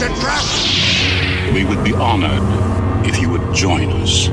[0.00, 1.52] It's a trap!
[1.52, 2.40] We would be honored
[3.06, 4.30] if you would join us.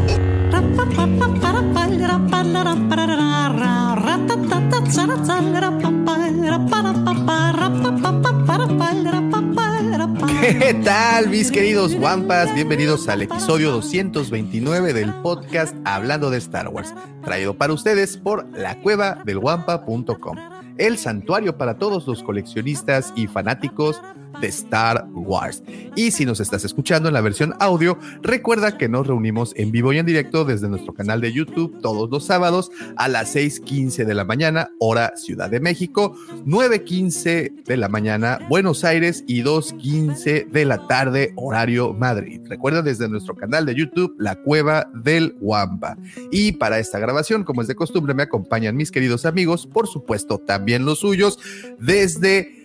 [10.40, 12.54] ¿Qué tal, mis queridos Wampas?
[12.56, 16.94] Bienvenidos al episodio 229 del podcast Hablando de Star Wars,
[17.26, 20.38] traído para ustedes por la cueva del Wampa.com,
[20.78, 24.02] el santuario para todos los coleccionistas y fanáticos
[24.42, 25.64] de Star Wars.
[25.96, 29.94] Y si nos estás escuchando en la versión audio, recuerda que nos reunimos en vivo
[29.94, 34.14] y en directo desde nuestro canal de YouTube todos los sábados a las 6:15 de
[34.14, 40.66] la mañana, hora Ciudad de México, 9:15 de la mañana, Buenos Aires y 2:15 de
[40.66, 42.42] la tarde, horario Madrid.
[42.46, 45.98] Recuerda desde nuestro canal de YouTube, La Cueva del Wampa.
[46.32, 50.40] Y para esta grabación, como es de costumbre, me acompañan mis queridos amigos, por supuesto,
[50.40, 51.40] también los suyos,
[51.80, 52.64] desde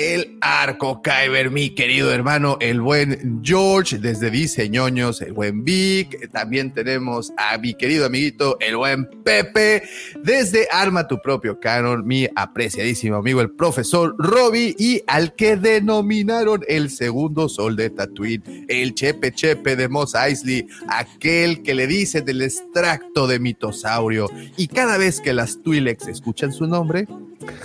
[0.00, 6.30] el arco Kyber, mi querido hermano, el buen George, desde Diseñoños, el buen Vic.
[6.30, 9.82] También tenemos a mi querido amiguito, el buen Pepe,
[10.24, 16.62] desde Arma tu propio canon, mi apreciadísimo amigo, el profesor Robbie, y al que denominaron
[16.66, 22.22] el segundo sol de Tatooine, el Chepe Chepe de Mos Eisley, aquel que le dice
[22.22, 24.30] del extracto de mitosaurio.
[24.56, 27.06] Y cada vez que las Twi'leks escuchan su nombre,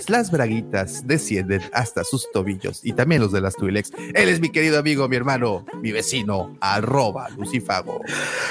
[0.08, 3.92] las braguitas descienden hasta sus tobillos y también los de las Twi'leks.
[4.14, 8.00] Él es mi querido amigo, mi hermano, mi vecino, arroba Lucifago.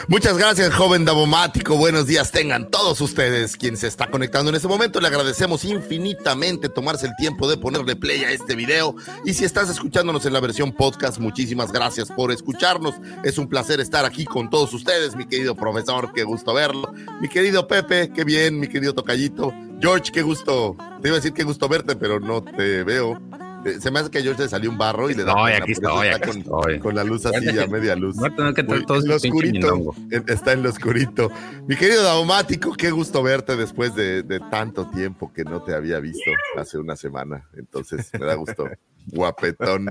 [0.08, 1.78] Muchas gracias, joven Davomático.
[1.78, 3.58] Buenos días tengan todos ustedes.
[3.58, 7.96] Quien se está conectando en este momento, le agradecemos infinitamente tomarse el tiempo de ponerle
[7.96, 8.96] play a este video.
[9.26, 12.96] Y si estás escuchándonos en la versión podcast, muchísimas gracias por escucharnos.
[13.24, 16.12] Es un placer estar aquí con todos ustedes, mi querido profesor.
[16.14, 16.94] Qué gusto verlo.
[17.22, 19.54] Mi querido Pepe, qué bien, mi querido Tocayito.
[19.82, 20.76] George, qué gusto.
[21.02, 23.20] Te iba a decir qué gusto verte, pero no te veo.
[23.66, 25.34] Eh, Se me hace que a George le salió un barro y le da.
[25.34, 26.80] No, aquí estoy, está aquí con, estoy.
[26.80, 28.16] con la luz así a media luz.
[28.16, 29.96] No tengo que Uy, todo en lo oscurito.
[30.28, 31.32] Está en lo oscurito.
[31.68, 36.00] Mi querido Daumático, qué gusto verte después de, de tanto tiempo que no te había
[36.00, 37.48] visto hace una semana.
[37.56, 38.68] Entonces, me da gusto.
[39.08, 39.84] Guapetón.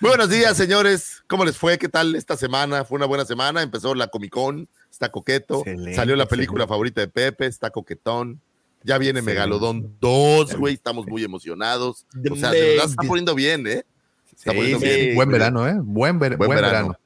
[0.00, 1.22] Muy buenos días, señores.
[1.26, 1.76] ¿Cómo les fue?
[1.76, 2.84] ¿Qué tal esta semana?
[2.84, 3.60] Fue una buena semana.
[3.60, 5.58] Empezó la Comic Con, está coqueto.
[5.58, 6.68] Excelente, Salió la película excelente.
[6.72, 8.40] favorita de Pepe, está coquetón.
[8.84, 9.40] Ya viene Excelente.
[9.40, 10.74] Megalodón 2, güey.
[10.74, 12.06] Estamos muy emocionados.
[12.30, 13.84] O sea, de verdad se está poniendo bien, ¿eh?
[14.26, 15.14] Se está Sí, poniendo sí, bien.
[15.14, 15.74] buen verano, ¿eh?
[15.82, 16.72] Buen, ver- Buen buen verano.
[16.72, 16.98] verano.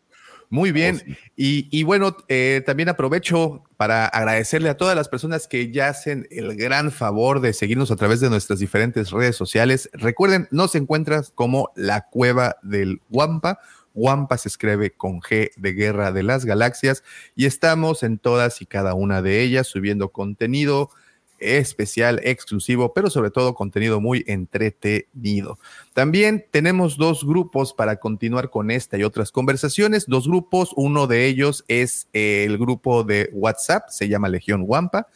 [0.48, 0.96] Muy bien.
[0.96, 1.16] Oh, sí.
[1.36, 6.28] Y, y bueno, eh, también aprovecho para agradecerle a todas las personas que ya hacen
[6.30, 9.90] el gran favor de seguirnos a través de nuestras diferentes redes sociales.
[9.92, 13.58] Recuerden, nos encuentras como la cueva del Wampa.
[13.92, 17.02] Wampa se escribe con G de Guerra de las Galaxias
[17.34, 20.90] y estamos en todas y cada una de ellas subiendo contenido
[21.38, 25.58] especial, exclusivo, pero sobre todo contenido muy entretenido.
[25.92, 30.06] También tenemos dos grupos para continuar con esta y otras conversaciones.
[30.06, 35.08] Dos grupos, uno de ellos es el grupo de WhatsApp, se llama Legión Wampa.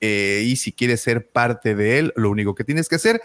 [0.00, 3.20] eh, y si quieres ser parte de él, lo único que tienes que hacer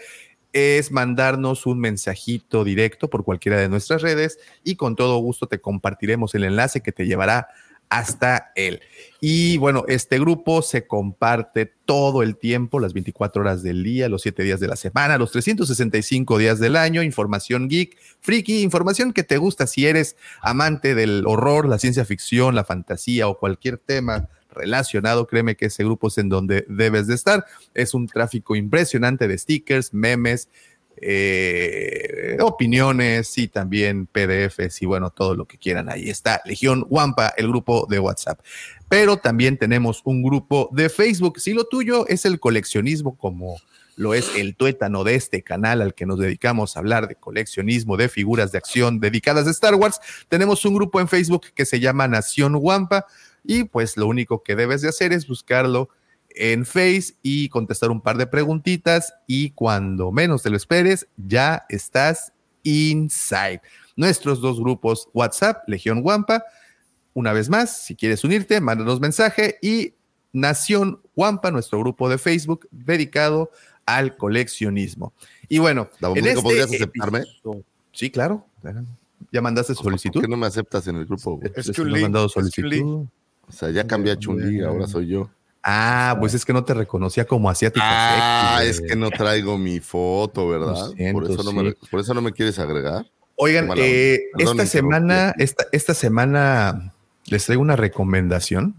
[0.54, 5.60] es mandarnos un mensajito directo por cualquiera de nuestras redes y con todo gusto te
[5.60, 7.48] compartiremos el enlace que te llevará
[7.88, 8.80] hasta él.
[9.20, 14.22] Y bueno, este grupo se comparte todo el tiempo, las 24 horas del día, los
[14.22, 19.22] 7 días de la semana, los 365 días del año, información geek, friki, información que
[19.22, 24.28] te gusta si eres amante del horror, la ciencia ficción, la fantasía o cualquier tema
[24.54, 27.44] relacionado, créeme que ese grupo es en donde debes de estar.
[27.74, 30.48] Es un tráfico impresionante de stickers, memes,
[30.96, 35.88] eh, opiniones y también PDFs y bueno, todo lo que quieran.
[35.88, 38.40] Ahí está Legión Wampa, el grupo de WhatsApp.
[38.88, 41.40] Pero también tenemos un grupo de Facebook.
[41.40, 43.56] Si lo tuyo es el coleccionismo como
[43.96, 47.96] lo es el tuétano de este canal al que nos dedicamos a hablar de coleccionismo,
[47.96, 51.80] de figuras de acción dedicadas a Star Wars, tenemos un grupo en Facebook que se
[51.80, 53.06] llama Nación Wampa
[53.44, 55.90] y pues lo único que debes de hacer es buscarlo
[56.34, 61.64] en Face y contestar un par de preguntitas y cuando menos te lo esperes ya
[61.68, 62.32] estás
[62.64, 63.60] inside.
[63.96, 66.42] Nuestros dos grupos WhatsApp, Legión Wampa,
[67.12, 69.94] una vez más, si quieres unirte, mándanos mensaje y
[70.32, 73.50] Nación Wampa, nuestro grupo de Facebook dedicado
[73.86, 75.12] al coleccionismo.
[75.42, 77.20] este Y bueno, Davo, ¿podrías aceptarme?
[77.20, 78.44] episodio- Sí, claro.
[79.30, 80.20] ¿Ya mandaste ¿Por solicitud?
[80.20, 81.38] qué no me aceptas en el grupo?
[81.54, 82.50] Es Les Chun-Li, hemos mandado es Chun-Li.
[82.50, 83.06] solicitud.
[83.46, 85.30] O sea, ya cambié a Chun-Li, ahora soy yo.
[85.66, 87.86] Ah, pues es que no te reconocía como asiática.
[87.86, 90.90] Ah, sexy, es que no traigo mi foto, ¿verdad?
[90.94, 91.56] Siento, por, eso no sí.
[91.56, 93.06] me, por eso no me quieres agregar.
[93.36, 94.20] Oigan, eh.
[94.36, 96.92] Perdón, esta semana, esta, esta semana
[97.26, 98.74] les traigo una recomendación.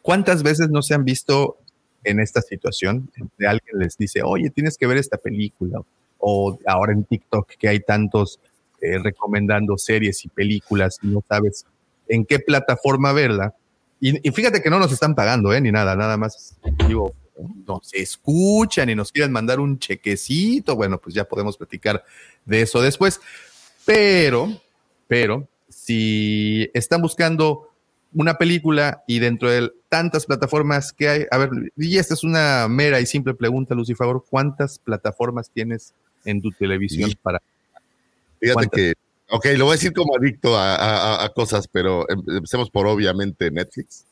[0.00, 1.58] ¿Cuántas veces no se han visto
[2.02, 3.10] en esta situación?
[3.36, 5.82] De alguien les dice, oye, tienes que ver esta película.
[6.16, 8.40] O ahora en TikTok que hay tantos
[8.80, 11.66] eh, recomendando series y películas y no sabes
[12.08, 13.54] en qué plataforma verla.
[14.00, 15.60] Y, y fíjate que no nos están pagando, ¿eh?
[15.60, 16.56] Ni nada, nada más.
[16.88, 17.14] Digo,
[17.66, 20.76] nos escuchan y nos quieren mandar un chequecito.
[20.76, 22.04] Bueno, pues ya podemos platicar
[22.44, 23.20] de eso después.
[23.84, 24.60] Pero,
[25.06, 27.68] pero, si están buscando
[28.12, 32.66] una película y dentro de tantas plataformas que hay, a ver, y esta es una
[32.68, 35.94] mera y simple pregunta, Lucifer, ¿cuántas plataformas tienes
[36.24, 37.40] en tu televisión para?
[38.40, 38.76] Fíjate ¿Cuántas?
[38.76, 38.92] que,
[39.30, 43.50] ok, lo voy a decir como adicto a, a- cosas, pero em- empecemos por obviamente
[43.50, 44.04] Netflix.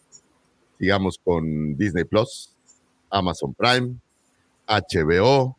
[0.79, 2.55] Sigamos con Disney Plus,
[3.11, 3.97] Amazon Prime,
[4.67, 5.56] HBO.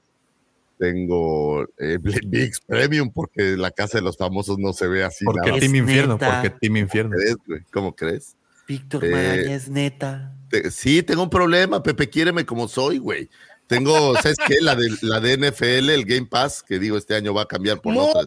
[0.78, 5.26] Tengo eh, VIX Premium porque la casa de los famosos no se ve así.
[5.26, 5.60] Porque nada.
[5.60, 6.42] Team Infierno, neta.
[6.42, 7.16] porque Team Infierno.
[7.18, 7.62] ¿Crees, güey?
[7.72, 8.36] ¿Cómo crees?
[8.68, 10.34] Víctor Eh, Maraña es neta.
[10.50, 13.30] Te- sí, tengo un problema, Pepe, quiéreme como soy, güey.
[13.68, 14.56] Tengo, ¿sabes qué?
[14.62, 17.82] La de, la de NFL, el Game Pass, que digo, este año va a cambiar
[17.82, 18.22] por No, otra.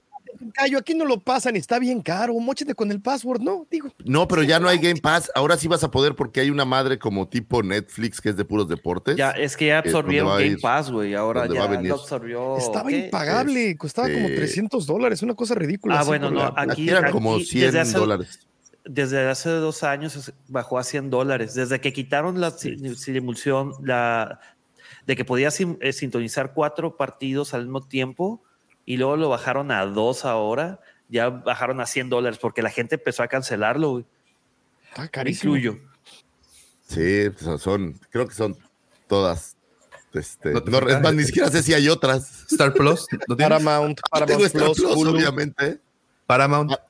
[0.54, 2.34] Cayo, aquí no lo pasan, está bien caro.
[2.34, 3.66] Móchate con el password, ¿no?
[3.70, 5.30] Digo, No, pero ya no hay Game Pass.
[5.34, 8.44] Ahora sí vas a poder porque hay una madre como tipo Netflix que es de
[8.44, 9.16] puros deportes.
[9.16, 10.60] Ya, es que ya ¿dónde absorbieron Game ir?
[10.60, 11.14] Pass, güey.
[11.14, 11.88] Ahora ¿Dónde ya va a venir?
[11.90, 12.56] lo absorbió.
[12.56, 13.04] estaba ¿qué?
[13.06, 16.00] impagable, costaba como este- 300 300 dólares, una cosa ridícula.
[16.00, 18.48] Ah, bueno, no, la- aquí- Aquí eran como aquí 100 desde hace- dólares.
[18.84, 21.54] Desde hace dos años bajó a 100 dólares.
[21.54, 24.40] Desde que quitaron la si- simulación, la
[25.06, 28.42] de que podías eh, sintonizar cuatro partidos al mismo tiempo
[28.86, 32.96] y luego lo bajaron a dos ahora, ya bajaron a 100 dólares porque la gente
[32.96, 34.04] empezó a cancelarlo, güey.
[34.88, 35.56] Está Me carísimo.
[35.56, 35.80] incluyo.
[36.86, 38.56] Sí, son, son- creo que son
[39.08, 39.56] todas.
[40.12, 42.44] Este, ¿No no, es más, ni siquiera sé si hay otras.
[42.52, 43.06] Star Plus.
[43.38, 45.80] Paramount, Tengo Paramount Star Plus, obviamente,
[46.26, 46.72] Paramount.
[46.72, 46.80] Ah,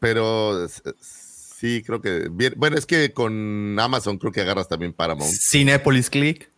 [0.00, 0.66] pero
[1.00, 2.54] sí, creo que bien.
[2.56, 5.32] Bueno, es que con Amazon creo que agarras también Paramount.
[5.32, 6.50] Cinepolis Click.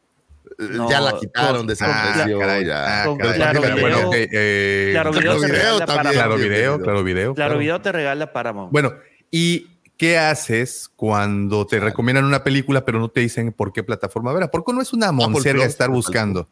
[0.58, 2.40] Eh, No, ya la quitaron, con- desapareció.
[2.62, 3.02] ya.
[3.02, 3.34] Ah, Con caray.
[3.34, 4.08] Claro Bueno, Video.
[4.08, 6.14] ok, eh, Claro Video Claro Video también.
[6.14, 7.34] Claro video, claro video.
[7.34, 7.58] Claro.
[7.58, 8.72] Video te regala Paramount.
[8.72, 8.94] Bueno,
[9.30, 9.66] ¿y
[9.96, 14.50] qué haces cuando te recomiendan una película pero no te dicen por qué plataforma verla?
[14.50, 16.48] Porque no es una monserga Plus, estar buscando.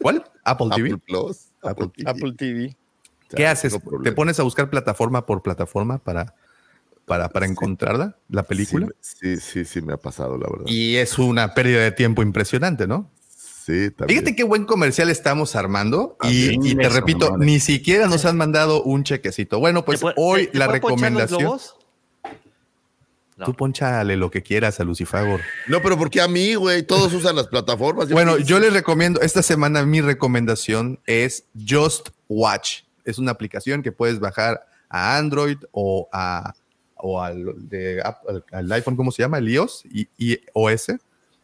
[0.00, 0.24] ¿Cuál?
[0.44, 0.88] Apple TV.
[0.92, 1.48] Apple Plus.
[1.62, 2.10] Apple TV.
[2.10, 2.76] Apple TV.
[3.28, 3.76] ¿Qué haces?
[4.04, 6.34] ¿Te pones a buscar plataforma por plataforma para,
[7.06, 7.52] para, para Sí.
[7.52, 8.88] encontrarla, la película?
[9.00, 10.66] Sí, sí, sí, me ha pasado, la verdad.
[10.66, 13.10] Y es una pérdida de tiempo impresionante, ¿no?
[13.64, 14.20] Sí, también.
[14.20, 17.46] Fíjate qué buen comercial estamos armando y, te Eso, repito, madre.
[17.46, 19.58] ni siquiera nos han mandado un chequecito.
[19.58, 21.58] Bueno, pues ¿Te puede- hoy la recomendación.
[23.36, 23.44] No.
[23.44, 25.40] Tú ponchale lo que quieras a Lucifagor.
[25.68, 26.82] No, pero ¿por qué a mí, güey?
[26.84, 28.08] Todos usan las plataformas.
[28.08, 32.82] Bueno, yo les recomiendo, esta semana mi recomendación es Just Watch.
[33.04, 36.54] Es una aplicación que puedes bajar a Android o, a,
[36.96, 38.02] o al, de
[38.52, 39.38] al iPhone, ¿cómo se llama?
[39.38, 40.86] El iOS y iOS.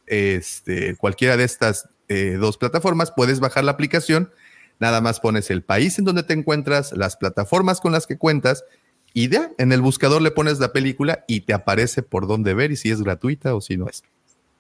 [0.07, 4.31] Este, cualquiera de estas eh, dos plataformas, puedes bajar la aplicación.
[4.79, 8.65] Nada más pones el país en donde te encuentras, las plataformas con las que cuentas
[9.15, 12.73] y ya en el buscador le pones la película y te aparece por dónde ver
[12.73, 14.03] y si es gratuita o si no es.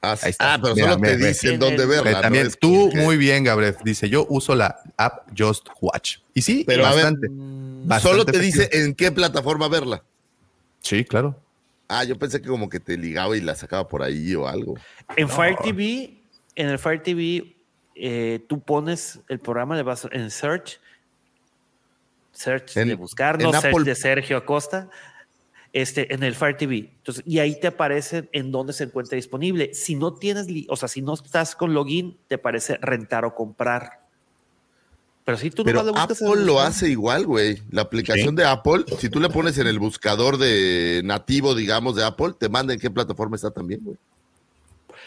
[0.01, 0.55] Ah, ahí está.
[0.55, 1.29] ah, pero Mira, solo mira, te mira.
[1.29, 2.21] dicen En dónde verla.
[2.21, 3.77] También tú, muy bien, Gabriel.
[3.85, 6.19] Dice, yo uso la app Just Watch.
[6.35, 7.29] Y sí, Pero, a ver, bastante.
[7.29, 8.63] Mm, bastante Solo te efectivo.
[8.65, 10.03] dice en qué plataforma verla.
[10.83, 11.37] Sí, claro.
[11.89, 14.75] Ah, yo pensé que como que te ligaba y la sacaba por ahí o algo.
[15.17, 16.23] En Fire TV,
[16.55, 17.55] en el Fire TV,
[17.95, 20.81] eh, tú pones el programa, le vas en Search,
[22.33, 24.89] Search En- de buscar, en no Search Apple- de Sergio Acosta,
[25.75, 26.91] este, en el Fire TV.
[26.97, 29.75] Entonces, y ahí te aparece en dónde se encuentra disponible.
[29.75, 34.02] Si no tienes, o sea, si no estás con login, te parece rentar o comprar.
[35.25, 37.63] Pero si tú Pero el Apple lo hace igual, güey.
[37.71, 42.05] La aplicación de Apple, si tú le pones en el buscador de nativo, digamos, de
[42.05, 43.97] Apple, te manda en qué plataforma está también, güey.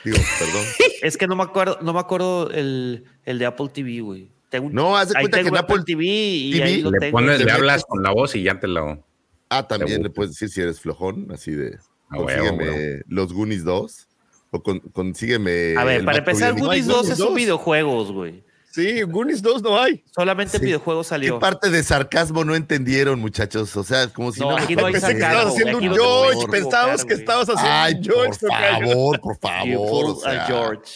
[0.05, 0.63] Digo, perdón.
[1.01, 4.29] Es que no me acuerdo, no me acuerdo el, el de Apple TV, güey.
[4.71, 7.11] No, haz de cuenta que en Apple TV y TV ahí lo Le, tengo.
[7.11, 9.03] pones, le hablas con la voz y ya te lo.
[9.49, 11.77] Ah, también le puedes decir si eres flojón, así de.
[12.09, 14.07] A huevo, consígueme los Goonies 2.
[14.51, 15.75] O con- consígueme.
[15.75, 17.35] A ver, para empezar, Goonies No hay 2 es un 2.
[17.35, 18.44] videojuegos, güey.
[18.75, 20.03] Sí, Goonies 2 no hay.
[20.13, 20.65] Solamente Sí.
[20.65, 21.39] videojuegos ¿Qué salió.
[21.39, 23.75] parte de sarcasmo no entendieron, muchachos?
[23.77, 24.57] O sea, como si No, no.
[24.57, 26.47] aquí no hay sarcasmo, haciendo un no George.
[26.51, 28.39] Pensábamos que estabas haciendo Ay, un por George.
[28.41, 28.87] tocayo.
[28.89, 30.05] favor, por favor.
[30.09, 30.91] O sea, a George.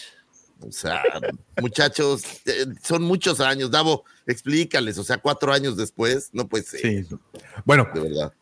[0.67, 1.01] O sea,
[1.61, 3.71] muchachos, eh, son muchos años.
[3.71, 7.07] Davo, explícales, o sea, cuatro años después, no puede ser, Sí.
[7.63, 8.33] Bueno, de verdad.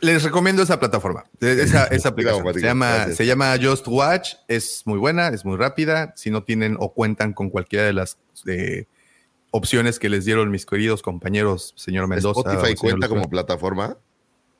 [0.00, 2.52] Les recomiendo esa plataforma, esa, esa aplicación.
[2.54, 3.16] Se llama, gracias.
[3.16, 6.12] se llama Just Watch, es muy buena, es muy rápida.
[6.16, 8.84] Si no tienen o cuentan con cualquiera de las eh,
[9.50, 12.40] opciones que les dieron mis queridos compañeros, señor Mendoza.
[12.40, 13.96] Spotify señor cuenta como plataforma.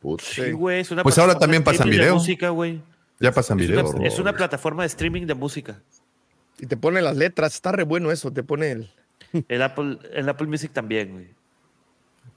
[0.00, 0.25] Puta.
[0.26, 2.14] Sí, güey, es una Pues ahora plataforma también de pasan streaming de video.
[2.14, 2.81] música, güey.
[3.19, 5.81] Ya pasan Es una, es una plataforma de streaming de música.
[6.59, 8.90] Y te pone las letras, está re bueno eso, te pone el...
[9.49, 11.28] El Apple, el Apple Music también, güey.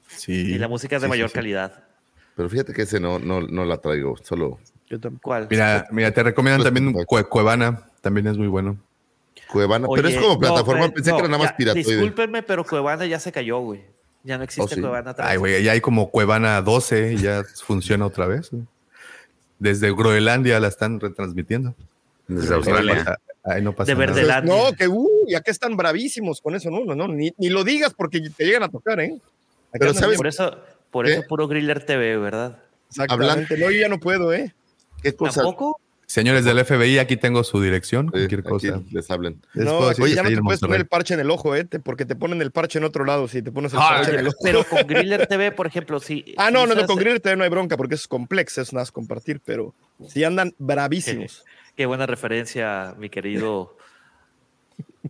[0.08, 0.34] Sí.
[0.34, 1.36] Y la música es de Sí, sí, mayor sí.
[1.36, 1.84] calidad.
[2.40, 5.24] Pero fíjate que ese no, no, no la traigo, solo Yo tampoco.
[5.24, 5.48] ¿Cuál?
[5.52, 7.06] Mira, mira, te recomiendan también Spotify.
[7.26, 8.78] Cue- Cuevana, también es muy bueno.
[9.52, 9.90] Cuevana.
[9.94, 11.84] pero es como no, plataforma, pensé no, que era nada más piratoide.
[11.98, 13.84] Discúlpenme, pero Cuevana ya se cayó, güey.
[14.24, 14.80] Ya no existe Oh, sí.
[14.80, 15.12] Cuevana.
[15.12, 15.28] atrás.
[15.30, 18.52] Ay, güey, ya hay como Cuevana 12 y ya funciona otra vez.
[19.58, 21.76] Desde Groenlandia la están retransmitiendo.
[22.30, 22.96] Desde Australia.
[23.04, 24.14] pasa- ahí no pasa De nada.
[24.14, 24.54] Verdelandia.
[24.56, 27.66] No, que uh, ya que están bravísimos con eso, no, no, no, ni, ni lo
[27.66, 29.20] digas porque te llegan a tocar, ¿eh?
[29.74, 30.58] Pero ¿sabes Por eso,
[30.92, 31.14] por ¿Qué?
[31.14, 32.60] eso puro Griller TV, ¿verdad?
[32.90, 33.58] Exactamente.
[33.58, 34.54] No, yo ya no puedo, ¿eh?
[35.04, 35.42] ¿Qué cosa?
[35.42, 35.80] ¿Tampoco?
[36.08, 38.82] Señores del FBI, aquí tengo su dirección, Sí, cualquier aquí cosa.
[38.92, 39.40] les hablen.
[39.54, 41.66] No, aquí ya no te puedes poner el parche en el ojo, ¿eh?
[41.84, 44.20] Porque te ponen el parche en otro lado si te pones el Ah, parche en
[44.22, 44.38] el ojo.
[44.44, 46.34] pero con Griller TV, por ejemplo, sí.
[46.36, 48.82] Ah, no, no, no, con Griller TV no hay bronca porque es complejo, es nada
[48.82, 49.76] más compartir, pero
[50.08, 51.46] si andan bravísimos.
[51.76, 53.78] Qué buena referencia, mi querido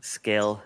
[0.04, 0.58] Scale.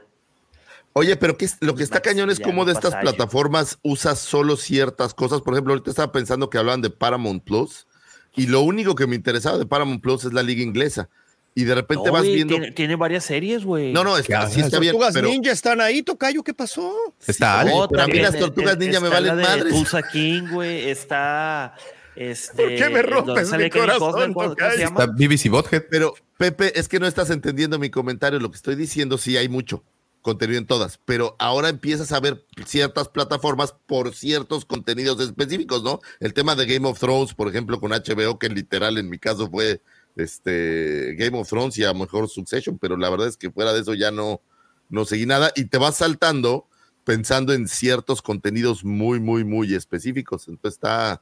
[0.94, 4.56] Oye, pero ¿qué es- lo que está cañón es cómo de estas plataformas usas solo
[4.58, 5.42] ciertas cosas.
[5.42, 7.88] Por ejemplo, ahorita estaba pensando que hablaban de Paramount Plus
[8.36, 11.10] y lo único que me interesaba de Paramount Plus es la liga inglesa.
[11.56, 12.56] Y de repente vas viendo.
[12.56, 13.94] Tiene, tiene varias series, güey.
[13.94, 16.96] No, no, está, sí está Las bien, tortugas pero ninja están ahí, Tocayo, ¿qué pasó?
[17.28, 17.72] Está Ale.
[17.76, 19.74] Oh, pero a mí las tortugas eh, ninja me valen madres.
[19.74, 20.90] Tulsa King, güey.
[20.90, 21.76] Está.
[22.16, 24.36] Este, ¿Por qué me donde rompes mi corazón.
[24.80, 25.84] Está BBC Bothead.
[25.90, 28.40] Pero, Pepe, es que no estás entendiendo mi comentario.
[28.40, 29.84] Lo que estoy diciendo, sí hay mucho
[30.24, 36.00] contenido en todas, pero ahora empiezas a ver ciertas plataformas por ciertos contenidos específicos, ¿no?
[36.20, 39.52] El tema de Game of Thrones, por ejemplo, con HBO, que literal en mi caso
[39.52, 39.82] fue
[40.16, 43.74] este Game of Thrones y a lo mejor Succession, pero la verdad es que fuera
[43.74, 44.42] de eso ya no,
[44.90, 46.68] no seguí nada y te vas saltando
[47.04, 50.48] pensando en ciertos contenidos muy, muy, muy específicos.
[50.48, 51.22] Entonces está,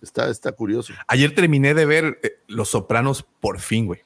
[0.00, 0.92] está, está curioso.
[1.06, 4.00] Ayer terminé de ver eh, Los Sopranos por fin, güey.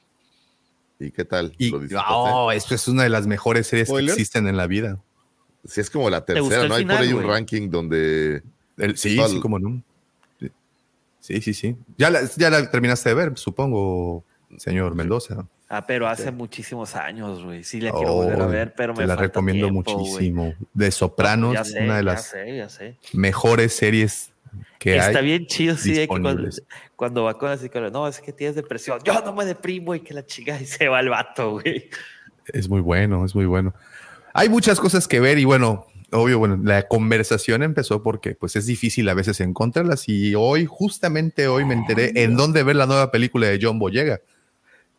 [0.99, 1.53] ¿Y qué tal?
[1.57, 1.71] Y
[2.09, 4.15] oh, esto es una de las mejores series ¿Spoiler?
[4.15, 4.99] que existen en la vida.
[5.65, 6.75] Sí, es como la tercera, ¿no?
[6.75, 8.41] Hay por ahí un ranking donde.
[8.77, 9.81] El- sí, sí, como no.
[11.19, 11.41] Sí.
[11.41, 11.75] Sí, sí.
[11.97, 14.23] Ya la, ya la terminaste de ver, supongo,
[14.57, 15.45] señor Mendoza.
[15.69, 17.63] Ah, pero hace muchísimos años, güey.
[17.65, 20.55] Sí, la quiero Oh, volver a ver, pero me Te la falta recomiendo tiempo, muchísimo.
[20.73, 22.95] De Sopranos, Ya sé, una de ya las sé, ya sé.
[23.11, 24.31] mejores series
[24.79, 25.25] que Está hay.
[25.25, 26.49] bien chido, sí, de que cuando,
[26.95, 28.99] cuando va con la psicóloga, no, es que tienes depresión.
[29.03, 31.89] Yo no me deprimo y que la chica y se va el vato, güey.
[32.47, 33.73] Es muy bueno, es muy bueno.
[34.33, 38.65] Hay muchas cosas que ver y bueno, obvio, bueno, la conversación empezó porque pues es
[38.65, 43.11] difícil a veces encontrarlas y hoy, justamente hoy me enteré en dónde ver la nueva
[43.11, 44.21] película de John Boyega.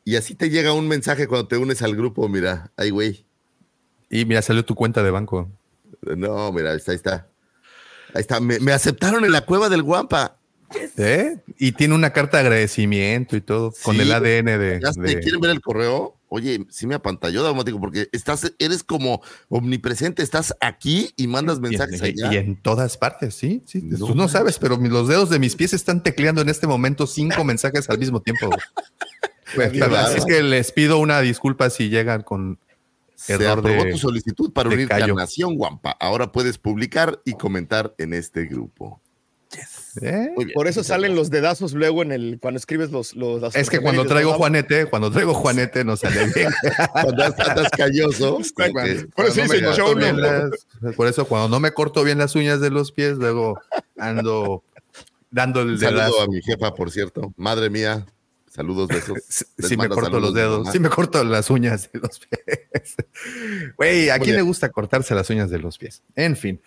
[0.04, 3.24] Y así te llega un mensaje cuando te unes al grupo, mira, ay, güey.
[4.10, 5.50] Y mira, salió tu cuenta de banco.
[6.02, 7.28] No, mira, ahí está, ahí está.
[8.14, 10.36] Ahí está, me, me aceptaron en la cueva del Guampa.
[10.98, 11.36] ¿Eh?
[11.58, 14.80] Y tiene una carta de agradecimiento y todo, con el ADN de...
[14.82, 16.14] ¿Ya te de- quieren ver el correo?
[16.30, 22.02] Oye, sí me apantalló, Daumático, porque estás, eres como omnipresente, estás aquí y mandas mensajes
[22.02, 22.34] y, allá.
[22.34, 23.80] y en todas partes, sí, sí.
[23.82, 27.06] No Tú no sabes, pero los dedos de mis pies están tecleando en este momento
[27.06, 28.50] cinco mensajes al mismo tiempo.
[29.54, 32.58] Pues, así es que les pido una disculpa si llegan con
[33.18, 35.06] Se error aprobó de- tu solicitud para unirte a.
[35.08, 35.90] Nación Guampa.
[35.98, 39.00] Ahora puedes publicar y comentar en este grupo.
[40.02, 40.28] ¿Eh?
[40.36, 40.50] Bien.
[40.54, 43.80] Por eso salen los dedazos luego en el cuando escribes los, los las Es que
[43.80, 44.34] cuando traigo.
[44.34, 46.50] Juanete, cuando traigo Juanete no sale bien.
[46.92, 48.38] Cuando andas calloso.
[49.14, 50.22] Por eso Cuando no me corto show, bien ¿no?
[50.22, 53.58] las- Por eso cuando no me corto bien las uñas de los pies, luego
[53.96, 54.62] ando
[55.30, 56.22] dando el Un saludo dedazo.
[56.22, 57.32] a mi jefa, por cierto.
[57.36, 58.04] Madre mía,
[58.58, 59.18] saludos, besos.
[59.28, 60.72] Sí, Les me corto los dedos, mamá.
[60.72, 62.96] sí me corto las uñas de los pies.
[63.76, 66.02] Güey, ¿a Muy quién le gusta cortarse las uñas de los pies?
[66.14, 66.60] En fin,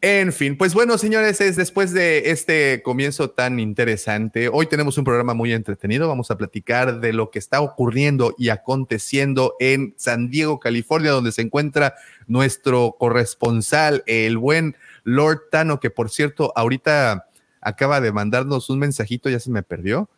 [0.00, 5.04] en fin, pues bueno, señores, es después de este comienzo tan interesante, hoy tenemos un
[5.04, 10.30] programa muy entretenido, vamos a platicar de lo que está ocurriendo y aconteciendo en San
[10.30, 11.94] Diego, California, donde se encuentra
[12.26, 17.28] nuestro corresponsal, el buen Lord Tano, que por cierto, ahorita
[17.60, 20.08] acaba de mandarnos un mensajito, ya se me perdió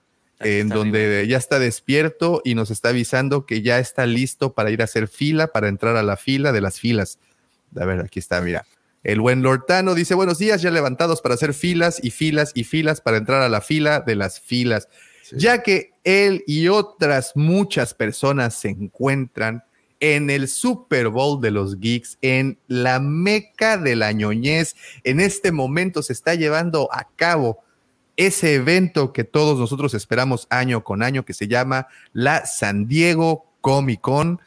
[0.40, 4.80] en donde ya está despierto y nos está avisando que ya está listo para ir
[4.80, 7.18] a hacer fila, para entrar a la fila de las filas.
[7.76, 8.64] A ver, aquí está, mira.
[9.04, 13.00] El buen Lortano dice, buenos días, ya levantados para hacer filas y filas y filas
[13.00, 14.88] para entrar a la fila de las filas,
[15.23, 15.37] Sí.
[15.38, 19.62] ya que él y otras muchas personas se encuentran
[20.00, 24.75] en el Super Bowl de los Geeks, en la meca de la ñoñez.
[25.04, 27.62] En este momento se está llevando a cabo
[28.19, 33.47] ese evento que todos nosotros esperamos año con año, que se llama la San Diego
[33.61, 34.41] Comic Con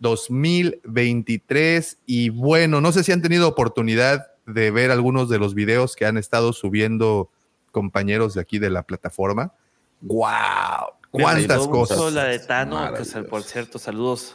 [0.00, 1.98] 2023.
[2.06, 6.06] Y bueno, no sé si han tenido oportunidad de ver algunos de los videos que
[6.06, 7.30] han estado subiendo
[7.70, 9.52] compañeros de aquí de la plataforma.
[10.00, 10.94] ¡Wow!
[11.10, 12.14] ¿Cuántas cosas?
[12.14, 14.34] La de Tano, que, por cierto, saludos,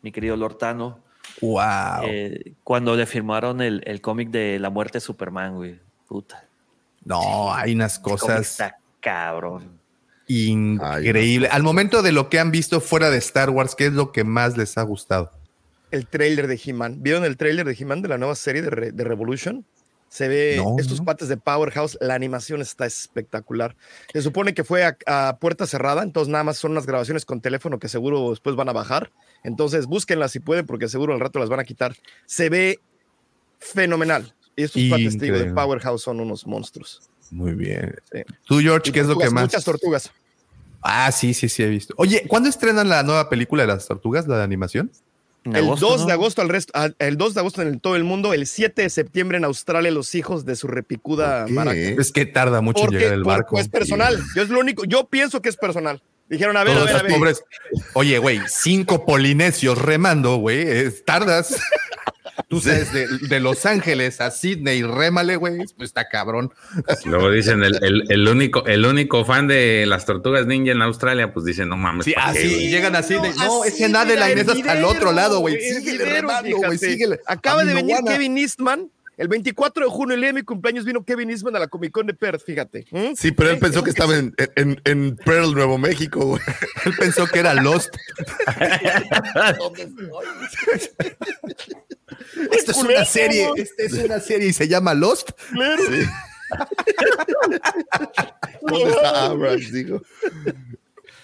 [0.00, 0.98] mi querido Lortano.
[1.42, 2.04] ¡Wow!
[2.04, 5.78] Eh, cuando le firmaron el, el cómic de la muerte de Superman, güey.
[6.08, 6.48] Puta.
[7.04, 9.78] No, hay unas cosas Está cabrón.
[10.26, 11.50] increíbles.
[11.52, 14.24] Al momento de lo que han visto fuera de Star Wars, ¿qué es lo que
[14.24, 15.30] más les ha gustado?
[15.90, 17.02] El trailer de He-Man.
[17.02, 19.64] ¿Vieron el trailer de He-Man de la nueva serie de, Re- de Revolution?
[20.08, 21.04] Se ve No, estos no.
[21.06, 23.74] pates de Powerhouse, la animación está espectacular.
[24.12, 27.40] Se supone que fue a, a puerta cerrada, entonces nada más son unas grabaciones con
[27.40, 29.10] teléfono que seguro después van a bajar.
[29.42, 31.96] Entonces búsquenlas si pueden, porque seguro al rato las van a quitar.
[32.26, 32.78] Se ve
[33.58, 34.34] fenomenal.
[34.56, 34.80] Y estos
[35.20, 35.52] digo, de.
[35.52, 37.00] Powerhouse son unos monstruos.
[37.30, 37.94] Muy bien.
[38.12, 38.20] Sí.
[38.44, 39.44] Tú, George, Y ¿qué es lo que más?
[39.44, 40.10] Muchas tortugas.
[40.82, 41.94] Ah, sí, sí, sí, he visto.
[41.96, 44.90] Oye, ¿cuándo estrenan la nueva película de las tortugas, la de animación?
[45.44, 46.06] El agosto, 2 ¿no?
[46.06, 48.80] de agosto al resto, el 2 de agosto en el- todo el mundo, el 7
[48.82, 51.76] de septiembre en Australia, los hijos de su repicuda maraca.
[51.78, 53.56] Es que tarda mucho en llegar el barco.
[53.56, 54.18] pues personal.
[54.34, 56.02] Yo es lo único, yo pienso que es personal.
[56.30, 57.12] Dijeron, a ver, a Todos ver, a ver.
[57.12, 57.44] pobres.
[57.92, 61.54] Oye, güey, cinco polinesios remando, güey, es- tardas.
[62.48, 66.52] Tú sabes, de, de Los Ángeles a Sydney, rémale, güey, pues está cabrón.
[67.04, 71.32] Luego dicen, el, el- el único, el único fan de las tortugas ninja en Australia,
[71.32, 72.04] pues dice, no mames.
[72.04, 74.84] Sí, ¿pa' qué, así llegan así de, no, nada de la era Inés hasta el
[74.84, 75.54] otro lado, güey.
[75.54, 77.20] el Síguele remando, güey, síguele.
[77.26, 77.96] Acaba A de venir.
[78.06, 78.90] Kevin Eastman.
[79.16, 81.92] El 24 de junio, el día de mi cumpleaños, vino Kevin Eastman a la Comic
[81.92, 82.86] Con de Perth, fíjate.
[82.90, 83.14] ¿Mm?
[83.16, 86.42] Sí, pero él pensó que estaba en, en, en Pearl, Nuevo México, güey.
[86.84, 87.94] Él pensó que era Lost.
[92.52, 95.30] Esta es una serie, esta es una serie y se llama Lost.
[95.50, 96.06] Sí.
[98.62, 99.72] ¿Dónde está Abrams?
[99.72, 100.02] Digo.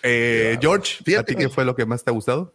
[0.03, 2.55] Eh, George, ¿a ti que- qué fue lo que más te ha gustado?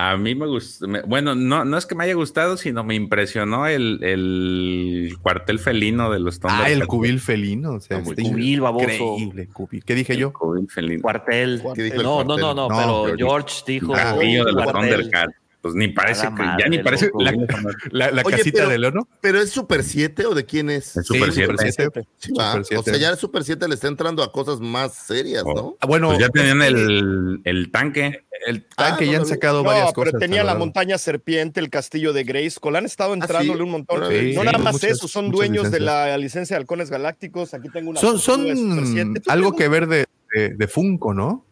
[0.00, 2.94] A mí me gustó, me- bueno, no, no es que me haya gustado, sino me
[2.94, 6.86] impresionó el, el cuartel felino de los Ah, el Thundercats.
[6.86, 7.72] cubil felino.
[7.72, 8.86] O sea, Ah, muy está cubil, baboso.
[8.86, 9.84] Increíble, cubil.
[9.84, 10.32] ¿Qué dije El yo?
[10.32, 11.02] cubil felino.
[11.02, 11.60] Cuartel.
[11.74, 12.40] ¿Qué dijo el No, no, cuartel?
[12.46, 13.24] no, no, No, pero George.
[13.24, 13.92] George dijo.
[13.94, 14.90] El castillo de los cuartel.
[14.90, 15.34] Thundercats.
[15.60, 17.20] Pues ni parece que, ya ni parece loco.
[17.22, 17.32] la,
[17.90, 19.08] La, la Oye, casita pero- de Leono.
[19.20, 20.96] ¿Pero es Super 7 o de quién es?
[20.96, 21.72] el Super Sí, 7.
[21.72, 22.52] Super Sí, va.
[22.52, 22.76] Super 7.
[22.78, 25.76] O sea, ya el Super 7 le está entrando a cosas más serias, ¿no?
[25.80, 28.24] Ah, bueno, Pues ya tenían el, el tanque.
[28.46, 30.20] el Ah, tanque no ya han sacado No, varias pero cosas.
[30.20, 30.58] tenía la verdad.
[30.60, 32.76] montaña serpiente, el castillo de Grayskull.
[32.76, 33.62] Han estado entrándole sí.
[33.64, 33.98] un montón.
[34.12, 37.52] Sí, no sí, nada más muchas- eso, son dueños de la licencia de halcones galácticos.
[37.52, 38.00] Aquí tengo una.
[38.00, 39.20] Son, son tortuga de Super 7.
[39.24, 41.44] ¿Tú algo que ver de, de, de Funko, ¿no?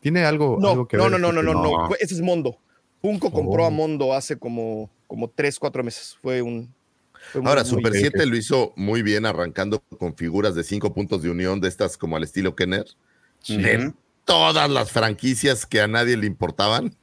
[0.00, 1.12] Tiene algo, No, algo que no, ver.
[1.12, 1.94] no, no, no, no, no, No.
[1.98, 2.58] Ese es Mondo.
[3.02, 3.66] Funko compró Oh.
[3.66, 6.16] a Mondo hace como, como tres, cuatro meses.
[6.20, 6.72] Fue un.
[7.34, 8.26] muy- Ahora, muy- Super ok, 7 ok.
[8.28, 12.16] lo hizo muy bien arrancando con figuras de cinco puntos de unión de estas como
[12.16, 12.86] al estilo Kenner.
[13.48, 13.92] De
[14.24, 16.96] todas las franquicias que a nadie le importaban.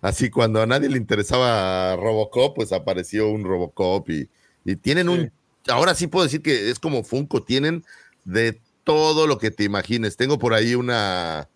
[0.00, 4.28] Así cuando a nadie le interesaba Robocop, pues apareció un Robocop y,
[4.64, 5.32] y tienen un...
[5.66, 7.84] Ahora sí puedo decir que es como Funko, tienen
[8.24, 10.16] de todo lo que te imagines.
[10.16, 11.48] Tengo por ahí una,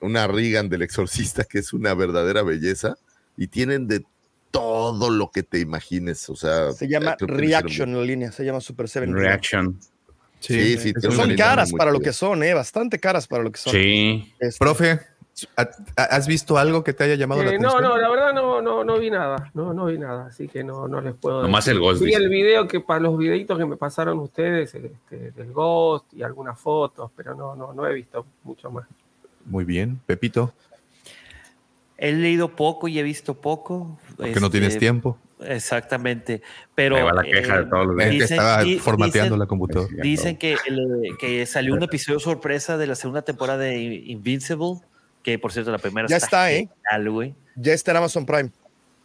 [0.00, 2.96] una Regan del exorcista que es una verdadera belleza
[3.36, 4.04] y tienen de
[4.50, 6.28] todo lo que te imagines.
[6.28, 9.06] O sea, Se llama Reaction en línea, se llama Super 7.
[9.12, 9.78] Reaction.
[10.40, 12.54] Sí, sí, una son caras para lo que son, ¿eh?
[12.54, 13.72] Bastante caras para lo que son.
[13.74, 14.32] Sí.
[14.38, 14.98] Este, Profe,
[15.54, 17.82] ¿ha- ¿has visto algo que te haya llamado la Eh, atención?
[17.82, 20.64] no, no, la verdad no, no, no vi nada, no, no vi nada, así que
[20.64, 21.42] no, no les puedo.
[21.42, 21.76] Nomás decir.
[21.76, 22.18] el Ghost, Vi dice.
[22.22, 26.58] el video que para los videitos que me pasaron ustedes, este, del Ghost y algunas
[26.58, 28.86] fotos, pero no, no, no he visto mucho más.
[29.46, 30.52] Muy bien, Pepito,
[32.02, 33.98] He leído poco y he visto poco.
[34.16, 35.18] porque no Este, tienes tiempo.
[35.42, 36.40] Exactamente.
[36.74, 36.96] Pero.
[36.96, 38.30] Ahí va la queja eh, de todos los Es que días.
[38.30, 39.92] dicen- estaba formateando dicen- la computadora.
[40.02, 44.80] Dicen que, el- que salió un episodio sorpresa de la segunda temporada de Invincible,
[45.22, 46.68] que por cierto la primera Ya está, ¿eh?
[46.90, 47.34] genial.
[47.56, 48.50] Ya está en Amazon Prime.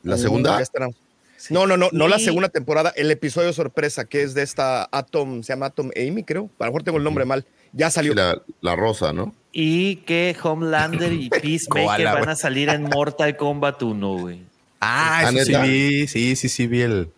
[0.03, 0.55] ¿La segunda?
[0.57, 1.01] Ya está en Amazon.
[1.49, 5.43] No, no, no, no la segunda temporada, el episodio sorpresa, que es de esta Atom,
[5.43, 6.49] se llama Atom Amy, creo.
[6.59, 7.45] A lo mejor tengo el nombre mal.
[7.73, 8.13] Ya salió.
[8.13, 9.35] Sí, la, la rosa, ¿no?
[9.57, 14.41] Y que Homelander y Peacemaker Koala, van a salir en Mortal Kombat 1, güey.
[14.81, 17.09] Ah, ¿Ah, eso sí vi, sí, sí, sí vi el,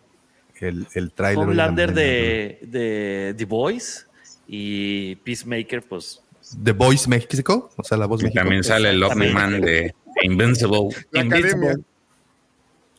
[0.60, 1.44] el, el trailer.
[1.44, 4.04] Homelander de, de The Voice
[4.46, 6.22] y Peacemaker, pues.
[6.62, 8.40] The Voice México, o sea, la voz Y México.
[8.40, 10.90] también sale el Omni-Man de Invincible.
[11.10, 11.76] La academia.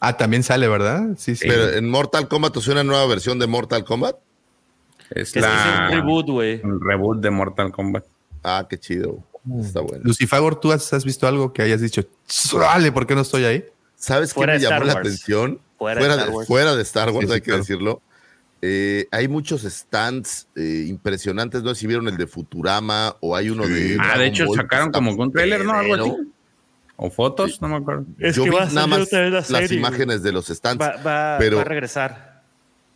[0.02, 1.12] Ah, también sale, ¿verdad?
[1.18, 1.48] Sí, sí.
[1.48, 4.18] Pero en Mortal Kombat, ¿es una nueva versión de Mortal Kombat?
[5.12, 6.62] Es Es, la, es un reboot, güey.
[6.62, 8.04] un reboot de Mortal Kombat.
[8.44, 9.24] Ah, qué chido.
[9.60, 10.04] Está bueno.
[10.04, 12.92] Lucifagor, ¿tú has, has visto algo que hayas dicho, ¡Sale!
[12.92, 13.66] ¿Por qué no estoy ahí?
[13.96, 15.06] ¿Sabes qué me llamó la Wars.
[15.08, 15.60] atención?
[15.78, 16.48] Fuera Fuera, de Star Wars.
[16.48, 17.60] fuera de Star Wars, Sí, sí, hay que claro.
[17.60, 18.02] decirlo.
[18.62, 21.64] Eh, hay muchos stands eh, impresionantes.
[21.64, 23.94] No sé si vieron el de Futurama o hay uno de.
[24.00, 25.72] Ah, Dragon de hecho Ball sacaron como un trailer, ¿no?
[25.74, 26.12] Algo así.
[26.98, 28.06] O fotos, no me acuerdo.
[28.18, 30.82] Es Yo que vi va a nada más la las serie, imágenes de los stands.
[30.84, 32.44] Va, va- pero- va a regresar.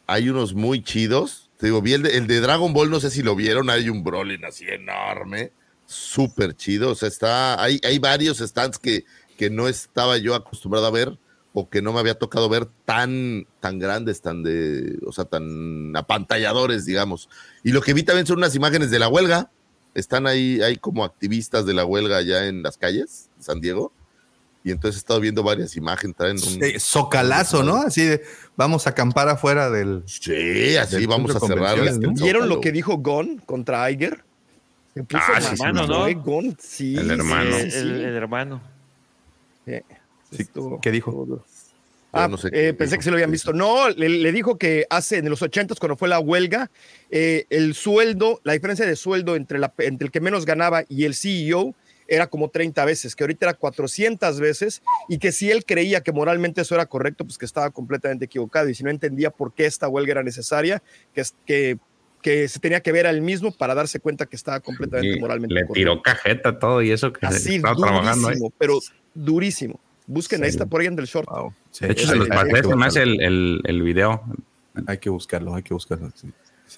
[0.08, 1.50] hay unos muy chidos.
[1.58, 3.88] Te digo, vi el de, el de Dragon Ball, no sé si lo vieron, hay
[3.88, 5.54] un Brolin así enorme,
[5.94, 6.92] súper chido.
[6.92, 9.06] O sea, está, hay, hay varios stands que,
[9.38, 11.18] que no estaba yo acostumbrado a ver
[11.54, 15.96] o que no me había tocado ver tan, tan grandes, tan de, o sea, tan
[15.96, 17.30] apantalladores, digamos.
[17.64, 19.52] Y lo que vi también son unas imágenes de la huelga.
[19.94, 23.94] Están ahí, hay como activistas de la huelga allá en las calles de San Diego.
[24.64, 26.16] Y entonces he estado viendo varias imágenes.
[26.16, 27.76] Traen un, Eh, Socalazo, ¿no?
[27.76, 28.24] Así de,
[28.56, 30.04] vamos a acampar afuera del.
[30.08, 31.78] Sí, así Del vamos a cerrar.
[32.16, 34.24] ¿Vieron lo que dijo Gon contra Iger?
[34.94, 36.22] Se puso Ah, sí, mamando, ¿no?
[36.22, 37.56] Gon, sí, El hermano.
[37.58, 37.70] sí.
[37.78, 38.62] El, el hermano.
[39.66, 39.82] Eh,
[40.32, 41.42] Sí, estuvo- ¿qué dijo?
[42.12, 43.00] Ah, no sé eh, pensé dijo.
[43.00, 43.54] que se lo habían visto.
[43.54, 46.70] No, le, le dijo que hace en los 80 cuando fue la huelga,
[47.12, 51.06] eh, el sueldo, la diferencia de sueldo entre, la, entre el que menos ganaba y
[51.06, 51.74] el CEO
[52.08, 56.12] era como 30 veces, que ahorita era 400 veces y que si él creía que
[56.12, 59.66] moralmente eso era correcto, pues que estaba completamente equivocado y si no entendía por qué
[59.66, 61.78] esta huelga era necesaria, que, es- que,
[62.24, 65.54] que se tenía que ver al mismo para darse cuenta que estaba completamente Y moralmente
[65.54, 65.74] le correcto.
[65.76, 68.34] tiró cajeta todo y eso que Así, estaba trabajando ahí.
[68.36, 68.80] durísimo, pero
[69.14, 69.80] durísimo.
[70.08, 71.30] Busquen ahí, está por ahí en del short.
[71.30, 71.54] Wow.
[71.72, 74.24] Sí, De hecho, se los pasé más el, el, el video.
[74.88, 76.12] Hay que buscarlo, hay que buscarlo.
[76.16, 76.28] sí.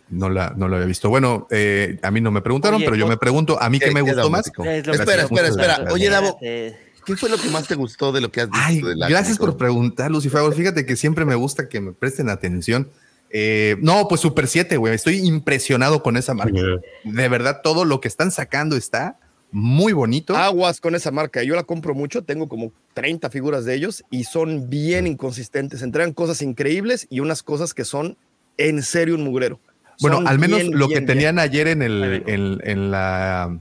[0.09, 1.09] No, la, no lo había visto.
[1.09, 3.85] Bueno, eh, a mí no me preguntaron, Oye, pero yo me pregunto, ¿a mí qué
[3.87, 4.45] ¿Qué- me gustó más?
[4.47, 5.85] Espera, espera, espera.
[5.91, 6.37] Oye, Davo.
[6.39, 9.07] ¿qué fue lo que más te gustó de lo que has visto Ay, de la
[9.07, 10.41] gracias por preguntar, Lucifer.
[10.53, 12.89] Fíjate que siempre me gusta que me presten atención.
[13.37, 14.93] Eh, no, pues Super 7, güey.
[14.95, 16.57] Estoy impresionado con esa marca.
[17.03, 19.19] De verdad, todo lo que están sacando está
[19.51, 20.37] muy bonito.
[20.37, 21.43] Aguas con esa marca.
[21.43, 25.81] Yo la compro mucho, tengo como 30 figuras de ellos y son bien inconsistentes.
[25.81, 28.17] Entregan cosas increíbles y unas cosas que son
[28.57, 29.59] en serio un mugrero.
[29.99, 31.05] bueno, Son al menos bien, lo bien, que bien.
[31.07, 33.59] tenían ayer en el en, en la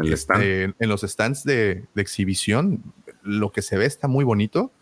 [0.00, 0.42] El stand.
[0.42, 2.82] este, en los stands de, de exhibición,
[3.22, 4.72] lo que se ve está muy bonito.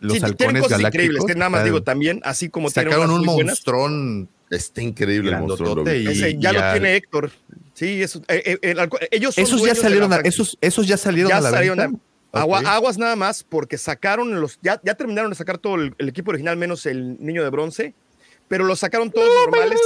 [0.00, 1.04] Los Sí, tienen halcones cosas galácticos.
[1.04, 3.52] increíbles, que nada más digo también, así como sacaron unas un muy buenas.
[3.52, 5.84] monstrón Está increíble el monstruo.
[5.94, 7.30] y- Ese ya y lo al- tiene Héctor.
[7.74, 8.78] Sí, eso, eh, eh, el
[9.12, 11.78] ellos son Esos ya de salieron, a, esos, esos ya salieron ya a la salieron
[11.78, 11.98] venta.
[12.32, 12.66] a- Agua- Ok.
[12.66, 16.30] aguas nada más porque sacaron los ya, ya terminaron de sacar todo el, el equipo
[16.30, 17.94] original menos el niño de bronce
[18.48, 19.78] pero lo sacaron todos normales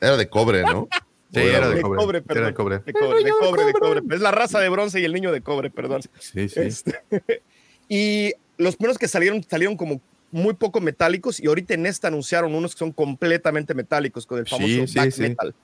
[0.00, 0.88] Era de cobre, ¿no?
[1.30, 1.98] Sí, era de de cobre.
[1.98, 2.46] cobre, era perdón.
[2.46, 2.78] de cobre.
[2.78, 4.00] de cobre, de cobre, de cobre.
[4.14, 6.00] Es la raza de bronce y el niño de cobre, perdón.
[6.18, 6.60] Sí, sí.
[6.60, 7.02] Este,
[7.88, 12.54] y los primeros que salieron salieron como muy poco metálicos y ahorita en esta anunciaron
[12.54, 15.22] unos que son completamente metálicos con el famoso sí, back sí.
[15.22, 15.54] metal.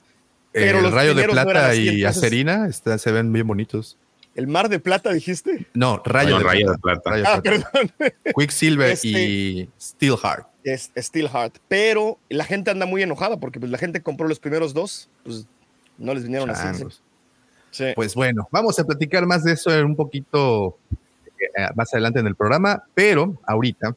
[0.52, 3.46] Pero el los rayo de no plata así, y entonces- acerina está- se ven bien
[3.46, 3.98] bonitos.
[4.36, 5.66] El mar de plata, dijiste.
[5.74, 7.10] No, rayo, No, de, rayo plata, de plata.
[7.10, 7.92] rayo de Ah, plata.
[7.98, 8.12] perdón.
[8.36, 10.46] Quicksilver Este- y Steelheart.
[10.64, 14.72] es Steelheart, pero la gente anda muy enojada porque pues la gente compró los primeros
[14.74, 15.46] dos, pues
[15.98, 16.84] no les vinieron así.
[17.70, 17.86] Sí.
[17.94, 20.78] Pues bueno, vamos a platicar más de eso en un poquito
[21.74, 23.96] más adelante en el programa, pero ahorita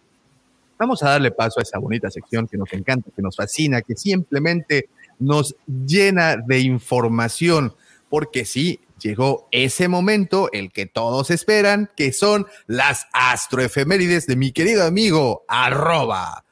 [0.77, 3.95] vamos a darle paso a esa bonita sección que nos encanta, que nos fascina, que
[3.95, 7.73] simplemente nos llena de información,
[8.09, 14.51] porque sí, llegó ese momento, el que todos esperan, que son las astroefemérides de mi
[14.51, 16.43] querido amigo, arroba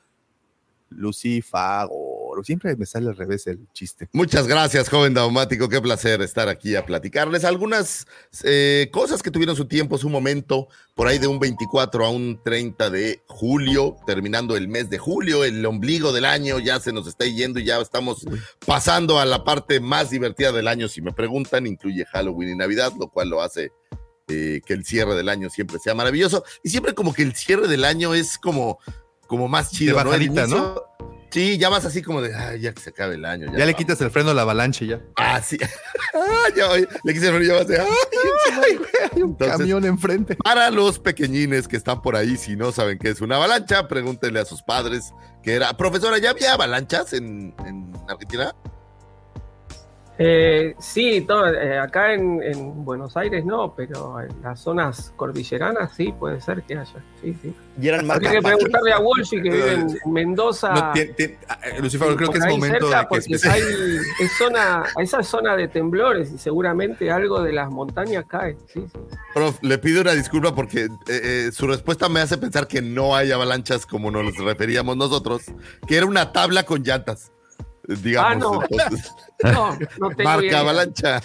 [2.36, 2.46] Lucifagor.
[2.46, 4.10] Siempre me sale al revés el chiste.
[4.14, 5.70] Muchas gracias, joven daumático.
[5.70, 8.08] Qué placer estar aquí a platicarles algunas
[8.44, 12.40] eh, cosas que tuvieron su tiempo, su momento, por ahí de un 24 a un
[12.44, 17.08] 30 de julio, terminando el mes de julio, el ombligo del año ya se nos
[17.08, 18.26] está yendo y ya estamos
[18.66, 20.88] pasando a la parte más divertida del año.
[20.88, 23.72] Si me preguntan, incluye Halloween y Navidad, lo cual lo hace
[24.28, 26.44] eh, que el cierre del año siempre sea maravilloso.
[26.64, 28.80] Y siempre como que el cierre del año es como,
[29.28, 29.98] como más chido.
[29.98, 30.82] De bajadita, ¿no?
[31.30, 33.48] Sí, ya vas así como de, "Ay, ya que se acabe el año.
[33.48, 33.76] Ya, le vamos".
[33.76, 35.02] quitas el freno a la avalancha y ya.
[35.18, 35.58] Ah, sí.
[36.18, 36.70] Ah, ya,
[37.04, 37.88] le quise ver, ya vas de, "Ay,
[38.64, 40.36] Ay, güey, hay un Entonces- camión enfrente.
[40.38, 44.40] Para los pequeñines que están por ahí, si no saben qué es una avalancha, pregúntenle
[44.40, 45.76] a sus padres que era.
[45.76, 48.56] Profesora, ¿ya había avalanchas en, en Argentina?
[50.18, 55.92] Eh, sí, todo, eh, acá en, en Buenos Aires no, pero en las zonas cordilleranas
[55.94, 57.04] sí, puede ser que haya.
[57.22, 57.54] Sí, sí.
[57.82, 60.72] Y eran Habría marcas que preguntarle a Walshy que vive en, en Mendoza.
[60.74, 63.62] No, tien- tien- ah, eh, Lucifer, creo que es momento cerca, de que hay,
[64.22, 68.56] es zona, esa es zona de temblores y seguramente algo de las montañas cae.
[68.74, 69.00] Sí, sí.
[69.34, 73.18] Prof, le pido una disculpa porque eh, eh, su respuesta me hace pensar que no
[73.18, 75.44] hay avalanchas como nos referíamos nosotros,
[75.86, 77.34] que era una tabla con llantas.
[77.90, 78.64] Eh, Digamos, Ah, no.
[78.70, 80.60] entonces, No, no tengo marca idea.
[80.60, 81.22] avalancha.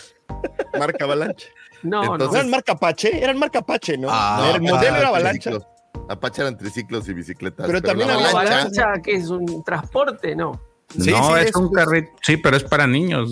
[0.78, 1.46] Marca avalancha.
[1.82, 3.22] No, ¿No Entonces- eran marca Apache?
[3.24, 4.08] Eran marca Apache, ¿no?
[4.10, 5.50] Ah, el modelo era avalancha.
[5.50, 5.66] triciclos.
[6.08, 7.66] Apache eran triciclos y bicicletas.
[7.66, 10.36] Pero también la había ¿La avalancha- avalancha que es un transporte?
[10.36, 10.60] No.
[10.98, 12.10] Sí, no, sí, es es- un carrito.
[12.22, 13.30] Sí, pero es para niños.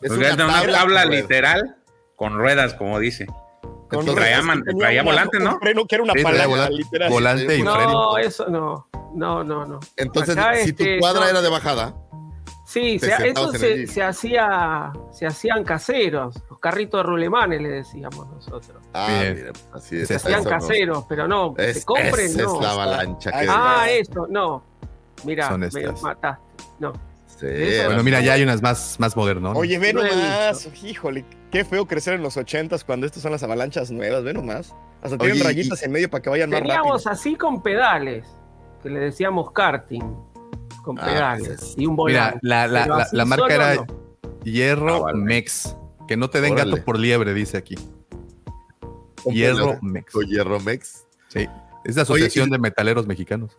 [0.00, 1.76] Es Porque una no tabla habla literal
[2.16, 3.26] con ruedas, como dice.
[3.90, 4.40] Entonces, traía,
[4.78, 5.58] traía una- volante, un ¿no?
[5.60, 7.10] freno que era una Sí, palanca, volante- literal.
[7.10, 7.92] volante y No, freno.
[7.92, 8.88] No, eso no.
[9.14, 9.80] No, no, no.
[9.96, 11.28] Entonces, Acá, si tu este, cuadra no.
[11.28, 11.94] era de bajada,
[12.74, 18.82] Sí, se- eso se, hacía, se hacían caseros, los carritos de rulemanes le decíamos nosotros.
[18.92, 19.34] ah, Bien.
[19.36, 20.08] mira, así es.
[20.08, 20.56] Se hacían eso no.
[20.58, 22.54] caseros, pero no, que Es, se compren, esa no.
[22.56, 23.30] es la avalancha.
[23.30, 24.62] que- Ah, eso, no.
[25.24, 26.02] Mira, Son me estas.
[26.02, 26.42] mataste.
[26.80, 26.92] No.
[27.26, 27.46] Sí,
[27.86, 29.52] Bueno, mira, ya hay unas más, más modernas.
[29.54, 29.58] ¿no?
[29.58, 33.42] Oye, ve No nomás, híjole, qué feo crecer en los ochentas cuando estas son las
[33.42, 34.74] avalanchas nuevas, ve nomás.
[35.02, 36.74] Hasta tienen Oye, y- rayitas en medio para que vayan más rápido.
[36.76, 38.26] Teníamos así con pedales,
[38.82, 40.02] que le decíamos karting,
[40.84, 43.86] con Ah, pedales pues es- y un Mira, la, la, la, marca era no.
[44.44, 45.18] Hierro Ah, vale.
[45.18, 45.74] Mex.
[46.06, 46.70] Que no te den Órale.
[46.72, 47.76] gato por liebre, dice aquí.
[49.26, 50.12] Hierro Mex.
[50.12, 51.06] con Hierro Mex.
[51.28, 51.48] Sí.
[51.84, 53.56] Es la Asociación y- de Metaleros Mexicanos.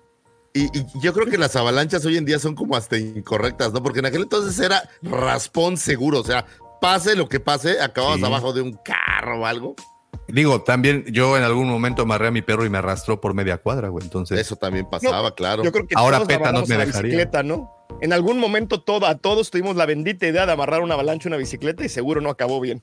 [0.53, 3.83] Y, y yo creo que las avalanchas hoy en día son como hasta incorrectas, ¿no?
[3.83, 6.45] Porque en aquel entonces era raspón seguro, o sea,
[6.79, 8.25] pase lo que pase, acababas Sí.
[8.25, 9.75] abajo de un carro o algo.
[10.27, 13.57] Digo, también yo en algún momento amarré a mi perro y me arrastró por media
[13.59, 14.03] cuadra, güey.
[14.03, 15.63] Entonces, Eso también pasaba, claro.
[15.63, 17.01] Yo creo que Ahora PETA no me dejaría.
[17.01, 17.71] bicicleta, ¿no?
[18.01, 21.31] En algún momento todo, a todos tuvimos la bendita idea de amarrar una avalancha a
[21.31, 22.81] una bicicleta y seguro no acabó bien.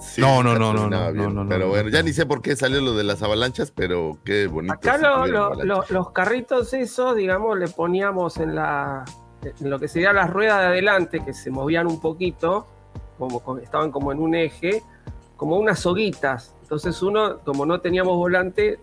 [0.00, 1.34] Sí, No, no, no, no, no, bien.
[1.34, 2.04] no, no, Pero no, bueno, no, ya no.
[2.06, 4.72] ni sé por qué salió lo de las avalanchas, pero qué bonito.
[4.74, 9.04] Acá lo- lo- lo- los carritos esos, digamos, le poníamos en la
[9.60, 12.66] en lo que sería las ruedas de adelante, que se movían un poquito,
[13.18, 14.82] como, como- estaban como en un eje,
[15.36, 16.54] como unas soguitas.
[16.64, 18.80] Entonces uno, como no teníamos volante,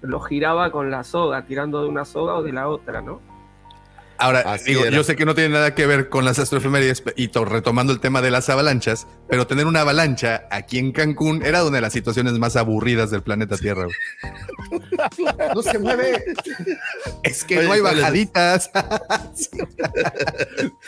[0.00, 3.20] lo giraba con la soga, tirando de una soga o de la otra, ¿no?
[4.20, 4.96] Ahora, Así digo, era.
[4.96, 8.00] yo sé que no tiene nada que ver con las astroefemérides y to- retomando el
[8.00, 11.92] tema de las avalanchas, pero tener una avalancha aquí en Cancún era una de las
[11.92, 13.86] situaciones más aburridas del planeta Tierra.
[15.54, 16.22] No se mueve.
[17.22, 18.70] Es que Oye, no hay bajaditas.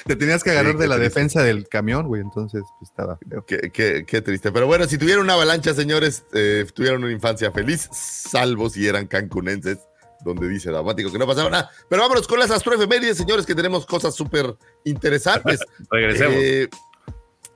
[0.06, 1.08] Te tenías que agarrar Sí, de la triste.
[1.20, 2.22] defensa del camión, güey.
[2.22, 3.18] Entonces, pues, estaba.
[3.46, 4.52] Qué, qué- qué triste.
[4.52, 9.06] Pero bueno, si tuvieron una avalancha, señores, eh, tuvieron una infancia feliz, salvo si eran
[9.06, 9.78] cancunenses,
[10.24, 11.70] donde dice dramático que no pasaba nada.
[11.88, 15.60] Pero vámonos con las astroefemérides, señores, que tenemos cosas súper interesantes.
[15.90, 16.36] Regresemos.
[16.36, 16.68] Eh,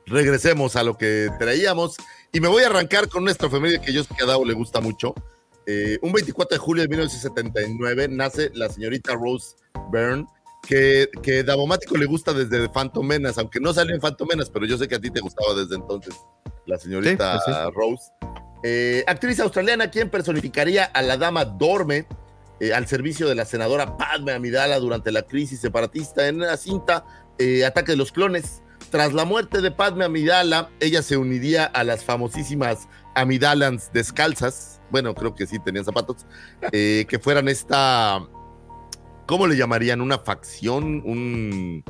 [0.07, 1.97] regresemos a lo que traíamos.
[2.33, 4.55] Y me voy a arrancar con una astroefeméride que yo sé que a Davo le
[4.55, 5.15] gusta mucho.
[5.67, 9.57] Eh, un 24 de julio de 1979 nace la señorita Rose
[9.91, 10.25] Byrne,
[10.63, 14.67] que, que Davomático le gusta desde Phantom Menace, aunque no salió en Phantom Menace, pero
[14.67, 16.15] yo sé que a ti te gustaba desde entonces
[16.67, 17.71] la señorita Sí, sí, sí.
[17.75, 18.05] Rose.
[18.63, 22.07] Eh, actriz australiana quien personificaría a la dama Dorme
[22.61, 27.05] eh, al servicio de la senadora Padme Amidala durante la crisis separatista en la cinta
[27.39, 28.63] eh, Ataque de los Clones.
[28.91, 34.81] Tras la muerte de Padme Amidala, ella se uniría a las famosísimas Amidalans descalzas.
[34.91, 36.25] Bueno, creo que sí tenían zapatos.
[36.73, 38.21] eh, que fueran esta.
[39.27, 40.01] ¿Cómo le llamarían?
[40.01, 41.03] ¿Una facción?
[41.05, 41.83] ¿Un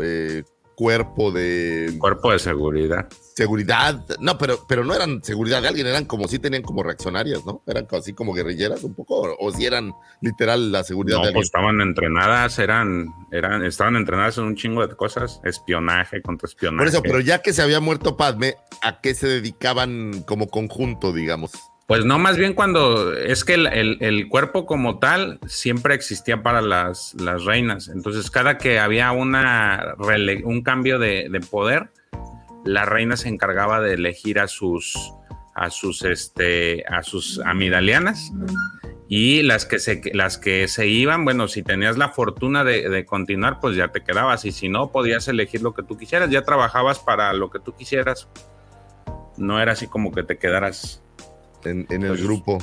[0.00, 0.44] eh,
[0.76, 3.08] cuerpo de Cuerpo de seguridad.
[3.34, 4.04] Seguridad?
[4.20, 7.62] No, pero, pero no eran seguridad de alguien, eran como si tenían como reaccionarias, ¿no?
[7.66, 11.28] Eran así como guerrilleras un poco, o, o si eran literal la seguridad No, de
[11.28, 11.38] alguien.
[11.40, 16.78] pues estaban entrenadas, eran, eran, estaban entrenadas en un chingo de cosas, espionaje, contraespionaje.
[16.78, 21.12] Por eso, pero ya que se había muerto Padme, ¿a qué se dedicaban como conjunto,
[21.12, 21.52] digamos?
[21.88, 26.42] Pues no, más bien cuando es que el, el- el cuerpo como tal siempre existía
[26.42, 27.88] para las, las reinas.
[27.88, 29.94] Entonces, cada que había una
[30.44, 31.90] un cambio de, de poder,
[32.64, 35.12] la reina se encargaba de elegir a sus
[35.54, 38.32] a sus este a sus amidalianas
[39.08, 43.04] y las que se las que se iban, bueno, si tenías la fortuna de, de
[43.04, 46.42] continuar, pues ya te quedabas y si no podías elegir lo que tú quisieras, ya
[46.42, 48.28] trabajabas para lo que tú quisieras.
[49.36, 51.02] No era así como que te quedaras
[51.64, 52.58] En, en el grupo.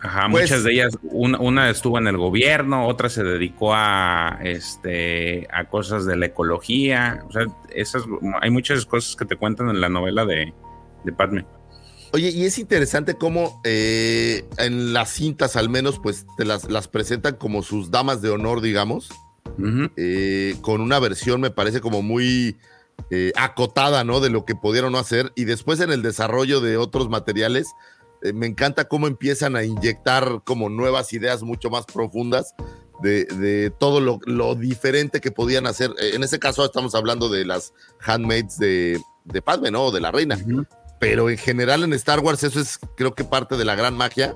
[0.00, 4.38] Ajá, Pues- muchas de ellas, una, una estuvo en el gobierno, otra se dedicó a
[4.42, 7.24] este a cosas de la ecología.
[7.28, 8.04] O sea, esas
[8.42, 10.52] hay muchas cosas que te cuentan en la novela de,
[11.04, 11.46] de Padme.
[12.12, 16.88] Oye, y es interesante cómo eh, en las cintas al menos, pues te las, las
[16.88, 19.10] presentan como sus damas de honor, digamos,
[19.96, 22.56] eh, con una versión me parece como muy
[23.10, 24.20] eh, acotada, ¿no?
[24.20, 25.32] De lo que pudieron no hacer.
[25.34, 27.68] Y después en el desarrollo de otros materiales,
[28.26, 32.54] eh, me encanta cómo empiezan a inyectar como nuevas ideas mucho más profundas
[33.02, 35.90] de, de todo lo, lo diferente que podían hacer.
[36.00, 39.90] Eh, en ese caso estamos hablando de las handmaids de, de Padme, ¿no?
[39.90, 40.36] De la reina.
[40.36, 40.66] Ujú.
[40.98, 44.34] Pero en general en Star Wars eso es creo que parte de la gran magia,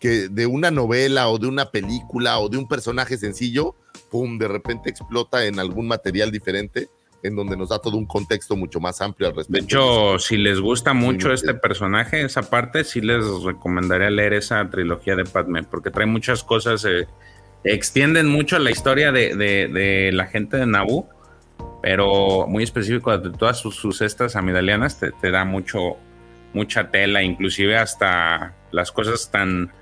[0.00, 3.74] que de una novela o de una película o de un personaje sencillo,
[4.10, 6.88] pum, de repente explota en algún material diferente
[7.22, 9.58] en donde nos da todo un contexto mucho más amplio al respecto.
[9.60, 14.68] De hecho, si les gusta mucho este personaje, esa parte, sí les recomendaría leer esa
[14.70, 17.06] trilogía de Padme, porque trae muchas cosas, eh,
[17.64, 21.08] extienden mucho la historia de, de- de la gente de Naboo,
[21.82, 25.96] pero muy específico de todas sus, sus estas amidalianas, te, te da mucho,
[26.54, 29.72] mucha tela, inclusive hasta las cosas tan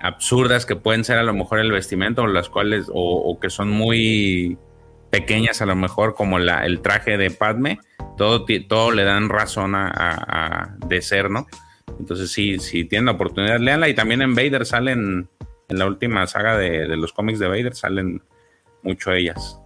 [0.00, 3.48] absurdas que pueden ser a lo mejor el vestimento, o las cuales, o, o que
[3.50, 4.58] son muy
[5.18, 7.78] pequeñas a lo mejor, como el traje de Padme,
[8.16, 11.46] todo, todo le dan razón a, a- de ser, ¿no?
[12.00, 13.88] Entonces, sí, si tienen la oportunidad, léanla.
[13.88, 15.28] Y también en Vader salen,
[15.68, 18.22] en la última saga de, los cómics de Vader, salen
[18.82, 19.58] mucho ellas.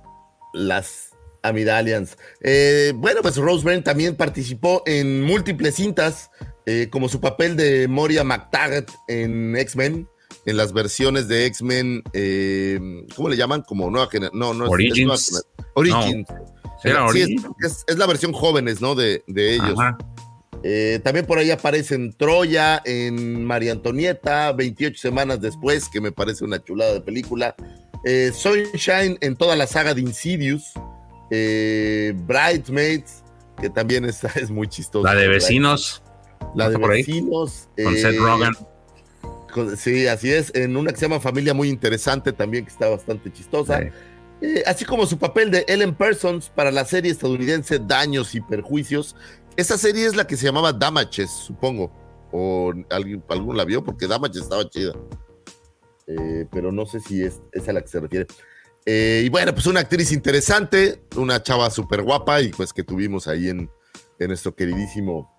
[0.52, 2.18] las Amidalians.
[2.42, 6.30] Eh, bueno, pues Rose Byrne también participó en múltiples cintas,
[6.66, 10.08] eh, como su papel de Moria McTaggart en X-Men,
[10.48, 12.80] en las versiones de X-Men, eh,
[13.14, 13.62] ¿cómo le llaman?
[13.62, 14.38] Como nueva generación.
[14.38, 15.32] No, no es- es Origins.
[15.32, 16.28] nueva Origins.
[16.82, 17.37] ¿Sí era Sí,
[17.88, 18.94] es, la versión jóvenes, ¿no?
[18.94, 19.78] De, de ellos.
[19.78, 19.98] Ajá.
[20.64, 26.11] Eh, también por ahí aparece en Troya, en María Antonieta, 28 semanas después, que me
[26.12, 27.54] parece una chulada de película.
[28.04, 30.72] Eh, Sunshine en toda la saga de Insidious.
[31.30, 33.22] Eh, Bridesmaids,
[33.61, 35.04] que también es, es muy chistoso.
[35.04, 36.02] La de vecinos.
[36.54, 37.68] La de vecinos.
[37.82, 38.52] Con Seth Rogen.
[39.77, 40.53] Sí, así es.
[40.55, 43.81] En una que se llama Familia muy interesante también, que está bastante chistosa.
[43.81, 43.88] Sí.
[44.40, 49.16] Eh, así como su papel de Ellen Parsons para la serie estadounidense Daños y Perjuicios.
[49.57, 51.92] Esa serie es la que se llamaba Damages, supongo.
[52.31, 54.92] O alguien, alguno la vio porque Damages estaba chida.
[56.07, 58.27] Eh, pero no sé si es, es a la que se refiere.
[58.87, 63.29] Eh, y bueno, pues una actriz interesante, una chava súper guapa y pues que tuvimos
[63.29, 63.71] ahí en,
[64.18, 65.38] en nuestro queridísimo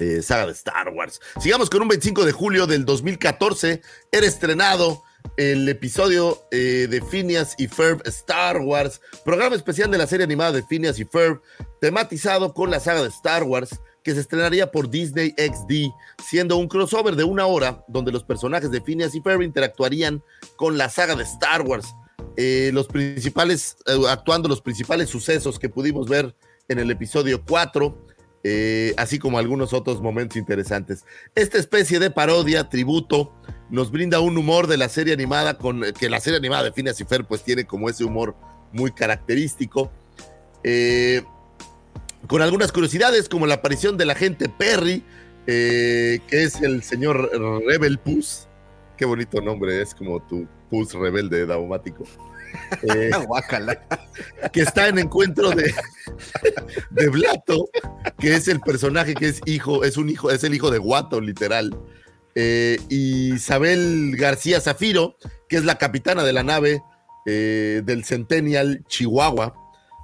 [0.00, 1.20] eh, saga de Star Wars.
[1.40, 3.82] Sigamos con un 25 de julio del 2014.
[4.10, 5.02] Era estrenado
[5.36, 10.52] el episodio eh, de Phineas y Ferb Star Wars, programa especial de la serie animada
[10.52, 11.42] de Phineas y Ferb,
[11.80, 15.92] tematizado con la saga de Star Wars, que se estrenaría por Disney XD,
[16.26, 20.22] siendo un crossover de una hora donde los personajes de Phineas y Ferb interactuarían
[20.56, 21.94] con la saga de Star Wars.
[22.36, 23.76] Eh, los principales,
[24.08, 26.34] actuando los principales sucesos que pudimos ver
[26.68, 28.06] en el episodio 4,
[28.42, 31.04] eh, así como algunos otros momentos interesantes.
[31.34, 33.32] Esta especie de parodia, tributo,
[33.68, 37.00] nos brinda un humor de la serie animada, con que la serie animada de Phineas
[37.00, 38.34] y pues tiene como ese humor
[38.72, 39.90] muy característico.
[40.64, 41.22] Eh,
[42.26, 45.02] con algunas curiosidades, como la aparición del agente Perry,
[45.46, 47.30] eh, que es el señor
[47.66, 48.46] Rebel Puss.
[48.96, 52.04] Qué bonito nombre, es como tu Puss rebelde daumático.
[52.82, 53.10] Eh,
[54.52, 55.74] que está en encuentro de,
[56.90, 57.68] de Blato,
[58.18, 61.20] que es el personaje que es hijo, es un hijo, es el hijo de Guato,
[61.20, 61.76] literal.
[62.34, 65.16] Eh, y Isabel García Zafiro,
[65.48, 66.82] que es la capitana de la nave
[67.26, 69.54] eh, del Centennial Chihuahua,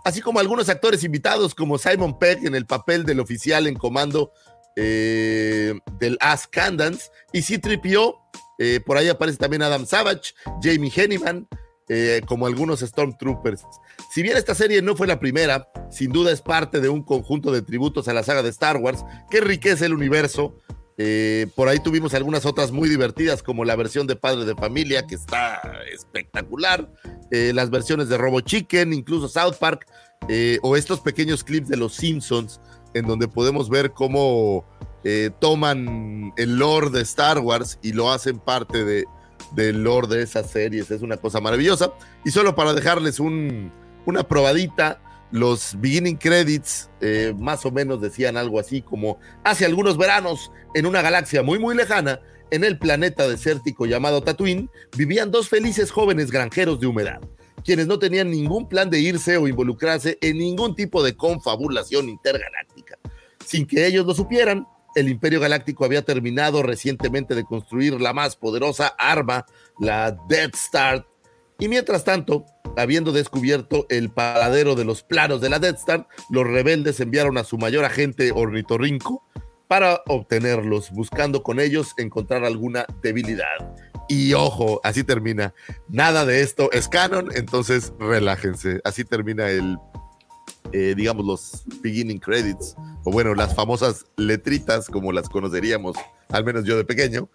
[0.05, 4.33] así como algunos actores invitados como Simon Pegg en el papel del oficial en comando
[4.77, 8.15] del As Candance y C-3PO,
[8.59, 11.47] eh, por ahí aparece también Adam Savage, Jamie Henneman,
[11.89, 13.65] eh, como algunos Stormtroopers.
[14.11, 17.53] Si bien esta serie no fue la primera, sin duda es parte de un conjunto
[17.53, 20.59] de tributos a la saga de Star Wars que enriquece el universo.
[20.99, 25.07] Eh, por ahí tuvimos algunas otras muy divertidas, como la versión de Padre de Familia,
[25.07, 25.61] que está
[25.93, 26.91] espectacular,
[27.31, 29.87] eh, las versiones de Robo Chicken, incluso South Park,
[30.63, 32.61] o estos pequeños clips de Los Simpsons,
[32.95, 34.65] en donde podemos ver cómo
[35.39, 39.05] toman el lore de Star Wars y lo hacen parte de,
[39.53, 40.91] del lore de esas series.
[40.91, 41.93] Es una cosa maravillosa.
[42.25, 43.73] Y solo para dejarles un,
[44.07, 45.01] una probadita,
[45.33, 50.87] los beginning credits eh, más o menos decían algo así como hace algunos veranos en
[50.87, 56.31] una galaxia muy muy lejana, en el planeta desértico llamado Tatooine, vivían dos felices jóvenes
[56.31, 57.21] granjeros de humedad,
[57.65, 62.99] quienes no tenían ningún plan de irse o involucrarse en ningún tipo de confabulación intergaláctica.
[63.45, 68.35] Sin que ellos lo supieran, el Imperio Galáctico había terminado recientemente de construir la más
[68.35, 69.47] poderosa arma,
[69.79, 71.07] la Death Star,
[71.59, 72.45] y mientras tanto,
[72.77, 77.45] habiendo descubierto el paradero de los planos de la Death Star, los rebeldes enviaron a
[77.45, 79.23] su mayor agente ornitorrinco
[79.67, 83.75] para obtenerlos, buscando con ellos encontrar alguna debilidad.
[84.09, 85.55] Y ojo, así termina.
[85.89, 88.81] Nada de esto es canon, entonces relájense.
[88.85, 89.79] Así termina el,
[90.73, 95.97] eh, digamos, los beginning credits, o bueno, las famosas letritas, como las conoceríamos,
[96.31, 97.29] al menos yo de pequeño.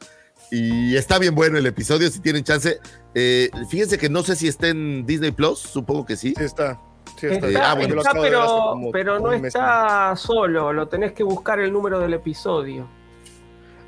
[0.51, 2.79] Y está bien bueno el episodio, si tienen chance.
[3.15, 6.34] Eh, fíjense que no sé si está en Disney Plus, supongo que sí.
[6.38, 6.82] Sí está.
[7.17, 7.47] Sí está.
[7.47, 11.99] Está, ah, bueno, está, pero, pero no está solo, lo tenés que buscar el número
[11.99, 12.88] del episodio.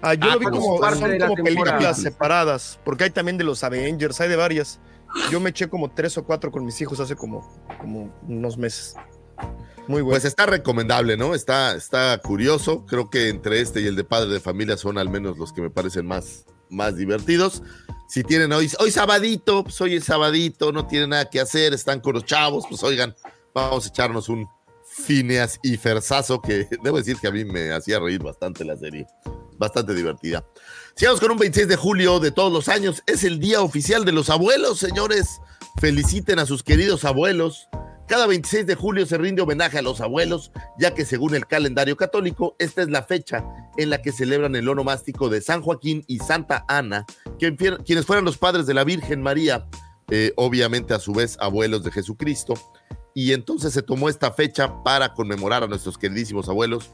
[0.02, 3.38] Ah, yo Ah, lo vi como parte son de como películas separadas, porque hay también
[3.38, 4.80] de los Avengers, hay de varias.
[5.32, 7.48] Yo me eché como tres o cuatro con mis hijos hace como,
[7.80, 8.96] como unos meses.
[9.88, 10.12] Muy bueno.
[10.12, 11.36] Pues está recomendable, ¿no?
[11.36, 12.86] Está, está curioso.
[12.86, 15.62] Creo que entre este y el de Padre de Familia son al menos los que
[15.62, 17.62] me parecen más, más divertidos.
[18.08, 22.00] Si tienen hoy, hoy sabadito, pues hoy es sabadito, no tienen nada que hacer, están
[22.00, 23.16] con los chavos, pues oigan,
[23.54, 24.48] vamos a echarnos un
[24.86, 29.08] Phineas y Fersazo, que debo decir que a mí me hacía reír bastante la serie.
[29.58, 30.46] Bastante divertida.
[30.96, 33.04] Sigamos con un 26 de julio de todos los años.
[33.06, 35.40] Es el día oficial de los abuelos, señores.
[35.80, 37.68] Feliciten a sus queridos abuelos.
[38.08, 41.96] Cada 26 de julio se rinde homenaje a los abuelos, ya que según el calendario
[41.96, 43.46] católico, esta es la fecha
[43.78, 47.06] en la que celebran el onomástico de San Joaquín y Santa Ana,
[47.40, 49.68] quien- quienes fueron los padres de la Virgen María,
[50.12, 52.54] eh, obviamente a su vez abuelos de Jesucristo.
[53.16, 56.92] Y entonces se tomó esta fecha para conmemorar a nuestros queridísimos abuelos.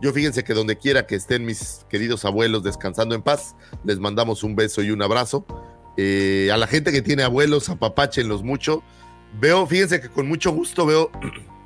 [0.00, 4.44] Yo fíjense que donde quiera que estén mis queridos abuelos descansando en paz, les mandamos
[4.44, 5.44] un beso y un abrazo.
[5.96, 8.82] Eh, a la gente que tiene abuelos, apapáchenlos mucho.
[9.40, 11.10] Veo, fíjense que con mucho gusto veo,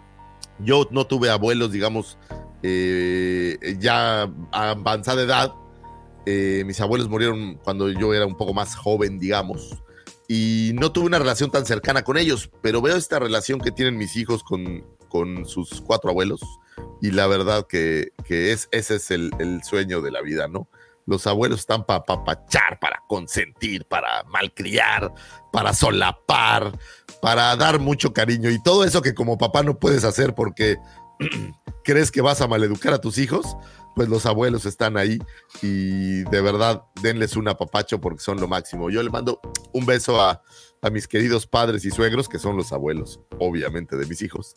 [0.59, 2.19] yo no tuve abuelos, digamos,
[2.63, 5.55] eh, ya a avanzada edad.
[6.25, 9.83] Eh, mis abuelos murieron cuando yo era un poco más joven, digamos,
[10.29, 13.97] y no tuve una relación tan cercana con ellos, pero veo esta relación que tienen
[13.97, 16.41] mis hijos con, con sus cuatro abuelos,
[17.01, 20.69] y la verdad que, que es, ese es el, sueño de la vida, ¿no?
[21.05, 25.13] Los abuelos están para papachar, para consentir, para malcriar,
[25.53, 26.79] para solapar,
[27.23, 30.77] para dar mucho cariño y todo eso que como papá no puedes hacer porque
[31.85, 33.57] crees que vas a maleducar a tus hijos,
[33.95, 35.21] pues los abuelos están ahí
[35.63, 38.91] y de verdad denles un apapacho porque son lo máximo.
[38.91, 39.41] Yo le mando
[39.73, 40.43] un beso a,
[40.83, 44.57] a mis queridos padres y suegros, que son los abuelos, obviamente, de mis hijos,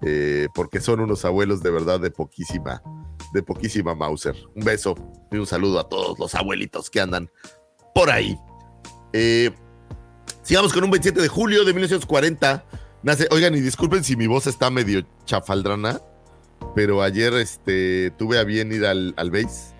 [0.00, 2.82] eh, porque son unos abuelos de verdad de poquísima,
[3.34, 4.36] de poquísima Mauser.
[4.54, 4.94] Un beso
[5.30, 7.30] y un saludo a todos los abuelitos que andan
[7.94, 8.38] por ahí.
[9.12, 9.50] Eh,
[10.46, 12.64] sigamos con un 27 de julio de 1940.
[13.02, 16.00] Nace, oigan, y disculpen si mi voz está medio chafaldrana,
[16.74, 19.74] pero ayer este, tuve a bien ir al, al base.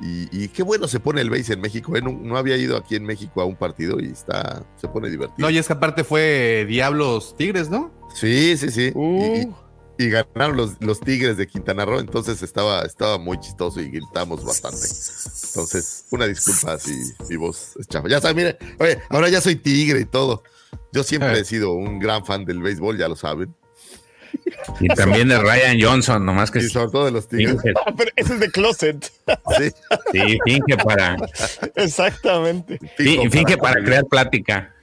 [0.00, 1.96] Y, y qué bueno se pone el base en México.
[1.96, 2.02] ¿eh?
[2.02, 5.46] No, no había ido aquí en México a un partido y está, se pone divertido.
[5.46, 7.92] No, y es que aparte fue Diablos Tigres, ¿no?
[8.14, 8.92] Sí, sí, sí.
[8.94, 9.52] Uh.
[9.98, 14.44] Y, ganaron los, los Tigres de Quintana Roo, entonces estaba, estaba muy chistoso y gritamos
[14.44, 14.86] bastante.
[14.86, 16.96] Entonces, una disculpa si
[17.28, 18.08] mi voz es chafa.
[18.08, 20.42] Ya saben, mire, oye, ahora ya soy Tigre y todo.
[20.92, 23.54] Yo siempre he sido un gran fan del béisbol, ya lo saben.
[24.80, 27.60] Y también de Ryan Johnson, nomás que Y sobre todo de los Tigres.
[27.62, 29.12] finge, pero ese es de closet.
[29.58, 29.70] Sí,
[30.12, 31.16] sí, finge para,
[31.76, 32.78] Exactamente.
[32.96, 34.74] fi- finge para crear plática.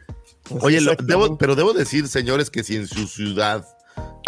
[0.62, 1.06] Oye, lo- Exactamente.
[1.06, 3.66] debo, pero debo decir, señores, que si en su ciudad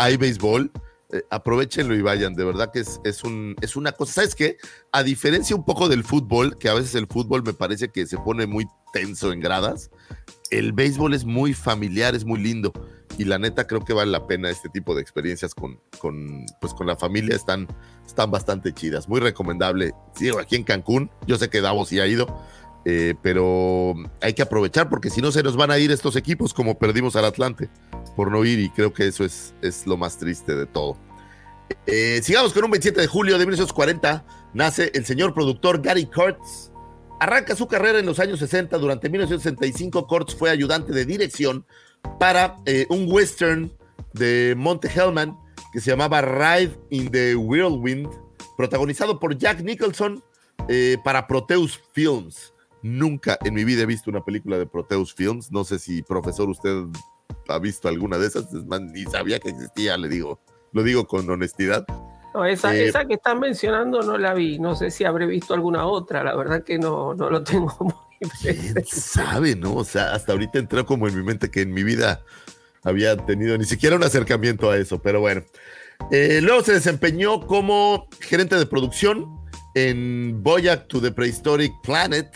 [0.02, 0.72] hay béisbol,
[1.12, 2.34] eh, aprovechenlo y vayan.
[2.34, 4.14] De verdad que es, es, un, es una cosa.
[4.14, 4.58] ¿Sabes qué?
[4.92, 8.18] A diferencia un poco del fútbol, que a veces el fútbol me parece que se
[8.18, 9.92] pone muy tenso en gradas,
[10.50, 12.74] el béisbol es muy familiar, es muy lindo.
[13.18, 16.74] Y la neta creo que vale la pena este tipo de experiencias con, con, pues
[16.74, 17.36] con la familia.
[17.36, 17.68] Están,
[18.06, 19.08] están bastante chidas.
[19.08, 19.92] Muy recomendable.
[20.16, 22.42] Sí, aquí en Cancún, yo sé que Davos sí ha ido.
[22.84, 26.52] Eh, pero hay que aprovechar porque si no se nos van a ir estos equipos
[26.54, 27.70] como perdimos al Atlante
[28.16, 30.98] por no ir y creo que eso es, es lo más triste de todo.
[31.86, 36.72] Eh, sigamos con un 27 de julio de 1940 nace el señor productor Gary Kurtz.
[37.20, 38.76] Arranca su carrera en los años 60.
[38.80, 41.66] Durante 1965 Kurtz fue ayudante de dirección
[42.20, 43.72] para eh, un western
[44.14, 45.38] de Monte Hellman
[45.72, 48.10] que se llamaba Ride in the Whirlwind,
[48.58, 50.22] protagonizado por Jack Nicholson
[51.04, 52.54] para Proteus Films.
[52.84, 55.52] Nunca en mi vida he visto una película de Proteus Films.
[55.52, 56.84] No sé si, profesor, usted
[57.48, 58.54] ha visto alguna de esas.
[58.54, 60.40] Es más, ni sabía que existía, le digo.
[60.74, 61.86] Lo digo con honestidad.
[62.34, 64.58] No, esa, Eh, esa que están mencionando no la vi.
[64.58, 66.24] No sé si habré visto alguna otra.
[66.24, 68.84] La verdad que no, no lo tengo muy presente.
[68.84, 69.76] ¿Quién sabe, no?
[69.76, 72.24] O sea, hasta ahorita entró como en mi mente que en mi vida
[72.84, 75.44] había tenido ni siquiera un acercamiento a eso, pero bueno.
[76.10, 79.28] Eh, luego se desempeñó como gerente de producción
[79.76, 82.28] en Voyage to the Prehistoric Planet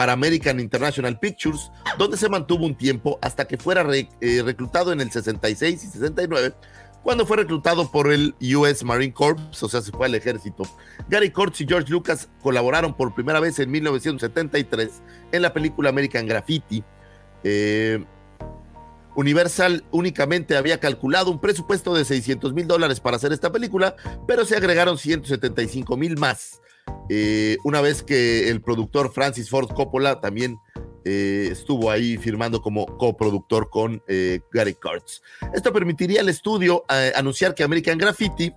[0.00, 5.02] para American International Pictures, donde se mantuvo un tiempo hasta que fuera eh, reclutado en
[5.02, 6.54] el 66 y 69,
[7.02, 10.62] cuando fue reclutado por el US Marine Corps, o sea, se fue al ejército.
[11.10, 16.26] Gary Kurtz y George Lucas colaboraron por primera vez en 1973 en la película American
[16.26, 16.82] Graffiti.
[17.44, 18.02] Eh,
[19.16, 23.96] Universal únicamente había calculado un presupuesto de 600 mil dólares para hacer esta película,
[24.26, 26.62] pero se agregaron 175 mil más.
[27.12, 30.58] Eh, una vez que el productor Francis Ford Coppola también
[31.04, 35.20] eh, estuvo ahí firmando como coproductor con eh, Gary Kurtz.
[35.52, 36.84] Esto permitiría al estudio
[37.16, 38.52] anunciar que American Graffiti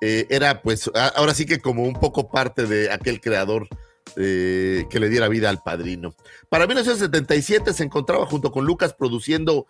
[0.00, 3.66] era pues ahora sí que como un poco parte de aquel creador
[4.14, 6.14] que le diera vida al padrino.
[6.48, 9.66] Para 1977 se encontraba junto con Lucas produciendo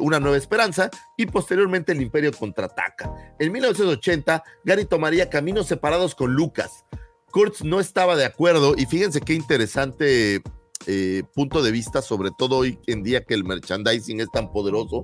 [0.00, 3.08] Una Nueva Esperanza y posteriormente El Imperio contraataca.
[3.38, 6.84] En 1980, Gary tomaría caminos separados con Lucas.
[7.30, 10.42] Kurtz no estaba de acuerdo y fíjense qué interesante
[10.86, 15.02] eh, punto de vista, sobre todo hoy en día que el merchandising es tan poderoso.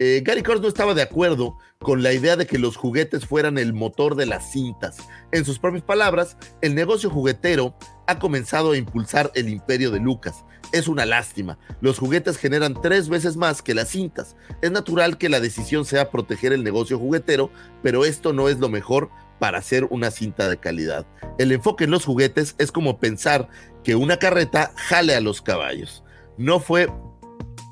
[0.00, 3.58] Eh, Gary Kurtz no estaba de acuerdo con la idea de que los juguetes fueran
[3.58, 4.98] el motor de las cintas.
[5.32, 7.74] En sus propias palabras, el negocio juguetero
[8.06, 10.44] ha comenzado a impulsar el imperio de Lucas.
[10.70, 11.58] Es una lástima.
[11.80, 14.36] Los juguetes generan tres veces más que las cintas.
[14.62, 17.50] Es natural que la decisión sea proteger el negocio juguetero,
[17.82, 21.06] pero esto no es lo mejor para hacer una cinta de calidad.
[21.38, 23.48] El enfoque en los juguetes es como pensar
[23.84, 26.02] que una carreta jale a los caballos.
[26.36, 26.88] No fue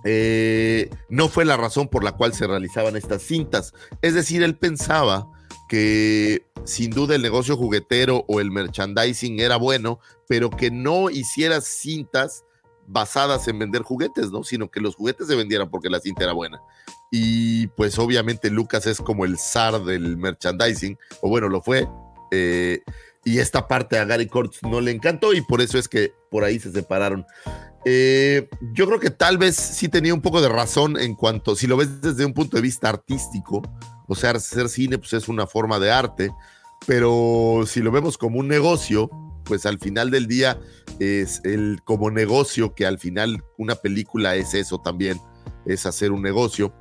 [0.09, 3.75] eh, no fue la razón por la cual se realizaban estas cintas.
[4.03, 5.29] Es decir, él pensaba
[5.69, 9.99] que sin duda el negocio juguetero o el merchandising era bueno,
[10.29, 12.45] pero que no hiciera cintas
[12.87, 14.45] basadas en vender juguetes, ¿no?
[14.45, 16.63] Sino que los juguetes se vendieran porque la cinta era buena.
[17.11, 21.89] Y pues obviamente Lucas es como el zar del merchandising, o bueno, lo fue.
[22.31, 22.81] eh,
[23.27, 26.45] y esta parte a Gary Kurtz no le encantó y por eso es que por
[26.45, 27.27] ahí se separaron.
[27.85, 31.67] Eh, yo creo que tal vez sí tenía un poco de razón en cuanto, si
[31.67, 33.63] lo ves desde un punto de vista artístico,
[34.07, 36.31] o sea, hacer cine pues es una forma de arte,
[36.87, 39.11] pero si lo vemos como un negocio,
[39.45, 40.61] pues al final del día
[41.01, 45.21] es el como negocio que al final una película es eso también,
[45.67, 46.73] es hacer un negocio.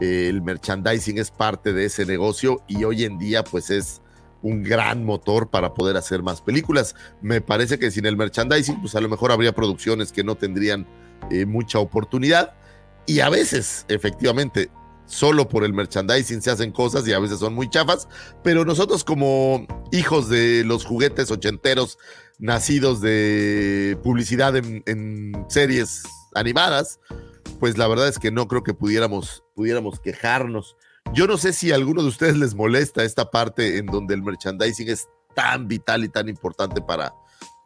[0.00, 4.02] El merchandising es parte de ese negocio y hoy en día pues es
[4.42, 6.94] un gran motor para poder hacer más películas.
[7.22, 10.86] Me parece que sin el merchandising pues a lo mejor habría producciones que no tendrían
[11.30, 12.54] eh, mucha oportunidad
[13.06, 14.70] y a veces efectivamente
[15.06, 18.08] solo por el merchandising se hacen cosas y a veces son muy chafas,
[18.42, 21.96] pero nosotros como hijos de los juguetes ochenteros
[22.38, 26.02] nacidos de publicidad en series
[26.34, 26.98] animadas,
[27.56, 30.76] pues la verdad es que no creo que pudiéramos, pudiéramos quejarnos.
[31.12, 34.22] Yo no sé si a alguno de ustedes les molesta esta parte en donde el
[34.22, 37.12] merchandising es tan vital y tan importante para,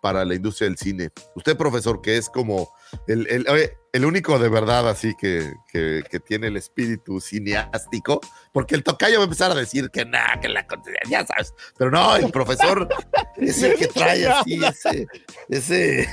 [0.01, 1.11] para la industria del cine.
[1.35, 2.71] Usted, profesor, que es como
[3.07, 3.47] el, el,
[3.93, 8.21] el único de verdad así que, que, que, tiene el espíritu cineástico,
[8.53, 10.67] porque el tocayo va a empezar a decir que nada, que la
[11.09, 12.89] ya sabes, pero no, el profesor
[13.37, 15.07] es el que trae así ese,
[15.49, 16.09] ese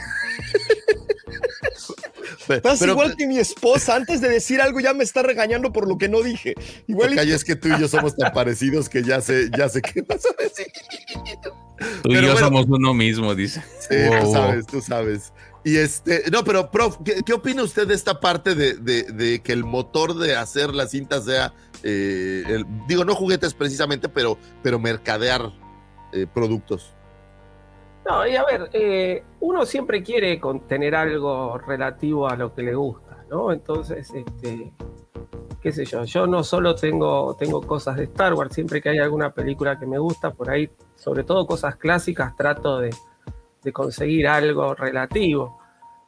[2.49, 5.87] Estás pero, igual que mi esposa, antes de decir algo ya me está regañando por
[5.87, 6.53] lo que no dije.
[6.87, 7.31] Igual y...
[7.31, 10.25] es que tú y yo somos tan parecidos que ya sé, ya sé qué vas
[10.25, 10.67] a decir.
[12.01, 13.63] Tú pero y yo bueno, somos uno mismo, dice.
[13.87, 14.21] Sí, wow.
[14.21, 15.33] tú sabes, tú sabes.
[15.63, 19.41] Y este, no, pero prof, ¿qué, qué opina usted de esta parte de, de, de,
[19.41, 24.37] que el motor de hacer la cinta sea, eh, el, digo, no juguetes precisamente, pero,
[24.63, 25.51] pero mercadear
[26.13, 26.93] eh, productos?
[28.07, 32.73] No, y a ver, eh, uno siempre quiere tener algo relativo a lo que le
[32.73, 33.51] gusta, ¿no?
[33.51, 34.71] Entonces, este,
[35.61, 38.99] qué sé yo, yo no solo tengo, tengo cosas de Star Wars, siempre que hay
[38.99, 42.91] alguna película que me gusta, por ahí, sobre todo cosas clásicas, trato de,
[43.73, 45.59] conseguir algo relativo.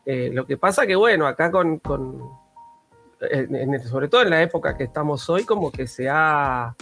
[0.06, 1.82] Eh, lo que pasa que, bueno, acá con,
[3.89, 6.74] sobre todo en la época que estamos hoy, como que se ha,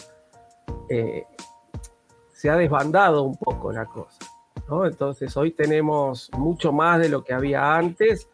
[0.88, 1.26] eh,
[2.32, 4.37] se ha desbandado un poco la cosa.
[4.70, 4.86] ¿No?
[4.86, 8.30] Entonces hoy tenemos mucho más de lo que había antes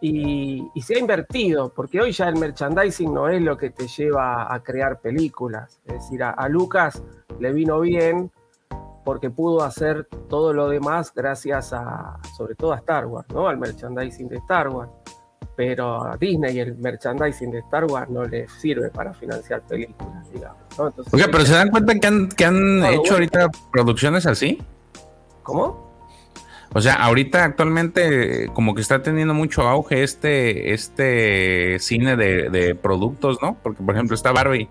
[0.00, 3.88] y, y, se ha invertido, porque hoy ya el merchandising no es lo que te
[3.88, 5.80] lleva a crear películas.
[5.86, 7.02] Es decir, a, a Lucas
[7.40, 8.30] le vino bien
[9.06, 13.46] porque pudo hacer todo lo demás gracias a, sobre todo a Star Wars, ¿no?
[13.48, 14.90] Al merchandising de Star Wars.
[15.54, 20.58] Pero a Disney el merchandising de Star Wars no le sirve para financiar películas, digamos.
[20.76, 20.88] ¿no?
[20.88, 23.12] Entonces, Oye, pero ¿se dan cuenta que han, que han hecho bueno.
[23.14, 24.60] ahorita producciones así?
[25.46, 25.86] ¿Cómo?
[26.74, 32.74] O sea, ahorita actualmente como que está teniendo mucho auge este, este cine de, de
[32.74, 33.56] productos, ¿no?
[33.62, 34.68] Porque, por ejemplo, está Barbie,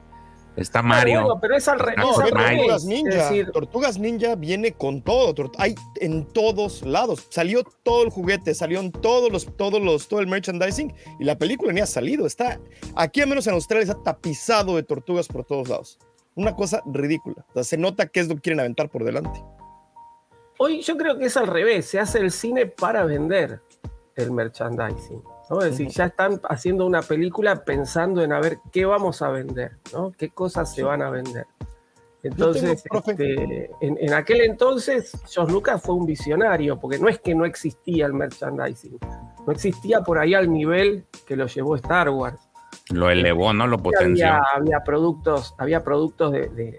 [0.58, 1.22] está Mario.
[1.22, 1.98] Bueno, pero es al revés.
[1.98, 3.10] No, Tortugas Ninja.
[3.10, 5.34] Es decir, Tortugas Ninja viene con todo.
[5.58, 7.28] Hay en todos lados.
[7.30, 11.72] Salió todo el juguete, salieron todos los, todos los, todo el merchandising y la película
[11.74, 12.28] ni ha salido.
[12.28, 12.60] Está,
[12.96, 15.98] aquí al menos en Australia está tapizado de tortugas por todos lados.
[16.36, 17.46] Una cosa ridícula.
[17.50, 19.42] O sea, se nota que es lo que quieren aventar por delante.
[20.58, 23.62] Hoy yo creo que es al revés, se hace el cine para vender
[24.16, 25.22] el merchandising.
[25.50, 25.60] ¿no?
[25.60, 29.78] Es decir, ya están haciendo una película pensando en a ver qué vamos a vender,
[29.94, 30.12] ¿no?
[30.18, 31.46] qué cosas se van a vender.
[32.24, 37.36] Entonces, este, en, en, aquel entonces, George Lucas fue un visionario, porque no es que
[37.36, 38.98] no existía el merchandising,
[39.46, 42.40] no existía por ahí al nivel que lo llevó Star Wars.
[42.90, 43.68] Lo elevó, ¿no?
[43.68, 44.26] Lo potenció.
[44.26, 46.76] Había, había productos, había productos de, de,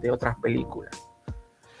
[0.00, 1.07] de otras películas.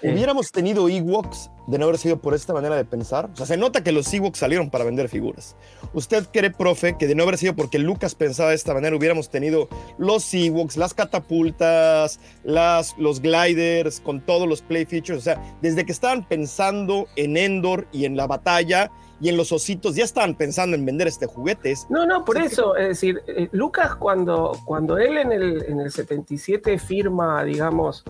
[0.02, 3.28] Hubiéramos tenido Ewoks de no haber sido por esta manera de pensar?
[3.32, 5.56] O sea, se nota que los Ewoks salieron para vender figuras.
[5.92, 9.28] ¿Usted cree, profe, que de no haber sido porque Lucas pensaba de esta manera hubiéramos
[9.28, 9.68] tenido
[9.98, 15.18] los Ewoks, las catapultas, las, los gliders, con todos los play features?
[15.18, 19.50] O sea, desde que estaban pensando en Endor y en la batalla y en los
[19.50, 21.88] ositos, ya estaban pensando en vender este juguetes.
[21.90, 25.90] No, no, por eso, es decir, eh, Lucas cuando, cuando él en el, en el
[25.90, 28.04] 77 firma, digamos,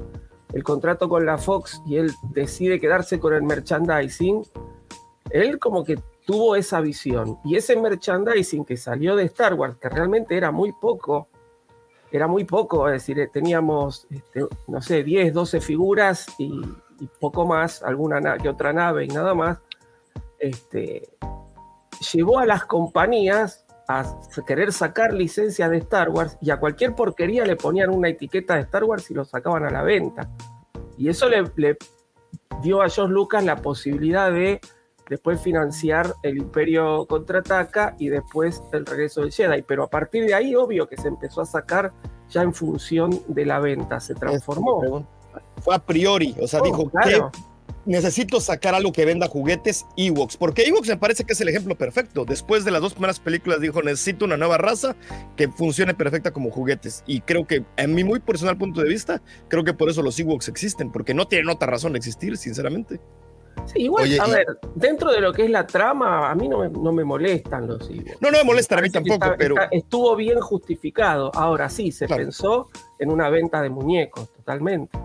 [0.52, 4.42] el contrato con la Fox y él decide quedarse con el merchandising,
[5.30, 7.38] él como que tuvo esa visión.
[7.44, 11.28] Y ese merchandising que salió de Star Wars, que realmente era muy poco,
[12.10, 16.60] era muy poco, es decir, eh, teníamos, este, no sé, 10, 12 figuras y,
[17.20, 19.58] poco más, alguna na- que otra nave y nada más,
[20.38, 21.08] este,
[22.12, 24.04] llevó a las compañías a
[24.46, 28.60] querer sacar licencias de Star Wars y a cualquier porquería le ponían una etiqueta de
[28.60, 30.28] Star Wars y lo sacaban a la venta.
[30.98, 31.78] Y eso le, le
[32.62, 34.60] dio a George Lucas la posibilidad de
[35.08, 39.62] después financiar el Imperio Contraataca y después el regreso del Jedi.
[39.62, 41.92] Pero a partir de ahí, obvio que se empezó a sacar
[42.28, 45.06] ya en función de la venta, se transformó.
[45.62, 47.30] Fue a priori, o sea, Oh, dijo claro.
[47.86, 51.74] Necesito sacar algo que venda juguetes Ewoks, porque Ewoks me parece que es el ejemplo
[51.76, 52.24] perfecto.
[52.24, 54.94] Después de las dos primeras películas dijo, necesito una nueva raza
[55.36, 57.02] que funcione perfecta como juguetes.
[57.06, 60.18] Y creo que, en mi muy personal punto de vista, creo que por eso los
[60.18, 63.00] Ewoks existen, porque no tienen otra razón de existir, sinceramente.
[63.66, 64.46] Sí, igual, Oye, a y- ver,
[64.76, 67.88] dentro de lo que es la trama, a mí no me, no me molestan los
[67.90, 68.16] Ewoks.
[68.20, 69.54] No, no me molestan a mí tampoco, está- pero...
[69.56, 71.30] está- estuvo bien justificado.
[71.34, 74.96] Ahora sí, se pensó en una venta de muñecos, totalmente.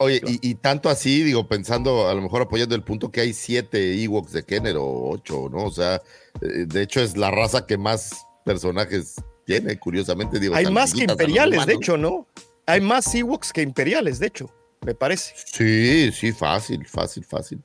[0.00, 3.32] Oye, y, y tanto así, digo, pensando, a lo mejor apoyando el punto que hay
[3.32, 5.64] siete Ewoks de Kenner o ocho, ¿no?
[5.64, 6.00] O sea,
[6.40, 10.38] eh, de hecho es la raza que más personajes tiene, curiosamente.
[10.38, 12.28] Digo, Hay más que imperiales, de hecho, ¿no?
[12.66, 14.54] Hay más Ewoks que imperiales, de hecho,
[14.86, 15.34] me parece.
[15.52, 17.60] Sí, sí, fácil, fácil, fácil.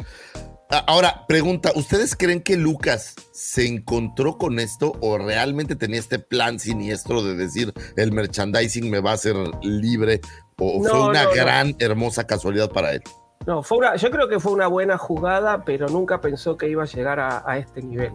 [0.88, 6.58] Ahora, pregunta, ¿ustedes creen que Lucas se encontró con esto o realmente tenía este plan
[6.60, 10.20] siniestro de decir el merchandising me va a hacer libre
[10.60, 11.36] o No, fue una no, no.
[11.36, 13.02] gran, hermosa casualidad para él?
[13.46, 16.84] No, fue una, yo creo que fue una buena jugada, pero nunca pensó que iba
[16.84, 18.12] a llegar a, a este nivel.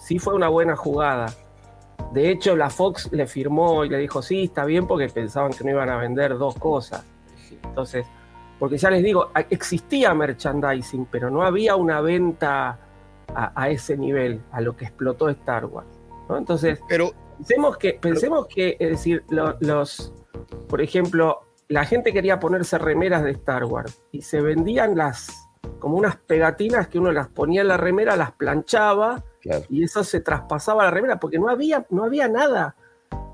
[0.00, 1.32] Sí fue una buena jugada.
[2.12, 5.64] De hecho, la Fox le firmó y le dijo, sí, está bien, porque pensaban que
[5.64, 7.04] no iban a vender dos cosas.
[7.64, 8.04] Entonces,
[8.58, 12.78] porque ya les digo, existía merchandising, pero no había una venta
[13.34, 15.86] a, a ese nivel, a lo que explotó Star Wars.
[16.28, 16.36] ¿no?
[16.36, 20.12] Entonces, pero pensemos que, pensemos que, es decir, lo- los,
[20.68, 25.48] por ejemplo, la gente quería ponerse remeras de Star Wars y se vendían las
[25.78, 29.24] como unas pegatinas que uno las ponía en la remera, las planchaba
[29.70, 32.74] y eso se traspasaba a la remera porque no había, no había nada.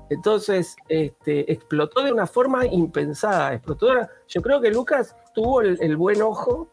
[0.09, 3.53] Entonces, este, explotó de una forma impensada.
[3.53, 6.69] Explotó una- Yo creo que Lucas tuvo el, el buen ojo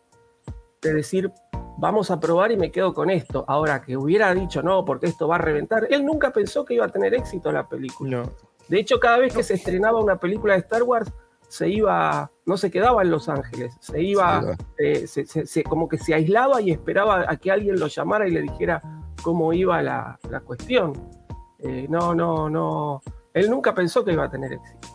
[0.82, 1.32] de decir,
[1.78, 3.44] vamos a probar y me quedo con esto.
[3.48, 5.88] Ahora, que hubiera dicho, no, porque esto va a reventar.
[5.90, 8.22] Él nunca pensó que iba a tener éxito la película.
[8.68, 11.12] De hecho, cada vez que se estrenaba una película de Star Wars,
[11.54, 14.40] se iba, no se quedaba en Los Ángeles, se iba,
[14.76, 18.26] eh, se- se- se- como que se aislaba y esperaba a que alguien lo llamara
[18.26, 18.82] y le dijera
[19.22, 20.92] cómo iba la, la cuestión.
[21.60, 23.00] Eh, no, no, no.
[23.32, 24.88] Él nunca pensó que iba a tener éxito.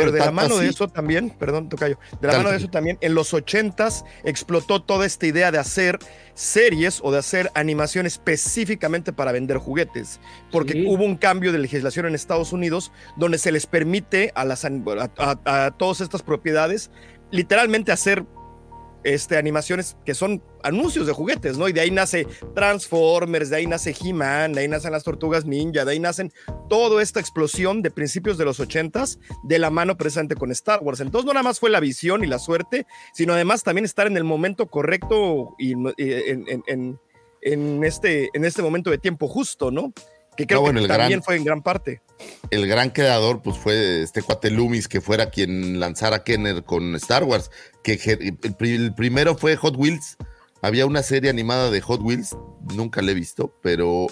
[0.00, 2.98] Pero de la mano de eso también, perdón, Tocayo, de la mano de eso también,
[3.00, 5.98] en los ochentas explotó toda esta idea de hacer
[6.34, 10.20] series o de hacer animación específicamente para vender juguetes,
[10.52, 10.84] porque Sí.
[10.86, 14.84] hubo un cambio de legislación en Estados Unidos donde se les permite a, las, an-
[15.16, 16.90] a, a- a todas estas propiedades
[17.30, 18.24] literalmente hacer
[19.06, 21.68] este, animaciones que son anuncios de juguetes, ¿no?
[21.68, 25.84] Y de ahí nace Transformers, de ahí nace He-Man, de ahí nacen las Tortugas Ninja,
[25.84, 26.32] de ahí nacen
[26.68, 31.00] toda esta explosión de principios de los ochentas de la mano presente con Star Wars.
[31.00, 34.16] Entonces no nada más fue la visión y la suerte, sino además también estar en
[34.16, 36.98] el momento correcto y en-
[37.42, 39.92] en este, en este momento de tiempo justo, ¿no?
[40.36, 42.02] Que creo No, bueno, que el también gran- fue en gran parte.
[42.50, 47.24] el gran creador pues fue este cuate Loomis que fuera quien lanzara Kenner con Star
[47.24, 47.50] Wars
[47.82, 50.16] que el, el primero fue Hot Wheels
[50.62, 52.36] había una serie animada de Hot Wheels
[52.74, 54.06] nunca la he visto pero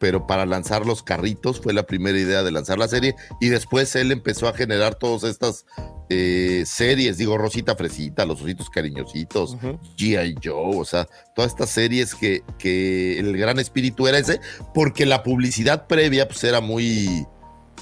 [0.00, 3.94] pero para lanzar los carritos fue la primera idea de lanzar la serie y después
[3.96, 5.66] él empezó a generar todas estas
[6.08, 9.58] eh, series, digo Rosita Fresita, Los Ositos Cariñositos,
[9.98, 10.36] G.I.
[10.42, 14.40] Joe, o sea, todas estas series que, que el gran espíritu era ese,
[14.72, 17.26] porque la publicidad previa pues era muy,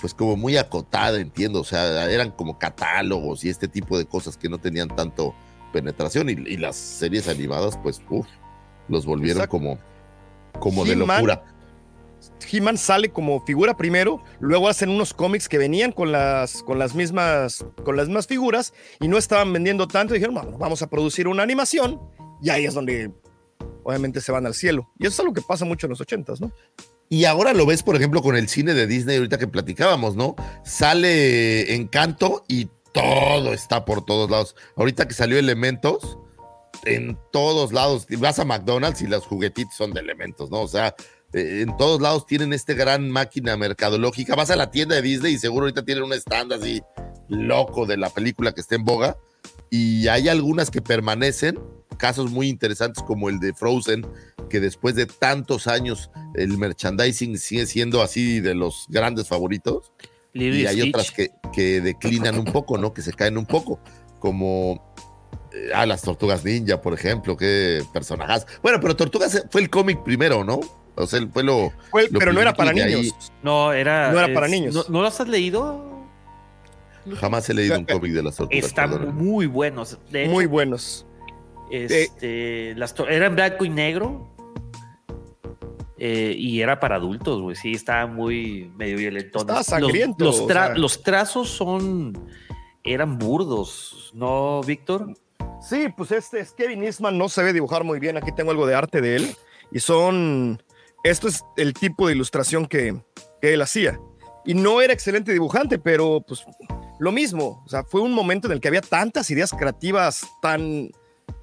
[0.00, 4.36] pues como muy acotada, entiendo, o sea, eran como catálogos y este tipo de cosas
[4.36, 5.36] que no tenían tanto
[5.72, 8.26] penetración y, y las series animadas pues, uff,
[8.88, 9.56] los volvieron Exacto.
[9.56, 9.78] como,
[10.58, 11.44] como de locura.
[12.50, 16.94] He-Man sale como figura primero, luego hacen unos cómics que venían con las, con las,
[16.94, 20.14] mismas, con las mismas figuras y no estaban vendiendo tanto.
[20.14, 22.00] Dijeron, "Bueno, vamos a producir una animación
[22.42, 23.10] y ahí es donde
[23.82, 24.90] obviamente se van al cielo.
[24.98, 26.52] Y eso es algo que pasa mucho en los ochentas, ¿no?
[27.08, 30.36] Y ahora lo ves, por ejemplo, con el cine de Disney, ahorita que platicábamos, ¿no?
[30.62, 34.56] Sale Encanto y todo está por todos lados.
[34.76, 36.18] Ahorita que salió Elementos,
[36.84, 40.60] en todos lados, vas a McDonald's y los juguetitos son de Elementos, ¿no?
[40.60, 40.94] O sea,
[41.32, 44.34] eh, en todos lados tienen este gran máquina mercadológica.
[44.34, 46.82] Vas a la tienda de Disney y seguro ahorita tienen un stand así
[47.28, 49.16] loco de la película que está en boga.
[49.70, 51.58] Y hay algunas que permanecen,
[51.98, 54.06] casos muy interesantes como el de Frozen,
[54.48, 59.92] que después de tantos años el merchandising sigue siendo así de los grandes favoritos.
[60.32, 60.88] Lilo y hay Stitch.
[60.94, 62.94] otras que, que declinan un poco, ¿no?
[62.94, 63.80] Que se caen un poco,
[64.18, 64.94] como
[65.52, 68.46] eh, ah, las tortugas ninja, por ejemplo, qué personajes.
[68.62, 70.60] Bueno, pero Tortugas fue el cómic primero, ¿no?
[70.98, 71.72] O sea, fue lo.
[71.90, 73.14] Fue- lo pero no era para niños.
[73.42, 74.10] No, era.
[74.12, 74.74] No era para niños.
[74.74, 75.86] ¿No, no los has leído?
[77.20, 78.64] Jamás he leído un cómic de las tortugas.
[78.66, 79.14] Están perdón.
[79.16, 79.98] muy buenos.
[80.10, 81.06] De hecho, Muy buenos.
[81.70, 84.34] Este, las era en blanco y negro.
[85.98, 87.56] eh, y era para adultos, güey.
[87.56, 89.38] Sí, estaba muy medio violento.
[89.40, 90.74] Estaba Los- sangriento, Los, o tra- sea.
[90.76, 92.12] los trazos son.
[92.84, 95.14] Eran burdos, ¿no, Víctor?
[95.60, 98.16] Sí, pues este es Kevin Eastman, no se ve dibujar muy bien.
[98.16, 99.36] Aquí tengo algo de arte de él.
[99.72, 100.62] Y son.
[101.08, 103.00] Esto es el tipo de ilustración que,
[103.40, 103.98] él hacía.
[104.44, 106.44] Y no era excelente dibujante, pero pues
[106.98, 107.62] lo mismo.
[107.64, 110.90] O sea, fue un momento en el que había tantas ideas creativas tan,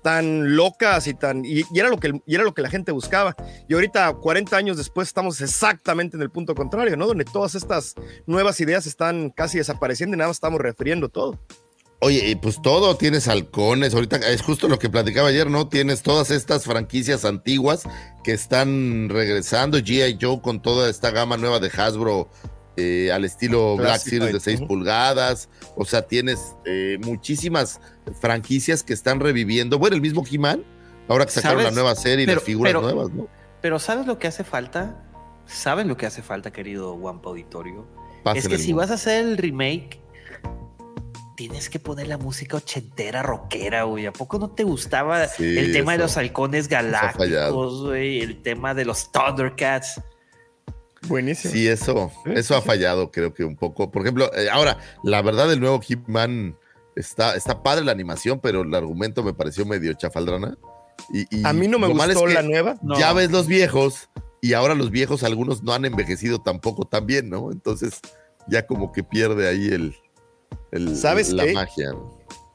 [0.04, 1.44] tan locas y tan.
[1.44, 3.36] Y, era lo que, y era lo que la gente buscaba.
[3.68, 7.08] Y ahorita, 40 años después, estamos exactamente en el punto contrario, ¿no?
[7.08, 7.96] Donde todas estas
[8.28, 11.40] nuevas ideas están casi desapareciendo y nada estamos refiriendo todo.
[12.06, 15.70] Oye, y pues todo, tienes halcones, ahorita es justo lo que platicaba ayer, ¿no?
[15.70, 17.82] Tienes todas estas franquicias antiguas
[18.24, 20.20] que están regresando, G.I.
[20.22, 22.30] Joe con toda esta gama nueva de Hasbro
[22.78, 24.68] eh, al estilo Black Series de 6 ujú.
[24.68, 27.82] pulgadas, o sea, tienes eh, muchísimas
[28.22, 30.64] franquicias que están reviviendo, bueno, el mismo He-Man,
[31.08, 31.74] ahora que sacaron ¿Sabes?
[31.74, 33.28] la nueva serie y las figuras pero- nuevas, ¿no?
[33.64, 35.04] Pero ¿sabes lo que hace falta?
[35.48, 37.88] ¿Saben lo que hace falta, querido Wampa Auditorio?
[38.36, 38.82] Es que si mundo.
[38.82, 40.05] vas a hacer el remake,
[41.36, 44.06] tienes que poner la música ochentera, rockera, güey.
[44.06, 46.92] ¿A poco no te gustaba Sí, el tema de los halcones fallado.
[46.92, 48.22] galácticos, güey?
[48.22, 50.02] El tema de los Thundercats.
[51.08, 51.54] Buenísimo.
[51.54, 53.92] Sí, eso, eso ha fallado, creo que un poco.
[53.92, 56.58] Por ejemplo, eh, ahora, la verdad, el nuevo Hitman
[56.96, 60.58] está, está padre la animación, pero el argumento me pareció medio chafaldrana.
[61.14, 62.76] Y, y A mí no me gustó es que la nueva.
[62.82, 62.98] No.
[62.98, 64.10] Ya ves los viejos,
[64.42, 67.52] y ahora los viejos, algunos no han envejecido tampoco tan bien, ¿no?
[67.52, 68.00] Entonces,
[68.48, 69.96] ya como que pierde ahí el,
[70.72, 71.54] el- ¿Sabes la qué?
[71.54, 71.92] magia.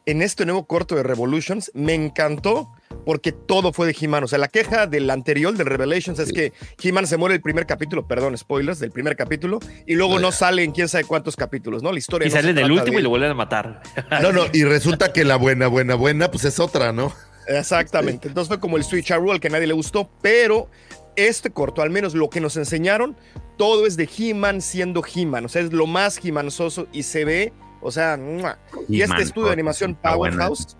[0.06, 2.72] en este nuevo corto de Revolutions me encantó
[3.06, 4.24] porque todo fue de He-Man.
[4.24, 7.64] O sea, la queja del anterior, del Revelations, es que He-Man se muere el primer
[7.66, 11.82] capítulo, perdón, spoilers, del primer capítulo, y luego No, sale en quién sabe cuántos capítulos,
[11.82, 11.92] ¿no?
[11.92, 12.26] La historia.
[12.26, 13.82] Y no se salen el trata último de y lo vuelven a matar.
[14.22, 17.12] No, no, y resulta que la buena, buena, buena, pues es otra, ¿no?
[17.46, 18.26] Exactamente.
[18.28, 20.68] Entonces fue como el Switch al que a nadie le gustó, pero
[21.16, 23.16] este corto, al menos lo que nos enseñaron,
[23.56, 25.44] todo es de He-Man siendo He-Man.
[25.44, 28.58] O sea, es lo más He-Manzoso y se ve, o sea, ¡mua!
[28.88, 29.94] y este estudio de animación.
[29.94, 30.76] Powerhouse,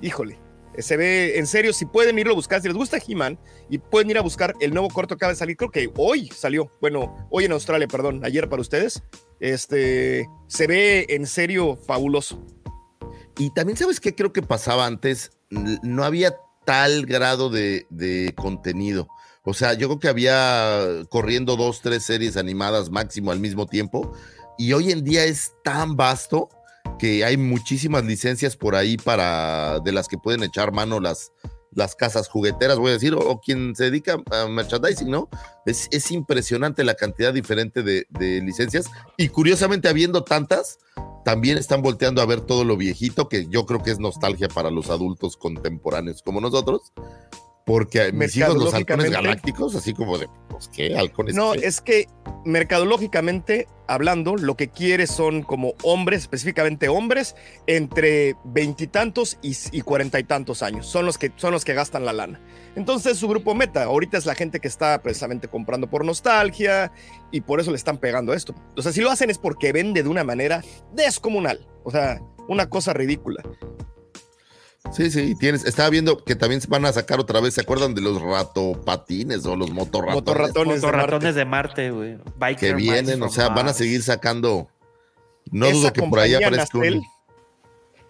[0.00, 0.38] híjole,
[0.78, 1.72] se ve en serio.
[1.72, 4.72] Si pueden irlo a buscar, si les gusta He-Man y pueden ir a buscar el
[4.72, 8.24] nuevo corto que acaba de salir, creo que hoy salió, bueno, hoy en Australia, perdón,
[8.24, 9.02] ayer para ustedes.
[9.40, 12.42] Este se ve en serio fabuloso.
[13.38, 15.30] Y también, ¿sabes qué creo que pasaba antes?
[15.50, 19.08] No había tal grado de, de contenido.
[19.48, 24.12] O sea, yo creo que había corriendo dos, tres series animadas máximo al mismo tiempo.
[24.58, 26.48] Y hoy en día es tan vasto
[26.98, 31.32] que hay muchísimas licencias por ahí para de las que pueden echar mano las,
[31.72, 35.28] las casas jugueteras, voy a decir, o, quien se dedica a merchandising, ¿no?
[35.66, 38.86] Es, es impresionante la cantidad diferente de, de licencias.
[39.18, 40.78] Y curiosamente, habiendo tantas,
[41.24, 44.70] también están volteando a ver todo lo viejito, que yo creo que es nostalgia para
[44.70, 46.92] los adultos contemporáneos como nosotros,
[47.66, 50.96] porque mis hijos, los halcones Mercadológicamente- galácticos, así como de, pues, ¿qué?
[50.96, 51.66] ¿Halcones No, qué?
[51.66, 52.06] es que
[52.44, 57.34] mercadológicamente hablando, lo que quiere son como hombres, específicamente hombres,
[57.66, 60.86] entre veintitantos y y cuarenta y tantos años.
[60.86, 62.40] Son los que son los que gastan la lana.
[62.76, 66.92] Entonces su grupo meta ahorita es la gente que está precisamente comprando por nostalgia
[67.32, 68.54] y por eso le están pegando esto.
[68.76, 70.62] O sea, si lo hacen es porque vende de una manera
[70.92, 71.66] descomunal.
[71.82, 73.42] O sea, una cosa ridícula.
[74.92, 77.94] Sí, sí, tienes, estaba viendo que también se van a sacar otra vez, ¿se acuerdan
[77.94, 80.14] de los ratopatines o los motorratones?
[80.14, 82.18] Motorratones de ratones de Marte, güey.
[82.36, 84.68] Biker que vienen, o sea, van a seguir sacando.
[85.50, 87.02] No Esa dudo que por ahí compañía aparezca un.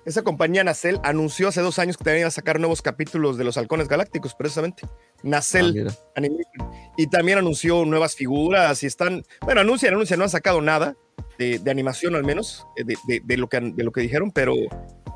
[0.05, 3.43] Esa compañía Nacel anunció hace dos años que también iba a sacar nuevos capítulos de
[3.43, 4.83] los Halcones Galácticos, precisamente.
[4.85, 5.93] Ah, Nacel.
[6.14, 6.70] Animation.
[6.97, 10.95] Y también anunció nuevas figuras y están, bueno, anuncian, anuncian, no han sacado nada
[11.39, 14.01] de, de animación al menos, eh, de, de- de lo que, han- de lo que
[14.03, 14.55] dijeron, pero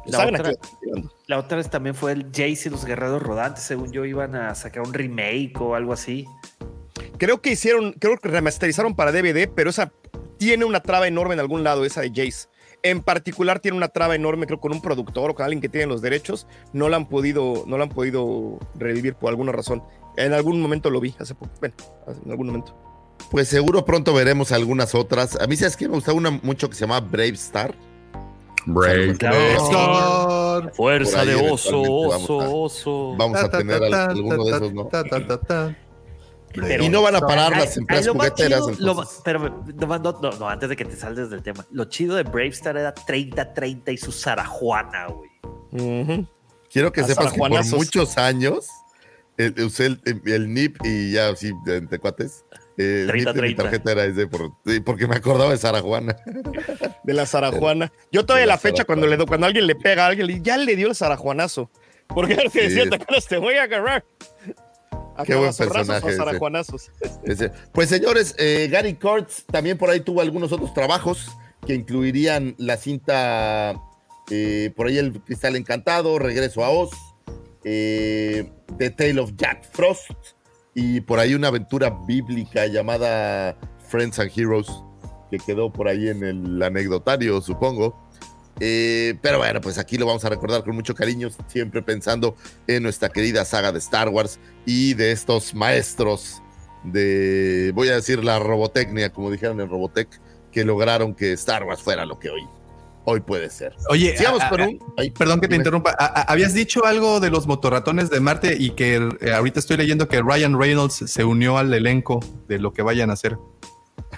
[0.06, 1.12] La otra- qué están tirando.
[1.30, 3.62] La otra vez también fue el Jace y los Guerreros Rodantes.
[3.62, 6.26] Según yo, iban a sacar un remake o algo así.
[7.18, 9.92] Creo que hicieron, creo que remasterizaron para DVD, pero esa
[10.38, 12.48] tiene una traba enorme en algún lado, esa de Jace.
[12.82, 15.86] En particular tiene una traba enorme, creo, con un productor o con alguien que tiene
[15.86, 16.48] los derechos.
[16.72, 19.84] No la han podido, no la han podido revivir por alguna razón.
[20.16, 21.52] En algún momento lo vi hace poco.
[21.60, 21.76] Bueno,
[22.24, 22.76] en algún momento.
[23.30, 25.40] Pues seguro pronto veremos algunas otras.
[25.40, 27.72] A mí, ¿sabes que Me gustaba una mucho que se llama Brave Star.
[28.66, 30.39] Brave Star.
[30.58, 33.14] Ahí de oso, oso, oso.
[33.16, 34.88] Vamos a tener alguno de esos, ¿no?
[36.52, 38.60] Pero- y no van a parar las empresas lo más jugueteras.
[38.66, 41.64] chido- lo pero no, no, no, antes de que te saldes del tema.
[41.70, 45.30] Lo chido de Bravestar era 30-30 y su Sarajuana, güey.
[45.72, 46.26] Ujú.
[46.72, 48.66] Quiero que a sepas que por muchos años
[49.38, 52.44] eh, usé el, el NIP y ya así, de, entre cuates.
[52.78, 53.56] Eh, mi 30-30.
[53.56, 54.52] tarjeta era ese por-
[54.84, 56.16] porque me acordaba de Sara Juana.
[57.04, 57.92] De la Zarajuana.
[58.12, 59.10] Yo todavía De la la fecha cuando Zarajuana.
[59.10, 61.70] le do- cuando alguien le pega a alguien, ya le dio el Zarajuanazo.
[62.08, 62.74] Porque era el que Sí.
[62.74, 63.26] decía, ¿te acuerdas?
[63.26, 64.04] Te voy a agarrar.
[65.16, 66.08] A Qué buen personaje
[67.24, 67.50] ese.
[67.72, 71.30] Pues señores, eh, Gary Kurtz también por ahí tuvo algunos otros trabajos
[71.66, 73.74] que incluirían la cinta,
[74.30, 76.90] eh, por ahí el Cristal Encantado, Regreso a Oz,
[77.64, 80.10] eh, The Tale of Jack Frost
[80.74, 83.56] y por ahí una aventura bíblica llamada
[83.88, 84.68] Friends and Heroes
[85.30, 88.08] que quedó por ahí en el anecdotario, supongo.
[88.58, 92.82] Eh, pero bueno, pues aquí lo vamos a recordar con mucho cariño, siempre pensando en
[92.82, 96.42] nuestra querida saga de Star Wars y de estos maestros
[96.84, 100.08] de, voy a decir, la robotecnia, como dijeron en Robotech,
[100.52, 102.42] que lograron que Star Wars fuera lo que hoy,
[103.10, 103.74] hoy puede ser.
[103.88, 104.78] Oye, Sigamos a- con a- un...
[104.96, 105.94] ay, Perdón que te interrumpa.
[105.98, 109.76] A- a- habías dicho algo de los motorratones de Marte y que eh, ahorita estoy
[109.76, 113.36] leyendo que Ryan Reynolds se unió al elenco de lo que vayan a hacer.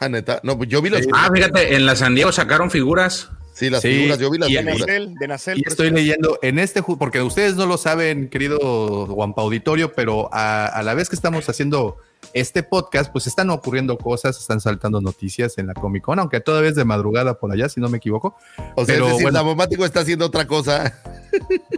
[0.00, 0.40] Ah, neta.
[0.42, 1.00] No, pues yo vi los...
[1.12, 3.30] Ah, fíjate, en la San Diego sacaron figuras.
[3.52, 4.80] Sí, las sí, figuras, yo vi las y- De figuras.
[4.80, 5.58] Nacel, de Nacel.
[5.58, 8.58] Y estoy leyendo en este, porque ustedes no lo saben, querido
[9.06, 11.96] Guampa Auditorio, pero a, a la vez que estamos haciendo
[12.34, 16.70] este podcast, pues están ocurriendo cosas, están saltando noticias en la Comic Con, aunque todavía
[16.70, 18.36] es de madrugada por allá, si no me equivoco.
[18.76, 19.38] O sea, pero es decir, bueno.
[19.38, 20.98] Damomático está haciendo otra cosa.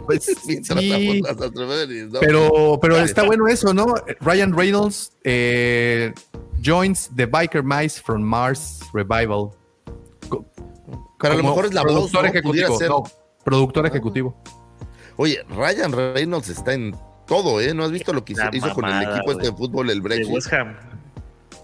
[0.05, 2.19] Pues, sí, ¿no?
[2.19, 3.23] pero, pero está.
[3.23, 3.95] bueno eso, ¿no?
[4.19, 6.13] Ryan Reynolds eh,
[6.63, 9.49] joins the Biker Mice from Mars Revival.
[11.19, 12.29] Pero a lo mejor es la voz, productor ¿no?
[12.29, 12.77] Ejecutivo.
[12.77, 12.89] ser.
[12.89, 13.03] no,
[13.43, 14.35] productor ejecutivo.
[15.17, 16.95] Oye, Ryan Reynolds está en
[17.25, 17.73] todo, ¿eh?
[17.73, 20.33] ¿No has visto lo que hizo, con el equipo este de fútbol, el De Brexit?
[20.33, 20.75] West Ham.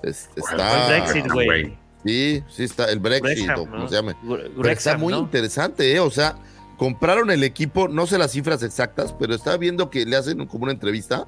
[0.03, 0.87] Es- Fue está...
[0.87, 1.77] Brexit, güey.
[2.05, 3.87] Sí, sí está, el Brexit, o como ¿no?
[3.87, 4.15] se llame.
[4.27, 5.19] Pero está muy ¿no?
[5.19, 5.99] interesante, ¿eh?
[5.99, 6.35] O sea,
[6.77, 10.63] compraron el equipo, no sé las cifras exactas, pero estaba viendo que le hacen como
[10.63, 11.27] una entrevista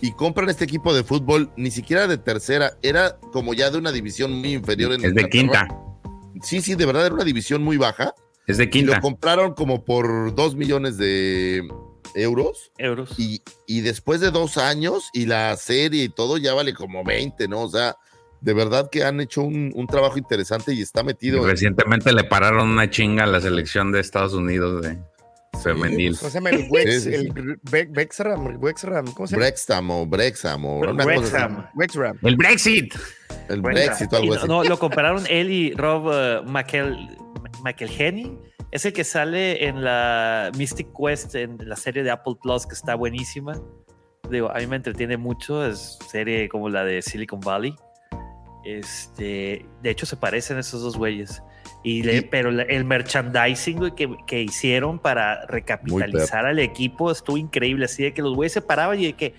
[0.00, 3.92] y compran este equipo de fútbol, ni siquiera de tercera, era como ya de una
[3.92, 5.68] división muy inferior en Es de quinta.
[6.42, 8.14] Sí, sí, de verdad era una división muy baja.
[8.46, 9.00] Es de Y lo quinta.
[9.00, 11.62] compraron como por dos millones de
[12.14, 12.72] euros.
[12.78, 13.10] Euros.
[13.18, 17.46] Y, y después de dos años y la serie y todo ya vale como 20,
[17.48, 17.60] ¿no?
[17.62, 17.96] O sea,
[18.40, 21.38] de verdad que han hecho un, un trabajo interesante y está metido.
[21.42, 24.96] en- Recientemente le pararon una chinga a la selección de Estados Unidos de
[25.62, 26.16] femenil.
[26.18, 26.92] ¿Cómo se llama el Wex?
[26.92, 27.26] Sí, sí, sí.
[27.72, 29.46] El Wexram, ¿cómo se llama?
[29.46, 31.66] Brexham o Brexham o una cosa Wrexham.
[31.74, 32.18] Wexram.
[32.22, 32.94] El Brexit.
[33.48, 34.48] El Bueno, Brexit o algo no, así.
[34.48, 37.16] no, lo compararon él y Rob uh, McEl,
[37.62, 38.38] McElhenney.
[38.70, 42.74] Es el que sale en la Mystic Quest, en la serie de Apple Plus, que
[42.74, 43.58] está buenísima.
[44.30, 45.64] Digo, a mí me entretiene mucho.
[45.64, 47.74] Es serie como la de Silicon Valley.
[48.64, 51.42] Este, de hecho, se parecen esos dos güeyes.
[51.82, 57.84] Y le- pero el merchandising güey, que, que hicieron para recapitalizar al equipo estuvo increíble.
[57.84, 59.34] Así de que los güeyes se paraban y de que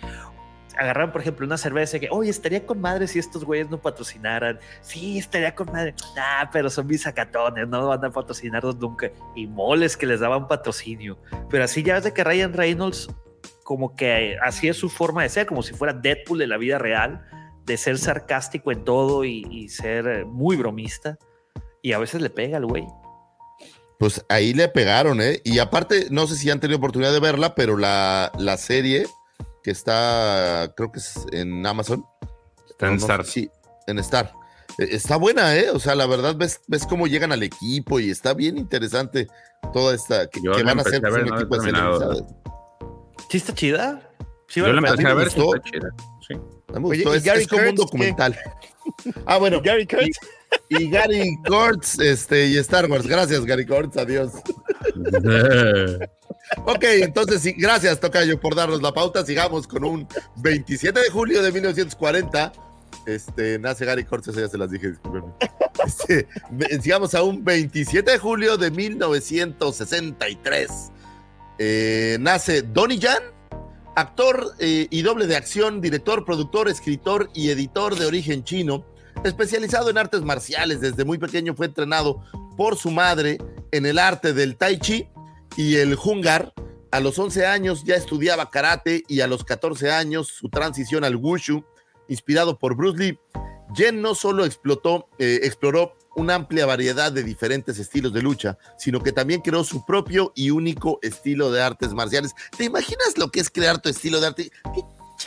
[0.78, 3.82] agarraban, por ejemplo, una cerveza y que, oye, estaría con madre si estos güeyes no
[3.82, 4.60] patrocinaran.
[4.82, 5.94] Sí, estaría con madre.
[6.18, 9.12] Ah, pero son mis sacatones, no van a patrocinarnos nunca.
[9.36, 11.18] Y moles que les daban patrocinio.
[11.50, 13.10] Pero así ya ves de que Ryan Reynolds,
[13.66, 16.78] como que así es su forma de ser, como si fuera Deadpool de la vida
[16.78, 17.26] real,
[17.66, 21.18] de ser sarcástico en todo y, y ser eh, muy bromista.
[21.82, 22.86] Y a veces le pega al güey.
[24.00, 25.42] Pues ahí le pegaron, ¿eh?
[25.44, 29.06] Y aparte, no sé si han tenido oportunidad de verla, pero la, la serie
[29.64, 32.06] que está, creo que es en Amazon.
[32.70, 33.26] Está en No, no Star.
[33.26, 33.52] sé si-
[33.88, 34.34] en Star.
[34.78, 35.70] Eh, Está buena, ¿eh?
[35.72, 39.28] O sea, la verdad, ves, ves cómo llegan al equipo y está bien interesante
[39.74, 40.28] toda esta.
[40.30, 42.24] Que, van a ser empecé a ver, un no la he equipo de.
[43.30, 44.10] ¿Sí está chida?
[44.48, 45.28] Sí, Yo la empecé a ver.
[45.28, 45.90] está chida.
[46.26, 46.36] Sí.
[46.74, 47.76] Me Oye, gustó, ¿y es, como un qué?
[47.76, 48.38] documental.
[49.26, 49.62] Ah, bueno.
[49.62, 50.06] Gary Kurtz.
[50.08, 50.12] Y
[50.70, 53.08] Gary Kurtz este, y Star Wars.
[53.08, 53.98] Gracias, Gary Kurtz.
[53.98, 54.32] Adiós.
[56.66, 59.24] Ok, entonces sí, gracias, Tocayo, por darnos la pauta.
[59.24, 62.52] Sigamos con un 27 de julio de 1940.
[63.06, 65.32] Este, nace Gary Kurtz, eso ya se las dije, discúlpenme.
[65.86, 66.28] Este,
[66.82, 70.70] sigamos a un 27 de julio de 1963.
[71.58, 73.24] Eh, nace Donnie Jan,
[73.96, 78.84] actor eh, y doble de acción, director, productor, escritor y editor de origen chino,
[79.24, 80.82] especializado en artes marciales.
[80.82, 82.24] Desde muy pequeño fue entrenado
[82.58, 83.38] por su madre
[83.72, 85.08] en el arte del tai chi
[85.58, 86.54] y el hungar.
[86.92, 91.16] A los 11 años ya estudiaba karate y a los 14 años su transición al
[91.16, 91.64] wushu,
[92.08, 93.20] inspirado por Bruce Lee.
[93.76, 99.02] Jen no solo explotó, eh, exploró una amplia variedad de diferentes estilos de lucha, sino
[99.02, 102.34] que también creó su propio y único estilo de artes marciales.
[102.58, 104.52] ¿Te imaginas lo que es crear tu estilo de arte?
[104.74, 104.82] ¿Qué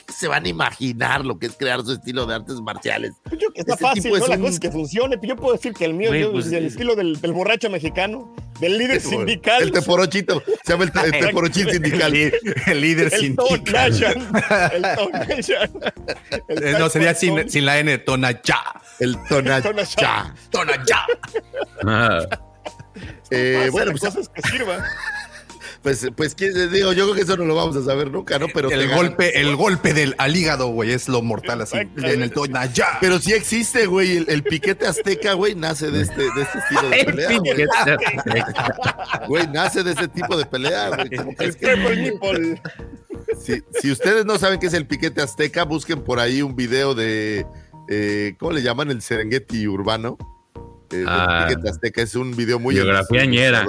[0.09, 3.13] se van a imaginar lo que es crear su estilo de artes marciales?
[3.39, 4.23] Yo que está fácil, tipo ¿no?
[4.25, 5.19] es La un- cosa es que funcione.
[5.23, 8.35] Yo puedo decir que el mío pues, es el eh, estilo del, del borracho mexicano,
[8.61, 9.63] del líder sindical.
[9.63, 12.15] El teporochito, se llama el, te- el teporochín sindical.
[12.15, 13.93] El líder el sindical.
[14.73, 15.83] El Tonachan.
[16.49, 18.63] El Eh, no, sería sin, la N, Tonachá.
[19.01, 19.17] El.
[19.29, 20.35] Tonachan.
[20.51, 21.07] Tonachá.
[21.87, 22.21] Ah,
[23.31, 24.85] Eh, bueno, pues, cosa es que sirva.
[25.83, 28.47] Pues, pues, ¿quién- digo, yo creo que eso no lo vamos a saber nunca, ¿no?
[28.55, 28.97] Pero El ganan.
[28.97, 31.77] golpe, el golpe del al hígado, güey, es lo mortal así.
[31.79, 32.99] En el Tonachá.
[33.01, 34.19] Pero sí existe, güey.
[34.19, 37.67] El, el piquete azteca, güey, nace de este, de este estilo de pelea, güey.
[39.29, 41.11] Güey, nace de ese tipo de pelea, güey.
[41.17, 42.63] ¿Cómo crees que- Purple nipple.
[43.41, 46.95] Si, si ustedes no saben qué es el piquete azteca, busquen por ahí un video
[46.95, 47.47] de,
[47.89, 48.91] eh, ¿cómo le llaman?
[48.91, 50.17] El Serengeti urbano.
[50.91, 51.47] Eh, Ah.
[51.49, 52.75] piquete azteca es un video muy...
[52.75, 53.65] Biografía ñera.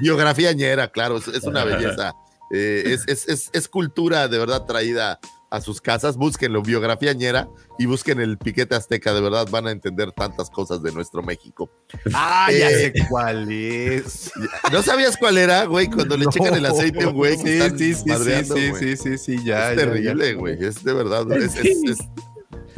[0.00, 2.12] Biografía ñera, claro, es, es una belleza.
[2.52, 5.18] Eh, es, es, es, es cultura de verdad traída
[5.52, 6.16] a sus casas.
[6.16, 9.12] Búsquenlo, biografía ñera, y busquen el piquete azteca.
[9.12, 11.70] De verdad van a entender tantas cosas de nuestro México.
[12.14, 14.30] Ah, ya Eh, sé cuál es.
[14.72, 15.88] ¿No sabías cuál era, güey?
[15.88, 19.18] Cuando le checan el aceite a un güey que Sí, sí, sí, sí, sí, sí,
[19.18, 19.72] sí, ya.
[19.72, 20.38] es ya, terrible, ya.
[20.38, 20.64] güey.
[20.64, 21.30] Es de verdad.
[21.32, 21.54] Es,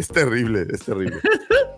[0.02, 1.18] es- terrible, es terrible.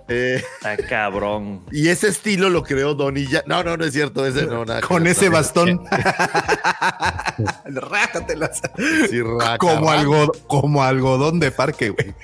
[0.06, 1.64] Eh, Está cabrón.
[1.72, 3.42] y ese estilo lo creó Donilla.
[3.46, 4.26] No, no, no es cierto.
[4.26, 5.80] Ese no, nada Con ese bastón.
[7.64, 8.60] Rájatelas.
[9.08, 10.00] Sí, raca, Como, raca.
[10.00, 12.14] algo, como algodón de parque, güey.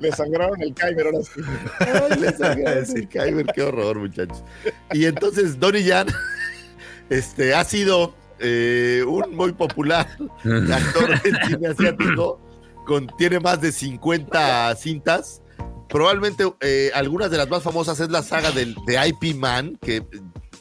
[0.00, 1.40] Le sangraron el Kyber ahora sí.
[1.80, 2.94] Ay, le Sí.
[2.96, 4.42] el Kyber, qué horror, muchachos.
[4.92, 6.08] Y entonces, Donnie Jan
[7.08, 10.06] este, ha sido eh, un muy popular
[10.44, 12.38] actor del cine asiático.
[12.84, 15.42] Con, tiene más de 50 cintas.
[15.88, 19.96] Probablemente eh, algunas de las más famosas es la saga del, de IP Man, que
[19.98, 20.04] eh,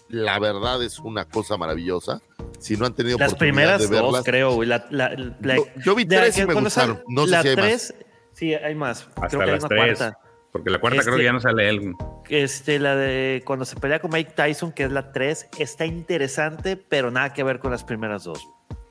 [0.09, 2.21] la verdad es una cosa maravillosa.
[2.59, 4.11] Si no han tenido Las oportunidad primeras de verlas.
[4.11, 4.69] dos, creo, güey.
[4.69, 7.03] La, la- la- Yo- yo vi de- tres y me gustaron.
[7.07, 7.65] No sé la si hay más.
[7.65, 7.95] tres,
[8.33, 9.07] Sí, hay más.
[9.15, 9.97] Hasta creo que hay las una tres.
[9.99, 10.19] cuarta.
[10.51, 11.93] Porque la cuarta creo Este- que ya no sale él.
[12.29, 16.77] Este, la de cuando se pelea con Mike Tyson, que es la 3, está interesante,
[16.77, 18.47] pero nada que ver con las primeras dos.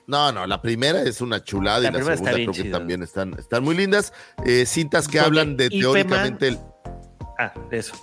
[0.07, 3.35] No, no, la primera es una chulada La y la segunda creo que también están,
[3.39, 4.13] están muy lindas.
[4.45, 6.59] Eh, cintas que hablan de teóricamente el,
[7.39, 7.95] Ah, eso.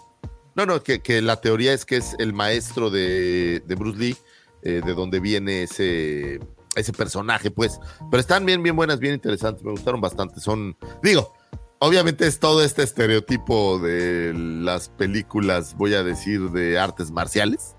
[0.56, 4.18] No, no, que, que la teoría es que es el maestro de, de Bruce Lee,
[4.64, 6.39] eh, de donde viene ese,
[6.76, 7.80] ese personaje, pues.
[8.12, 10.39] Pero están bien, bien buenas, bien interesantes, me gustaron bastante.
[10.39, 11.34] Son, digo,
[11.80, 17.76] obviamente es todo este estereotipo de las películas, voy a decir, de artes marciales.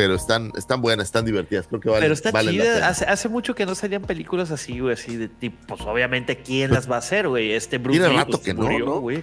[0.00, 2.88] Pero están, están buenas, están divertidas, creo que valen, pero está valen chida.
[2.88, 6.70] Hace, hace mucho que no salían películas así, güey, así de tipo, pues obviamente, ¿quién
[6.72, 7.52] las va a hacer, güey?
[7.52, 9.00] Este Bruce Tiene Lee, rato pues, que no, murió, ¿no?
[9.00, 9.22] güey.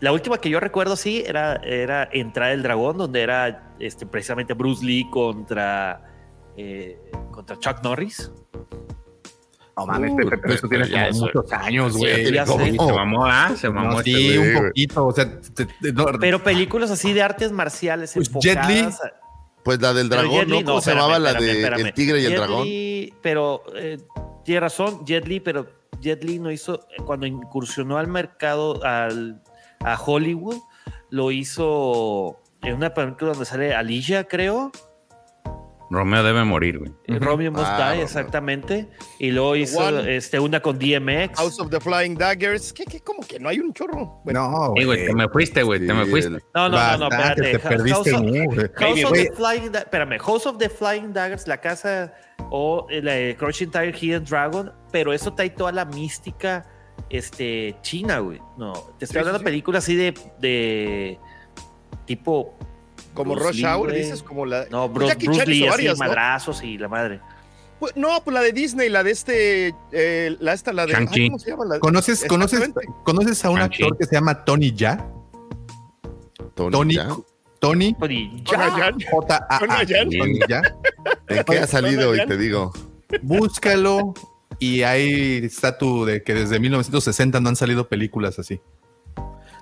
[0.00, 4.52] La última que yo recuerdo, sí, era, era Entrar el Dragón, donde era este, precisamente
[4.52, 6.02] Bruce Lee contra,
[6.58, 6.98] eh,
[7.30, 8.30] contra Chuck Norris.
[9.76, 12.26] No mames, Uh, Pepe, pero eso tiene como eso- muchos años, güey.
[12.26, 13.52] Se mamó, ¿ah?
[13.56, 14.54] Se mamó No, este sí, güey.
[14.56, 15.06] un poquito.
[15.06, 19.08] O sea, te- te- no, Pero películas así de artes marciales Pues Jet enfocadas Li.
[19.08, 19.23] a-
[19.64, 20.64] Pues la del dragón, Jet ¿no?
[20.64, 21.86] ¿Cómo se espérame, llamaba la de espérame.
[21.86, 22.64] El tigre y el dragón?
[22.64, 23.98] Li, pero eh,
[24.44, 25.66] tiene razón, Jet Li, pero
[26.00, 29.42] Jet Li no hizo, cuando incursionó al mercado, al,
[29.80, 30.58] a Hollywood,
[31.08, 34.70] lo hizo en una película donde sale Alicia, creo.
[35.90, 36.92] Romeo debe morir, güey.
[37.20, 38.04] Romeo Must Ah, Die, Romeo.
[38.04, 38.88] exactamente.
[39.18, 40.16] Y luego hizo One.
[40.16, 41.36] este, una con DMX.
[41.38, 42.72] House of the Flying Daggers.
[42.72, 44.20] ¿Qué, qué, ¿Cómo que no hay un chorro?
[44.24, 46.30] Bueno, No, güey, te me fuiste, güey, te me fuiste.
[46.54, 47.42] no, no, no, no, espérate.
[47.52, 48.70] te perdiste House of-.
[48.76, 52.12] House of the Flying Da- espérame, House of the Flying Daggers, la casa
[52.50, 56.66] o eh, la de Crouching Tiger Hidden Dragon, pero eso trae toda la mística
[57.10, 58.40] este, china, güey.
[58.56, 59.52] No, te estoy Sí, hablando sí, de sí.
[59.52, 61.18] películas así de, de
[62.06, 62.56] tipo.
[63.14, 64.66] Como Bruce Rush Lee, Hour, dices, como la.
[64.70, 66.04] No, Pues Bruce, Jackie Bruce Chan Lee, hizo así, varias, ¿no?
[66.06, 67.20] madrazos y la madre.
[67.80, 69.74] Pues, no, pues la de Disney, la de este.
[69.92, 70.94] eh, la esta, la de.
[70.96, 71.06] ay.
[71.28, 71.64] ¿Cómo se llama?
[71.66, 72.70] La- ¿Conoces, conoces.
[73.04, 75.08] ¿Conoces a un actor que se llama Tony Ya?
[76.54, 77.08] Tony, Tony, ¿ya?
[77.58, 78.56] Tony Tony ya.
[79.58, 80.08] Tony Yan.
[80.10, 80.62] Tony Ya.
[81.28, 82.14] ¿En qué ha salido?
[82.14, 82.72] Y te digo.
[83.22, 84.14] Búscalo
[84.58, 88.60] y ahí está tu de que desde 1960 no han salido películas así.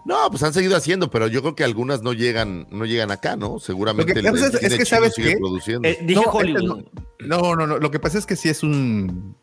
[0.05, 3.37] No, pues han seguido haciendo, pero yo creo que algunas no llegan, no llegan acá,
[3.37, 3.59] ¿no?
[3.61, 4.21] Seguramente.
[4.21, 5.89] Lo que pasa es- es que sabes produciendo.
[5.89, 6.81] Eh, dije No, Hollywood.
[6.81, 7.79] este No, no, no.
[7.79, 9.37] Lo que pasa es que sí es un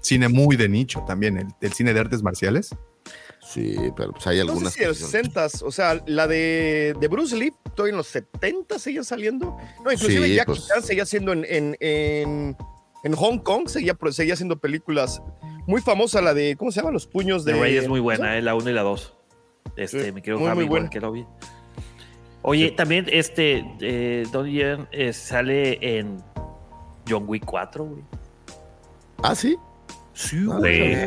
[0.00, 2.74] cine muy de nicho también, el, el cine de artes marciales.
[3.40, 4.72] Sí, pero pues hay No sé algunas.
[4.74, 7.96] si en que los son- 60 o sea, la de, de Bruce Lee, todavía en
[7.96, 9.56] los 70 seguía saliendo.
[9.84, 10.68] No, inclusive Sí, Jackie pues.
[10.68, 12.56] Chan seguía haciendo en, en, en,
[13.04, 15.20] en Hong Kong, seguía, seguía haciendo películas.
[15.66, 16.92] Muy famosa la de, ¿cómo se llama?
[16.92, 17.54] Los puños de...
[17.54, 19.14] Ray es muy buena, eh, la 1 y la 2.
[19.76, 20.90] Este, Sí, me quiero muy, muy Javi, igual buena.
[20.90, 21.24] que lo vi.
[22.42, 26.18] Oye, también este eh, Donnie Yen eh, sale en
[27.08, 28.02] John Wick 4, güey.
[29.22, 29.56] Ah, sí.
[30.14, 30.92] Sí, Ah, güey.
[30.92, 31.06] Es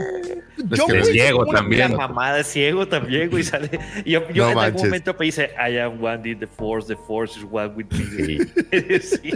[0.80, 1.92] John que Wick es es ciego también.
[1.92, 3.44] La mamada es ciego también, güey.
[3.44, 3.70] Sale.
[4.06, 4.74] Y yo, yo No en manches.
[4.76, 7.86] algún momento me dice, I am one with the force, the force is one with
[7.92, 9.00] me.
[9.00, 9.32] Sí.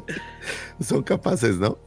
[0.80, 1.78] Son capaces, ¿no?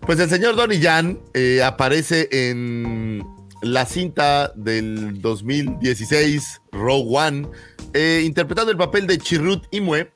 [0.00, 3.24] Pues el señor Donnie Jan eh, aparece en
[3.64, 7.48] la cinta del 2016, Rogue One,
[7.94, 10.12] eh, interpretando el papel de Chirrut Imwe,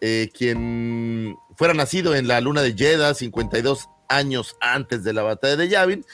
[0.00, 5.56] eh, quien fuera nacido en la luna de Jeddah 52 años antes de la batalla
[5.56, 6.06] de Yavin,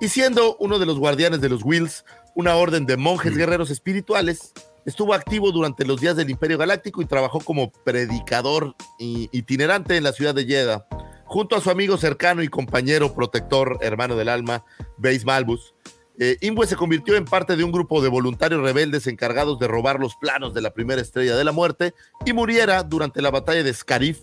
[0.00, 2.04] y siendo uno de los guardianes de los Wills,
[2.36, 4.52] una orden de monjes guerreros espirituales,
[4.86, 10.12] estuvo activo durante los días del Imperio Galáctico y trabajó como predicador itinerante en la
[10.12, 10.86] ciudad de Jeddah,
[11.24, 14.64] junto a su amigo cercano y compañero protector, hermano del alma,
[14.98, 15.74] Base Malbus.
[16.18, 16.36] Eh,
[16.66, 20.52] se convirtió en parte de un grupo de voluntarios rebeldes encargados de robar los planos
[20.52, 21.94] de la primera estrella de la muerte
[22.26, 24.18] y muriera durante la batalla de Scarif,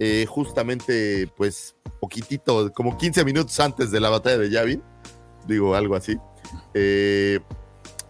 [0.00, 4.82] eh, justamente, pues, poquitito, como 15 minutos antes de la batalla de Yavin,
[5.46, 6.16] digo algo así,
[6.72, 7.40] eh,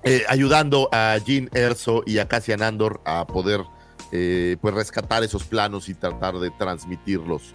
[0.05, 3.63] eh, ayudando a Jean Erso y a Cassian Andor a poder,
[4.11, 7.55] pues, rescatar esos planos y tratar de transmitirlos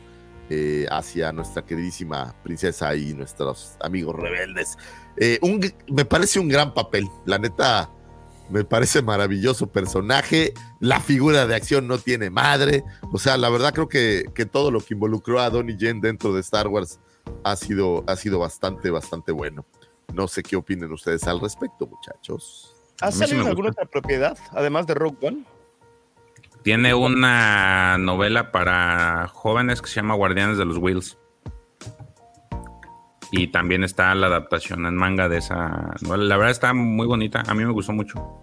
[0.92, 4.78] hacia nuestra queridísima princesa y nuestros amigos rebeldes.
[5.18, 7.90] Eh, un, me parece un gran papel, la neta,
[8.50, 10.54] me parece maravilloso personaje.
[10.80, 12.84] La figura de acción no tiene madre.
[13.12, 16.34] O sea, la verdad creo que, que todo lo que involucró a Donnie Yen dentro
[16.34, 17.00] de Star Wars
[17.44, 19.66] ha sido, ha sido bastante, bastante bueno.
[20.14, 22.76] No sé qué opinen ustedes al respecto, muchachos.
[23.02, 25.44] ¿Ha sí salido alguna otra propiedad, además de Rogue One?
[26.62, 31.18] Tiene una novela para jóvenes que se llama Guardianes de los Wheels.
[33.36, 36.24] Y también está la adaptación en manga de esa novela.
[36.26, 37.42] La verdad está muy bonita.
[37.48, 38.40] A mí me gustó mucho.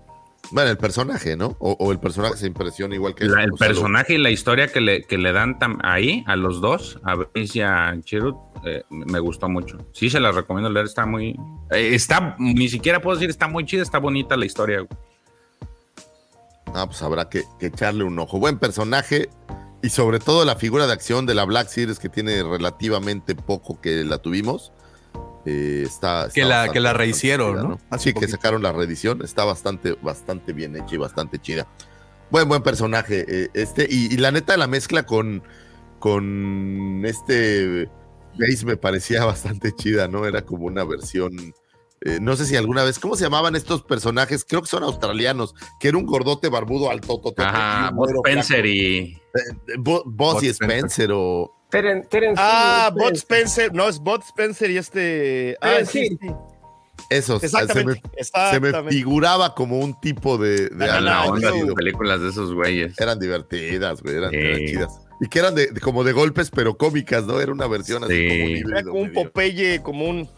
[0.51, 1.55] Bueno, el personaje, ¿no?
[1.61, 4.67] O, o el personaje se impresiona igual que La- el lo- personaje y la historia
[4.67, 8.35] que le, que le dan tam- ahí a los dos, a Vince y a Chirrut,
[8.67, 9.79] eh, me gustó mucho.
[9.93, 10.87] Sí, se las recomiendo leer.
[10.87, 11.37] Está muy.
[11.71, 14.85] eh, está, ni siquiera puedo decir está muy chida, está bonita la historia.
[16.75, 18.39] Ah, pues habrá que, que echarle un ojo.
[18.41, 19.29] Buen personaje
[19.83, 23.81] y sobre todo la figura de acción de la Black Series que tiene relativamente poco
[23.81, 24.73] que la tuvimos.
[25.47, 27.79] Eh, está, está Que la- que la rehicieron, chida, ¿no?
[27.91, 29.23] Hace Sí, que sacaron la reedición.
[29.23, 31.67] Está bastante, bastante bien hecha y bastante chida.
[32.31, 33.25] Buen, buen personaje.
[33.27, 35.43] eh, este, y, y la neta, la mezcla con,
[35.99, 37.89] con este
[38.39, 40.27] Base me parecía bastante chida, ¿no?
[40.27, 41.33] Era como una versión.
[42.03, 44.45] eh, no sé si alguna vez, ¿cómo se llamaban estos personajes?
[44.49, 49.19] Creo que son australianos, que era un gordote barbudo alto, Ajá, Bud Spencer y.
[49.79, 50.77] Boss y Spencer.
[50.79, 51.57] Spencer o.
[51.71, 55.57] Teren, Teren Ah, Bud Spencer, no, es Bud Spencer y este...
[55.61, 56.19] Ah, sí.
[56.19, 58.03] Se me, Exactamente,
[58.53, 60.69] se me figuraba como un tipo de.
[60.69, 62.95] de a la no, onda eso- de películas de esos güeyes.
[63.01, 64.37] Eran divertidas, güey, eran, Sí.
[64.37, 65.01] eran chidas.
[65.21, 67.41] Y que eran de, de- como de golpes, pero cómicas, ¿no?
[67.41, 68.29] Era una versión así Sí.
[68.29, 69.13] como un Era como un.
[69.13, 70.29] Popeye, como un...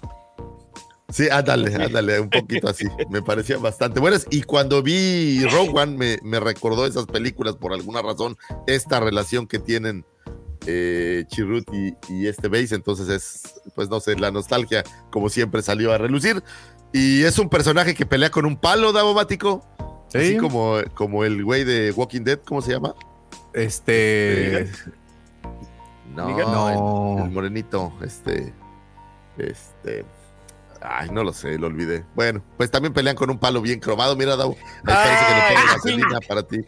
[1.11, 2.87] Sí, ándale, ándale, un poquito así.
[3.11, 4.27] Me parecían bastante buenas.
[4.31, 9.47] Y cuando vi Rogue One, me, me recordó esas películas por alguna razón, esta relación
[9.47, 10.07] que tienen
[10.67, 12.75] eh, Chirrut y, y este Base.
[12.75, 16.43] Entonces es, pues no sé, la nostalgia, como siempre, salió a relucir.
[16.93, 19.67] Y es un personaje que pelea con un palo, Davomático.
[20.09, 20.19] Sí.
[20.19, 22.95] Así como, como el güey de Walking Dead, ¿cómo se llama?
[23.55, 24.71] Este.
[26.15, 27.19] No.
[27.19, 28.53] El, el morenito, este,
[29.39, 30.05] este,
[30.83, 32.05] ay, no lo sé, lo olvidé.
[32.15, 35.55] Bueno, pues también pelean con un palo bien cromado, mira, Davo, ahí parece que le
[35.55, 36.59] ponen gasolina para ti,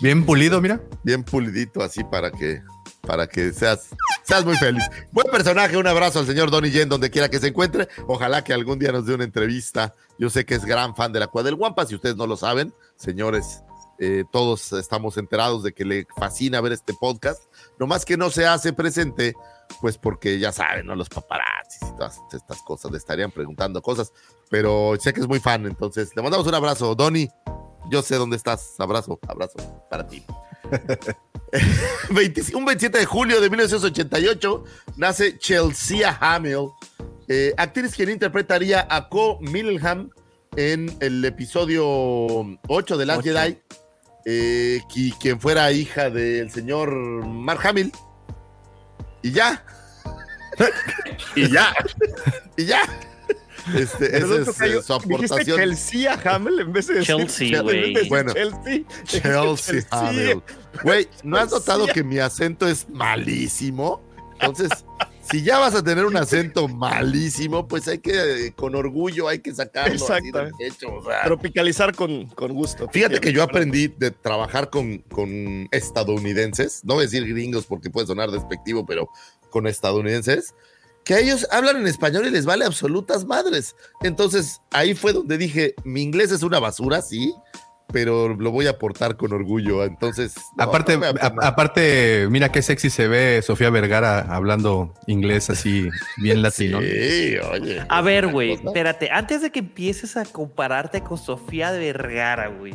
[0.00, 0.80] Bien pulido, mira.
[1.02, 2.62] bien pulidito así para que,
[3.06, 3.88] para que seas,
[4.22, 4.84] seas muy feliz.
[5.12, 8.52] Buen personaje, un abrazo al señor Donnie Yen donde quiera que se encuentre, ojalá que
[8.52, 11.46] algún día nos dé una entrevista, yo sé que es gran fan de la Cuadra
[11.46, 13.62] del Guampa, si ustedes no lo saben, señores,
[13.98, 17.42] eh, todos estamos enterados de que le fascina ver este podcast,
[17.78, 19.34] nomás que no se hace presente,
[19.80, 20.96] pues porque ya saben, ¿no?
[20.96, 24.12] Los paparazzis y todas estas cosas, le estarían preguntando cosas,
[24.50, 27.30] pero sé que es muy fan, entonces le mandamos un abrazo, Donny,
[27.90, 29.58] yo sé dónde estás, abrazo, abrazo
[29.90, 30.24] para ti.
[32.10, 34.64] 20 un 27 de julio de 1988
[34.96, 36.70] nace Chelsea Hamill,
[37.28, 40.10] eh, actriz quien interpretaría a Co Millenham
[40.56, 41.84] en el episodio
[42.68, 43.32] 8 de Last Ocho.
[43.32, 43.58] Jedi,
[44.26, 46.90] eh, qui- quien fuera hija del señor
[47.26, 47.92] Mark Hamill.
[49.22, 49.64] Y ya.
[51.36, 51.74] y ya.
[52.56, 52.80] y ya.
[53.74, 55.58] Este, esa es eh, su aportación.
[55.58, 58.08] Chelsea Hamel en vez de decir Chelsea, güey.
[58.08, 58.32] Bueno.
[58.32, 58.82] Chelsea.
[59.04, 60.42] Chelsea Hamill.
[60.82, 64.02] Güey, ¿no has notado que mi acento es malísimo?
[64.40, 64.84] Entonces,
[65.30, 69.38] si ya vas a tener un acento malísimo, pues hay que, eh, con orgullo, hay
[69.38, 70.86] que sacarlo así Exactamente.
[70.86, 71.22] o sea.
[71.24, 72.88] Tropicalizar con, con gusto.
[72.92, 77.90] Fíjate que yo aprendí de trabajar con, con estadounidenses, no voy a decir gringos porque
[77.90, 79.08] puede sonar despectivo, pero
[79.50, 80.54] con estadounidenses,
[81.04, 83.76] que a ellos hablan en español y les vale absolutas madres.
[84.02, 87.34] Entonces ahí fue donde dije, mi inglés es una basura, sí,
[87.92, 89.84] pero lo voy a aportar con orgullo.
[89.84, 95.50] Entonces, no, aparte, no a- aparte, mira qué sexy se ve Sofía Vergara hablando inglés
[95.50, 96.80] así, bien latino.
[96.80, 97.84] Sí, oye.
[97.88, 102.74] A ver, güey, espérate, antes de que empieces a compararte con Sofía Vergara, güey.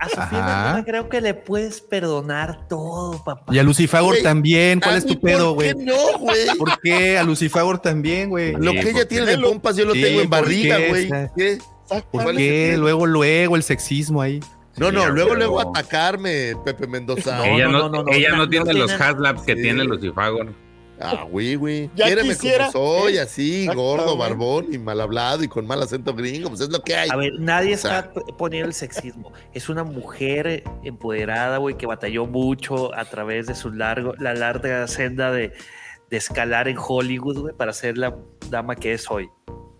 [0.00, 3.54] A Sofía creo que le puedes perdonar todo, papá.
[3.54, 4.80] Y a Lucifagor Güey, también.
[4.80, 5.86] ¿Cuál ¿A es tu pedo, ¿Por qué güey?
[5.86, 6.46] no, güey?
[6.58, 7.18] ¿Por qué?
[7.18, 8.52] A Lucifagor también, güey.
[8.52, 11.04] Lo que ella tiene de pompas, yo lo tengo en ¿Por barriga, güey.
[11.04, 11.58] Está- ¿Qué?
[11.88, 12.76] ¿Por ¿Cuál es el qué?
[12.78, 14.40] Luego, luego el sexismo ahí.
[14.76, 17.38] No, no, Sí, luego, pero- luego atacarme, Pepe Mendoza.
[17.38, 19.54] No, ella no, no, no, no, ella no, no, no tiene los tiene- haslabs que
[19.56, 19.62] Sí.
[19.62, 20.52] tiene Lucifagor.
[21.00, 21.88] Ah, güey, güey.
[21.88, 23.20] Quisiera, como soy, ¿eh?
[23.20, 26.94] así, gordo, barbón y mal hablado y con mal acento gringo, pues es lo que
[26.96, 27.08] hay.
[27.10, 29.32] A ver, nadie O sea- está poniendo el sexismo.
[29.52, 34.86] Es una mujer empoderada, güey, que batalló mucho a través de su largo, la larga
[34.88, 35.52] senda de,
[36.10, 38.16] de escalar en Hollywood, güey, para ser la
[38.48, 39.28] dama que es hoy.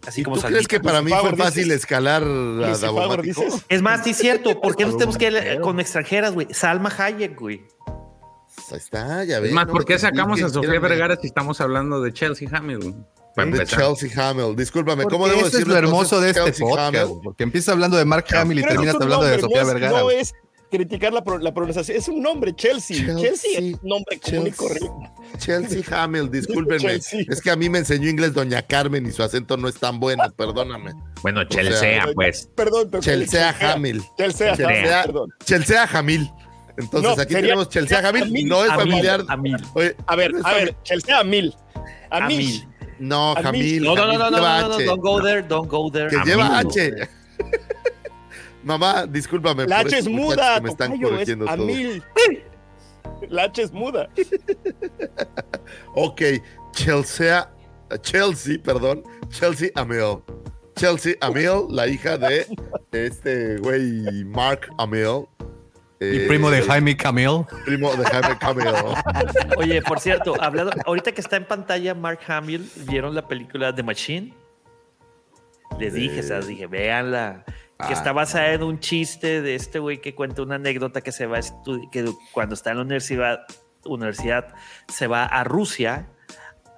[0.06, 1.80] Así ¿Y como tú crees que para mí fue fácil dices.
[1.80, 3.42] escalar a Davomático?
[3.68, 4.60] Es más, sí es cierto.
[4.60, 6.46] ¿Por qué nos tenemos que ir con extranjeras, güey?
[6.52, 7.62] Salma Hayek, güey.
[8.68, 9.48] Pues Ahí está, ya ves.
[9.50, 10.80] Es más, no ¿por qué sacamos a Sofía.
[10.80, 12.48] Vergara si estamos hablando de Chelsea?
[12.50, 13.66] Para De.
[13.66, 14.56] Chelsea Hamill.
[14.56, 15.74] Discúlpame, ¿cómo Porque debo eso es decirlo?
[15.74, 17.18] lo hermoso de este Chelsea podcast, Hamill.
[17.22, 19.68] porque empieza hablando de Mark Hamill y Pero terminas es hablando de nombre, Sofía no
[19.68, 20.00] es- Vergara.
[20.00, 20.32] No es
[20.70, 22.96] criticar la, la pronunciación, es un nombre, Chelsea.
[22.96, 23.20] Chelsea.
[23.20, 24.56] Chelsea, es un nombre común y Chelsea.
[24.56, 25.10] corriente.
[25.38, 26.78] Chelsea Hamill, discúlpenme.
[26.78, 27.20] Chelsea.
[27.28, 30.00] Es que a mí me enseñó inglés Doña Carmen y su acento no es tan
[30.00, 30.92] bueno, perdóname.
[31.22, 32.48] Bueno, sea, Chelsea, pues.
[32.56, 34.02] Perdón, Pepe, Chelsea Hamill.
[34.16, 35.28] Chelsea, Chelsea, perdón.
[35.44, 36.30] Chelsea Hamil.
[36.78, 38.22] Entonces No, aquí sería- tenemos Chelsea Hamil.
[38.24, 39.24] Hamil, No es Hamil, familiar.
[39.28, 39.56] Hamil.
[39.74, 41.54] Oye, A ver, a ver, Chelsea a mil.
[42.10, 42.38] A A mil.
[42.38, 42.68] mil.
[42.98, 43.34] No.
[43.34, 43.82] Hamil.
[43.82, 44.84] No, no, no, no, no, lleva no, no, H.
[44.84, 46.08] don't go there, don't go there.
[46.10, 47.08] Que lleva H.
[48.64, 49.66] Mamá, discúlpame.
[49.66, 51.66] La por H es muda, Me están tocayo, es corrigiendo a todo.
[51.66, 52.02] mil.
[53.28, 54.08] La H es muda.
[55.94, 56.22] Ok,
[56.72, 57.50] Chelsea,
[58.02, 60.18] Chelsea, perdón, Chelsea Amil.
[60.76, 62.46] Chelsea Amil, la hija de
[62.92, 64.68] este güey Mark
[66.00, 66.14] Amil.
[66.14, 67.44] Y Eh, primo de Jaime Camille.
[67.64, 68.66] Primo de Jaime Camil.
[69.56, 73.82] Oye, por cierto, hablando, ahorita que está en pantalla Mark Hamill, ¿vieron la película The
[73.82, 74.34] Machine?
[75.78, 77.44] Les dije, o sea, dije, véanla.
[77.86, 81.26] Que está basada en un chiste de este güey que cuenta una anécdota que se
[81.26, 83.40] va a que cuando está en la universidad,
[83.84, 84.54] universidad
[84.88, 86.08] se va a Rusia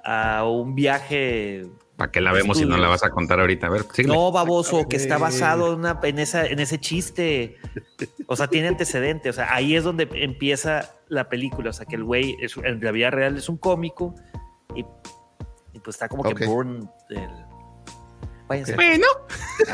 [0.04, 1.66] a un viaje
[1.98, 3.66] ¿Para qué la vemos si no la vas a contar ahorita?
[3.66, 4.14] A ver, síguele.
[4.14, 7.56] no, baboso, que está basado en, una- en, esa, en ese chiste.
[8.28, 9.28] O sea, tiene antecedente.
[9.28, 11.70] O sea, ahí es donde empieza la película.
[11.70, 14.14] O sea, que el güey es- en la vida real es un cómico
[14.76, 14.86] y,
[15.72, 17.28] y pues está como que born del.
[18.48, 18.74] Váyanse.
[18.74, 19.06] Bueno,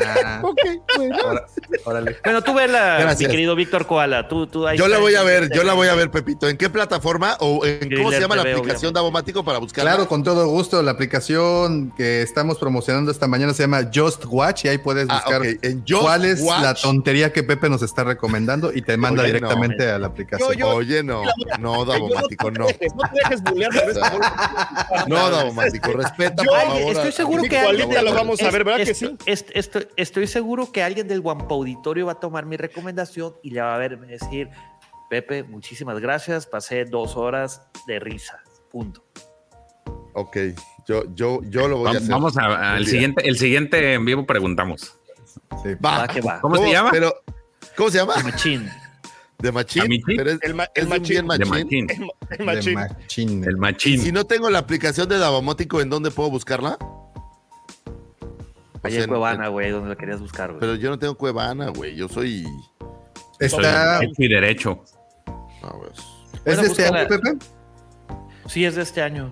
[0.03, 0.59] Ah, ok,
[0.97, 1.15] bueno.
[1.23, 1.45] ahora-
[1.85, 2.17] órale.
[2.23, 3.31] Bueno, tú vela, mi Gracias.
[3.31, 4.27] querido Víctor Koala.
[4.27, 6.49] Tú, tú ahí Yo la voy a ver, yo la voy a ver, Pepito.
[6.49, 8.93] ¿En qué plataforma o en cómo se llama la aplicación obviamente.
[8.95, 9.91] Davomático para buscarla?
[9.91, 10.81] Claro, con todo gusto.
[10.83, 15.15] La aplicación que estamos promocionando esta mañana se llama Just Watch y ahí puedes Ah,
[15.23, 16.61] buscar ok, en Just cuál es Watch.
[16.61, 20.49] la tontería que Pepe nos está recomendando y te manda Oye, directamente a la aplicación.
[20.53, 21.21] Yo- yo- Oye, no,
[21.59, 22.65] no, Davomático, no.
[22.65, 22.89] No te
[23.23, 23.51] dejes de
[23.99, 25.07] cuando.
[25.07, 26.91] No, Davomático, respeta, por favor.
[26.91, 29.15] estoy seguro Mi que alguien lo vamos a ver, ¿verdad que sí?
[29.25, 33.51] esto- esto- estoy seguro que alguien del Guampa Auditorio va a tomar mi recomendación y
[33.51, 34.49] le va a ver decir,
[35.09, 38.41] Pepe, muchísimas gracias, pasé dos horas de risa.
[38.71, 39.05] Punto.
[40.13, 40.37] Ok,
[40.87, 42.09] yo, yo, yo lo voy a vamos, hacer.
[42.11, 44.97] vamos a- al siguiente, el siguiente en vivo preguntamos.
[45.63, 45.75] Sí.
[45.83, 45.99] Va.
[45.99, 46.39] Va que va.
[46.41, 46.89] ¿Cómo se llama?
[46.91, 47.13] Pero,
[47.75, 48.15] ¿cómo se llama?
[48.23, 48.69] Machín.
[49.39, 50.01] De Machín.
[50.05, 51.37] Pero es, El ma- es el un bien machín.
[51.39, 51.85] De machín.
[51.85, 51.89] Machín.
[52.31, 52.73] El De machín.
[52.73, 53.43] machín.
[53.43, 53.99] El machín.
[54.01, 56.77] si no tengo la aplicación de Davomático, ¿en dónde puedo buscarla?
[58.85, 60.59] O Allá sea, en Cuevana, güey, donde la querías buscar, güey.
[60.59, 61.95] Pero yo no tengo Cuevana, güey.
[61.95, 62.45] Yo soy.
[63.39, 64.83] Está, Soy y derecho.
[65.63, 66.99] a ver, ¿Es Bueno, de este búscala.
[67.01, 67.33] año, Pepe?
[68.47, 69.31] Sí, es de este año.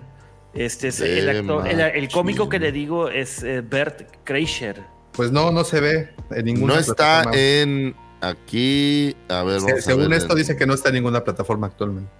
[0.52, 4.82] Este es el actor, el, el cómico que le digo es eh, Bert Kreischer.
[5.12, 7.36] Pues no, no se ve en ninguna No está plataforma.
[7.38, 9.16] en aquí.
[9.28, 11.24] A ver, Se- vamos a según ver esto en- dice que no está en ninguna
[11.24, 12.10] plataforma actualmente.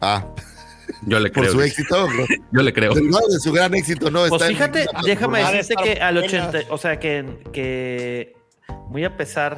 [0.00, 0.26] Ah,
[1.06, 1.52] Yo le por creo.
[1.54, 2.08] su éxito.
[2.08, 2.24] ¿no?
[2.52, 2.92] Yo le creo.
[2.94, 6.26] Derivado de su gran éxito, no Pues está fíjate, déjame decirte que al buena.
[6.48, 8.36] 80, o sea, que, que
[8.88, 9.56] muy a pesar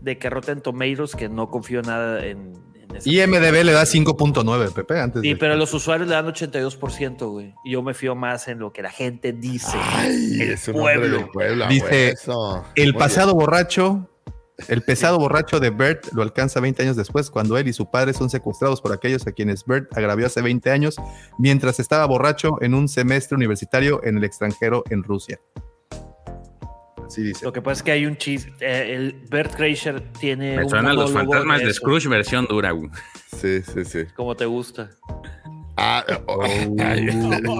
[0.00, 2.52] de que Rotten Tomatoes, que no confío nada en,
[2.90, 6.26] en esa- IMDB le da 5.9, Pepe, antes Sí, de- pero los usuarios le dan
[6.26, 7.54] 82%, güey.
[7.64, 9.76] Y yo me fío más en lo que la gente dice.
[9.80, 11.16] Ay, el es un hombre pueblo.
[11.18, 12.14] del pueblo, a Dice.
[12.76, 14.08] El Muy pasado borracho,
[14.68, 18.14] el pesado borracho de Bert lo alcanza 20 años después, cuando él y su padre
[18.14, 20.96] son secuestrados por aquellos a quienes Bert agravió hace 20 años,
[21.38, 25.38] mientras estaba borracho en un semestre universitario en el extranjero en Rusia.
[27.06, 27.44] Así dice.
[27.44, 28.52] Lo que pasa es que hay un chiste.
[28.60, 30.56] eh, el Bert Kreischer tiene.
[30.56, 32.72] Me un suenan los fantasmas de Scrooge versión dura.
[33.40, 34.04] Sí, sí, sí.
[34.16, 34.90] Como te gusta.
[35.76, 36.42] Ah, oh,
[36.78, 37.06] ay,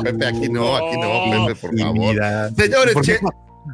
[0.02, 2.16] Pepe, aquí no, aquí no, Pepe, por favor.
[2.56, 3.18] Señores, ¿Por qué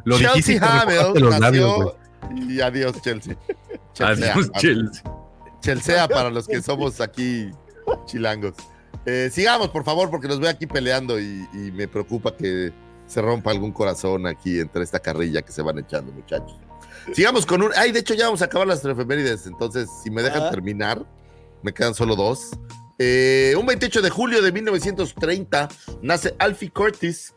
[0.05, 2.02] lo Chelsea labios, nació güey.
[2.35, 3.35] Y adiós, Chelsea.
[3.93, 4.33] Chelsea.
[4.33, 5.03] Adiós, Chelsea.
[5.61, 7.49] Chelsea para los que somos aquí
[8.05, 8.53] chilangos.
[9.05, 12.71] Eh, sigamos, por favor, porque los veo aquí peleando y, y me preocupa que
[13.05, 16.57] se rompa algún corazón aquí entre esta carrilla que se van echando, muchachos.
[17.13, 17.71] Sigamos con un.
[17.75, 19.45] Ay, de hecho, ya vamos a acabar las efemérides.
[19.45, 20.51] Entonces, si me dejan Ah.
[20.51, 21.05] terminar,
[21.61, 22.51] me quedan solo dos.
[22.99, 25.67] Eh, un 28 de julio de 1930
[26.01, 27.33] nace Alfie Curtis,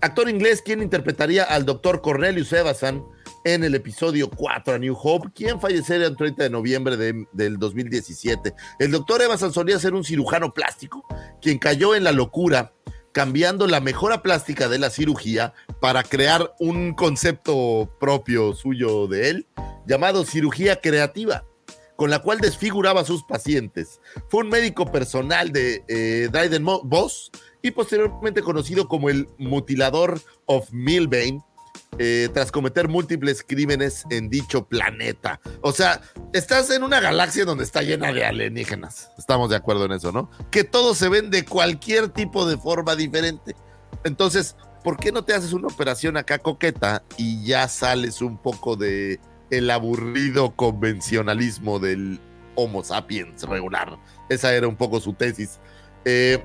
[0.00, 3.04] actor inglés quien interpretaría al doctor Cornelius Evasan
[3.44, 7.58] en el episodio 4 a New Hope, quien fallecería el 30 de noviembre de- del
[7.58, 8.54] 2017.
[8.78, 11.04] El doctor Evasan solía ser un cirujano plástico,
[11.40, 12.72] quien cayó en la locura,
[13.12, 19.46] cambiando la mejora plástica de la cirugía para crear un concepto propio suyo de él,
[19.86, 21.44] llamado cirugía creativa
[21.96, 24.00] con la cual desfiguraba a sus pacientes.
[24.28, 30.68] Fue un médico personal de eh, Dryden Voss y posteriormente conocido como el mutilador of
[30.72, 31.40] Milbane,
[31.98, 35.40] eh, tras cometer múltiples crímenes en dicho planeta.
[35.60, 36.00] O sea,
[36.32, 39.10] estás en una galaxia donde está llena de alienígenas.
[39.18, 40.30] Estamos de acuerdo en eso, ¿no?
[40.50, 43.54] Que todos se ven de cualquier tipo de forma diferente.
[44.04, 48.76] Entonces, ¿por qué no te haces una operación acá coqueta y ya sales un poco
[48.76, 49.20] de
[49.50, 52.20] el aburrido convencionalismo del
[52.54, 53.98] Homo sapiens regular?
[54.30, 55.60] Esa era un poco su tesis.
[56.06, 56.42] Eh,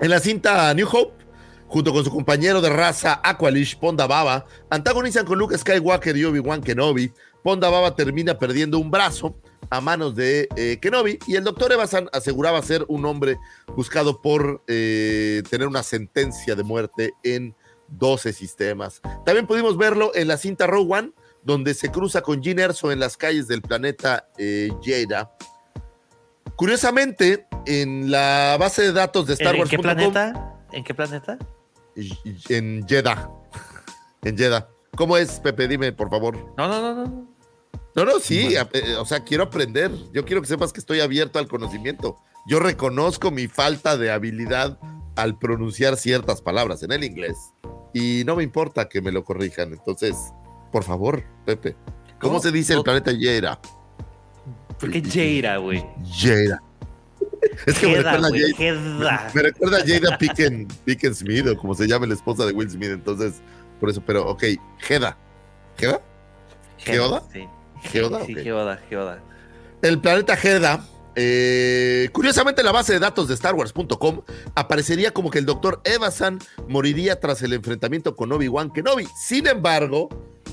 [0.00, 1.23] en la cinta New Hope,
[1.68, 6.62] junto con su compañero de raza Aqualish, Ponda Baba, antagonizan con Luke Skywalker y Obi-Wan
[6.62, 7.12] Kenobi.
[7.42, 9.36] Ponda Baba termina perdiendo un brazo
[9.70, 13.38] a manos de eh, Kenobi y el doctor Evasan aseguraba ser un hombre
[13.76, 17.54] buscado por eh, tener una sentencia de muerte en
[17.88, 19.00] 12 sistemas.
[19.24, 21.12] También pudimos verlo en la cinta Rogue One,
[21.42, 24.70] donde se cruza con Jin Erso en las calles del planeta eh.
[26.56, 29.70] Curiosamente, en la base de datos de Star ¿En Wars.
[29.70, 30.53] qué planeta?
[30.74, 31.38] ¿En qué planeta?
[32.48, 33.30] En Jeddah.
[34.22, 34.68] En Jeddah.
[34.96, 35.68] ¿Cómo es, Pepe?
[35.68, 36.36] Dime, por favor.
[36.56, 37.34] No, no, no, no.
[37.96, 39.92] No, no, sí, a- eh, o sea, quiero aprender.
[40.12, 42.16] Yo quiero que sepas que estoy abierto al conocimiento.
[42.48, 44.78] Yo reconozco mi falta de habilidad
[45.16, 47.36] al pronunciar ciertas palabras en el inglés
[47.92, 49.72] y no me importa que me lo corrijan.
[49.72, 50.16] Entonces,
[50.72, 51.76] por favor, Pepe,
[52.20, 52.40] ¿cómo, ¿Cómo?
[52.40, 53.60] se dice el planeta Yera?
[54.80, 55.86] ¿Por qué Jaira, güey?
[56.20, 56.60] Yera.
[57.66, 59.30] Es que me Jeda, recuerda, güey, Jada- Jeda.
[59.34, 62.70] me recuerda a Jada Picken, Picken Smith, o como se llama la esposa de Will
[62.70, 62.90] Smith.
[62.90, 63.34] Entonces,
[63.80, 64.44] por eso, pero ok,
[64.78, 65.16] Jeda.
[65.78, 66.00] ¿Jeda?
[66.78, 67.22] ¿Geoda?
[67.32, 67.48] Sí.
[67.82, 68.24] ¿Geoda?
[68.26, 68.40] Sí, Ok.
[68.42, 69.22] Geoda, Geoda.
[69.82, 70.80] El planeta Jeddah,
[71.16, 74.22] eh, curiosamente la base de datos de StarWars.com
[74.54, 76.38] aparecería como que el doctor Evasan
[76.68, 79.06] moriría tras el enfrentamiento con Obi-Wan Kenobi.
[79.16, 80.08] Sin embargo,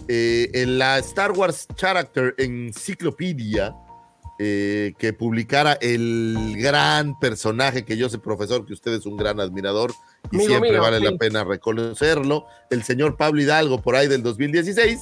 [0.08, 3.74] eh, en la Star Wars Character Encyclopedia,
[4.44, 9.40] eh, que publicara el gran personaje que yo sé, profesor, que usted es un gran
[9.40, 9.94] admirador
[10.32, 11.04] y siempre mío, vale sí.
[11.04, 15.00] la pena reconocerlo, el señor Pablo Hidalgo por ahí del 2016,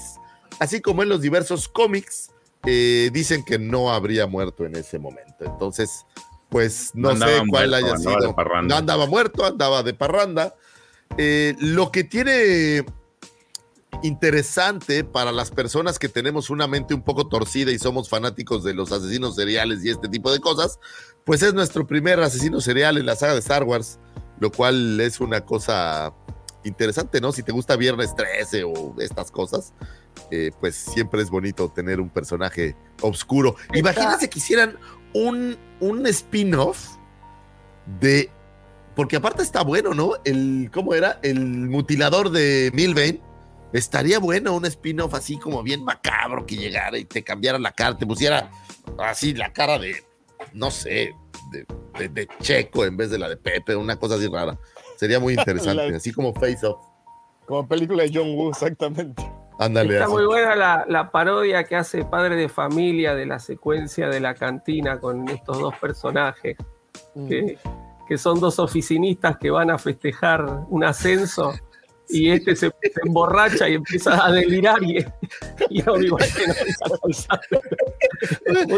[0.59, 2.31] así como en los diversos cómics,
[2.65, 5.45] eh, dicen que no habría muerto en ese momento.
[5.45, 6.05] Entonces,
[6.49, 8.35] pues no, No sé cuál muerto, haya andaba sido.
[8.63, 10.53] No andaba muerto, andaba de parranda.
[11.17, 12.83] Eh, lo que tiene
[14.03, 18.73] interesante para las personas que tenemos una mente un poco torcida y somos fanáticos de
[18.73, 20.79] los asesinos seriales y este tipo de cosas,
[21.25, 23.99] pues es nuestro primer asesino serial en la saga de Star Wars,
[24.39, 26.13] lo cual es una cosa
[26.63, 27.31] interesante, ¿no?
[27.31, 29.73] Si te gusta Viernes 13 o estas cosas,
[30.31, 33.55] eh, pues siempre es bonito tener un personaje oscuro.
[33.73, 34.77] Imagínense que hicieran
[35.13, 36.97] un, un spin-off
[37.99, 38.29] de...
[38.95, 40.13] Porque aparte está bueno, ¿no?
[40.25, 41.19] El, ¿cómo era?
[41.23, 43.21] El mutilador de Milvain.
[43.73, 47.97] Estaría bueno un spin-off así como bien macabro que llegara y te cambiara la cara,
[47.97, 48.49] te pusiera
[48.97, 49.95] así la cara de,
[50.53, 51.13] no sé,
[51.51, 51.65] de,
[51.99, 54.57] de- de Checo en vez de la de Pepe, una cosa así rara.
[54.97, 56.79] Sería muy interesante, La- así como Face Off.
[57.45, 59.23] Como película de John Woo, exactamente.
[59.59, 59.93] Ándale.
[59.93, 60.13] Está así.
[60.13, 64.33] muy buena la, la parodia que hace Padre de Familia de la secuencia de la
[64.33, 66.55] cantina con estos dos personajes.
[67.15, 67.27] Mm.
[67.27, 67.57] Que,
[68.07, 71.53] que son dos oficinistas que van a festejar un ascenso
[72.09, 75.05] y este se, se emborracha y empieza a delirar y,
[75.69, 76.43] y Obi-Wan se
[76.81, 77.39] alcanza.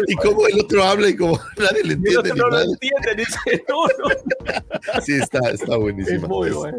[0.08, 2.32] Y como el otro habla y como nadie le Y el entiende.
[2.32, 5.02] otro no lo entiende, dice, no, no.
[5.02, 6.18] Sí, está, está buenísima.
[6.24, 6.78] Es muy bueno.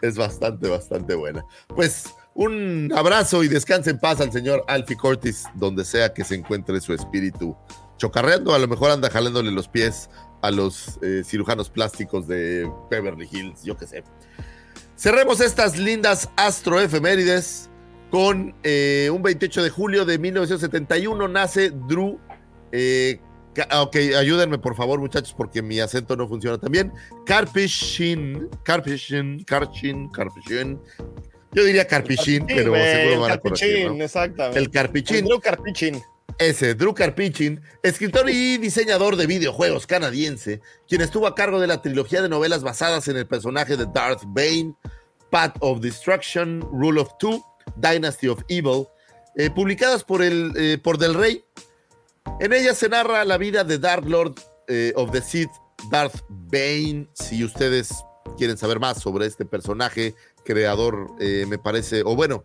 [0.00, 1.44] Es bastante, bastante buena.
[1.68, 6.34] Pues un abrazo y descanse en paz al señor Alfie Cortis, donde sea que se
[6.34, 7.56] encuentre su espíritu
[7.98, 8.54] chocarreando.
[8.54, 10.10] A lo mejor anda jalándole los pies
[10.42, 14.02] a los eh, cirujanos plásticos de Beverly Hills, yo qué sé.
[15.02, 17.68] Cerremos estas lindas astroefemérides
[18.12, 22.20] con eh, un 28 de julio de 1971 nace Drew.
[22.70, 23.18] eh,
[23.74, 26.92] Ok, ayúdenme por favor, muchachos, porque mi acento no funciona tan bien.
[27.26, 30.80] Karpishin, Karpishin, Karchin, Karpishin.
[31.50, 33.68] Yo diría Karpishin, Sí, pero seguro van a corregir.
[33.68, 34.04] Carpichín, ¿no?
[34.04, 34.58] exactamente.
[34.60, 35.16] El Karpichin.
[35.16, 36.02] El Drew Carpichín.
[36.38, 41.82] Ese, Drew Karpichin, escritor y diseñador de videojuegos canadiense, quien estuvo a cargo de la
[41.82, 44.74] trilogía de novelas basadas en el personaje de Darth Bane,
[45.30, 47.44] Path of Destruction, Rule of Two,
[47.76, 48.86] Dynasty of Evil,
[49.36, 51.44] eh, publicadas por, el, eh, por Del Rey.
[52.40, 54.34] En ellas se narra la vida de Dark Lord
[54.68, 55.50] eh, of the Sith,
[55.90, 57.08] Darth Bane.
[57.14, 57.92] Si ustedes
[58.36, 60.14] quieren saber más sobre este personaje,
[60.44, 62.44] creador, me parece, o bueno,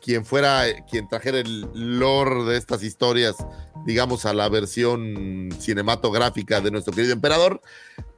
[0.00, 3.36] quien fuera, quien trajera el lore de estas historias,
[3.84, 7.60] digamos, a la versión cinematográfica de nuestro querido emperador,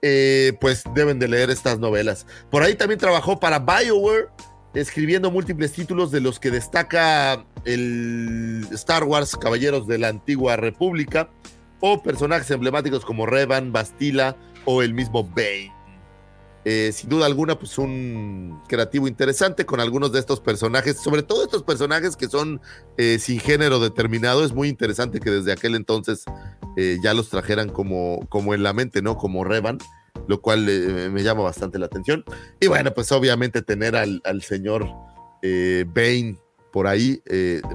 [0.02, 2.26] eh, pues deben de leer estas novelas.
[2.51, 4.28] Por ahí también trabajó para BioWare,
[4.74, 11.30] escribiendo múltiples títulos de los que destaca el Star Wars Caballeros de la Antigua República
[11.80, 15.76] o personajes emblemáticos como Revan, Bastila o el mismo Bane.
[16.68, 21.44] Eh, sin duda alguna, pues un creativo interesante con algunos de estos personajes, sobre todo
[21.44, 22.60] estos personajes que son
[22.97, 24.44] eh, sin género determinado.
[24.44, 26.24] Es muy interesante que desde aquel entonces
[26.76, 29.16] eh, ya los trajeran como, como en la mente, ¿no?
[29.16, 29.78] Como Revan,
[30.26, 32.24] lo cual me llama bastante la atención.
[32.59, 34.88] Y bueno, pues obviamente tener al, al señor
[35.43, 36.36] Bane
[36.72, 37.22] por ahí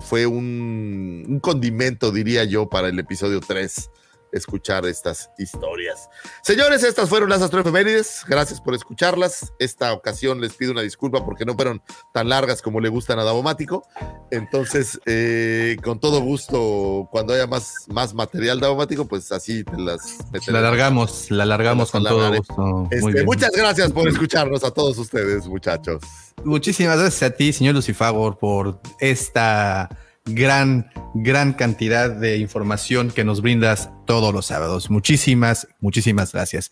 [0.01, 3.89] fue un, un condimento, diría yo, para el episodio 3
[4.31, 6.09] escuchar estas historias.
[6.43, 8.23] Señores, estas fueron las astroefemérides.
[8.27, 9.53] Gracias por escucharlas.
[9.59, 11.81] Esta ocasión les pido una disculpa porque no fueron
[12.13, 13.83] tan largas como le gustan a Davomático.
[14.31, 20.17] Entonces, eh, con todo gusto, cuando haya más, más material Davomático, pues así te las
[20.31, 20.53] meteré.
[20.53, 22.87] La alargamos, la alargamos con todo gusto.
[22.91, 26.01] Este, muchas gracias por escucharnos a todos ustedes, muchachos.
[26.43, 29.89] Muchísimas gracias a ti, señor Lucifagor, por esta
[30.25, 34.89] gran, gran cantidad de información que nos brindas todos los sábados.
[34.89, 36.69] Muchísimas, muchísimas gracias.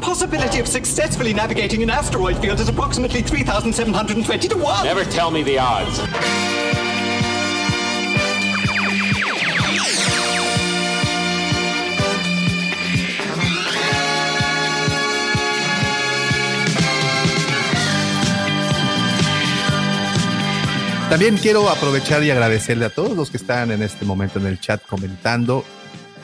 [0.00, 4.84] Possibility of successfully navigating an asteroid field is approximately 3,720 to 1.
[4.84, 6.61] Never tell me the odds.
[21.12, 24.58] También quiero aprovechar y agradecerle a todos los que están en este momento en el
[24.58, 25.62] chat comentando.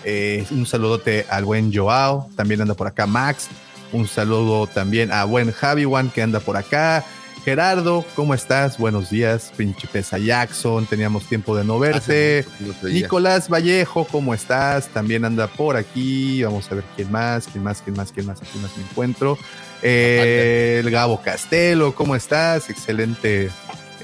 [0.03, 3.49] Eh, un saludote al buen Joao, también anda por acá Max.
[3.93, 7.05] Un saludo también a buen Javi One que anda por acá.
[7.45, 8.79] Gerardo, ¿cómo estás?
[8.79, 10.87] Buenos días, Principesa Jackson.
[10.87, 12.47] Teníamos tiempo de no verte.
[12.83, 14.89] Nicolás Vallejo, ¿cómo estás?
[14.89, 16.43] También anda por aquí.
[16.43, 19.37] Vamos a ver quién más, quién más, quién más, quién más, aquí más me encuentro.
[19.83, 22.71] Eh, el Gabo Castelo, ¿cómo estás?
[22.71, 23.51] Excelente,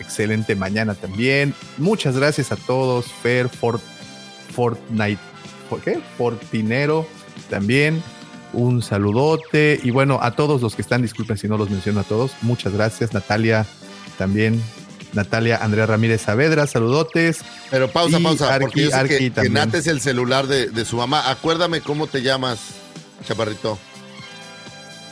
[0.04, 1.54] excelente mañana también.
[1.78, 3.06] Muchas gracias a todos.
[3.22, 3.82] Fer, Fort,
[4.54, 5.20] Fortnite,
[5.68, 6.00] ¿por qué?
[6.18, 7.06] Fortinero
[7.50, 8.02] también.
[8.52, 9.80] Un saludote.
[9.82, 12.32] Y bueno, a todos los que están, disculpen si no los menciono a todos.
[12.42, 13.12] Muchas gracias.
[13.12, 13.66] Natalia
[14.16, 14.62] también.
[15.12, 17.38] Natalia Andrea Ramírez Saavedra, saludotes.
[17.70, 19.48] Pero pausa, Y pausa, porque Arqui- yo sé Arqui que, que.
[19.48, 21.30] Nat es el celular de, de su mamá.
[21.30, 22.58] Acuérdame cómo te llamas,
[23.26, 23.78] chaparrito.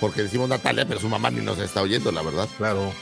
[0.00, 2.48] Porque decimos Natalia, pero su mamá ni nos está oyendo, la verdad.
[2.58, 2.92] Claro.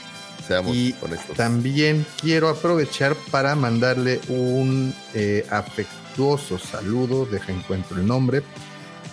[0.47, 1.35] Seamos Y honestos.
[1.35, 8.43] también quiero aprovechar para mandarle un eh, afectuoso saludo, deja encuentro el nombre,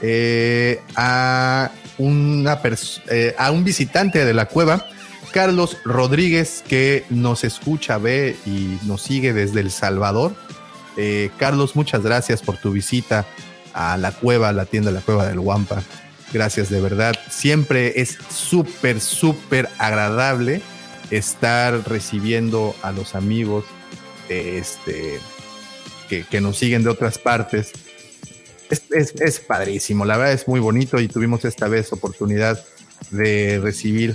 [0.00, 2.60] eh, a, una
[3.10, 4.86] eh, a un visitante de la cueva,
[5.32, 10.34] Carlos Rodríguez, que nos escucha, ve y nos sigue desde El Salvador.
[10.96, 13.26] Eh, Carlos, muchas gracias por tu visita
[13.74, 15.82] a la cueva, a la tienda de la cueva del Guampa.
[16.32, 17.14] Gracias de verdad.
[17.30, 20.62] Siempre es súper, súper agradable
[21.10, 23.64] estar recibiendo a los amigos
[24.28, 25.18] este,
[26.08, 27.72] que, que nos siguen de otras partes.
[28.70, 32.62] Es, es- es padrísimo, la verdad es muy bonito y tuvimos esta vez oportunidad
[33.10, 34.14] de recibir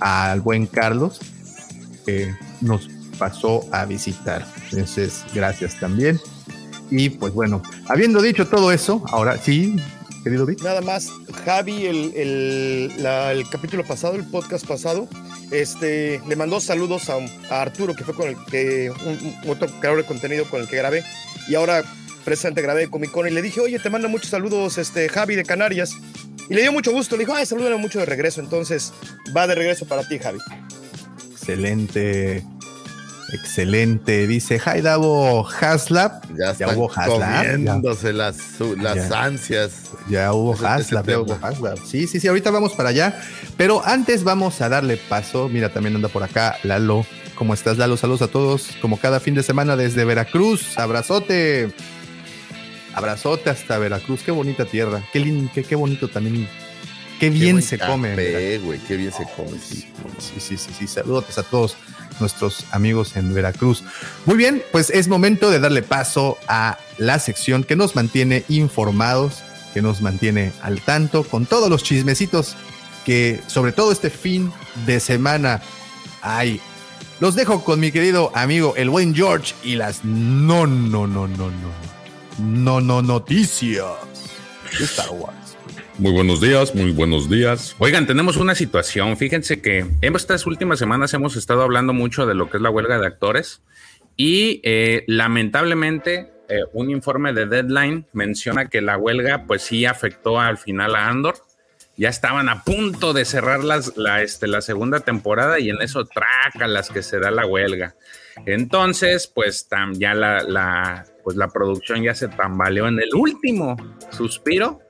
[0.00, 1.20] al buen Carlos
[2.06, 2.88] que nos
[3.18, 4.46] pasó a visitar.
[4.70, 6.18] Entonces, gracias también.
[6.90, 9.76] Y pues bueno, habiendo dicho todo eso, ahora sí,
[10.24, 10.62] querido Vic.
[10.62, 11.08] Nada más,
[11.44, 15.08] Javi, el, el, el capítulo pasado, el podcast pasado,
[15.52, 17.18] este, le mandó saludos a,
[17.62, 18.90] Arturo, que fue con el que,
[19.46, 21.04] otro creador de contenido con el que grabé,
[21.48, 21.84] y ahora
[22.24, 25.44] presente grabé Comic Con, y le dije, oye, te mando muchos saludos, este, Javi de
[25.44, 25.94] Canarias,
[26.48, 28.92] y le dio mucho gusto, le dijo, ay, salúdame mucho de regreso, entonces
[29.36, 30.38] va de regreso para ti, Javi.
[31.32, 32.44] Excelente.
[33.32, 34.26] Excelente.
[34.26, 36.20] Dice Haidavo Haslab.
[36.38, 37.18] Ya están hubo Haslab.
[37.20, 38.36] Ya, comiéndose las,
[38.82, 39.22] Ya.
[39.22, 39.72] ansias.
[40.08, 41.06] ya hubo Ese- ese Haslab.
[41.08, 41.78] Ya hubo Haslab.
[41.84, 42.28] Sí, sí, sí.
[42.28, 43.18] Ahorita vamos para allá.
[43.56, 45.48] Pero antes vamos a darle paso.
[45.48, 47.06] Mira, también anda por acá Lalo.
[47.34, 47.96] ¿Cómo estás, Lalo?
[47.96, 48.68] Saludos a todos.
[48.82, 50.78] Como cada fin de semana desde Veracruz.
[50.78, 51.72] Abrazote.
[52.94, 54.20] Abrazote hasta Veracruz.
[54.22, 55.02] Qué bonita tierra.
[55.12, 56.46] Qué, lin- qué, qué bonito también.
[57.22, 58.10] Qué bien se come.
[58.10, 58.64] café, Veracruz.
[58.66, 59.56] güey, qué bien se come.
[59.64, 59.86] sí.
[60.18, 60.88] Sí, sí, sí, sí.
[60.88, 61.76] Saludos a todos
[62.18, 63.84] nuestros amigos en Veracruz.
[64.26, 69.44] Muy bien, pues es momento de darle paso a la sección que nos mantiene informados,
[69.72, 72.56] que nos mantiene al tanto con todos los chismecitos
[73.04, 74.52] que sobre todo este fin
[74.84, 75.62] de semana
[76.22, 76.60] hay.
[77.20, 81.50] Los dejo con mi querido amigo el buen George y las no, no, no, no,
[81.52, 81.52] no,
[82.40, 83.86] no, no noticias
[84.76, 85.41] de Star Wars.
[86.02, 87.76] Muy buenos días, muy buenos días.
[87.78, 89.16] Oigan, tenemos una situación.
[89.16, 92.70] Fíjense que en estas últimas semanas hemos estado hablando mucho de lo que es la
[92.70, 93.62] huelga de actores
[94.16, 100.40] y eh, lamentablemente eh, un informe de Deadline menciona que la huelga pues sí afectó
[100.40, 101.36] al final a Andor.
[101.96, 106.04] Ya estaban a punto de cerrar las, la, este, la segunda temporada y en eso
[106.04, 107.94] traca las que se da la huelga.
[108.44, 113.76] Entonces, pues tam- ya la, la, pues la producción ya se tambaleó en el último
[114.10, 114.80] suspiro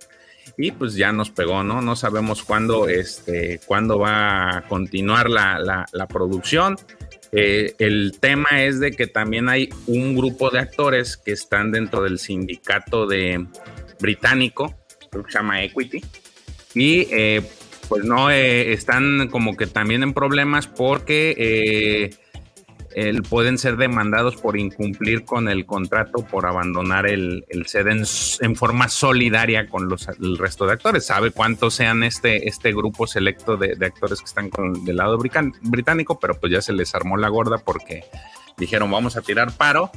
[0.57, 1.81] y pues ya nos pegó, ¿no?
[1.81, 6.77] No sabemos cuándo, este, cuándo va a continuar la, la- producción.
[7.33, 12.03] Eh, el tema es de que también hay un grupo de actores que están dentro
[12.03, 13.47] del sindicato de
[14.01, 14.75] británico,
[15.11, 16.03] que se llama Equity,
[16.75, 17.43] y eh,
[17.89, 22.11] pues no, eh, están como que también en problemas porque
[22.95, 27.87] eh, el- pueden ser demandados por incumplir con el contrato, por abandonar el, el set
[27.87, 31.07] en, forma solidaria con los, el resto de actores.
[31.07, 35.19] Sabe cuántos sean este, este grupo selecto de, de actores que están con, del lado
[35.19, 38.05] británico, pero pues ya se les armó la gorda porque
[38.59, 39.91] dijeron vamos a tirar paro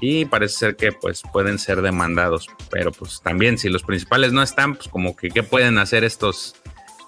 [0.00, 2.48] y parece ser que pues pueden ser demandados.
[2.70, 6.56] Pero pues también si los principales no están, pues como que qué pueden hacer estos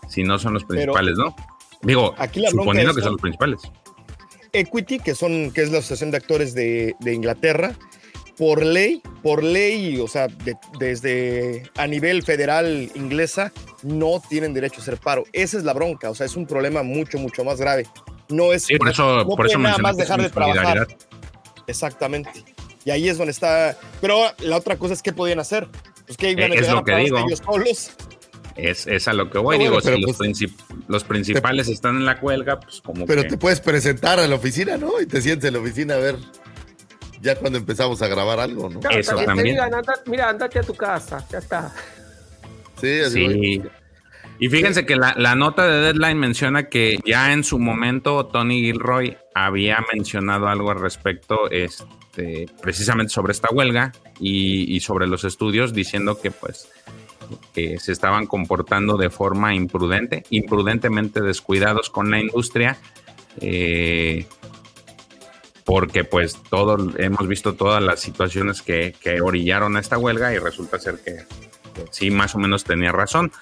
[0.08, 1.34] si no son los Pero principales, ¿no?
[1.82, 3.60] Digo, aquí la suponiendo que son los principales.
[4.54, 7.72] Equity, que son, que es la Asociación de Actores de, de Inglaterra,
[8.36, 13.52] por ley, por ley, o sea, de- desde a nivel federal inglesa,
[13.82, 15.24] no tienen derecho a hacer paro.
[15.32, 17.86] Esa es la bronca, o sea, es un problema mucho, mucho más grave.
[18.28, 20.86] No es, Sí, por eso, no por eso nada más dejar de trabajar.
[21.66, 22.30] Exactamente.
[22.84, 23.76] Y ahí es donde está.
[24.00, 25.68] Pero la otra cosa es qué podían hacer.
[26.06, 27.18] Pues que iban a Eh, es lo a que digo.
[27.18, 27.90] ellos solos.
[28.56, 29.56] Es, es a lo que voy.
[29.58, 30.56] No, Digo, bueno, si los, pues- princip-
[30.88, 33.30] los principales están en la huelga, pues como Pero que...
[33.30, 35.00] te puedes presentar a la oficina, ¿no?
[35.00, 36.16] Y te sientes en la oficina a ver
[37.20, 38.80] ya cuando empezamos a grabar algo, ¿no?
[38.80, 39.48] Claro, Eso que te también.
[39.56, 41.72] digan, "Anda- mira, andate a tu casa, ya está.
[42.80, 43.62] Sí, así Sí.
[44.40, 48.60] Y fíjense que la, la nota de Deadline menciona que ya en su momento Tony
[48.62, 55.24] Gilroy había mencionado algo al respecto, este, precisamente sobre esta huelga y, y sobre los
[55.24, 56.68] estudios, diciendo que pues
[57.52, 62.78] que se estaban comportando de forma imprudente, imprudentemente descuidados con la industria,
[63.40, 64.26] eh,
[65.64, 70.38] porque pues todos hemos visto todas las situaciones que, que orillaron a esta huelga y
[70.38, 71.24] resulta ser que
[71.90, 73.32] sí, más o menos tenía razón.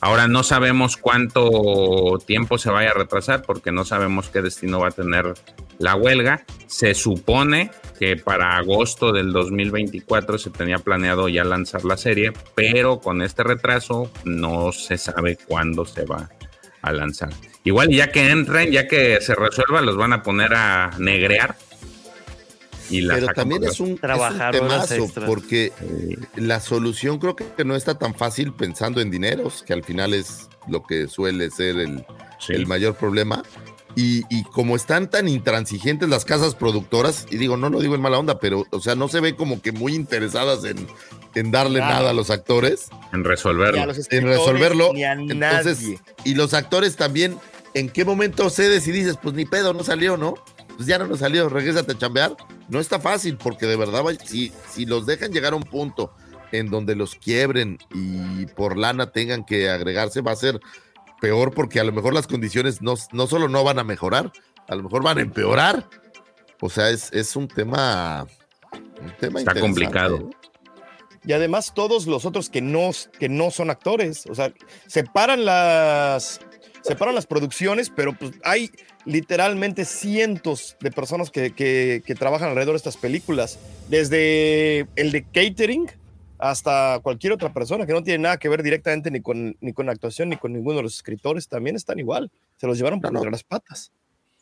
[0.00, 4.88] Ahora no sabemos cuánto tiempo se vaya a retrasar porque no sabemos qué destino va
[4.88, 5.34] a tener
[5.78, 6.44] la huelga.
[6.66, 13.00] Se supone que para agosto del 2024 se tenía planeado ya lanzar la serie, pero
[13.00, 16.30] con este retraso no se sabe cuándo se va
[16.80, 17.30] a lanzar.
[17.64, 21.56] Igual ya que entren, ya que se resuelva, los van a poner a negrear.
[22.90, 25.72] Y la Pero también es un, Trabajar es un temazo, porque
[26.36, 30.48] la solución creo que no está tan fácil pensando en dineros, que al final es
[30.68, 32.04] lo que suele ser el,
[32.38, 32.54] Sí.
[32.54, 33.42] el mayor problema.
[33.96, 38.00] Y, y como están tan intransigentes las casas productoras, y digo, no lo digo en
[38.00, 40.86] mala onda, pero, o sea, no se ve como que muy interesadas en,
[41.34, 41.94] en darle Nada.
[41.96, 43.84] nada a los actores, en resolverlo.
[43.86, 44.92] los en resolverlo.
[44.94, 45.98] Ni a Entonces, nadie.
[46.24, 47.36] y los actores también,
[47.74, 50.34] ¿en qué momento cedes y dices, pues ni pedo, no salió, ¿no?
[50.76, 52.36] Pues ya no nos salió, regrésate a chambear.
[52.70, 56.14] No está fácil, porque de verdad, si, si los dejan llegar a un punto
[56.52, 60.60] en donde los quiebren y por lana tengan que agregarse, va a ser
[61.20, 64.32] peor porque a lo mejor las condiciones no, no solo no van a mejorar,
[64.68, 65.88] a lo mejor van a empeorar.
[66.60, 68.26] O sea, es, es un tema,
[69.02, 70.16] un tema Está complicado.
[70.16, 70.30] ¿eh?
[71.24, 74.52] Y además todos los otros que no, que no son actores, o sea,
[74.86, 76.40] separan las,
[76.82, 78.70] separan las producciones, pero pues hay
[79.04, 83.58] literalmente cientos de personas que, que- que trabajan alrededor de estas películas,
[83.88, 85.90] desde el de catering
[86.38, 89.88] hasta cualquier otra persona que no tiene nada que ver directamente ni con, ni con
[89.90, 93.30] actuación ni con ninguno de los escritores, también están igual, se los llevaron por entre
[93.30, 93.92] las patas.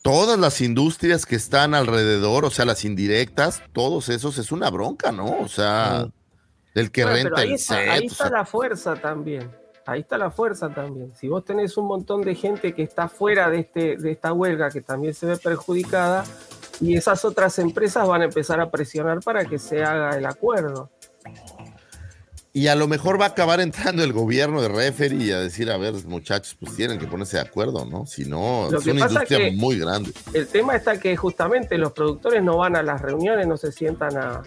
[0.01, 5.11] Todas las industrias que están alrededor, o sea, las indirectas, todos esos es una bronca,
[5.11, 5.39] ¿no?
[5.41, 6.07] O sea,
[6.73, 7.89] el que Bueno, pero renta ahí el está, set.
[7.89, 9.51] ahí o está sea, la fuerza también.
[9.91, 11.11] Ahí está la fuerza también.
[11.15, 14.69] Si vos tenés un montón de gente que está fuera de, este, de esta huelga,
[14.69, 16.23] que también se ve perjudicada,
[16.81, 20.89] y esas otras empresas van a empezar a presionar para que se haga el acuerdo.
[22.51, 25.69] Y a lo mejor va a acabar entrando el gobierno de referee y a decir,
[25.69, 28.05] a ver, muchachos, pues tienen que ponerse de acuerdo, ¿no?
[28.07, 30.11] Si no, Lo es una industria que- muy grande.
[30.33, 34.17] El tema está que justamente los productores no van a las reuniones, no se sientan
[34.17, 34.41] a,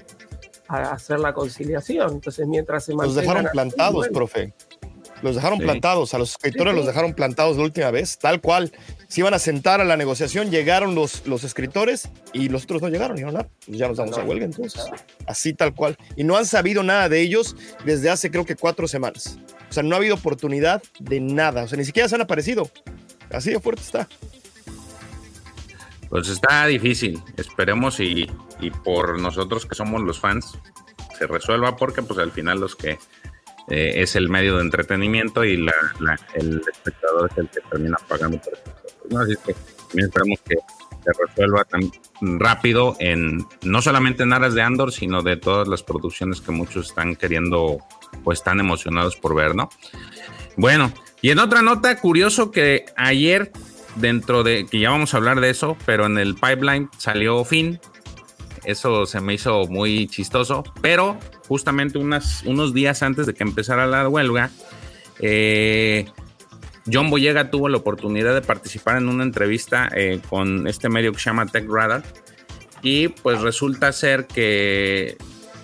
[0.69, 2.11] a hacer la conciliación.
[2.15, 4.13] Entonces, mientras se Los mantengan dejaron así, plantados, bueno.
[4.13, 4.53] profe.
[5.23, 5.65] Los dejaron Sí.
[5.65, 6.77] plantados, a los escritores Sí, sí.
[6.79, 8.73] los dejaron plantados la última vez, tal cual.
[9.09, 12.89] Se iban a sentar a la negociación, llegaron los, los escritores y los otros no
[12.89, 13.17] llegaron.
[13.17, 14.83] Y dijeron, "Ah, pues ya nos vamos a huelga entonces.
[15.27, 15.97] Así tal cual.
[16.17, 17.55] Y no han sabido nada de ellos
[17.85, 19.39] desde hace creo que cuatro semanas.
[19.71, 21.63] O sea, no ha habido oportunidad de nada.
[21.65, 22.69] O sea, ni siquiera se han aparecido.
[23.31, 24.09] Así de fuerte está.
[26.11, 27.23] Pues está difícil.
[27.37, 28.31] Esperemos y,
[28.61, 30.59] y por nosotros que somos los fans
[31.19, 32.99] se resuelva porque pues al final los que
[33.69, 35.55] eh, es el medio de entretenimiento y
[36.35, 39.21] el espectador es el que termina pagando por cosas, ¿no?
[39.21, 39.55] Así que
[39.89, 40.57] también esperamos que
[41.05, 41.67] se resuelva
[42.21, 46.89] rápido en no solamente en aras de Andor, sino de todas las producciones que muchos
[46.89, 47.79] están queriendo
[48.25, 49.69] o están emocionados por ver, ¿no?
[50.57, 53.53] Bueno, y en otra nota, curioso que ayer,
[53.97, 57.81] dentro de, que ya vamos a hablar de eso, pero en el pipeline salió Finn.
[58.65, 61.19] Eso se me hizo muy chistoso, pero
[61.53, 64.49] justamente unos días antes de que empezara la huelga,
[65.21, 66.07] eh,
[66.91, 71.19] John Boyega tuvo la oportunidad de participar en una entrevista eh, con este medio que
[71.19, 72.03] se llama Tech Radar
[72.81, 75.19] y pues resulta ser que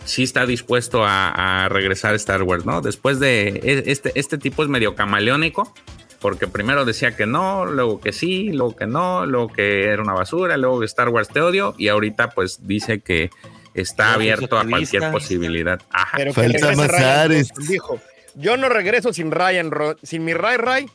[0.05, 2.83] sí está dispuesto a, a regresar a Star Wars, ¿no?
[2.83, 5.73] Después de e- este, este tipo es medio camaleónico,
[6.21, 10.13] porque primero decía que no, luego que sí, luego que no, luego que era una
[10.13, 13.31] basura, luego que Star Wars te odio, y ahorita pues dice que
[13.81, 15.81] está abierto a cualquier posibilidad.
[15.91, 16.17] Ajá.
[16.17, 17.49] Pero Falta regrese más Ryan Ares.
[17.51, 18.01] Johnson, Dijo,
[18.35, 20.87] yo no regreso sin Ryan, Ro- sin mi Ray Ray,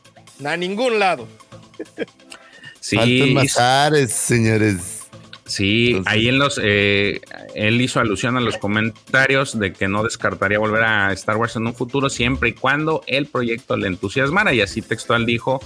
[0.44, 1.28] a ningún lado.
[2.80, 5.00] Sí, Faltan más Ares, señores.
[5.46, 7.20] Sí, Entonces- ahí en los, eh,
[7.54, 11.66] él hizo alusión a los comentarios de que no descartaría volver a Star Wars en
[11.66, 15.60] un futuro siempre y cuando el proyecto le entusiasmara y así textual dijo,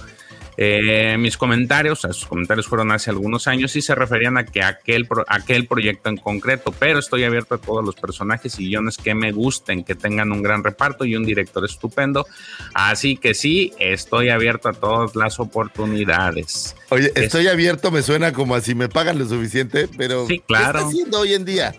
[0.61, 4.45] eh, mis comentarios, o sea, sus comentarios fueron hace algunos años y se referían a
[4.45, 8.67] que aquel, pro- aquel proyecto en concreto, pero estoy abierto a todos los personajes y
[8.67, 12.27] guiones que me gusten, que tengan un gran reparto y un director estupendo,
[12.73, 16.75] así que sí, estoy abierto a todas las oportunidades.
[16.89, 20.39] Oye, Es- estoy abierto, me suena como a si me pagan lo suficiente, pero Sí,
[20.39, 20.79] ¿qué claro.
[20.79, 21.73] está haciendo hoy en día?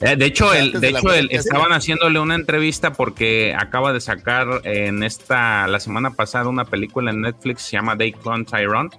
[0.00, 5.02] Eh, de hecho, el, de hecho estaban haciéndole una entrevista porque acaba de sacar en
[5.02, 8.90] esta, la semana pasada, una película en Netflix, se llama They Clone Tyrone.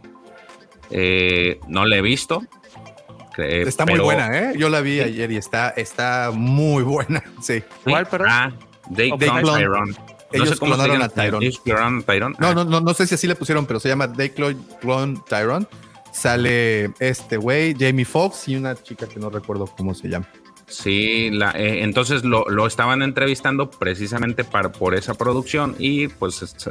[0.91, 2.41] Eh, no la he visto.
[3.38, 4.53] eh, Está muy pero- buena, ¿eh?
[4.57, 7.23] Yo la vi ayer y está, está muy buena.
[7.41, 7.63] Sí.
[7.84, 8.27] ¿Cuál, perdón?
[8.30, 8.51] Ah,
[8.95, 9.95] They Clone Clone-
[10.31, 11.45] ellos clonaron a Tyrone.
[11.45, 12.35] Ellos clonaron a Tyrone.
[12.38, 15.19] No, no, no, no sé si así le pusieron, pero se llama They Clone, Clone
[15.27, 15.65] Tyrone.
[16.11, 20.27] Sale este güey, Jamie Foxx y una chica que no recuerdo cómo se llama.
[20.69, 26.41] Sí, la- eh, entonces lo, lo estaban entrevistando precisamente para, por esa producción y pues
[26.41, 26.69] es-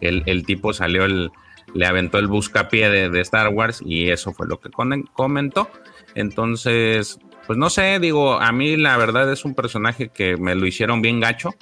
[0.00, 1.30] el, el tipo salió, el,
[1.74, 4.68] le aventó el buscapié de, de Star Wars y eso fue lo que
[5.12, 5.70] comentó.
[6.14, 10.66] Entonces, pues no sé, digo, a mí la verdad es un personaje que me lo
[10.66, 11.54] hicieron bien gacho,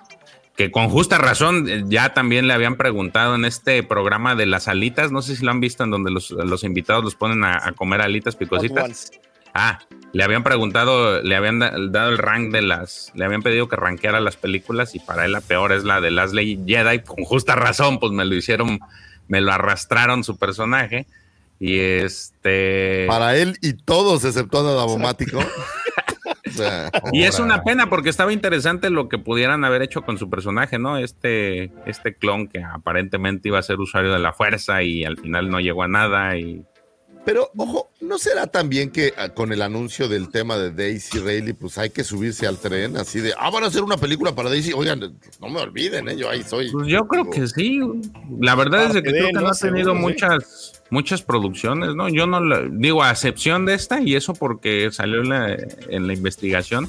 [0.57, 4.69] que con justa razón eh, ya también le habían preguntado en este programa de las
[4.69, 7.59] alitas, no sé si lo han visto en donde los, los invitados los ponen a,
[7.67, 9.11] a comer alitas picositas.
[9.53, 9.79] Ah,
[10.15, 13.77] le habían preguntado, le habían da- dado el rank de las, le habían pedido que
[13.77, 17.55] rankeara las películas y para él la peor es la de Ley Jedi, con justa
[17.57, 18.79] razón, pues me lo hicieron,
[19.29, 21.07] me lo arrastraron su personaje
[21.61, 23.07] y este...
[23.09, 25.41] Para él y todos, excepto a Davomático.
[26.47, 30.19] O sea, Y es una pena porque estaba interesante lo que pudieran haber hecho con
[30.19, 30.99] su personaje, ¿no?
[30.99, 35.51] Este, este clon que aparentemente iba a ser usuario de la fuerza y al final
[35.51, 36.63] no llegó a nada y
[37.25, 41.55] Pero, ojo, ¿no será también que ah, con el anuncio del tema de Daisy Rayleigh,
[41.55, 44.51] pues hay que subirse al tren así de, ah, van a hacer una película para
[44.51, 44.75] Daisy?
[44.75, 45.01] Oigan,
[45.41, 46.17] no me olviden, ¿eh?
[46.17, 46.71] yo ahí soy.
[46.71, 47.81] Pues yo creo que sí.
[48.41, 49.49] La verdad es de que creo que no ¿no?
[49.49, 50.01] ha tenido Seguro, sí.
[50.03, 52.11] muchas, muchas producciones, ¿no?
[52.11, 55.57] Yo no la- digo, a excepción de esta, y eso porque salió en la,
[55.89, 56.89] en la investigación,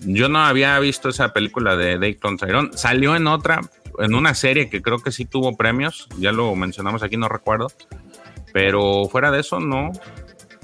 [0.00, 2.70] Yo no había visto esa película de Dayton Tyrone.
[2.74, 3.60] Salió en otra,
[3.98, 6.08] en una serie que creo que sí tuvo premios.
[6.18, 7.68] Ya lo mencionamos aquí, no recuerdo.
[8.52, 9.92] Pero fuera de eso, no.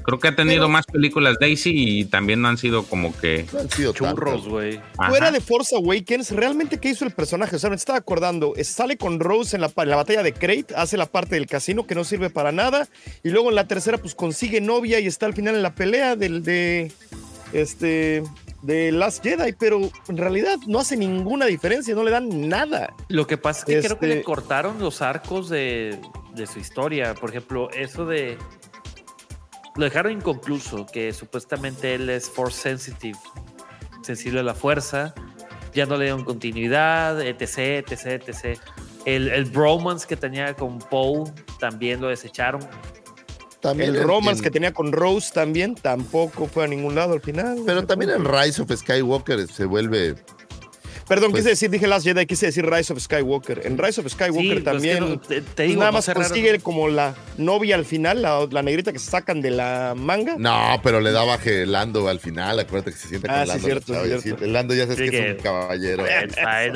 [0.07, 3.59] Creo que ha tenido más películas Daisy y también no han sido como que No
[3.59, 4.81] han sido Churros, güey.
[5.09, 7.57] Fuera de Force Awakens, ¿realmente qué hizo el personaje?
[7.57, 10.77] O sea, me estaba acordando, sale con Rose en la, en la batalla de Crate,
[10.77, 12.87] hace la parte del casino que no sirve para nada,
[13.25, 16.15] y luego en la tercera, pues consigue novia y está al final en la pelea
[16.15, 16.93] del de
[17.53, 18.23] este
[18.63, 22.95] de Last Jedi, pero en realidad no hace ninguna diferencia, no le dan nada.
[23.09, 25.99] Lo que pasa es que creo que Este- le cortaron los arcos de,
[26.37, 27.15] de su historia.
[27.15, 28.39] Por ejemplo, eso de.
[29.77, 33.19] Lo dejaron inconcluso, que supuestamente él es force sensitive,
[34.03, 35.15] sensible a la fuerza.
[35.75, 38.59] Ya no le dieron continuidad, etc, etc, etc.
[39.05, 41.25] El, el bromance que tenía con Poe
[41.61, 42.67] también lo desecharon.
[43.61, 47.21] También el romance en- que tenía con Rose también tampoco fue a ningún lado al
[47.21, 47.59] final.
[47.67, 50.15] Pero también en Rise of Skywalker se vuelve.
[51.09, 53.63] Perdón, pues- quise decir, dije Last Jedi, quise decir Rise of Skywalker.
[53.65, 55.01] En Rise of Skywalker Sí, pues también.
[55.01, 58.93] no, te, te digo, nada más consigue como la novia al final, la, la negrita
[58.93, 60.35] que se sacan de la manga.
[60.39, 62.59] No, pero le daba que Lando al final.
[62.59, 63.67] Acuérdate que se siente con Ah, sí, Lando.
[63.67, 64.47] cierto, cierto.
[64.47, 66.05] Lando ya sabes Sí, que, es un caballero.
[66.25, 66.73] Inside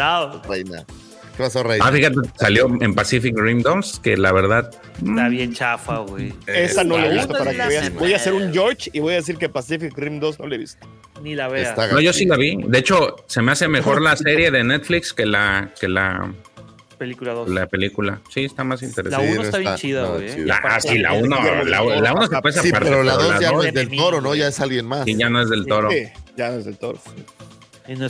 [1.42, 1.52] out.
[1.54, 1.54] Reina.
[1.54, 1.84] ¿Qué pasó, Reina?
[1.86, 4.70] Ah, fíjate, salió en Pacific Rim 2, que la verdad.
[5.04, 6.32] Está bien chafa, güey.
[6.46, 7.94] Esa no la he visto para que veas.
[7.94, 10.54] Voy a hacer un George y voy a decir que Pacific Rim 2 no la
[10.54, 10.86] he visto.
[11.22, 11.70] Ni la vea.
[11.70, 12.56] Está No, yo sí la vi.
[12.66, 16.32] De hecho, se me hace mejor la serie de Netflix que la, que la,
[16.98, 17.48] Película 2.
[17.48, 18.20] la película.
[18.28, 19.26] Sí, está más La interesante.
[19.26, 20.44] 1 no está bien chida, güey.
[20.44, 23.40] La, ah, sí, la 1 la, la uno se puede Sí, aparte, pero la 2
[23.40, 24.34] ya no es del toro, ¿no?
[24.34, 25.04] Ya es alguien más.
[25.04, 25.90] sí, ya no es del toro.
[25.90, 26.04] Sí,
[26.36, 26.98] ya no es del toro.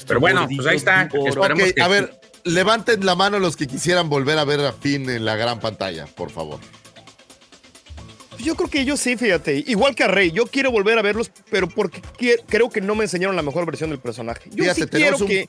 [0.06, 1.04] Pero bueno, pues ahí está.
[1.04, 4.72] Esperemos Ok, que- a ver, levanten la mano los que quisieran volver a ver a
[4.72, 6.58] Finn en la gran pantalla, por favor.
[8.38, 9.62] Yo creo que yo sí, fíjate.
[9.66, 12.00] Igual que a Rey, yo quiero volver a verlos, pero porque
[12.46, 14.48] creo que no me enseñaron la mejor versión del personaje.
[14.50, 15.48] Yo Fíjate, sí quiero un- que.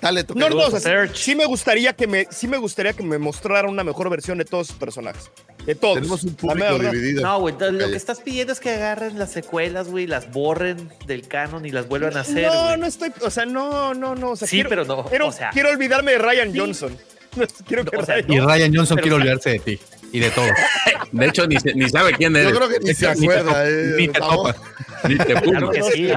[0.00, 0.24] Dale.
[0.34, 1.16] No, no, o sea, Search.
[1.16, 4.44] sí me gustaría que me, sí me gustaría que me mostraran una mejor versión de
[4.44, 5.30] todos sus personajes.
[5.68, 5.96] De todos.
[5.96, 7.22] Tenemos un público dividido.
[7.22, 11.28] No, güey, lo que estás pidiendo es que agarren las secuelas, güey, las borren del
[11.28, 12.46] canon y las vuelvan a hacer.
[12.46, 14.30] No, no estoy, o sea, no, no, no.
[14.30, 16.58] O sea, Sí, quiero, pero no, Quiero, o sea- quiero olvidarme de Ryan Sí.
[16.58, 16.96] Johnson.
[17.68, 19.78] Quiero que No, o sea, Ryan- Y Ryan Johnson Pero, quiere olvidarse de ti
[20.10, 20.46] y de todo.
[21.12, 21.56] De hecho, ni,
[21.90, 22.50] sabe quién eres.
[22.50, 23.92] Yo creo que ni se acuerda, eh.
[23.98, 24.54] ni te Vamos.
[24.54, 25.08] topa.
[25.08, 26.08] Ni te Claro que sí.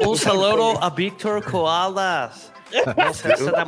[0.00, 2.50] Un saludo a Víctor Koalas.
[2.84, 3.06] No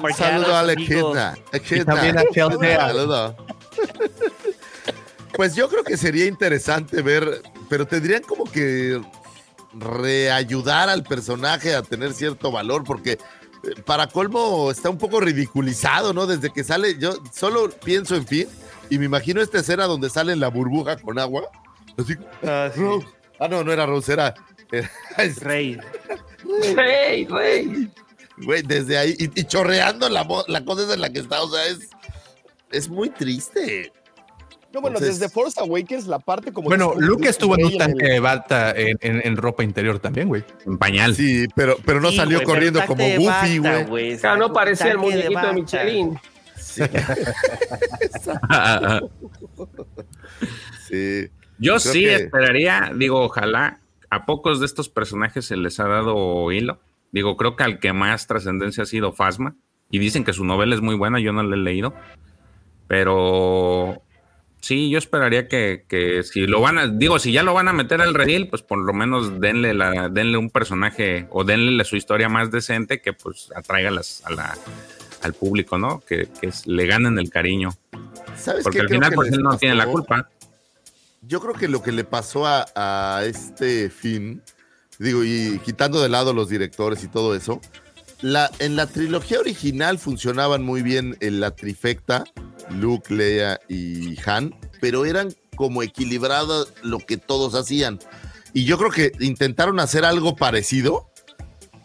[0.03, 0.73] Un saludo a la.
[0.75, 1.39] Echidna.
[1.71, 2.77] Y también a Chelsea.
[2.77, 3.37] Saludo.
[5.37, 9.01] Pues yo creo que sería interesante ver, pero tendrían como que
[9.75, 13.19] reayudar al personaje a tener cierto valor, porque eh,
[13.85, 16.27] para colmo está un poco ridiculizado, ¿no?
[16.27, 18.49] Desde que sale, yo solo pienso en fin
[18.89, 21.51] y me imagino esta escena donde sale en la burbuja con agua.
[21.99, 22.81] Así, Ah, sí.
[22.81, 23.07] Rose.
[23.39, 24.35] Ah, no, no era Rose, era.
[24.73, 24.91] era-
[25.41, 25.79] Rey.
[26.75, 27.91] ¡Rey, rey!
[28.39, 31.51] Güey, desde ahí, y, y chorreando la, la cosa esa en la que está, o
[31.51, 31.89] sea, es,
[32.71, 33.93] es muy triste.
[34.77, 36.69] No, bueno, Entonces- desde Force Awakens, la parte como.
[36.69, 40.29] Bueno, que- Luke estuvo en un tanque de bata en, en- en ropa interior también,
[40.29, 40.45] güey.
[40.67, 41.15] En pañal.
[41.15, 44.19] Sí, pero, pero no Sí, salió güey, corriendo como Goofy, bata, güey.
[44.19, 45.53] Claro, no parecía el de muñequito de.
[45.55, 46.19] Michelin.
[46.57, 46.83] Sí.
[51.59, 53.81] Yo Creo sí que- esperaría, digo, ojalá
[54.11, 56.81] a pocos de estos personajes se les ha dado hilo.
[57.13, 59.57] Digo, creo que al que más trascendencia ha sido Fasma.
[59.91, 61.95] Y dicen que su novela es muy buena, yo no la he leído.
[62.89, 64.03] Pero
[64.61, 67.73] sí, yo esperaría que, que si lo van a, digo, si ya lo van a
[67.73, 71.97] meter al redil, pues por lo menos denle, la, denle un personaje o denle su
[71.97, 74.59] historia más decente que pues atraiga las, a la,
[75.23, 76.01] al público, ¿no?
[76.07, 77.71] Que, que es- le ganen el cariño.
[78.37, 80.29] ¿Sabes Porque qué al creo final pues él no tiene la culpa.
[81.23, 84.43] Yo creo que lo que le pasó a, a este fin,
[84.99, 87.61] digo, y quitando de lado los directores y todo eso,
[88.21, 92.25] la, en la trilogía original funcionaban muy bien en la trifecta,
[92.71, 97.99] Luke, Leia y Han, pero eran como equilibradas lo que todos hacían.
[98.53, 101.11] Y yo creo que intentaron hacer algo parecido,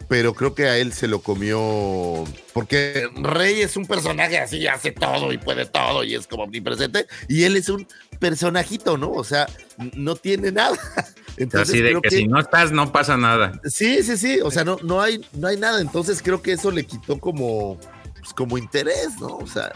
[0.08, 2.24] pero creo que a él se lo comió.
[2.52, 7.06] Porque Rey es un personaje así, hace todo y puede todo y es como omnipresente.
[7.28, 7.86] Y él es un
[8.18, 9.10] personajito, ¿no?
[9.10, 9.46] O sea,
[9.94, 10.76] no tiene nada.
[11.38, 13.58] Entonces, Así de creo que, si no estás, no pasa nada.
[13.64, 14.40] Sí, sí, sí.
[14.42, 15.80] O sea, no, no, hay, no hay nada.
[15.80, 17.78] Entonces creo que eso le quitó como,
[18.22, 19.36] pues, como interés, ¿no?
[19.36, 19.72] O sea,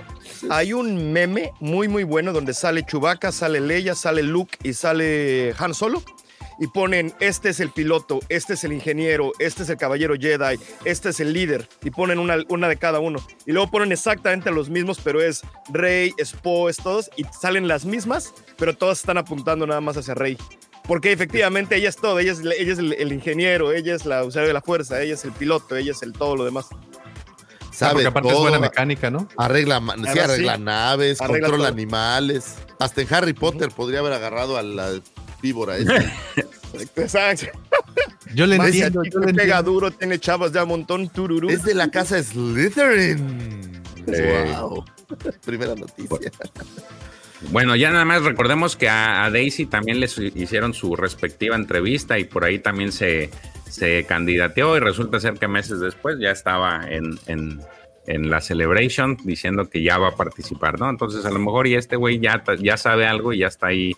[0.50, 5.52] Hay un meme muy, muy bueno donde sale Chewbacca, sale Leia, sale Luke y sale
[5.58, 6.02] Han Solo.
[6.58, 10.58] Y ponen, este es el piloto, este es el ingeniero, este es el caballero Jedi,
[10.86, 11.68] este es el líder.
[11.82, 13.18] Y ponen una, de cada uno.
[13.44, 17.10] Y luego ponen exactamente los mismos, pero es Rey, es Poe, es todos.
[17.16, 20.38] Y salen las mismas, pero todas están apuntando nada más hacia Rey.
[20.88, 24.24] Porque efectivamente ella es todo, ella es, ella es el, el ingeniero, ella es la
[24.24, 26.68] usuaria de la fuerza, ella es el piloto, ella es el todo lo demás.
[27.76, 29.28] Sabe porque aparte es todo, buena mecánica, ¿no?
[29.36, 29.82] Arregla,
[30.12, 30.62] sí, arregla sí.
[30.62, 31.74] naves, Arregla controla todo.
[31.74, 32.54] animales.
[32.78, 34.98] Hasta en Harry Potter podría haber agarrado a la
[35.42, 35.94] víbora esa.
[36.96, 37.46] Exacto.
[38.34, 39.62] Yo le entiendo, yo le pega entiendo.
[39.62, 41.50] duro, tiene chavas ya un montón, tururú.
[41.50, 43.82] es de la casa Slytherin.
[44.06, 44.54] Eh.
[44.58, 44.84] Wow.
[45.44, 46.30] Primera noticia.
[47.50, 52.18] Bueno, ya nada más recordemos que a, a Daisy también les hicieron su respectiva entrevista
[52.18, 53.30] y por ahí también se,
[53.76, 57.60] se candidateó y resulta ser que meses después ya estaba en, en,
[58.06, 60.88] en la celebration diciendo que ya va a participar, ¿no?
[60.88, 63.94] Entonces a lo mejor y este güey ya, ya sabe algo y ya está ahí,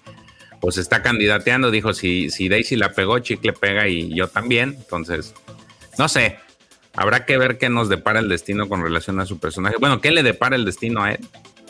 [0.61, 5.33] pues está candidateando, dijo, si, si Daisy la pegó, Chicle pega y yo también, entonces,
[5.97, 6.39] no sé,
[6.95, 9.77] habrá que ver qué nos depara el destino con relación a su personaje.
[9.79, 11.21] Bueno, ¿qué le depara el destino a él?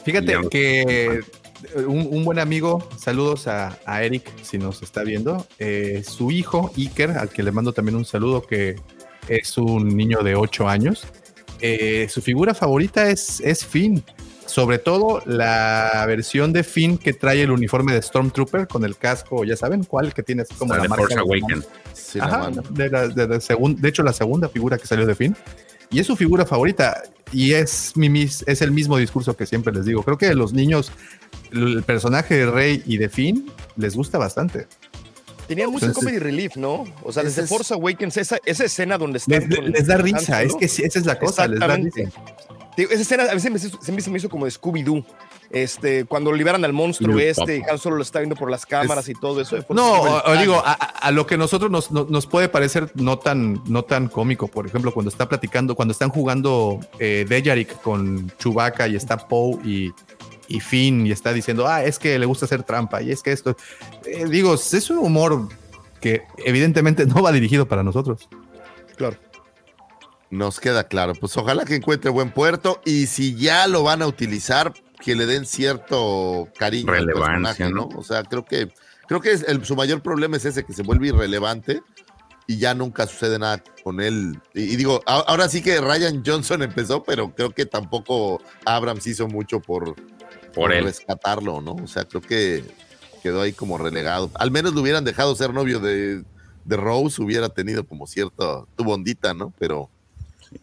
[0.05, 1.21] Fíjate que
[1.87, 6.71] un, un buen amigo, saludos a, a Eric, si nos está viendo, eh, su hijo
[6.77, 8.77] Iker, al que le mando también un saludo, que
[9.29, 11.05] es un niño de 8 años,
[11.61, 14.03] eh, su figura favorita es, es Finn.
[14.47, 19.45] Sobre todo la versión de Finn que trae el uniforme de Stormtrooper con el casco,
[19.45, 21.65] ya saben cuál, que tiene así como La la, de marca Force de- Awaken.
[21.93, 22.63] Sí, la Ajá, mano.
[22.71, 25.37] de, la- de la segun- de hecho, la segunda figura que salió de Finn.
[25.91, 27.03] Y es su figura favorita.
[27.33, 30.03] Y es, mi, mis- es el mismo discurso que siempre les digo.
[30.03, 30.91] Creo que a los niños,
[31.53, 34.67] el personaje de Rey y de Finn les gusta bastante.
[35.47, 36.85] Tenían mucho Entonces- comedy relief, ¿no?
[37.03, 39.49] O sea, desde Force Awakens, esa, esa escena donde están.
[39.49, 42.01] Les, les da risa, es que sí, esa es la cosa, les da risa.
[42.79, 45.05] Digo, esa escena a veces me, se me, se me hizo como de Scooby-Doo.
[45.51, 47.73] Este, cuando liberan al monstruo Y este, y papo.
[47.73, 49.57] Han Solo lo está viendo por las cámaras y todo eso.
[49.71, 53.19] No, o, digo, a, a- a lo que nosotros nos, no- nos puede parecer no
[53.19, 54.47] tan, no tan cómico.
[54.49, 59.59] Por ejemplo, cuando está platicando, cuando están jugando eh, Dejarik con Chewbacca y está Poe
[59.65, 59.93] y,
[60.49, 63.33] y Finn y está diciendo, ah, es que le gusta hacer trampa y es que
[63.33, 63.57] esto.
[64.05, 65.49] Eh, digo, es un humor
[66.01, 68.29] que evidentemente no va dirigido para nosotros.
[68.97, 69.17] Claro.
[70.31, 71.15] Nos queda claro.
[71.15, 75.27] Pues ojalá que encuentre buen puerto y si ya lo van a utilizar, que le
[75.27, 77.89] den cierto cariño al Relevancia, personaje, ¿no?
[77.93, 77.99] ¿no?
[77.99, 78.73] O sea, creo que
[79.07, 81.81] creo que es el- su mayor problema es ese que se vuelve irrelevante
[82.47, 84.39] y ya nunca sucede nada con él.
[84.55, 89.07] Y, y digo, a- ahora sí que Ryan Johnson empezó, pero creo que tampoco Abrams
[89.07, 89.95] hizo mucho por,
[90.55, 90.85] Por él.
[90.85, 91.73] rescatarlo, ¿no?
[91.73, 92.65] O sea, creo que
[93.23, 94.31] quedó ahí como relegado.
[94.35, 96.23] Al menos lo hubieran dejado ser novio de,
[96.65, 99.55] de Rose, hubiera tenido como cierto, tu bondita, ¿no?
[99.59, 99.91] Pero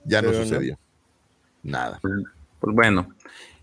[0.05, 0.77] ya no sucedió.
[1.63, 1.99] Nada.
[2.01, 3.13] Pues bueno,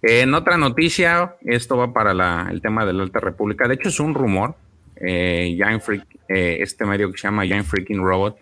[0.03, 3.69] eh, en otra noticia, esto va para la- el tema de la Alta República.
[3.69, 4.55] De hecho, es un rumor.
[4.97, 8.39] Eh, Freak, eh, este medio que se llama Giant Freaking Robot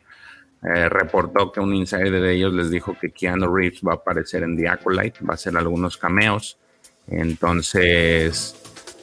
[0.62, 4.42] eh, reportó que un insider de ellos les dijo que Keanu Reeves va a aparecer
[4.42, 6.58] en The Acolyte, va a hacer algunos cameos.
[7.08, 8.56] Entonces,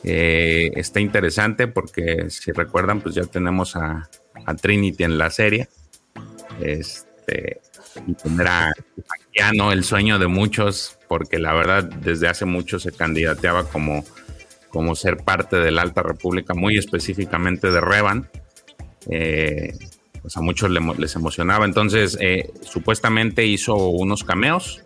[0.03, 4.07] está interesante porque si recuerdan, pues ya tenemos a,
[4.45, 5.67] a Trinity en la serie.
[6.61, 7.59] Este,
[8.21, 8.71] tendrá
[9.33, 14.03] Keanu el sueño de muchos, porque la verdad desde hace mucho se candidateaba como,
[14.69, 18.29] como ser parte de la Alta República, muy específicamente de Revan.
[19.09, 19.73] Eh,
[20.21, 21.65] pues a muchos le- les emocionaba.
[21.65, 24.81] Entonces, eh, supuestamente hizo unos cameos.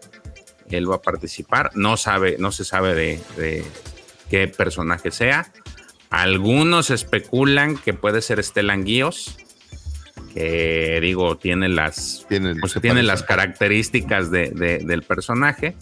[0.70, 1.72] Él va a participar.
[1.76, 3.64] No sabe, no se sabe de, de
[4.30, 5.52] qué personaje sea.
[6.12, 9.38] Algunos especulan que puede ser Stellan Guíos,
[10.34, 15.76] que digo, tiene las, Tiene, pues, tiene las características de- de- del personaje,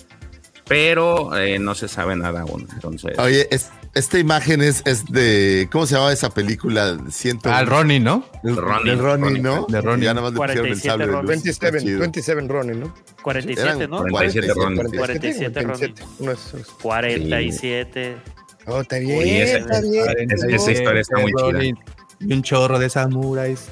[0.67, 2.67] pero eh, no se sabe nada aún.
[2.73, 5.67] Entonces, Oye, es- esta imagen es, es de.
[5.71, 6.95] ¿Cómo se llamaba esa película?
[7.09, 7.51] Siento.
[7.51, 8.23] Al Ronnie, ¿no?
[8.43, 9.65] El Ronnie, del Ronnie, Ronnie, ¿no?
[9.67, 10.05] de Ronnie.
[10.05, 11.21] Ya nada más le pusieron el 47 sable de luz.
[11.21, 11.49] Ronnie.
[11.49, 11.99] Está 27, chido.
[12.01, 12.93] 27 Ronin, ¿no?
[13.23, 13.97] 47, Eran ¿no?
[14.11, 14.77] 47 Ronin.
[14.95, 15.95] 47 Ronin.
[16.19, 18.17] Uno es- es- 47.
[18.67, 20.31] Oh, está bien, Oye, esa- está bien.
[20.31, 21.63] esa- esa historia está muy chida.
[22.21, 23.65] Y un chorro de samuráis.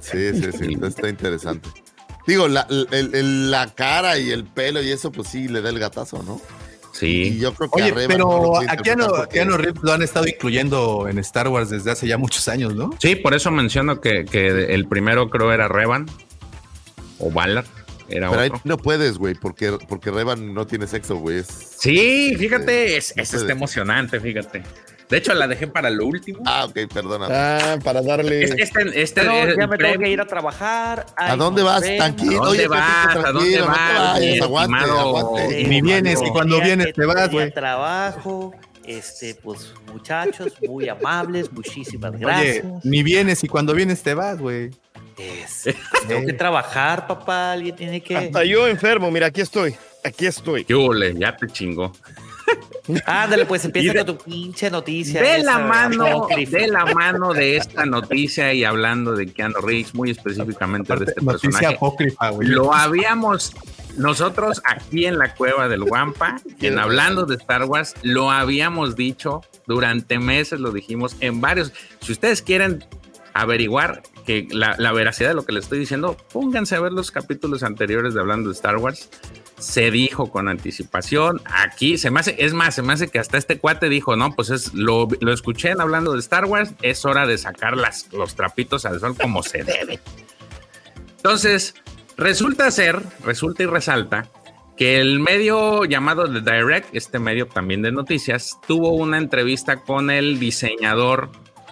[0.00, 0.78] Sí, sí, sí.
[0.86, 1.68] Está interesante.
[2.26, 5.70] Digo, la, el- el- la cara y el pelo y eso, pues sí, le da
[5.70, 6.40] el gatazo, ¿no?
[6.94, 6.96] Y
[7.32, 7.38] sí.
[7.38, 11.48] yo creo que Oye, pero a Keanu, Keanu Reeves lo han estado incluyendo en Star
[11.48, 12.90] Wars desde hace ya muchos años, ¿no?
[12.98, 16.06] Sí, por eso menciono que, que el primero creo era Revan
[17.18, 17.64] o Valar.
[18.08, 21.38] Era Pero ahí no puedes, güey, porque, porque Revan no tiene sexo, güey.
[21.38, 24.62] es- Sí, fíjate, es, No es está emocionante, fíjate.
[25.10, 26.40] De hecho, la dejé para lo último.
[26.46, 27.26] Ah, ok, perdona.
[27.30, 28.44] Ah, para darle.
[28.44, 31.04] Es- Este, este, Pero el ya me tengo que ir a trabajar.
[31.16, 31.82] ¿A dónde vas?
[31.82, 32.42] Tranquilo.
[32.42, 33.06] ¿A dónde Oye, vas?
[33.16, 34.98] ¿A dónde tranquilo, no te vas, aguante, estimado?
[35.00, 35.60] aguante.
[35.60, 37.50] Y ni vienes, y cuando vienes te vas, güey.
[37.52, 38.54] trabajo,
[38.86, 42.64] este, pues, muchachos, muy amables, muchísimas Oye, gracias.
[42.84, 44.70] ni vienes y cuando vienes te vas, güey.
[45.18, 45.64] Es-
[46.08, 48.16] tengo que trabajar, papá, alguien tiene que...
[48.16, 49.74] Hasta yo enfermo, mira, aquí estoy.
[50.04, 50.64] Aquí estoy.
[50.64, 51.14] ¿Qué hule?
[51.18, 51.92] Ya te chingó.
[53.06, 55.20] Ándale, pues empieza de- con tu pinche noticia.
[55.22, 59.94] De esa, la mano, de la mano de esta noticia y hablando de Keanu Reeves,
[59.94, 61.74] muy específicamente de este Noticia personaje.
[61.76, 62.48] apócrifa, güey.
[62.48, 63.52] Lo habíamos
[63.96, 69.42] nosotros aquí en la cueva del Guampa, en hablando de Star Wars, lo habíamos dicho
[69.66, 71.72] durante meses, lo dijimos en varios.
[72.00, 72.84] Si ustedes quieren
[73.34, 77.10] averiguar que la, la veracidad de lo que les estoy diciendo, pónganse a ver los
[77.10, 79.08] capítulos anteriores de hablando de Star Wars.
[79.60, 81.40] Se dijo con anticipación.
[81.44, 84.34] Aquí se me hace, es más, se me hace que hasta este cuate dijo: No,
[84.34, 86.72] pues es lo, lo escuché hablando de Star Wars.
[86.82, 90.00] Es hora de sacar las, los trapitos al sol como se debe.
[91.16, 91.74] Entonces,
[92.16, 94.26] resulta ser, resulta y resalta
[94.80, 100.10] que el medio llamado The Direct, este medio también de noticias, tuvo una entrevista con
[100.10, 101.30] el diseñador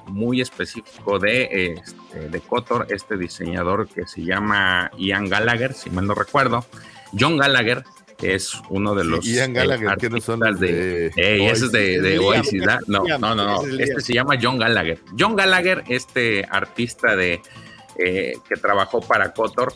[0.08, 6.06] muy específico de, este, de Kotor, este diseñador que se llama Ian Gallagher, si mal
[6.06, 6.66] no recuerdo.
[7.18, 7.84] John Gallagher
[8.22, 12.00] es uno de los Ian Gallagher, que no son artistas de, Ey, ese es de,
[12.00, 12.80] de Oasis, ¿verdad?
[12.86, 13.62] No, no, no, no.
[13.78, 15.00] Este se llama John Gallagher.
[15.18, 17.40] John Gallagher, este artista de
[17.98, 19.72] eh, que trabajó para Kotor,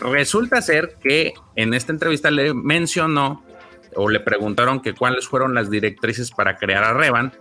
[0.00, 3.44] resulta ser que en esta entrevista le mencionó
[3.94, 7.32] o le preguntaron que cuáles fueron las directrices para crear a Revan.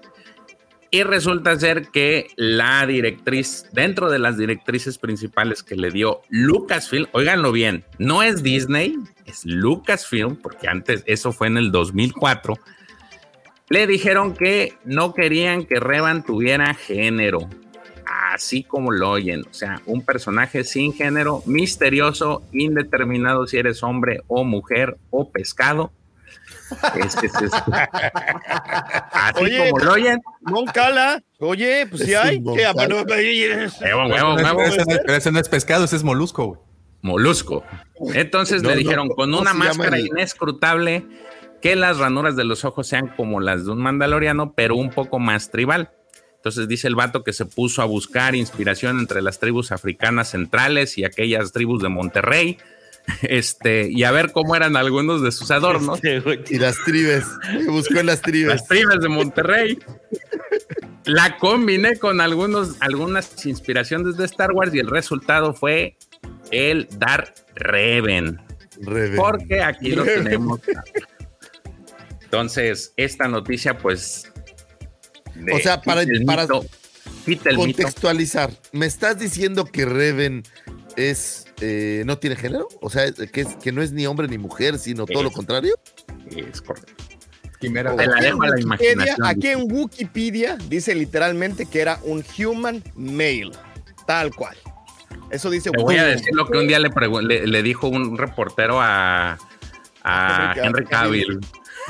[0.93, 7.07] Y resulta ser que la directriz, dentro de las directrices principales que le dio Lucasfilm,
[7.13, 12.59] óiganlo bien, no es Disney, es Lucasfilm, porque antes eso fue en el 2004,
[13.69, 17.47] le dijeron que no querían que Revan tuviera género,
[18.05, 24.23] así como lo oyen, o sea, un personaje sin género, misterioso, indeterminado si eres hombre
[24.27, 25.93] o mujer o pescado.
[26.95, 27.72] Este es este.
[29.11, 30.22] Así Oye, como lo oyen.
[30.41, 32.38] Mon Cala, oye, pues Es hay.
[32.38, 32.73] ese
[34.85, 36.60] no es- no es pescado, ese es molusco, güey.
[37.02, 37.64] Molusco.
[38.14, 41.06] Entonces No, le no, dijeron con ¿cómo una máscara el- inescrutable
[41.61, 45.19] que las ranuras de los ojos sean como las de un mandaloriano, pero un poco
[45.19, 45.91] más tribal.
[46.38, 50.98] Entonces dice el vato que se puso a buscar inspiración entre las tribus africanas centrales
[50.98, 52.57] y aquellas tribus de Monterrey.
[53.23, 55.99] Este, y a ver cómo eran algunos de sus adornos.
[56.03, 57.26] Y las tribes.
[57.68, 58.48] Buscó en las tribes.
[58.48, 59.80] Las tribes de Monterrey.
[61.06, 65.98] La combiné con algunos, algunas inspiraciones de Star Wars y el resultado fue
[66.52, 68.40] el Dark Reven.
[68.82, 69.15] Reven.
[69.18, 70.60] Porque aquí lo tenemos.
[72.23, 74.32] Entonces, esta noticia, pues.
[75.52, 76.65] O sea, para- quita el para mito,
[77.26, 77.68] quita el mito.
[77.68, 78.52] Contextualizar.
[78.72, 80.44] ¿Me estás diciendo que Reven
[80.95, 82.67] es eh, no tiene género?
[82.81, 85.75] O sea, que, es, que no es ni hombre ni mujer, sino todo lo contrario.
[86.35, 86.91] Es correcto.
[87.59, 87.95] Quimera.
[87.95, 89.25] Te la Aquí en dejo a la Wikipedia- imaginación.
[89.27, 93.51] Aquí en Wikipedia dice literalmente que era un human male,
[94.07, 94.57] tal cual.
[95.29, 96.89] Eso dice Te voy a decir lo que un día le,
[97.21, 99.38] le, le dijo un reportero a,
[100.03, 101.39] a Henry Henry Cavill.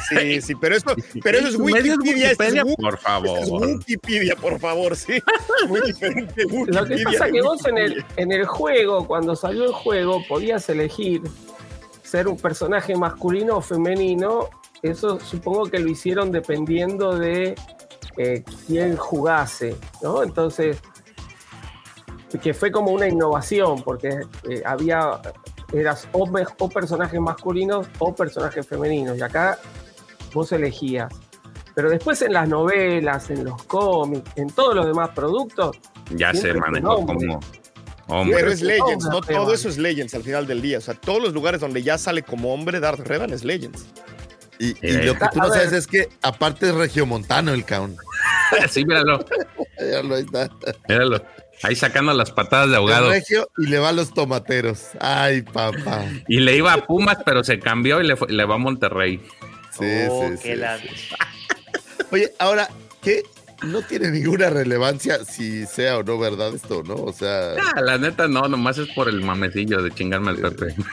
[0.09, 2.31] Sí, sí, pero eso, pero eso es ¿Tu medio es Wikipedia.
[2.31, 2.63] es Wikipedia?
[2.63, 3.39] Wiki- Por favor.
[3.39, 5.21] es Wikipedia, por favor, sí.
[5.67, 6.43] Muy diferente.
[6.43, 6.49] Lo
[6.85, 8.15] que Wikipedia pasa de que vos en el, Wikipedia.
[8.23, 11.21] en el juego, cuando salió el juego, podías elegir
[12.03, 14.49] ser un personaje masculino o femenino.
[14.81, 17.55] Eso supongo que lo hicieron dependiendo de
[18.17, 20.23] eh, quién jugase, ¿no?
[20.23, 20.77] Entonces,
[22.41, 24.09] que fue como una innovación, porque
[24.49, 25.19] eh, había,
[25.73, 26.27] eras o,
[26.59, 29.59] o personajes masculinos o personajes femeninos, y acá
[30.33, 31.13] vos elegías.
[31.73, 35.77] Pero después en las novelas, en los cómics, en todos los demás productos,
[36.15, 37.39] Ya se manejó como
[38.07, 38.37] hombre.
[38.37, 40.79] Pero es Legends, no todo eso es Legends al final del día.
[40.79, 43.85] O sea, todos los lugares donde ya sale como hombre Darth Revan es Legends.
[44.59, 45.03] Y, y Eh.
[45.05, 47.95] lo que tú no sabes es que aparte es regiomontano el caón.
[48.69, 49.23] sí, míralo,
[49.79, 50.49] Ya lo está.
[50.89, 51.23] míralo.
[51.63, 53.09] Ahí sacando las patadas de ahogado.
[53.11, 54.87] regio y le va a los tomateros.
[54.99, 56.03] Ay, papá.
[56.27, 59.21] Y le iba a Pumas, pero se cambió y le, fue- le va a Monterrey.
[59.77, 60.59] Sí, Oh, sí, qué sí.
[60.59, 60.79] la-
[62.11, 62.69] Oye, ahora,
[63.01, 63.23] ¿qué?
[63.63, 66.95] No tiene ninguna relevancia si sea o no verdad esto, ¿no?
[66.95, 70.75] O sea, Ah, la neta no, nomás es por el mamecillo de chingarme al Pepe.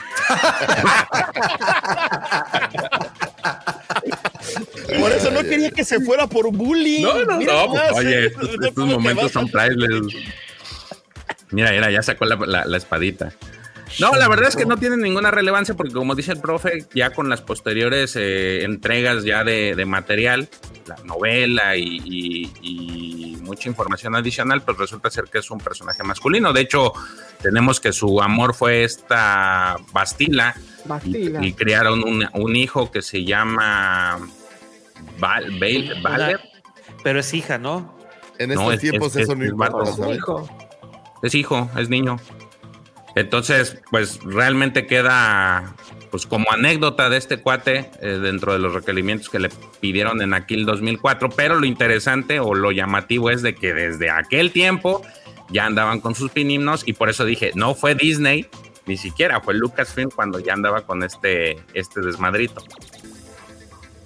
[4.99, 7.03] Por eso no quería que se fuera por bullying.
[7.03, 8.31] No, no, Mira no, pues, oye, eh,
[8.63, 10.13] estos, momentos son priceless.
[11.51, 13.33] Mira, mira, ya sacó la, la- la espadita.
[13.99, 17.09] No, la verdad es que no tiene ninguna relevancia porque como dice el profe, ya
[17.11, 20.47] con las posteriores eh, entregas ya de, de material,
[20.85, 26.03] la novela y, y- y mucha información adicional, pues resulta ser que es un personaje
[26.03, 26.53] masculino.
[26.53, 26.93] De hecho,
[27.41, 30.55] tenemos que su amor fue esta Bastila
[30.85, 31.45] y, Bastila.
[31.45, 34.19] y criaron un, un hijo que se llama
[35.19, 36.39] Val, Bale- Una- Valer.
[37.03, 37.97] Pero es hija, ¿no?
[38.37, 40.47] en No, estos es- tiempos es- eso es- no.
[41.21, 42.17] Es hijo, es niño.
[43.15, 45.75] Entonces, pues realmente queda
[46.11, 49.49] pues como anécdota de este cuate eh, dentro de los requerimientos que le
[49.79, 54.51] pidieron en aquel 2004, pero lo interesante o lo llamativo es de que desde aquel
[54.51, 55.03] tiempo
[55.49, 58.47] ya andaban con sus pinimnos y por eso dije, no fue Disney,
[58.85, 62.63] ni siquiera fue Lucasfilm cuando ya andaba con este, este desmadrito.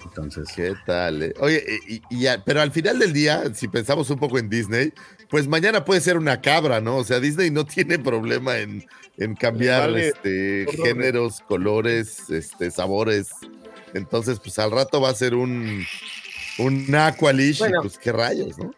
[0.04, 1.22] Entonces, ¿qué tal?
[1.24, 1.34] eh?
[1.40, 4.92] Oye, y, pero al final del día, si pensamos un poco en Disney,
[5.34, 6.98] pues mañana puede ser una cabra, ¿no?
[6.98, 8.86] O sea, Disney no tiene problema en,
[9.18, 13.30] en cambiar Vale, este, géneros, colores, este, sabores.
[13.94, 15.84] Entonces, pues al rato va a ser un,
[16.60, 17.80] un Aqualish, Bueno.
[17.80, 18.70] y pues qué rayos, ¿no?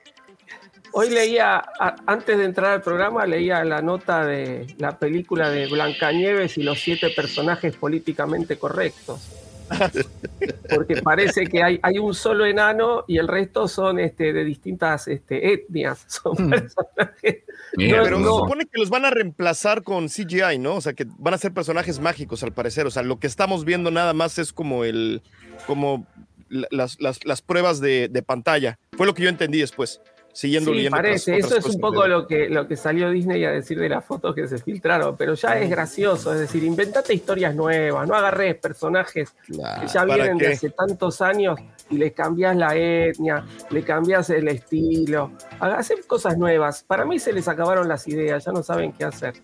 [0.92, 5.66] Hoy leía, a- antes de entrar al programa, leía la nota de la película de
[5.66, 9.20] Blancanieves y los siete personajes políticamente correctos.
[10.74, 15.08] Porque parece que hay, hay un solo enano y el resto son este, de distintas
[15.08, 16.04] este, etnias.
[16.08, 17.44] Son personajes.
[17.76, 20.76] Mira, No, Pero se supone que los van a reemplazar con CGI, ¿no?
[20.76, 22.86] O sea, que van a ser personajes mágicos al parecer.
[22.86, 25.22] O sea, lo que estamos viendo nada más es como el,
[25.66, 26.06] como
[26.48, 28.78] la- las, las, las pruebas de, de pantalla.
[28.96, 30.00] Fue lo que yo entendí después,
[30.36, 30.96] siguiendo Sí, leyendo.
[30.96, 31.34] parece.
[31.36, 34.04] otras Eso es un poco lo que, lo que salió Disney a decir de las
[34.04, 36.32] fotos que se filtraron, pero ya es gracioso.
[36.34, 40.52] Es decir, inventate historias nuevas, no agarres personajes que ya ¿Para vienen de qué?
[40.52, 41.58] hace tantos años
[41.88, 45.32] y le cambias la etnia, le cambias el estilo.
[45.58, 46.82] Haga- Hacen cosas nuevas.
[46.86, 49.34] Para mí se les acabaron las ideas, ya no saben qué hacer.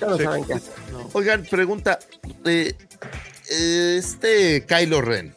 [0.00, 0.24] Ya no Sí.
[0.24, 0.72] saben qué hacer.
[1.12, 1.98] Oigan, pregunta,
[2.44, 2.74] eh,
[3.48, 5.34] este Kylo Ren,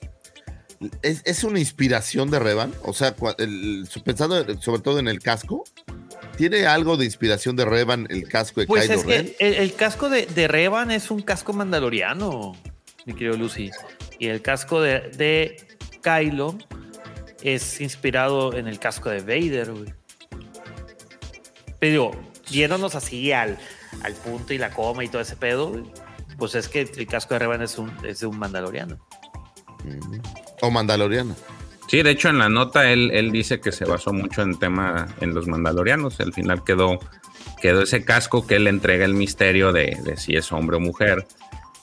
[1.02, 2.74] ¿es, es una inspiración de Revan?
[2.84, 5.64] O sea, el- pensando sobre todo en el casco,
[6.38, 9.34] ¿tiene algo de inspiración de Revan el casco de Pues Kylo es Ren?
[9.38, 12.54] que el, el casco de, de Revan es un casco mandaloriano,
[13.06, 13.72] mi querido Lucy.
[14.20, 15.58] Y el casco de, de
[16.02, 16.58] Kylo
[17.42, 19.94] es inspirado en el casco de Vader, güey.
[21.80, 22.12] Pero
[22.50, 23.58] yéndonos así al,
[24.04, 25.84] al punto y la coma y todo ese pedo, güey,
[26.38, 28.98] pues es que el casco de Revan es, un, es de un mandaloriano.
[30.64, 31.36] O Mandaloriano.
[31.88, 35.10] Sí, de hecho en la nota él, él dice que se basó mucho en tema
[35.20, 36.22] en los mandalorianos.
[36.22, 37.00] Al final quedó,
[37.62, 41.28] quedó ese casco que él entrega el misterio de, de si es hombre o mujer,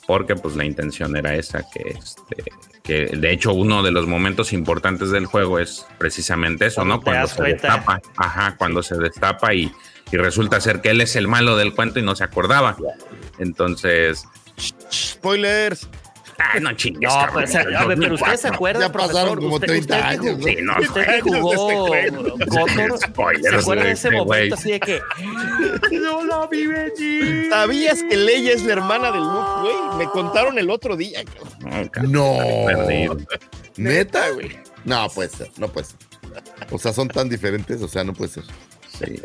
[0.06, 2.44] porque pues la intención era esa, que, este,
[2.82, 7.02] que de hecho uno de los momentos importantes del juego es precisamente eso, ¿no?
[7.02, 7.68] Cuando se cuenta.
[7.68, 9.70] destapa, ajá, cuando se destapa y,
[10.10, 12.78] y resulta ser que él es el malo del cuento y no se acordaba.
[13.38, 14.24] Entonces,
[14.90, 15.88] Spoilers.
[16.40, 17.02] Ah, no chingues.
[17.02, 18.54] No, cabrón, pero, sea, a ver, pero ustedes se 2004.
[18.54, 19.38] acuerdan, Ya pasaron profesor?
[19.40, 20.44] como Usted- 30 usted que años.
[20.44, 21.86] Sí, no, Usted que jugó
[22.98, 25.00] Spoilers ¿se acuerda de ese este momento así de que
[26.00, 27.48] no la vi venir?
[27.50, 29.98] ¿Sabías que Leia es la hermana del Luke, güey?
[29.98, 31.20] Me contaron el otro día.
[31.90, 32.12] cabrón.
[32.12, 32.36] No.
[33.76, 34.58] ¿Neta, güey?
[34.84, 35.96] No, puede ser, no puede ser.
[36.70, 38.44] O sea, son tan diferentes, o sea, no puede ser.
[38.98, 39.20] Sí.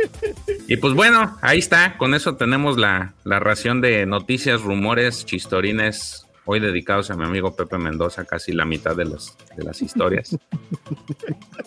[0.68, 1.98] Y pues bueno, ahí está.
[1.98, 6.25] Con eso tenemos la, la ración de noticias, rumores, chistorines.
[6.48, 10.38] Hoy dedicados a mi amigo Pepe Mendoza, casi la mitad de las, de las historias.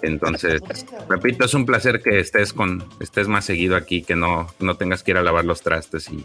[0.03, 0.63] Entonces,
[1.09, 5.03] repito, es un placer que estés con, estés más seguido aquí, que no, no tengas
[5.03, 6.25] que ir a lavar los trastes y,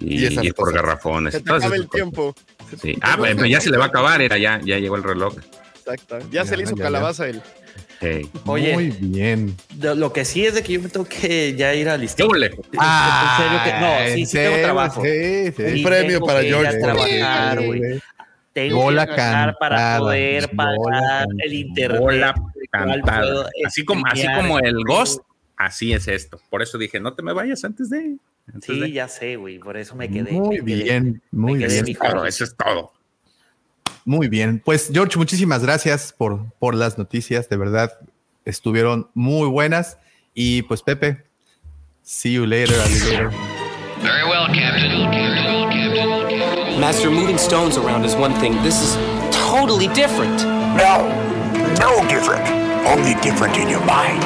[0.00, 1.34] y, Y esas ir por garrafones.
[1.34, 2.34] Se te acaba el tiempo.
[2.80, 2.96] Sí.
[3.02, 5.36] Ah, pero ya se le va a acabar, era ya, ya llegó el reloj.
[5.76, 6.18] Exacto.
[6.30, 6.84] Ya, se le hizo ya, ya.
[6.84, 7.40] calabaza el.
[8.00, 8.30] Hey.
[8.46, 8.72] Oye.
[8.72, 9.54] Muy bien.
[9.78, 12.26] Lo que sí es de que yo me tengo que ya ir a ¿Qué listar.
[12.28, 12.46] huele?
[12.46, 15.02] en serio que no, sí, ¿en sí tengo trabajo.
[15.04, 15.62] Sí, sí.
[15.62, 16.78] Un premio tengo para George.
[16.78, 17.80] trabajar, güey.
[18.52, 21.26] Tengo Bola que trabajar para cantada, poder pagar cantada.
[21.38, 22.00] el internet.
[22.00, 22.34] Bola
[22.70, 23.50] cantada.
[23.66, 25.20] Así como, así como el Ghost,
[25.56, 26.40] así es esto.
[26.50, 28.16] Por eso dije, no te me vayas antes de.
[28.52, 29.58] antes de- Sí, ya sé, güey.
[29.58, 30.32] Por eso me quedé.
[30.32, 30.82] Muy me quedé.
[30.84, 31.84] bien, muy me quedé bien.
[31.84, 32.92] mi Claro, eso es todo.
[34.04, 34.62] Muy bien.
[34.64, 37.48] Pues, George, muchísimas gracias por, por las noticias.
[37.48, 37.92] De verdad,
[38.44, 39.98] estuvieron muy buenas.
[40.34, 41.24] Y pues, Pepe,
[42.02, 43.30] see you later, alligator.
[44.02, 45.10] Very well, Captain.
[46.80, 48.54] Master, moving stones around is one thing.
[48.62, 48.96] This is
[49.30, 50.42] totally different.
[50.76, 51.06] No,
[51.78, 52.48] no different.
[52.86, 54.22] Only different in your mind.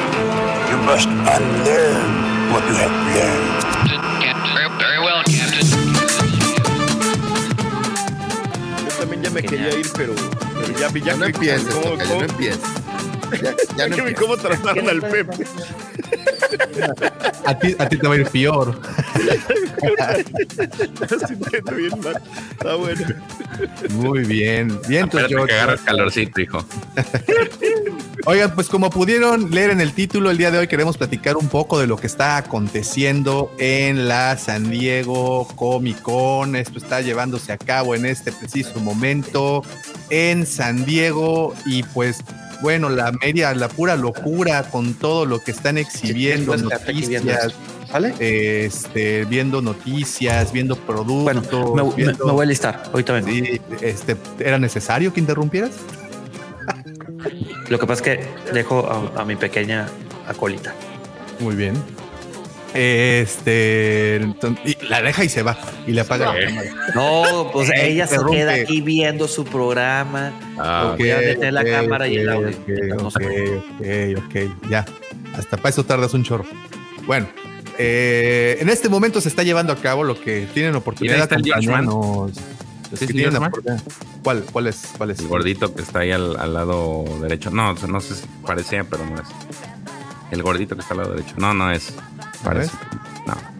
[0.69, 3.94] You must unlearn what you have learned.
[9.35, 10.13] Yo ya me quería ir, pero,
[10.61, 12.59] pero ya vi ya Ya no empieces, cómo- cómo- no empieces.
[13.41, 13.51] Ya, ya
[13.89, 14.19] no ya vi empieces.
[14.19, 15.45] cómo trataron al Pepe.
[17.45, 18.79] A ti, a ti te va a ir peor.
[21.01, 22.21] Estoy sintiendo bien mal.
[22.51, 23.05] Está bueno.
[23.91, 24.79] Muy bien.
[24.87, 26.65] Bien, entonces, Espérate que agarras calorcito, hijo.
[28.27, 31.47] Oigan, pues como pudieron leer en el título, el día de hoy queremos platicar un
[31.47, 36.55] poco de lo que está aconteciendo en la San Diego Comic Con.
[36.55, 39.61] Esto está llevándose a cabo en este preciso momento
[40.09, 42.17] en San Diego y pues
[42.61, 47.53] bueno, la media, la pura locura con todo lo que están exhibiendo, noticias,
[48.19, 51.75] Este, viendo noticias, viendo productos.
[51.75, 53.27] me- me- viendo- me voy a listar, ahorita vengo.
[53.27, 55.71] Sí, este, ¿Era necesario que interrumpieras?
[57.69, 59.87] Lo que pasa es que dejo a, a mi pequeña
[60.27, 60.73] acolita.
[61.39, 61.73] Muy bien.
[62.73, 64.19] Este,
[64.65, 65.57] y la deja y se va
[65.87, 66.71] y le apaga la cámara.
[66.93, 70.33] No, pues Eh, ella se queda aquí viendo su programa.
[70.57, 72.51] Ah, Voy a meter la ok, cámara y el ok, audio.
[74.69, 74.85] ya.
[75.37, 76.43] Hasta para eso tardas un chorro.
[77.05, 77.27] Bueno,
[77.77, 82.31] eh, en este momento se está llevando a cabo lo que tienen oportunidad de acompañarnos.
[82.91, 83.41] Los ¿Sí que tienen.
[84.23, 84.93] ¿Cuál, cuál es?
[84.97, 85.19] ¿Cuál es?
[85.19, 87.49] El gordito que está ahí al, al lado derecho.
[87.51, 89.27] No, no sé si parecía, pero no es.
[90.31, 91.35] El gordito que está al lado derecho.
[91.37, 91.93] No, no es.
[92.43, 92.71] Parece.
[93.27, 93.55] No.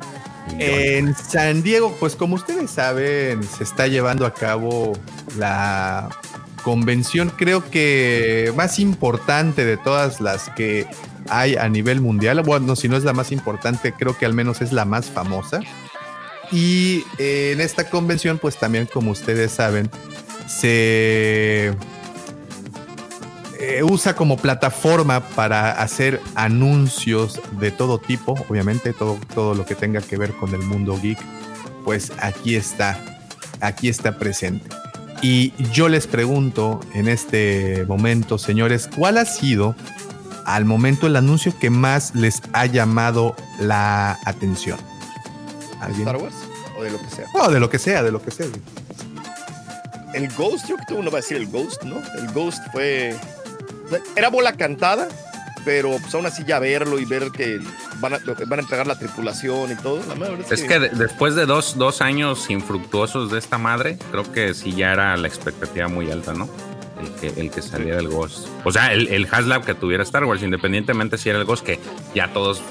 [0.60, 4.93] En San Diego, pues como ustedes saben, se está llevando a cabo
[5.38, 6.10] la
[6.64, 10.88] convención, creo que más importante de todas las que
[11.30, 12.41] hay a nivel mundial.
[12.41, 15.61] Bueno, si no es la más importante, creo que al menos es la más famosa.
[16.51, 19.89] Y eh, en esta convención, pues también, como ustedes saben,
[20.47, 21.73] se
[23.59, 29.76] eh, usa como plataforma para hacer anuncios de todo tipo, obviamente todo, todo lo que
[29.76, 31.17] tenga que ver con el mundo geek,
[31.84, 32.99] pues aquí está,
[33.61, 34.69] aquí está presente.
[35.22, 39.76] Y yo les pregunto en este momento, señores, ¿cuál ha sido
[40.45, 44.77] al momento el anuncio que más les ha llamado la atención?
[45.81, 46.07] ¿Alguien?
[46.07, 46.35] ¿Star Wars?
[46.77, 47.26] ¿O de lo que sea?
[47.34, 48.47] No, de lo que sea, de lo que sea.
[50.14, 52.02] El Ghost, yo creo que todo uno va a decir el Ghost, ¿no?
[52.18, 53.15] El Ghost fue.
[54.15, 55.07] Era bola cantada,
[55.65, 57.60] pero pues aún así ya verlo y ver que
[57.99, 59.99] van a, van a entregar la tripulación y todo.
[60.07, 64.31] La verdad Es que de- después de dos, dos años infructuosos de esta madre, creo
[64.31, 66.49] que sí ya era la expectativa muy alta, ¿no?
[67.02, 68.47] El que, el que saliera el Ghost.
[68.64, 71.77] O sea, el, el Haslab que tuviera Star Wars, independientemente si era el Ghost, que
[72.15, 72.61] ya todos,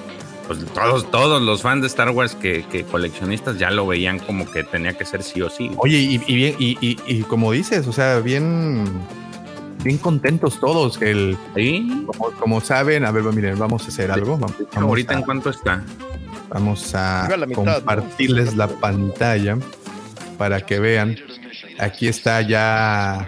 [0.46, 4.50] pues todos, todos los fans de Star Wars que, que coleccionistas ya lo veían como
[4.50, 5.70] que tenía que ser sí o sí.
[5.78, 8.84] Oye, y, y bien, y, y- y como dices, o sea, bien,
[9.82, 10.98] bien contentos todos.
[10.98, 11.36] que El,
[12.06, 14.36] como, como saben, a ver, miren, vamos a hacer algo.
[14.36, 15.82] Vamos, vamos Ahorita a- en cuánto está.
[16.50, 17.72] Vamos a Llega a la mitad, ¿no?
[17.74, 19.56] compartirles la pantalla
[20.38, 21.16] para que vean.
[21.80, 23.26] Aquí está ya,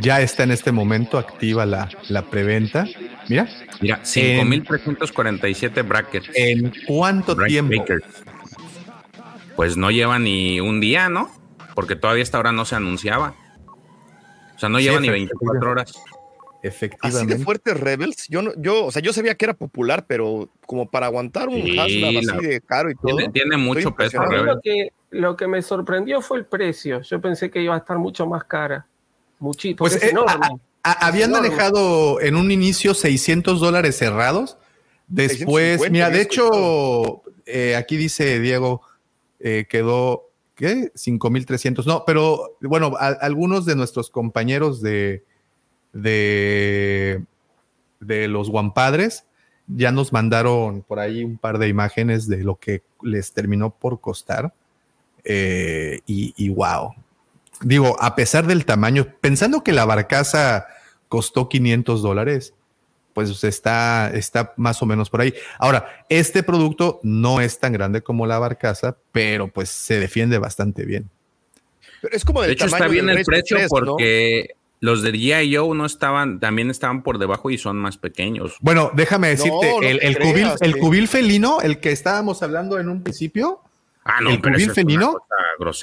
[0.00, 2.86] ya está en este momento activa la, la preventa.
[3.28, 3.48] Mira.
[3.82, 6.30] Mira, 5.347 brackets.
[6.34, 7.74] ¿En cuánto Bright tiempo?
[7.78, 8.04] Bakers.
[9.56, 11.30] Pues no lleva ni un día, ¿no?
[11.74, 13.34] Porque todavía hasta ahora no se anunciaba.
[14.54, 15.34] O sea, no Sí, lleva ni efectivamente.
[15.42, 15.90] 24 horas.
[15.90, 17.34] Así Efectivamente.
[17.38, 20.88] de fuertes Rebels, yo, no- yo, o sea, yo sabía que era popular, pero como
[20.88, 23.16] para aguantar un Sí, Haslab así de caro y todo.
[23.32, 24.44] Tiene, mucho peso, A mí impresionado.
[24.54, 27.00] lo que, lo que me sorprendió fue el precio.
[27.02, 28.86] Yo pensé que iba a estar mucho más cara.
[29.40, 29.78] Muchito.
[29.78, 30.46] Pues es eh, enorme.
[30.46, 30.50] a-
[30.82, 34.56] a- habían manejado en un inicio 600 dólares cerrados.
[35.08, 38.80] Después, 650 mira, de hecho, eh, aquí dice Diego,
[39.40, 40.90] eh, quedó, ¿qué?
[40.94, 41.86] 5,300.
[41.86, 45.22] No, pero bueno, a- algunos de nuestros compañeros de,
[45.92, 47.22] de,
[48.00, 49.24] de los Guampadres
[49.68, 54.00] ya nos mandaron por ahí un par de imágenes de lo que les terminó por
[54.00, 54.52] costar.
[55.24, 56.94] Eh, y, y wow.
[57.62, 60.66] Digo, a pesar del tamaño, pensando que la barcaza
[61.08, 62.54] costó 500 dólares,
[63.12, 65.34] pues está, está más o menos por ahí.
[65.58, 70.84] Ahora, este producto no es tan grande como la barcaza, pero pues se defiende bastante
[70.84, 71.10] bien.
[72.00, 73.78] Pero es como del De hecho, está bien el precio 3, ¿no?
[73.86, 75.54] porque los de G.I.
[75.54, 78.56] Joe no estaban, también estaban por debajo y son más pequeños.
[78.60, 81.92] Bueno, déjame decirte, No, no el, te el, creas, cubil, el cubil felino, el que
[81.92, 83.60] estábamos hablando en un principio,
[84.04, 85.16] Ah, no, el pero cubil felino,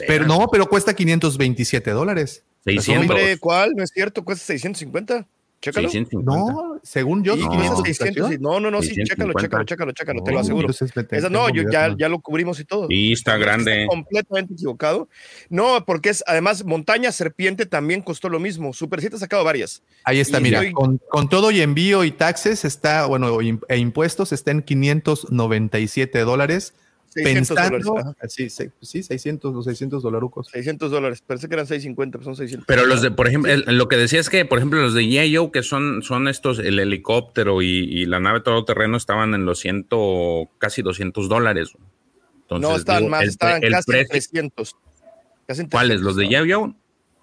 [0.07, 2.43] pero no, pero cuesta 527 dólares.
[2.65, 3.09] 600.
[3.09, 3.73] Hombre, ¿cuál?
[3.75, 4.23] ¿No es cierto?
[4.25, 5.25] ¿Cuesta 650?
[5.61, 5.89] Chécalo.
[5.89, 6.51] 650.
[6.53, 8.37] No, según yo, Sí, sí, cuesta 500 600, sí.
[8.39, 9.13] No, no, no, sí, 650.
[9.13, 10.69] chécalo, chécalo, chécalo, chécalo, te lo No, aseguro.
[11.11, 12.87] Esa no, yo ya, ya lo cubrimos y todo.
[12.89, 13.83] Y está grande.
[13.83, 15.09] Está completamente equivocado.
[15.49, 18.71] No, porque es además Montaña Serpiente también costó lo mismo.
[18.73, 19.81] Super 7 ha sacado varias.
[20.05, 23.77] Ahí está, Y mira, estoy- con, con todo y envío y taxes está, bueno, e
[23.77, 26.73] impuestos está en 597 dólares.
[27.09, 28.27] 600 Pensando, dólares, ajá.
[28.29, 30.47] sí, sí, sí, 600, los 600 dolarucos.
[30.49, 31.23] 600 dólares.
[31.25, 32.65] Pensé que eran 650, pero son 600.
[32.67, 35.01] Pero los de, por ejemplo, el- lo que decía es que, por ejemplo, los de
[35.01, 35.35] G.I.
[35.35, 39.59] Joe, que son, son estos, el helicóptero y, y la nave todoterreno estaban en los
[39.59, 41.73] ciento, casi 200 dólares.
[42.41, 44.75] Entonces, no, están digo, más, el, estaban el casi en precio- 300.
[45.47, 45.89] Casi en ¿Cuáles?
[46.01, 46.75] 300 ¿Los de estaban.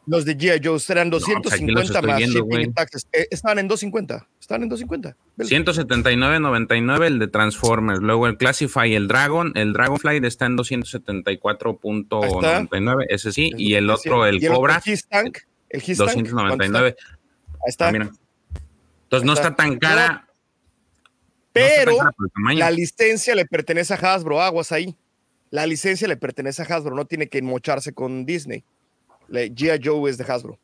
[0.07, 0.61] Los de G.I.
[0.63, 3.09] Joe pues los 250 estoy más viendo, shipping y taxes.
[3.13, 4.29] Eh, estaban en 250.
[4.41, 5.17] Estaban en 250.
[5.37, 5.51] Velo.
[5.51, 7.99] 179.99 el de Transformers.
[8.01, 13.51] Luego el Classify, el Dragon, el Dragonfly está en 274.99, ese sí.
[13.57, 15.39] Y el otro, el Y Cobra, El Tank.
[15.69, 16.89] El His Tank, ¿cuánto 299.
[16.89, 17.09] está?
[17.09, 17.15] Ahí
[17.67, 17.89] está.
[17.89, 18.09] Ah, mira.
[19.03, 19.57] Entonces no está está.
[19.57, 20.29] tan cara.
[21.53, 21.97] Pero
[22.49, 24.95] el la licencia le pertenece a Hasbro, aguas ahí.
[25.51, 28.63] La licencia le pertenece a Hasbro, no tiene que mocharse con Disney.
[29.29, 29.81] G.I.
[29.83, 30.59] Joe es de Hasbro.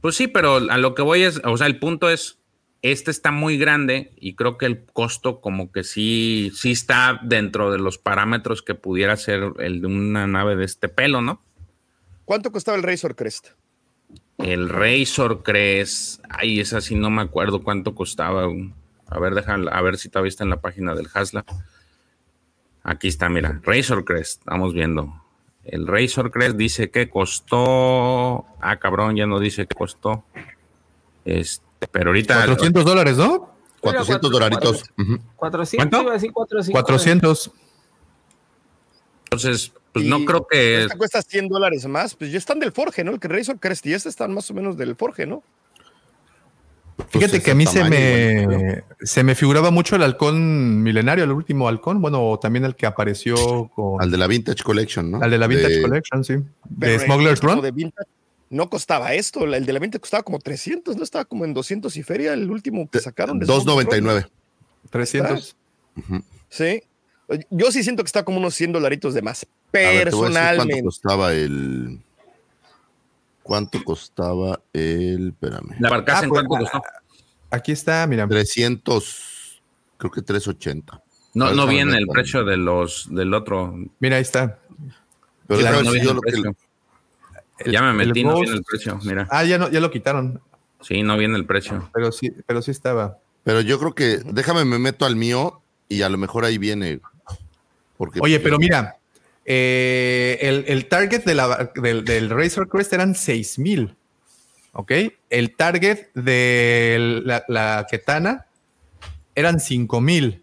[0.00, 2.38] Pues sí, pero a lo que voy es, o sea, el punto es,
[2.82, 7.72] este está muy grande y creo que el costo como que sí, sí está dentro
[7.72, 11.42] de los parámetros que pudiera ser el de una nave de este pelo, ¿no?
[12.24, 13.48] ¿Cuánto costaba el Razor Crest?
[14.38, 18.46] El Razor Crest, ay, esa sí no me acuerdo cuánto costaba.
[19.06, 21.44] A ver, déjala, a ver si todavía está en la página del Hasla.
[22.82, 25.25] Aquí está, mira, Razor Crest, estamos viendo.
[25.66, 28.46] El Razor Crest dice que costó.
[28.60, 30.24] Ah, cabrón, ya no dice que costó.
[31.24, 32.36] Este, pero ahorita.
[32.36, 33.50] 400 dólares, ¿no?
[33.80, 34.84] 400 dolaritos.
[34.96, 35.18] Ujú.
[35.36, 36.02] 400, ¿Cuánto?
[36.02, 36.82] iba a decir 450.
[36.82, 37.50] 400.
[39.24, 40.84] Entonces, pues Y no creo que.
[40.84, 42.14] Esta cuesta 100 dólares más.
[42.14, 43.12] Pues ya están del Forge, ¿no?
[43.12, 45.42] El que Razor Crest y este están más o menos del Forge, ¿no?
[47.10, 51.24] Fíjate Pues que a mí se me, igual, se me figuraba mucho el halcón milenario,
[51.24, 55.20] el último halcón, bueno, también el que apareció con Al de la Vintage Collection, ¿no?
[55.22, 56.34] al de la Vintage De- Collection, sí.
[56.70, 57.60] De Smuggler's Run.
[57.60, 58.08] de Vintage
[58.48, 59.44] no costaba esto.
[59.44, 61.02] El de la Vintage costaba como 300, ¿no?
[61.02, 63.38] Estaba como en 200 y feria el último que sacaron.
[63.40, 64.06] de Smuggler's Run.
[64.06, 64.28] 2.99.
[64.90, 65.56] 300.
[66.48, 66.82] Sí.
[67.50, 69.42] Yo sí siento que está como unos 100 dolaritos de más.
[69.44, 70.82] A ver, te voy a decir ¿Cuánto Personalmente.
[70.84, 72.00] costaba el.
[73.46, 75.28] ¿Cuánto costaba el.
[75.28, 75.76] Espérame.
[75.78, 76.82] La barcaza Ah, en pues, cuánto costó.
[77.50, 78.26] Aquí está, mira.
[78.26, 79.62] 300.
[79.98, 81.00] Creo que 380.
[81.34, 83.72] No, no viene el precio de los del otro.
[84.00, 84.58] Mira, ahí está.
[85.46, 86.56] Pero no viene yo el lo que- precio.
[87.58, 88.98] El- ya me metí, no viene el precio.
[89.04, 89.28] Mira.
[89.30, 90.40] Ah, ya, no, ya lo quitaron,
[90.82, 91.88] Sí, no viene el precio.
[91.94, 93.18] pero sí, pero sí estaba.
[93.44, 94.18] Pero yo creo que.
[94.24, 97.00] Déjame, me meto al mío y a lo mejor ahí viene.
[97.96, 98.96] Porque Oye, pero mira,
[99.46, 103.94] eh, el, el target de la- del, del Razor Crest eran 6000.
[104.72, 104.92] ¿Ok?
[105.30, 108.46] El target de la, la Ketana
[109.34, 110.42] eran 5000.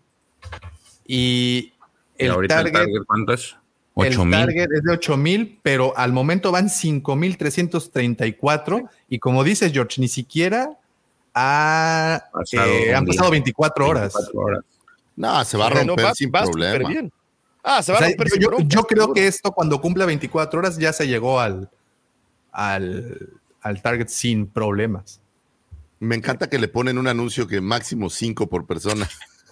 [1.06, 1.74] Y
[2.18, 3.56] ¿Y el ahorita target, el target cuánto es?
[3.96, 4.32] el 8 mil.
[4.40, 8.90] target es de 8000, pero al momento van 5334.
[9.10, 10.70] Y como dices, George, ni siquiera
[11.34, 13.14] ha, Pasado eh, han día.
[13.14, 14.14] pasado 24 horas.
[14.14, 14.64] 24 horas.
[15.16, 16.90] No, se va a no, romper va- sin va problema.
[16.90, 17.12] bien.
[17.64, 19.80] Ah, se va O sea, a romper yo, yo- bronca, yo creo que esto cuando
[19.80, 21.70] cumpla 24 horas ya se llegó al,
[22.52, 23.30] al,
[23.62, 25.22] al target sin problemas.
[26.00, 29.08] Me encanta que le ponen un anuncio que máximo 5 por persona.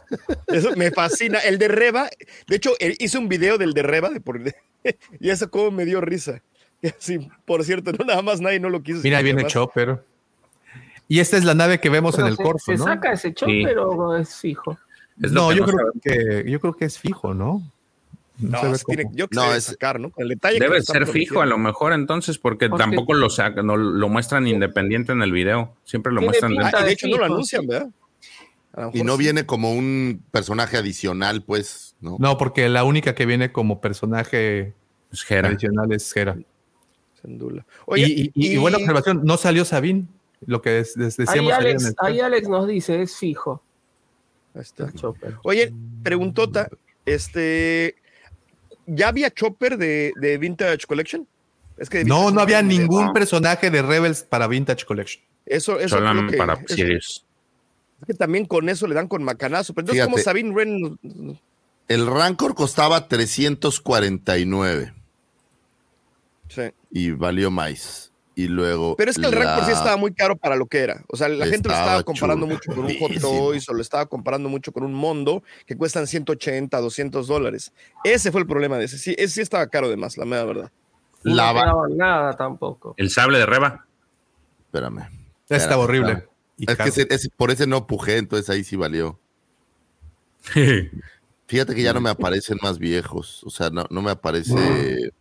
[0.47, 1.39] Eso me fascina.
[1.39, 2.09] El de Reba,
[2.47, 4.41] de hecho, él hizo un video del de Reba de por,
[5.19, 6.41] y eso como me dio risa.
[7.45, 8.99] Por cierto, no nada más nadie no lo quiso.
[9.03, 10.03] Mira, ahí viene Chopper.
[11.07, 12.83] Y esta es la nave que vemos Pero en el se, corto, ¿Se ¿no?
[12.85, 13.75] saca ese chopper Sí.
[13.77, 14.77] o es fijo?
[15.21, 17.61] Es No, yo no creo que, yo creo que es fijo, ¿no?
[18.41, 19.15] No, se ve se tiene- cómo.
[19.15, 20.11] yo que No, se debe es- sacar, ¿no?
[20.17, 24.09] El detalle Debe ser fijo a lo mejor entonces, porque tampoco lo sacan, no lo
[24.09, 25.75] muestran independiente en el video.
[25.83, 26.53] Siempre lo muestran.
[26.61, 27.67] Ah, y de de hecho no lo fijo, anuncian.
[27.67, 27.89] ¿verdad?
[28.93, 29.19] Y no sí.
[29.23, 32.15] viene como un personaje adicional, pues, ¿no?
[32.19, 34.73] No, porque la única que viene como personaje
[35.11, 35.49] Es Hera.
[35.49, 36.13] adicional es.
[36.15, 37.39] Y,
[37.85, 40.05] Oye, y- y- y buena observación, no salió Sabine,
[40.45, 42.25] lo que decíamos ayer en Alex, el ahí chat.
[42.25, 43.61] Alex nos dice, es fijo.
[44.55, 44.91] Ahí está.
[44.93, 45.35] chopper.
[45.43, 45.71] Oye,
[46.03, 46.67] preguntota,
[47.05, 47.95] este,
[48.85, 51.27] ¿ya había Chopper de, de Vintage Collection?
[51.77, 55.23] Es que de No, Vintage no había ningún personaje de Rebels para Vintage Collection.
[55.45, 57.25] Eso, eso creo Solamente que, para eso- Sirius.
[58.01, 59.73] es que también con eso le dan con macanazo.
[59.73, 60.25] Pero entonces, ¿cómo Fíjate.
[60.29, 60.99] Sabine Wren?
[61.87, 64.93] El Rancor costaba 349
[66.47, 66.61] Sí.
[66.91, 68.10] y valió más.
[68.43, 68.95] Y luego.
[68.95, 71.03] Pero es que el la- Rancor sí estaba muy caro para lo que era.
[71.07, 73.19] O sea, la gente lo estaba comparando mucho con un Hot.
[73.21, 77.71] Toys o lo estaba comparando mucho con un Mondo que cuestan 180, 200 dólares.
[78.03, 78.97] Ese fue el problema de ese.
[78.97, 80.71] Sí, ese sí estaba caro de más, la mera verdad.
[81.23, 81.53] No La
[81.95, 82.95] nada tampoco.
[82.97, 83.85] El sable de Reba.
[84.65, 85.01] Espérame.
[85.49, 86.11] Estaba Espérame, horrible.
[86.13, 86.31] espérame.
[86.57, 86.89] Y Es que caro.
[86.89, 89.19] ese- ese- por ese no pujé, entonces ahí sí valió.
[91.47, 93.43] Fíjate que ya no me aparecen más viejos.
[93.43, 95.11] O sea, no, no me aparece.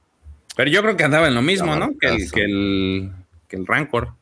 [0.57, 1.99] Pero yo creo que andaba en lo mismo, La ¿no?
[1.99, 3.13] Que el, que el,
[3.49, 4.15] que el Rancor.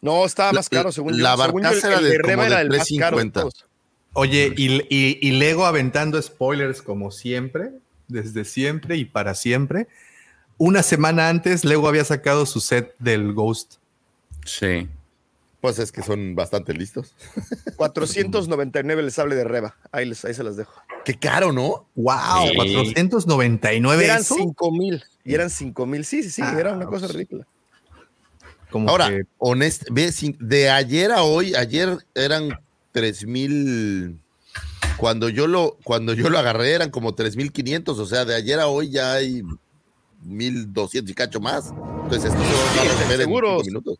[0.00, 1.44] No, estaba La- más caro, según la yo.
[1.44, 3.22] Según yo, barcaza el- era el de de como de era el más caro de
[3.30, 3.40] 350.
[3.40, 3.66] todos.
[4.12, 7.70] Oye, y, y- y Lego aventando spoilers como siempre,
[8.08, 9.88] desde siempre y para siempre.
[10.56, 13.76] Una semana antes, Lego había sacado su set del Ghost.
[14.44, 14.88] Sí.
[15.64, 17.14] Pues es que son bastante listos.
[17.76, 19.74] 499 el sable de Reba.
[19.92, 20.74] Ahí, les, ahí se las dejo.
[21.06, 21.88] Qué caro, ¿no?
[21.94, 22.48] ¡Wow!
[22.50, 22.54] Sí.
[22.54, 24.34] 499 Y eran eso.
[24.34, 25.02] 5 mil.
[25.24, 26.04] Y eran 5 mil.
[26.04, 26.42] Sí, sí, sí.
[26.44, 27.46] Ah, era una cosa pues, ridícula.
[28.70, 32.50] Como Ahora, que- honest, ve, sin- de ayer a hoy, ayer eran
[32.92, 34.20] 3000.
[34.98, 37.98] Cuando yo lo, cuando yo lo agarré eran como 3500.
[37.98, 39.42] O sea, de ayer a hoy ya hay
[40.24, 41.70] 1200 y cacho más.
[42.02, 43.30] Entonces, esto se va a Sí, en
[43.66, 43.98] minutos.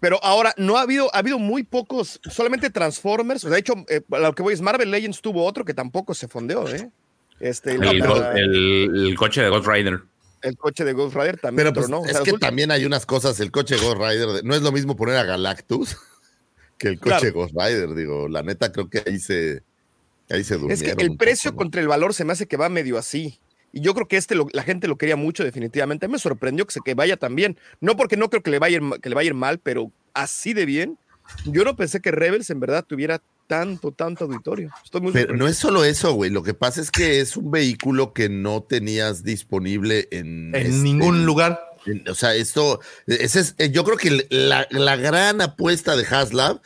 [0.00, 3.44] Pero ahora no ha habido, ha habido muy pocos, solamente Transformers.
[3.44, 6.14] O sea, de hecho, eh, lo que voy es Marvel Legends tuvo otro que tampoco
[6.14, 6.90] se fondeó, ¿eh?
[7.40, 10.00] Este, El, el- el coche de Ghost Rider.
[10.42, 11.64] el coche de Ghost Rider también.
[11.64, 14.28] Pero pues, no, o es sea, que también hay unas cosas, el coche Ghost Rider,
[14.28, 15.96] de- no es lo mismo poner a Galactus
[16.78, 17.32] que el coche Claro.
[17.34, 19.62] Ghost Rider, digo, la neta creo que ahí se,
[20.30, 21.64] ahí se Es que el precio poco, ¿no?
[21.66, 23.38] contra el valor se me hace que va medio así.
[23.72, 26.08] Y yo creo que este lo- la gente lo quería mucho, definitivamente.
[26.08, 27.58] Me sorprendió que se que vaya tan bien.
[27.80, 30.54] No porque no creo que le vaya que le vaya a ir mal, pero así
[30.54, 30.98] de bien.
[31.44, 34.70] Yo no pensé que Rebels en verdad tuviera tanto, tanto auditorio.
[34.84, 36.30] Estoy muy Pero no es solo eso, güey.
[36.30, 40.70] Lo que pasa es que es un vehículo que no tenías disponible en, En este,
[40.78, 41.60] ningún lugar.
[41.86, 46.06] en- o sea, esto, ese es, eh, yo creo que la, la gran apuesta de
[46.06, 46.60] Haslab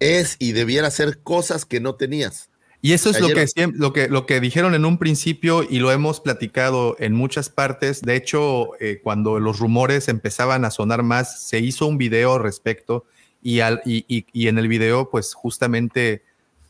[0.00, 2.50] es y debiera ser cosas que no tenías.
[2.86, 3.40] Y eso es lo que,
[3.74, 8.00] lo, que, lo que dijeron en un principio y lo hemos platicado en muchas partes.
[8.02, 12.42] De hecho, eh, cuando los rumores empezaban a sonar más, se hizo un video al
[12.42, 13.04] respecto
[13.42, 16.22] y, al, y, y- y en el video, pues justamente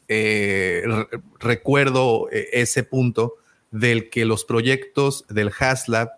[0.09, 1.09] eh, re-
[1.41, 3.35] recuerdo eh, ese punto
[3.71, 6.11] del que los proyectos del HasLab,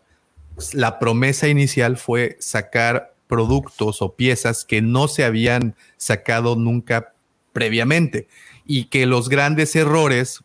[0.74, 7.14] la promesa inicial fue sacar productos o piezas que no se habían sacado nunca
[7.52, 8.28] previamente
[8.68, 10.44] y que los grandes errores,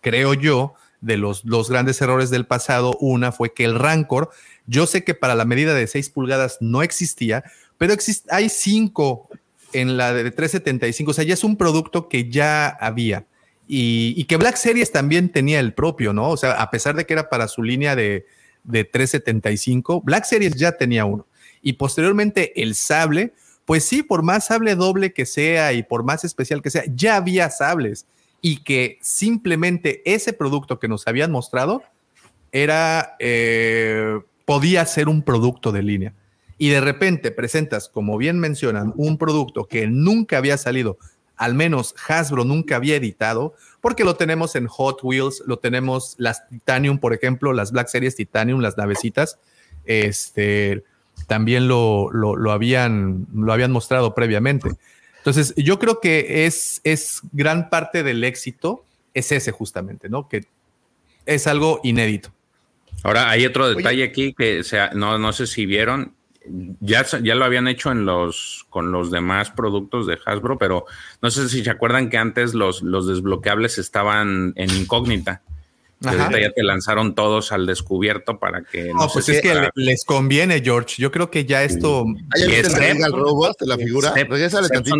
[0.00, 4.30] creo yo, de los, los grandes errores del pasado, una fue que el Rancor,
[4.66, 7.44] yo sé que para la medida de 6 pulgadas no existía,
[7.78, 9.28] pero exist- hay 5
[9.72, 13.26] en la de 375, o sea, ya es un producto que ya había.
[13.68, 16.30] Y, y que Black Series también tenía el propio, ¿no?
[16.30, 18.26] O sea, a pesar de que era para su línea de,
[18.64, 21.26] de 375, Black Series ya tenía uno.
[21.62, 23.32] Y posteriormente el sable,
[23.64, 27.16] pues sí, por más sable doble que sea y por más especial que sea, ya
[27.16, 28.06] había sables.
[28.40, 31.82] Y que simplemente ese producto que nos habían mostrado
[32.50, 36.14] era, eh, podía ser un producto de línea.
[36.58, 40.98] Y de repente presentas, como bien mencionan, un producto que nunca había salido,
[41.36, 46.48] al menos Hasbro nunca había editado, porque lo tenemos en Hot Wheels, lo tenemos las
[46.48, 49.38] Titanium, por ejemplo, las Black Series Titanium, las navecitas,
[49.84, 50.84] este,
[51.32, 54.68] también lo, lo, lo habían, lo habían mostrado previamente.
[55.16, 58.84] Entonces, yo creo que es, es gran parte del éxito,
[59.14, 60.28] es ese justamente, ¿no?
[60.28, 60.44] Que
[61.24, 62.28] es algo inédito.
[63.02, 66.12] Ahora, hay otro detalle aquí que sea, no, no sé si vieron,
[66.80, 70.84] ya, se- ya lo habían hecho en los, con los demás productos de Hasbro, pero
[71.22, 75.40] no sé si se acuerdan que antes los, los desbloqueables estaban en incógnita.
[76.04, 79.70] Ahorita ya te lanzaron todos al descubierto para que No, sé pues es que para-
[79.74, 80.96] les conviene, George.
[81.00, 82.04] Yo creo que ya esto.
[82.34, 82.94] ¿Hay Y viste es el de Step.
[82.94, 84.12] Regal Robot de la figura?
[84.14, 84.96] Regresale tantito.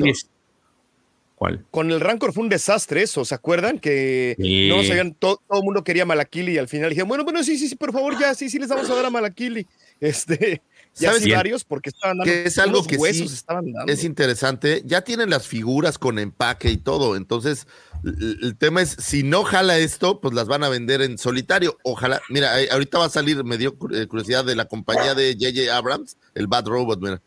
[1.34, 1.64] ¿Cuál?
[1.72, 3.80] Con el Rancor fue un desastre eso, ¿se acuerdan?
[3.80, 4.68] Que Sí.
[4.68, 7.42] no sabían, todo, todo el mundo quería a Malakili y al final dijeron, bueno, bueno,
[7.42, 9.66] sí, sí, sí, por favor, ya, sí, sí, les vamos a dar a Malakili.
[10.00, 10.62] Este,
[10.94, 13.90] ¿Sabes varios porque estaban dando, que es algo que huesos sí estaban dando.
[13.90, 14.82] es interesante.
[14.84, 17.16] Ya tienen las figuras con empaque y todo.
[17.16, 17.66] Entonces,
[18.04, 21.78] el, tema es, si no jala esto, pues las van a vender en solitario.
[21.82, 25.70] Ojalá, mira, ahorita va a salir, me dio eh, curiosidad de la compañía de JJ
[25.70, 27.22] Abrams, el Bad Robot, mira.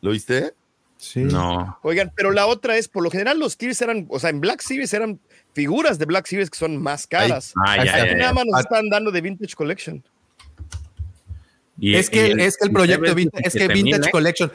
[0.00, 0.54] ¿Lo viste?
[0.96, 1.20] Sí.
[1.20, 1.78] No.
[1.82, 4.60] Oigan, pero la otra es, por lo general los Gears eran, o sea, en Black
[4.60, 5.20] Series eran
[5.52, 7.52] figuras de Black Series que son más caras.
[7.64, 8.14] Ah, Aquí ya, ya.
[8.16, 10.02] nada más nos están dando de Vintage Collection.
[11.78, 14.10] Y- es que, y el- es que el proyecto Vintage, es que 17,000, Vintage.
[14.12, 14.52] Collection,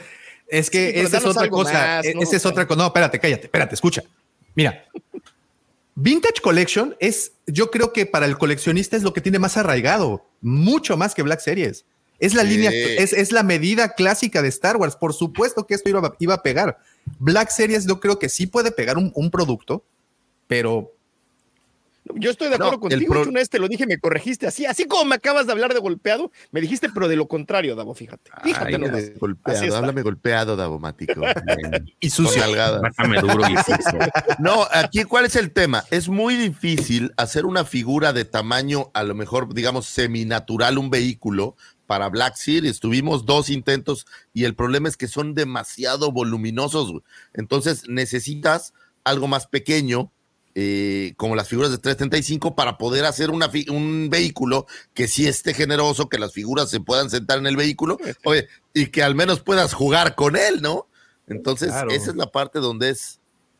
[0.47, 1.73] es que Sí, pero esa es otra cosa.
[1.73, 2.21] más, e- ¿no?
[2.21, 2.77] Esa es otra cosa.
[2.79, 4.03] No, espérate, cállate, espérate, escucha.
[4.55, 4.85] Mira,
[5.95, 10.25] Vintage Collection es, yo creo que para el coleccionista es lo que tiene más arraigado,
[10.41, 11.83] mucho más que Black Series.
[12.19, 12.49] Es la Sí.
[12.49, 14.95] línea, es, es la medida clásica de Star Wars.
[14.95, 16.77] Por supuesto que esto iba, iba a pegar.
[17.19, 19.83] Black Series yo creo que sí puede pegar un, un producto,
[20.47, 20.93] pero
[22.15, 23.13] Yo estoy de acuerdo No, el contigo.
[23.13, 25.73] pro- una vez te lo dije, me corregiste así, así como me acabas de hablar
[25.73, 28.31] de golpeado, me dijiste, pero de lo contrario, Davo, fíjate.
[28.43, 28.95] Fíjate nomás.
[28.95, 31.21] de golpeado, háblame golpeado, Davomático.
[31.99, 32.43] y Con sucio.
[33.21, 33.99] duro y sucio.
[34.39, 35.83] No, aquí, ¿cuál es el tema?
[35.91, 41.55] Es muy difícil hacer una figura de tamaño, a lo mejor, digamos, seminatural, un vehículo
[41.85, 42.79] para Black Series.
[42.79, 46.91] Tuvimos dos intentos y el problema es que son demasiado voluminosos.
[46.91, 47.03] güey.
[47.33, 48.73] Entonces necesitas
[49.03, 50.11] algo más pequeño,
[50.61, 55.53] eh, como las figuras de 335, para poder hacer una un vehículo que sí esté
[55.53, 59.39] generoso, que las figuras se puedan sentar en el vehículo oye, y que al menos
[59.39, 60.87] puedas jugar con él, ¿no?
[61.27, 61.91] Entonces, Claro.
[61.91, 63.19] esa es la parte donde es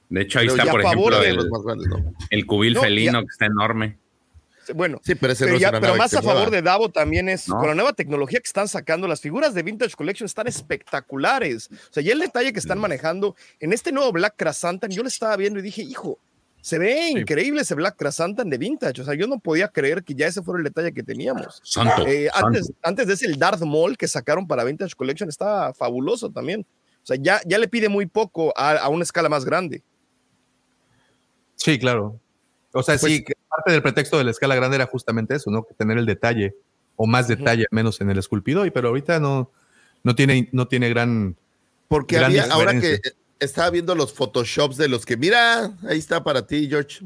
[0.10, 2.14] De hecho, ahí está, por ejemplo, de el, los más grandes, ¿no?
[2.32, 3.98] el cubil No, felino ya- que está enorme.
[4.76, 6.52] Bueno, Sí, pero ese pero, no ya- pero más a favor mueva.
[6.52, 7.58] de Davo también es No.
[7.58, 11.70] con la nueva tecnología que están sacando, las figuras de Vintage Collection están espectaculares.
[11.72, 15.08] O sea, ya el detalle que están manejando en este nuevo Black Krasantan, yo lo
[15.08, 16.20] estaba viendo y dije, hijo,
[16.70, 19.02] Se ve increíble ese Black Krasantan de vintage.
[19.02, 21.60] O sea, yo no podía creer que ya ese fuera el detalle que teníamos.
[21.64, 22.80] Santo, Eh, antes, santo.
[22.84, 26.66] antes de ese, el Darth Maul que sacaron para Vintage Collection estaba fabuloso también.
[27.02, 29.82] O sea, ya, ya le pide muy poco a, a una escala más grande.
[31.56, 32.20] Sí, claro.
[32.72, 35.50] O sea, Pues sí, que parte del pretexto de la escala grande era justamente eso,
[35.50, 35.64] ¿no?
[35.64, 36.56] Que Tener el detalle
[36.96, 39.50] o más detalle, menos en el esculpido, y pero ahorita no,
[40.04, 41.36] no tiene, no tiene gran.
[41.88, 43.00] Porque gran había, ahora que
[43.40, 47.00] estaba viendo los photoshops de los que, mira, ahí está para ti, George.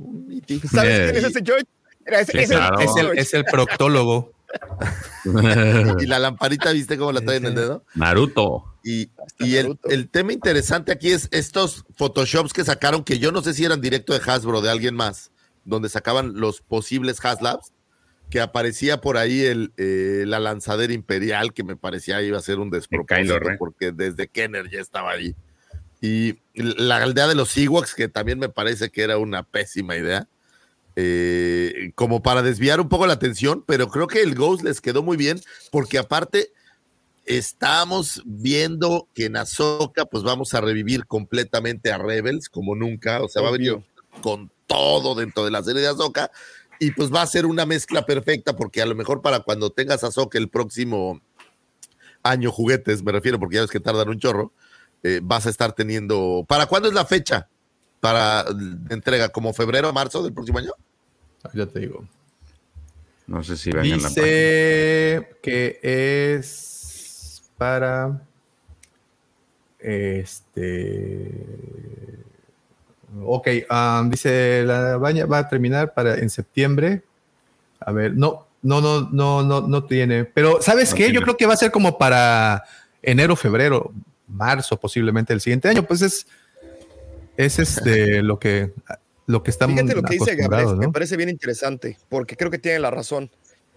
[0.71, 1.65] ¿Sabes quién es ese George?
[2.05, 2.79] Era ese- Sí, ese- claro.
[2.79, 3.21] ese es, el, George.
[3.21, 4.33] es el proctólogo.
[5.99, 7.83] y la lamparita, ¿viste cómo la trae en el dedo?
[7.95, 8.65] Naruto.
[8.83, 13.41] Y, y el, el tema interesante aquí es estos photoshops que sacaron, que yo no
[13.41, 15.31] sé si eran directo de Hasbro, de alguien más,
[15.65, 17.71] donde sacaban los posibles Haslabs,
[18.29, 22.59] que aparecía por ahí el, eh, la lanzadera imperial, que me parecía iba a ser
[22.59, 25.35] un despropósito, porque desde Kenner ya estaba ahí.
[26.03, 30.27] Y la aldea de los Ewoks, que también me parece que era una pésima idea,
[30.97, 35.01] eh, como para desviar un poco la atención, pero creo que el Ghost les quedó
[35.01, 35.39] muy bien,
[35.71, 36.51] porque aparte
[37.25, 43.29] estamos viendo que en Ahsoka pues vamos a revivir completamente a Rebels como nunca, o
[43.29, 43.81] sea, va a venir
[44.21, 46.31] con todo dentro de la serie de Ahsoka
[46.79, 50.03] y pues va a ser una mezcla perfecta porque a lo mejor para cuando tengas
[50.03, 51.21] Ahsoka el próximo
[52.23, 54.51] año juguetes, me refiero porque ya ves que tardan un chorro,
[55.03, 56.45] eh, vas a estar teniendo...
[56.47, 57.47] ¿Para cuándo es la fecha?
[57.99, 58.45] Para
[58.89, 60.71] entrega, como febrero o marzo del próximo año.
[61.53, 62.05] Ya te digo.
[63.27, 64.09] No sé si ven en la página.
[64.25, 68.21] Dice que es para
[69.79, 71.29] este
[73.23, 77.03] ok um, dice la baña va a terminar para en septiembre
[77.79, 81.19] a ver no no no no no no tiene pero sabes No qué tiene.
[81.19, 82.63] yo creo que va a ser como para
[83.01, 83.93] enero febrero
[84.27, 86.27] marzo posiblemente el siguiente año pues es
[87.37, 88.71] es este lo que
[89.25, 92.51] lo que estamos Fíjate lo que dice Gabriel, acostumbrados, me parece bien interesante, porque creo
[92.51, 93.31] que tiene la razón.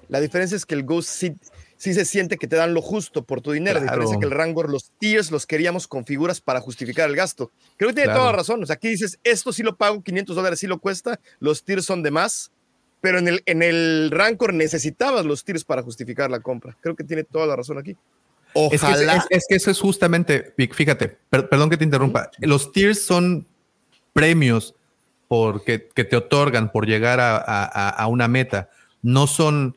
[0.08, 1.34] La diferencia es que el Ghost sí,
[1.76, 3.94] sí se siente que te dan lo justo por tu dinero, a Claro.
[3.96, 7.52] diferencia que el Rangor, los tiers los queríamos con figuras para justificar el gasto.
[7.76, 8.20] Creo que tiene Claro.
[8.20, 8.62] toda la razón.
[8.62, 11.84] O sea, aquí dices, esto sí lo pago, 500 dólares sí lo cuesta, los tiers
[11.84, 12.50] son de más,
[13.00, 16.76] pero en el, en el Rancor necesitabas los tiers para justificar la compra.
[16.80, 17.96] Creo que tiene toda la razón aquí.
[18.72, 22.72] Es que, es- es que eso es justamente, fíjate, per- perdón que te interrumpa, los
[22.72, 23.46] tiers son
[24.12, 24.74] premios
[25.28, 28.70] porque, que te otorgan por llegar a, a- a- a una meta,
[29.02, 29.76] no son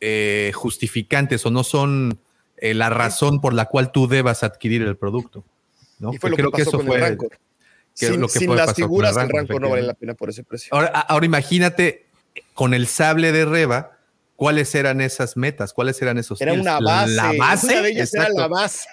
[0.00, 2.18] eh, justificantes o no son
[2.58, 5.44] eh, la razón por la cual tú debas adquirir el producto.
[5.98, 6.12] ¿no?
[6.12, 7.38] Y fue lo que Creo pasó con el Rancor.
[7.98, 10.14] que sin lo que sin fue- las figuras, el el Rancor, no vale la pena
[10.14, 10.68] por ese precio.
[10.72, 12.06] Ahora imagínate
[12.54, 13.95] con el sable de Reba,
[14.36, 15.72] ¿cuáles eran esas metas?
[15.72, 16.62] ¿Cuáles eran esos Era tiers?
[16.62, 17.14] una base.
[17.14, 17.66] La base.
[17.66, 18.40] Una de ellas era exacto.
[18.40, 18.88] la base.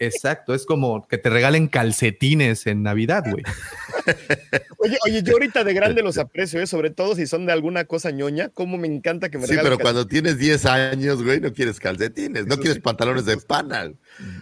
[0.00, 3.44] Exacto, es como que te regalen calcetines en Navidad, güey.
[4.78, 6.66] Oye, oye, yo ahorita de grande los aprecio, ¿eh?
[6.66, 9.72] sobre todo si son de alguna cosa ñoña, como me encanta que me Sí, regalen
[9.72, 13.92] pero cuando tienes 10 años, güey, no quieres calcetines, no quieres pantalones de pana.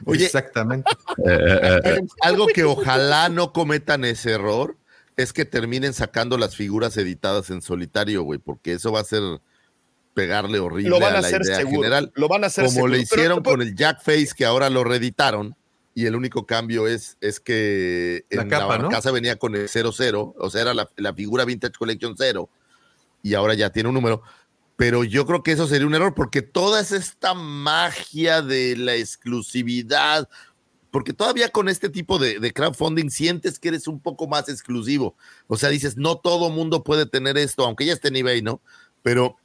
[0.05, 0.91] Oye, Exactamente.
[2.21, 4.77] algo que ojalá no cometan ese error
[5.17, 9.23] es que terminen sacando las figuras editadas en solitario, güey, porque eso va a ser
[10.15, 12.13] pegarle horrible Lo van a a la hacer idea seguro, general.
[12.15, 14.45] lo van a hacer Como le seguro, pero- hicieron pero- con el Jack Face, que
[14.45, 15.57] ahora lo reeditaron,
[15.97, 18.89] y el único cambio es, es que La en capa, la ¿no?
[18.89, 22.49] casa venía con el 00, o sea, era la, la figura Vintage Collection 0,
[23.23, 24.23] y ahora ya tiene un número.
[24.77, 28.97] Pero yo creo que eso sería un error, porque toda es esta magia de la
[28.97, 30.29] exclusividad,
[30.91, 35.17] porque todavía con este tipo de, de crowdfunding sientes que eres un poco más exclusivo.
[35.47, 38.61] O sea, dices, no todo mundo puede tener esto, aunque ya esté en eBay, ¿no?
[39.03, 39.37] Pero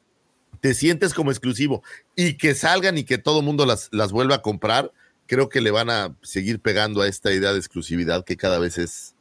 [0.61, 1.83] te sientes como exclusivo
[2.15, 4.91] y que salgan y que todo mundo las, las vuelva a comprar,
[5.27, 8.77] creo que le van a seguir pegando a esta idea de exclusividad que cada vez
[8.77, 9.15] es...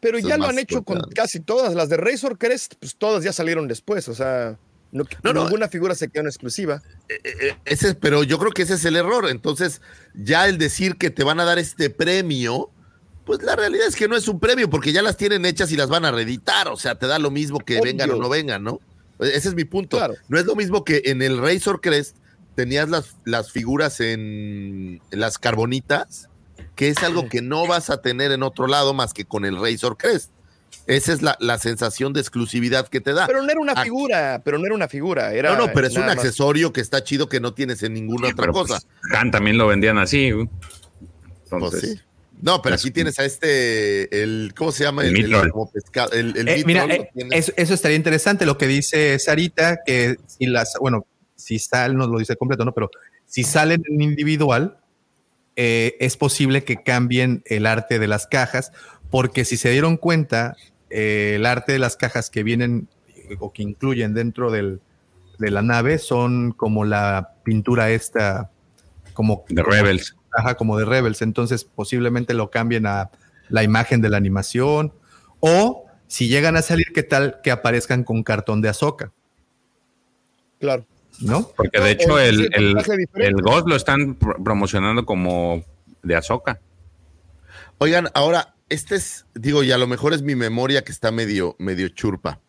[0.00, 1.74] Pero ya lo han hecho con casi todas.
[1.74, 4.08] Las de Razor Crest, pues todas ya salieron después.
[4.08, 4.56] O sea,
[4.92, 5.44] no, No, no.
[5.44, 6.82] ninguna figura se quedó en exclusiva.
[7.08, 9.28] Eh, Ese, pero yo creo que ese es el error.
[9.28, 9.80] Entonces,
[10.14, 12.70] ya el decir que te van a dar este premio,
[13.24, 15.76] pues la realidad es que no es un premio, porque ya las tienen hechas y
[15.76, 16.68] las van a reeditar.
[16.68, 17.84] O sea, te da lo mismo que Obvio.
[17.84, 18.80] vengan o no vengan, ¿no?
[19.18, 19.98] Ese es mi punto.
[20.28, 22.16] No es lo mismo que en el Razor Crest
[22.54, 26.28] tenías las, las figuras en, en las carbonitas,
[26.74, 29.56] que es algo que no vas a tener en otro lado más que con el
[29.60, 30.30] Razor Crest.
[30.86, 33.26] Esa es la, la sensación de exclusividad que te da.
[33.26, 35.32] Pero no era una Aquí- figura, pero no era una figura.
[35.32, 36.16] Era no, no, pero es un más.
[36.16, 38.78] accesorio que está chido que no tienes en ninguna otra Pero, cosa.
[39.00, 40.30] pues, Han también lo vendían así.
[40.30, 40.46] güey.
[40.48, 42.00] Pues Entonces, sí.
[42.42, 45.04] No, pero aquí tienes a este, el, ¿cómo se llama?
[45.04, 45.50] El Mitrol.
[45.50, 49.80] como pescado, el, el Eh, mira, eh, eso, eso estaría interesante lo que dice Sarita,
[49.84, 52.72] que si las, bueno, si salen, no lo dice completo, ¿no?
[52.72, 52.90] Pero
[53.26, 54.78] si salen en individual,
[55.56, 58.72] eh, es posible que cambien el arte de las cajas,
[59.10, 60.56] porque si se dieron cuenta,
[60.90, 62.88] eh, el arte de las cajas que vienen
[63.38, 64.80] o que incluyen dentro del,
[65.38, 68.50] de la nave son como la pintura esta,
[69.14, 70.14] como de Rebels.
[70.36, 71.22] Ajá, como de Rebels.
[71.22, 73.10] Entonces posiblemente lo cambien a
[73.48, 74.92] la imagen de la animación
[75.40, 79.12] o si llegan a salir, ¿qué tal que aparezcan con cartón de Azoka?
[80.60, 80.86] Claro.
[81.20, 81.50] ¿No?
[81.56, 82.76] Porque de hecho el, el,
[83.14, 85.64] el Ghost lo están pro- promocionando como
[86.02, 86.60] de Azoka.
[87.78, 91.56] Oigan, ahora, este es, digo, y a lo mejor es mi memoria que está medio,
[91.58, 92.40] medio churpa,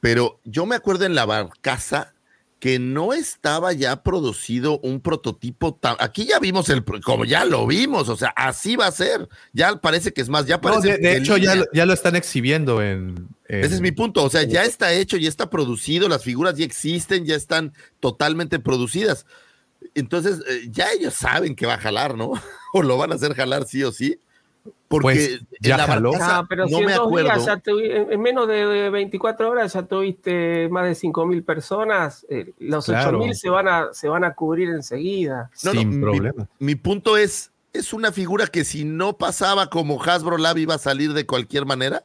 [0.00, 2.14] pero yo me acuerdo en la barcaza
[2.58, 5.74] que no estaba ya producido un prototipo.
[5.74, 9.28] ta- Aquí ya vimos el, como ya lo vimos, o sea, así va a ser.
[9.52, 10.92] Ya parece que es más, ya No, parece.
[10.92, 13.28] de, de en hecho, ya, ya lo están exhibiendo en.
[13.48, 14.24] en- Ese es mi punto.
[14.24, 18.58] O sea, ya está hecho, ya está producido, las figuras ya existen, ya están totalmente
[18.58, 19.26] producidas.
[19.94, 22.32] Entonces, eh, ya ellos saben que va a jalar, ¿no?
[22.72, 24.18] o lo van a hacer jalar sí o sí.
[24.88, 26.12] Porque Pues, en ya la jaló.
[26.12, 27.28] barcaza Ah, pero no si en me dos acuerdo.
[27.32, 32.24] días ya tuvi- en en menos de 24 horas ya tuviste más de 5.000 personas,
[32.30, 33.18] eh, los Claro.
[33.18, 35.50] 8.000 se van, a, se van a cubrir enseguida.
[35.64, 36.48] No, sin mi- problema.
[36.60, 40.78] Mi, punto es, es una figura que si no pasaba como Hasbro Lab iba a
[40.78, 42.04] salir de cualquier manera.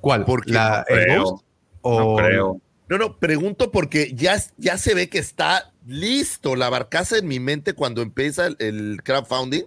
[0.00, 0.24] ¿Cuál?
[0.24, 1.22] Porque ¿La no el creo.
[1.24, 1.44] Ghost?
[1.82, 7.28] O- No, no, pregunto porque ya, ya se ve que está listo la barcaza en
[7.28, 9.64] mi mente cuando empieza el, el crowdfunding.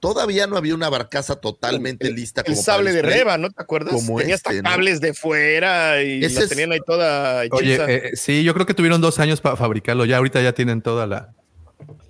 [0.00, 2.40] Todavía no había una barcaza totalmente lista.
[2.40, 3.02] El como para sable de.
[3.02, 3.92] Reba, ¿no te acuerdas?
[3.94, 4.70] Como Tenía este, hasta ¿no?
[4.70, 7.90] cables de fuera y Ese la tenían ahí toda Oye, hechiza.
[7.90, 10.06] eh, sí, yo creo que tuvieron dos años para fabricarlo.
[10.06, 11.34] Ya ahorita ya tienen toda la.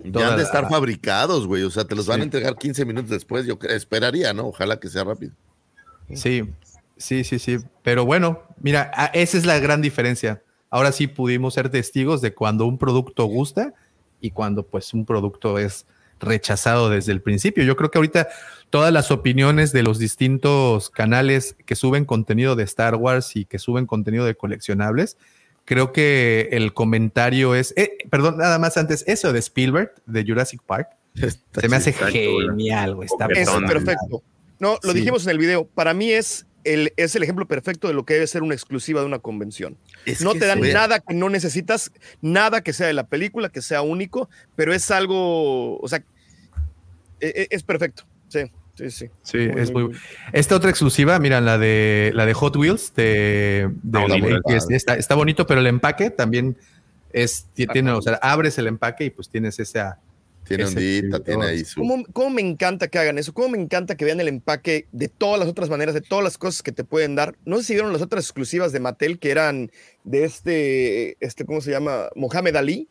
[0.03, 1.63] Ya toda han de la- estar fabricados, güey.
[1.63, 2.21] O sea, te los van Sí.
[2.21, 3.45] a entregar 15 minutos después.
[3.45, 4.47] Yo esperaría, ¿no?
[4.47, 5.33] Ojalá que sea rápido.
[6.13, 6.43] Sí,
[6.97, 7.57] sí, sí, sí.
[7.83, 10.41] Pero bueno, mira, a- esa es la gran diferencia.
[10.69, 13.73] Ahora sí pudimos ser testigos de cuando un producto gusta
[14.21, 15.85] y cuando pues un producto es
[16.21, 17.63] rechazado desde el principio.
[17.63, 18.29] Yo creo que ahorita
[18.69, 23.59] todas las opiniones de los distintos canales que suben contenido de Star Wars y que
[23.59, 25.17] suben contenido de coleccionables,
[25.65, 30.61] creo que el comentario es, eh, perdón, nada más antes, eso de Spielberg, de Jurassic
[30.63, 33.07] Park, se me hace genial, güey.
[33.07, 34.23] Está Es perfecto.
[34.59, 34.99] No, lo Sí.
[34.99, 35.65] dijimos en el video.
[35.65, 39.01] Para mí es el, es el ejemplo perfecto de lo que debe ser una exclusiva
[39.01, 39.75] de una convención.
[40.05, 41.91] Es no te dan nada que no necesitas,
[42.21, 46.03] nada que sea de la película, que sea único, pero es algo, o sea,
[47.21, 48.03] e- e- es, perfecto.
[48.27, 48.39] Sí,
[48.75, 49.05] sí, sí.
[49.23, 49.91] Sí, es muy.
[50.33, 54.55] Esta otra exclusiva, mira, la de la de Hot Wheels, de, de Ah, muy que
[54.57, 54.75] es- padre.
[54.75, 56.57] está, está bonito, pero el empaque también
[57.13, 59.99] es, ti- tiene, o sea, abres el empaque y pues tienes esa.
[60.43, 61.79] Tiene ese ondita, tiene ahí su.
[61.79, 63.31] ¿Cómo, cómo me encanta que hagan eso?
[63.31, 66.37] ¿Cómo me encanta que vean el empaque de todas las otras maneras, de todas las
[66.39, 67.35] cosas que te pueden dar?
[67.45, 69.71] No sé si vieron las otras exclusivas de Mattel que eran
[70.03, 72.07] de este, este ¿cómo se llama?
[72.15, 72.87] Mohamed Ali,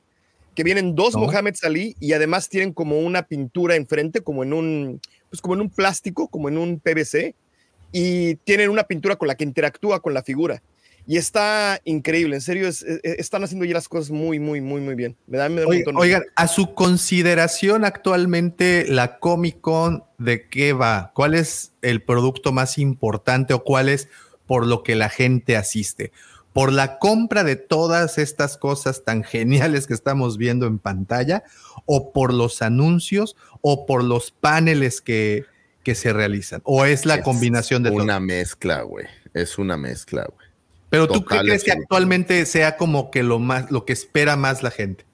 [0.55, 1.21] que vienen dos No.
[1.21, 5.01] Mohamed Ali y además tienen como una pintura enfrente, como en un,
[5.31, 7.35] pues como en un plástico, como en un PVC,
[7.93, 10.63] y tienen una pintura con la que interactúa con la figura.
[11.07, 14.81] Y está increíble, en serio, es- es- están haciendo ya las cosas muy, muy, muy,
[14.81, 15.17] muy bien.
[15.27, 20.73] Me da, me da Oye, oigan, a su consideración actualmente, la Comic Con, ¿de qué
[20.73, 21.11] va?
[21.15, 24.09] ¿Cuál es el producto más importante o cuál es
[24.47, 26.13] por lo que la gente asiste?
[26.53, 31.45] ¿Por la compra de todas estas cosas tan geniales que estamos viendo en pantalla?
[31.87, 33.37] ¿O por los anuncios?
[33.61, 35.45] ¿O por los paneles que,
[35.85, 36.61] que se realizan?
[36.65, 38.03] ¿O es la Es combinación de todo?
[38.03, 39.07] Una mezcla, güey.
[39.33, 40.49] Es una mezcla, güey.
[40.89, 44.35] Pero tú qué Total, crees que actualmente sea como que lo más, lo que espera
[44.35, 45.05] más la gente?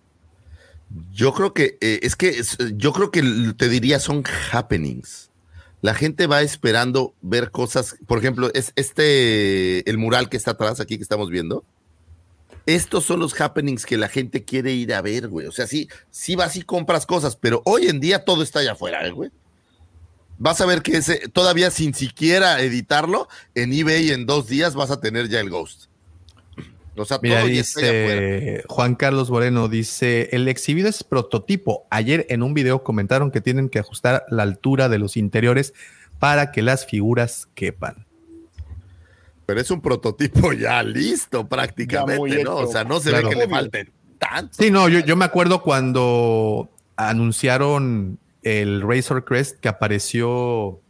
[1.12, 3.22] Yo creo que eh, es que es- yo creo que
[3.58, 5.25] te diría son happenings.
[5.82, 10.80] La gente va esperando ver cosas, por ejemplo, es este el mural que está atrás
[10.80, 11.64] aquí que estamos viendo.
[12.64, 15.46] Estos son los happenings que la gente quiere ir a ver, güey.
[15.46, 18.72] O sea, sí, sí vas y compras cosas, pero hoy en día todo está allá
[18.72, 19.30] afuera, ¿eh, güey.
[20.38, 24.90] Vas a ver que ese, todavía sin siquiera editarlo, en eBay en dos días vas
[24.90, 25.84] a tener ya el Ghost.
[26.96, 28.20] O sea, Mira, todo ya está allá afuera.
[28.20, 31.86] dice Juan Carlos Moreno, dice, el exhibido es prototipo.
[31.90, 35.74] Ayer en un video comentaron que tienen que ajustar la altura de los interiores
[36.18, 38.06] para que las figuras quepan.
[39.44, 42.52] Pero es un prototipo ya listo Ya prácticamente, ¿no?
[42.52, 42.56] hecho.
[42.56, 43.28] O sea, no se Claro.
[43.28, 44.54] ve que le falte tanto.
[44.58, 50.80] Sí, no, yo, yo me acuerdo cuando anunciaron el Razor Crest que apareció,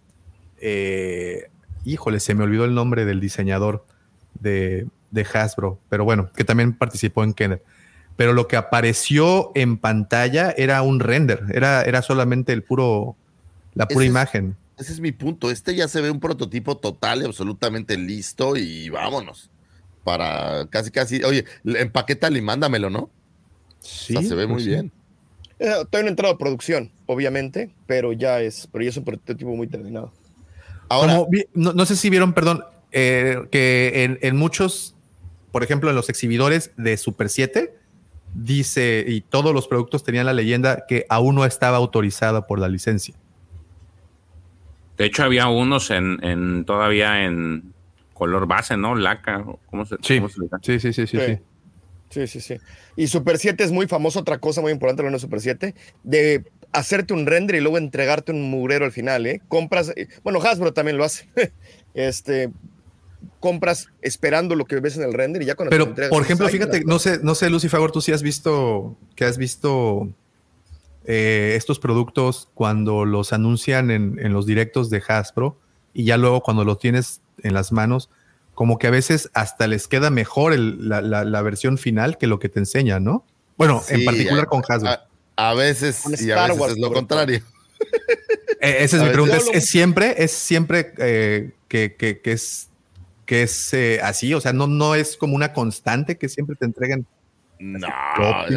[0.61, 1.49] eh,
[1.85, 3.85] híjole, se me olvidó el nombre del diseñador
[4.39, 7.63] de, de Hasbro, pero bueno, que también participó en Kenner.
[8.17, 13.15] Pero lo que apareció en pantalla era un render, era, era solamente el puro,
[13.75, 14.57] la pura Ese es- imagen.
[14.79, 15.51] Ese es mi punto.
[15.51, 19.49] Este ya se ve un prototipo total y absolutamente listo y vámonos.
[20.05, 21.25] Para casi, casi.
[21.25, 23.09] Oye, empaquétalo y mándamelo, ¿no?
[23.81, 24.71] Sí, o sea, se ve muy pues sí.
[24.71, 24.93] bien.
[25.59, 29.05] Eh, todavía no ha entrado a producción, obviamente, pero ya es, pero ya es un
[29.05, 30.13] prototipo muy terminado.
[30.91, 32.63] Ahora, Como no, no sé si vieron, perdón,
[32.93, 34.95] eh, que en, en muchos,
[35.57, 37.75] por ejemplo, en los exhibidores de Super 7,
[38.35, 42.69] dice, y todos los productos tenían la leyenda que aún no estaba autorizada por la
[42.69, 43.15] licencia.
[44.99, 47.73] De hecho, había unos en, en todavía en
[48.13, 48.97] color base, ¿no?
[48.97, 49.47] Laca.
[49.71, 50.61] ¿Cómo se, Sí, cómo se le llama?
[50.63, 51.19] sí, sí, sí, sí.
[51.19, 51.39] sí.
[52.11, 52.57] Sí, sí, sí.
[52.95, 57.15] Y Super 7 es muy famoso, otra cosa muy importante de Super 7, de hacerte
[57.15, 59.41] un render y luego entregarte un mugrero al final, ¿eh?
[59.49, 61.31] Compras, eh, bueno, Hasbro también lo hace.
[61.95, 62.51] este,
[63.41, 66.11] compras esperando lo que ves en el render y ya cuando te lo Pero, entregas,
[66.11, 66.89] por ejemplo, "Ay, fíjate, mira".
[66.89, 70.09] no sé, no sé, Lucy Favor, tú sí has visto que has visto
[71.05, 75.57] eh, estos productos cuando los anuncian en, en los directos de Hasbro
[75.95, 78.11] y ya luego cuando los tienes en las manos,
[78.55, 82.27] como que a veces hasta les queda mejor el- la, la- la versión final que
[82.27, 83.25] lo que te enseñan, ¿no?
[83.57, 84.91] Bueno, en particular a- con Hasbro.
[84.91, 85.07] A,
[85.51, 87.41] a veces Con y a Star veces Wars, es lo contrario.
[88.61, 89.37] Eh, esa es a mi pregunta.
[89.37, 92.69] yo ¿Es, lo- es siempre, es siempre eh, que, que- que es,
[93.27, 94.33] que es eh, así?
[94.35, 97.05] O sea, no, no es como una constante que siempre te entregan.
[97.59, 97.89] No,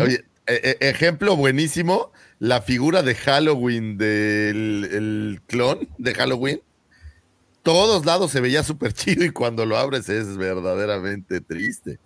[0.02, 6.62] oye, e- e- ejemplo buenísimo, la figura de Halloween del el clon de Halloween.
[7.64, 12.00] Todos lados se veía súper chido y cuando lo abres es verdaderamente triste.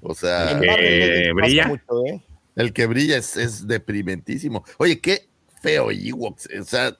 [0.00, 1.66] O sea, Eh, Legends pasa brilla.
[1.66, 2.22] mucho, ¿eh?
[2.56, 4.64] el que brilla es, es deprimentísimo.
[4.78, 5.26] Oye, qué
[5.62, 6.48] feo Ewoks.
[6.60, 6.96] O sea,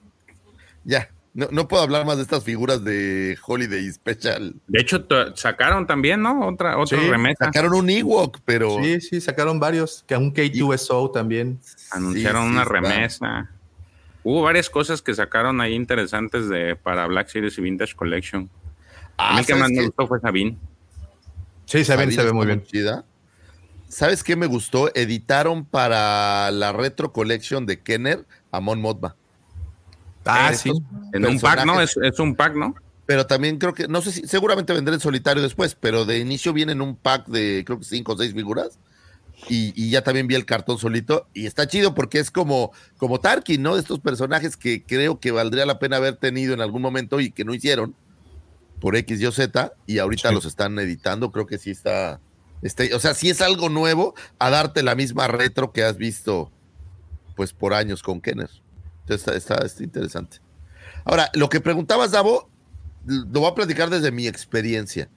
[0.83, 4.55] ya, no, no puedo hablar más de estas figuras de Holiday Special.
[4.67, 6.47] De hecho, sacaron también, ¿no?
[6.47, 7.45] Otra, otra Sí, remesa.
[7.45, 8.77] Sacaron un Ewok, pero...
[8.83, 11.59] Sí, sí, sacaron varios, que un K2SO también.
[11.91, 12.73] Anunciaron Sí, sí, una está.
[12.73, 13.51] remesa.
[14.23, 18.49] Hubo varias cosas que sacaron ahí interesantes de para Black Series y Vintage Collection.
[19.17, 20.57] A Ah, mí que ¿sabes más me gustó fue Sabine.
[21.65, 22.63] Sí, Sabina se ve muy bien.
[22.63, 23.05] chida.
[23.87, 24.89] ¿Sabes qué me gustó?
[24.95, 29.15] Editaron para la Retro Collection de Kenner a Mon Mothma.
[30.25, 30.71] Ah, sí.
[31.13, 31.81] En un pack, ¿no?
[31.81, 32.75] Es, es un pack, ¿no?
[33.05, 36.53] Pero también creo que, no sé si, seguramente vendré en solitario después, pero de inicio
[36.53, 38.79] viene en un pack de creo que cinco o seis figuras.
[39.49, 41.27] Y, y ya también vi el cartón solito.
[41.33, 43.73] Y está chido porque es como, como Tarkin, ¿no?
[43.73, 47.31] De estos personajes que creo que valdría la pena haber tenido en algún momento y
[47.31, 47.95] que no hicieron
[48.79, 49.73] por X, Y o Z.
[49.87, 50.35] Y ahorita Sí.
[50.35, 51.31] los están editando.
[51.31, 52.19] Creo que sí está,
[52.61, 52.83] está.
[52.95, 56.51] O sea, sí es algo nuevo a darte la misma retro que has visto,
[57.35, 58.49] pues por años con Kenner.
[59.07, 60.37] Está, está, está interesante.
[61.03, 62.49] Ahora, lo que preguntabas, Davo,
[63.05, 65.09] lo voy a platicar desde mi experiencia.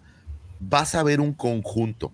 [0.60, 2.12] Vas a ver un conjunto.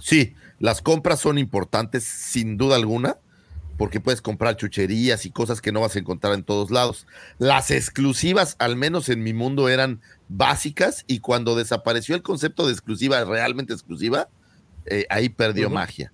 [0.00, 3.18] Sí, las compras son importantes, sin duda alguna,
[3.76, 7.06] porque puedes comprar chucherías y cosas que no vas a encontrar en todos lados.
[7.38, 12.72] Las exclusivas, al menos en mi mundo, eran básicas y cuando desapareció el concepto de
[12.72, 14.28] exclusiva, realmente exclusiva,
[14.86, 16.12] eh, ahí perdió magia.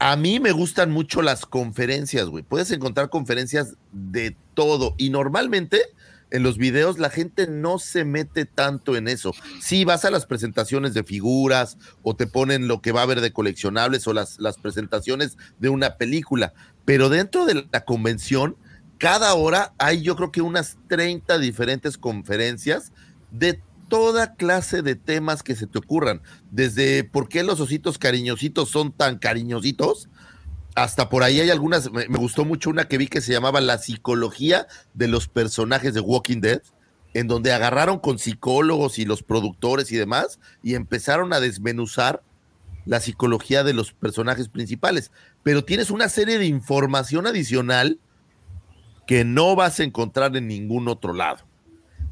[0.00, 2.44] A mí me gustan mucho las conferencias, güey.
[2.44, 5.80] Puedes encontrar conferencias de todo y normalmente
[6.30, 9.32] en los videos la gente no se mete tanto en eso.
[9.60, 13.20] Sí, vas a las presentaciones de figuras o te ponen lo que va a haber
[13.20, 16.52] de coleccionables o las, las presentaciones de una película,
[16.84, 18.56] pero dentro de la convención,
[18.98, 22.92] cada hora hay yo creo que unas 30 diferentes conferencias
[23.30, 28.70] de toda clase de temas que se te ocurran, desde por qué los ositos cariñositos
[28.70, 30.08] son tan cariñositos,
[30.74, 33.60] hasta por ahí hay algunas, me, me gustó mucho una que vi que se llamaba
[33.60, 36.62] La psicología de los personajes de Walking Dead,
[37.14, 42.22] en donde agarraron con psicólogos y los productores y demás y empezaron a desmenuzar
[42.84, 45.10] la psicología de los personajes principales.
[45.42, 47.98] Pero tienes una serie de información adicional
[49.06, 51.47] que no vas a encontrar en ningún otro lado.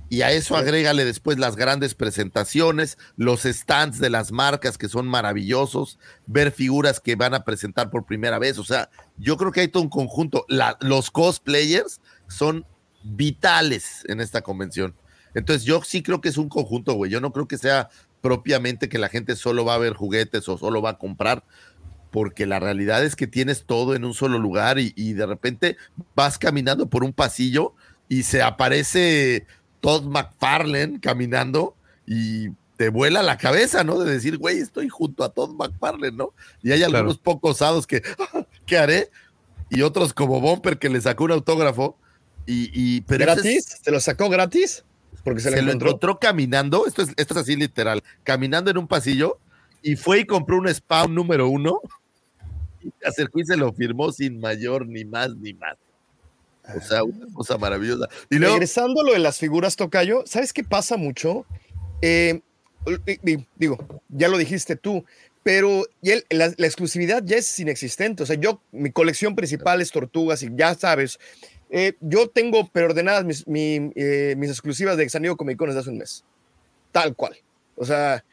[0.09, 5.09] Y a eso agrégale después las grandes presentaciones, los stands de las marcas que son
[5.09, 8.59] maravillosos, ver figuras que van a presentar por primera vez.
[8.59, 10.45] O sea, yo creo que hay todo un conjunto.
[10.49, 12.65] La- los cosplayers son
[13.03, 14.95] vitales en esta convención.
[15.35, 17.11] Entonces yo sí creo que es un conjunto, güey.
[17.11, 17.89] Yo no creo que sea
[18.21, 21.45] propiamente que la gente solo va a ver juguetes o solo va a comprar,
[22.11, 25.77] porque la realidad es que tienes todo en un solo lugar y, y de repente
[26.15, 27.75] vas caminando por un pasillo
[28.09, 29.47] y se aparece
[29.81, 31.75] Todd McFarlane caminando
[32.07, 33.99] y te vuela la cabeza, ¿no?
[33.99, 36.35] De decir, güey, estoy junto a Todd McFarlane, ¿no?
[36.63, 36.97] Y hay Claro.
[36.99, 38.03] algunos pocos osados que,
[38.67, 39.11] ¿qué haré?
[39.71, 41.97] Y otros como Bumper que le sacó un autógrafo
[42.47, 43.79] y, y pero es- ¿Gratis?
[43.83, 44.85] ¿Se lo sacó gratis?
[45.25, 45.89] Porque se, se, lo lo encontró.
[45.89, 49.39] encontró caminando, esto es, esto es así literal, caminando en un pasillo
[49.83, 51.81] y fue y compró un spawn número uno
[52.83, 55.77] y se acercó y se lo firmó sin mayor ni más ni más.
[56.75, 58.09] O sea, una cosa maravillosa.
[58.31, 61.47] Y luego, Regresando a lo de las figuras, Tocayo, ¿sabes qué pasa mucho?
[62.03, 62.41] Eh,
[63.57, 63.79] digo,
[64.09, 65.05] ya lo dijiste tú,
[65.43, 65.85] pero
[66.31, 68.23] la, exclusividad ya es inexistente.
[68.23, 71.19] O sea, yo, mi colección principal es tortugas y ya sabes,
[71.71, 75.91] eh, yo tengo preordenadas mis, mi, eh, mis exclusivas de San Diego Comic Con hace
[75.91, 76.25] un mes.
[76.93, 77.37] Tal cual.
[77.77, 78.25] O sea,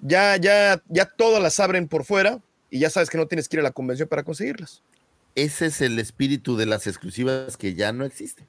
[0.00, 2.40] ya, ya, ya todas las abren por fuera
[2.70, 4.82] y ya sabes que no tienes que ir a la convención para conseguirlas.
[5.34, 8.46] Ese es el espíritu de las exclusivas que ya no existe.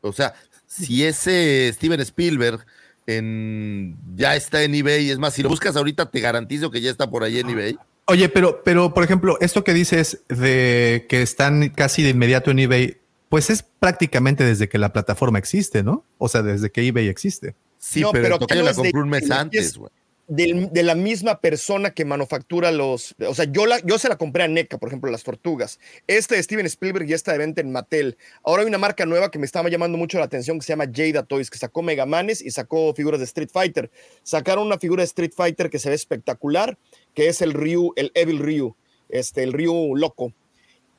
[0.00, 0.34] O sea,
[0.66, 2.64] si ese Steven Spielberg
[3.06, 6.90] en, ya está en eBay, es más, si lo buscas ahorita te garantizo que ya
[6.90, 7.78] está por ahí en eBay.
[8.06, 12.58] Oye, pero, pero por ejemplo, esto que dices de que están casi de inmediato en
[12.58, 16.04] eBay, pues es prácticamente desde que la plataforma existe, ¿no?
[16.18, 17.54] O sea, desde que eBay existe.
[17.78, 19.90] Sí, No, pero, pero Tocayo la compró un mes antes, es- güey.
[20.26, 23.14] De la misma persona que manufactura los.
[23.28, 25.78] O sea, yo, la, yo se la compré a NECA, por ejemplo, las tortugas.
[26.06, 28.16] Este de Steven Spielberg ya está de venta en Mattel.
[28.42, 30.90] Ahora hay una marca nueva que me estaba llamando mucho la atención que se llama
[30.92, 33.90] Jada Toys, que sacó Megamanes y sacó figuras de Street Fighter.
[34.22, 36.78] Sacaron una figura de Street Fighter que se ve espectacular,
[37.14, 38.76] que es el Ryu, el Evil Ryu,
[39.10, 40.32] este, el Ryu loco.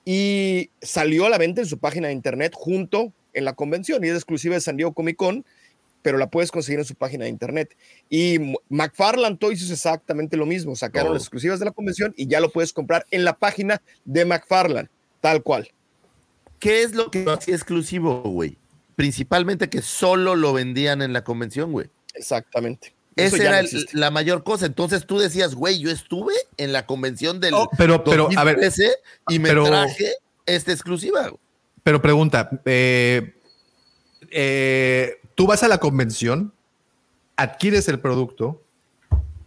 [0.06, 4.10] Y salió a la venta en su página de internet junto en la convención y
[4.10, 5.45] es exclusiva de San Diego Comic Con
[6.06, 7.75] pero la puedes conseguir en su página de internet.
[8.11, 8.38] Y
[8.69, 10.75] McFarland Toys es exactamente lo mismo.
[10.75, 11.14] Sacaron Oh.
[11.16, 14.88] las exclusivas de la convención y ya lo puedes comprar en la página de McFarland,
[15.19, 15.67] tal cual.
[16.59, 18.56] ¿Qué es lo que lo hacía exclusivo, güey?
[18.95, 21.88] Principalmente que solo lo vendían en la convención, güey.
[22.14, 22.93] Exactamente.
[23.16, 24.67] Esa era no la mayor cosa.
[24.67, 28.58] Entonces tú decías, güey, yo estuve en la convención del Oh, pero- pero, a ver,
[28.58, 28.92] 2013
[29.30, 30.14] y me pero- traje
[30.45, 31.34] esta exclusiva.
[31.82, 33.34] Pero pregunta, eh,
[34.30, 36.53] eh, tú vas a la convención,
[37.38, 38.61] adquieres el producto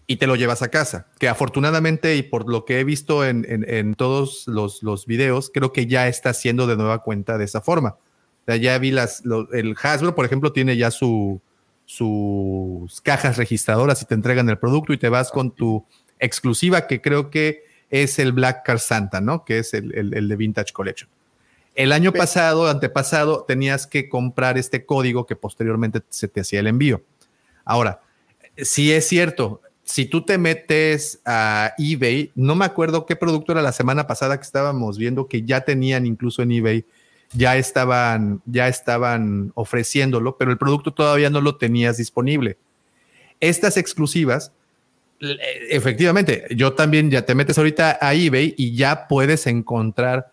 [0.06, 3.44] y te lo llevas a casa, que afortunadamente y por lo que he visto en,
[3.48, 7.44] en- en todos los, los videos, creo que ya está haciendo de nueva cuenta de
[7.44, 7.90] esa forma.
[7.90, 11.40] O sea, ya vi las, lo- el Hasbro, por ejemplo, tiene ya su,
[11.84, 15.84] sus cajas registradoras y te entregan el producto y te vas con tu
[16.18, 19.44] exclusiva, que creo que es el Black Car Santa, ¿no?
[19.44, 21.08] Que es el, el- el de Vintage Collection.
[21.78, 26.66] El año pasado, antepasado, tenías que comprar este código que posteriormente se te hacía el
[26.66, 27.02] envío.
[27.64, 28.00] Ahora,
[28.56, 33.62] si es cierto, si tú te metes a eBay, no me acuerdo qué producto era
[33.62, 36.84] la semana pasada que estábamos viendo que ya tenían incluso en eBay,
[37.32, 42.58] ya estaban, ya estaban ofreciéndolo, pero el producto todavía no lo tenías disponible.
[43.38, 44.50] Estas exclusivas,
[45.70, 50.32] efectivamente, yo también ya te metes ahorita a eBay y ya puedes encontrar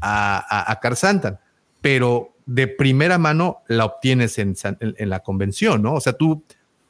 [0.00, 1.38] a, a, a Car Santan,
[1.80, 5.94] pero de primera mano la obtienes en, San- en- en la convención, ¿no?
[5.94, 6.42] O sea, tú,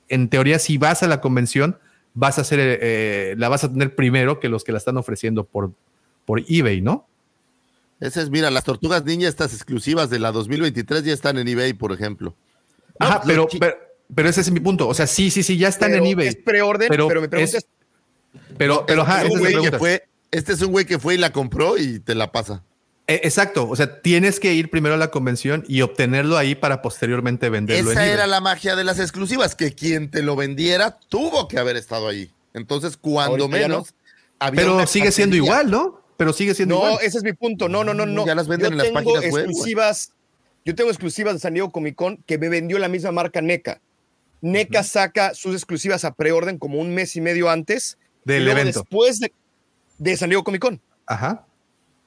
[0.09, 1.78] en teoría, si vas a la convención,
[2.15, 5.44] vas a hacer, eh, la vas a tener primero que los que la están ofreciendo
[5.44, 5.73] por,
[6.25, 7.07] por eBay, ¿no?
[8.01, 11.73] Ese es, mira, las tortugas ninja, estas exclusivas de la 2023 ya están en eBay,
[11.73, 12.35] por ejemplo.
[12.99, 13.75] Ajá, pero, pero,
[14.15, 14.86] pero ese es mi punto.
[14.86, 16.28] O sea, sí, sí, sí, ya están Pero en eBay.
[16.28, 17.55] Es preorden, pero, me preguntas.
[17.55, 17.67] es-
[18.59, 20.99] pero, pero, ajá, este es esa un güey que fue, este es un güey que
[20.99, 22.62] fue y la compró y te la pasa.
[23.09, 26.83] Eh, Exacto, o sea, tienes que ir primero a la convención y obtenerlo ahí para
[26.83, 27.93] posteriormente venderlo.
[27.93, 31.59] en Esa era la magia de las exclusivas, que quien te lo vendiera tuvo que
[31.59, 32.33] haber estado ahí.
[32.52, 33.94] Entonces, cuando Ahorita menos,
[34.41, 36.01] había Pero sigue siendo igual, ¿no?
[36.17, 37.05] Pero sigue siendo No, igual.
[37.05, 37.68] ese es mi punto.
[37.68, 38.26] No, no, no, no.
[38.26, 40.12] Ya las venden Yo en las tengo páginas web, exclusivas.
[40.65, 43.81] Yo tengo exclusivas de San Diego Comic Con que me vendió la misma marca NECA.
[44.41, 48.60] NECA saca sus exclusivas a preorden como un mes y medio antes Del y luego
[48.60, 48.81] evento.
[48.81, 49.33] después de,
[49.99, 50.81] de San Diego Comic Con.
[51.07, 51.47] Ajá.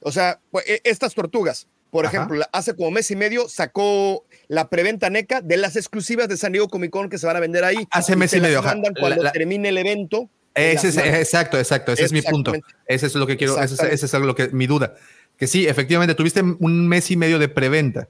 [0.00, 2.16] O sea, pues, e- estas tortugas, por Ajá.
[2.16, 6.52] ejemplo, hace como mes y medio sacó la preventa NECA de las exclusivas de San
[6.52, 7.86] Diego Comic Con que se van a vender ahí.
[7.90, 10.28] Hace mes y medio, mandan cuando La- la- termine el evento.
[10.54, 11.92] Ese es, exacto, exacto.
[11.92, 12.52] Ese es mi punto.
[12.86, 14.94] Ese es lo que quiero, ese es, ese es lo que mi duda.
[15.36, 18.08] Que sí, efectivamente, tuviste un mes y medio de preventa,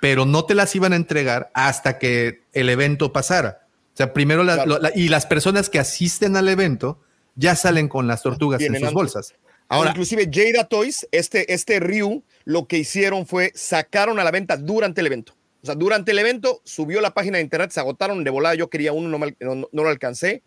[0.00, 3.66] pero no te las iban a entregar hasta que el evento pasara.
[3.92, 4.68] O sea, primero la- Claro.
[4.70, 7.00] lo- la- y las personas que asisten al evento
[7.34, 8.92] ya salen con las tortugas en sus antes.
[8.94, 9.34] bolsas.
[9.72, 14.56] Ahora- inclusive Jada Toys, este, este Ryu, lo que hicieron fue sacaron a la venta
[14.56, 15.34] durante el evento.
[15.62, 18.54] O sea, durante el evento subió la página de internet, se agotaron de volada.
[18.56, 20.42] Yo quería uno, no, me al- no- no lo alcancé,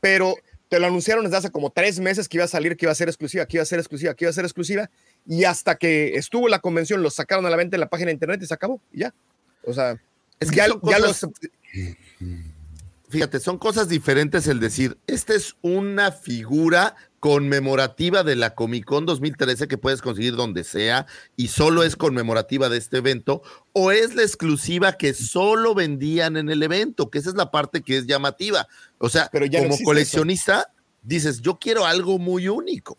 [0.00, 0.36] pero
[0.70, 2.94] te lo anunciaron desde hace como tres meses que iba a salir, que iba a
[2.96, 4.90] ser exclusiva, que iba a ser exclusiva, que iba a ser exclusiva.
[5.26, 8.14] Y hasta que estuvo la convención, lo sacaron a la venta en la página de
[8.14, 8.80] internet y se acabó.
[8.92, 9.14] Y ya.
[9.64, 10.00] O sea,
[10.40, 11.30] Es que ya, ya cosas- los.
[13.08, 19.06] Fíjate, son cosas diferentes el decir, esta es una figura conmemorativa de la Comic Con
[19.06, 23.40] 2013 que puedes conseguir donde sea y solo es conmemorativa de este evento,
[23.72, 27.80] o es la exclusiva que solo vendían en el evento, que esa es la parte
[27.80, 28.68] que es llamativa.
[28.98, 30.70] O sea, Pero ya como coleccionista,
[31.02, 32.98] dices, yo quiero algo muy único.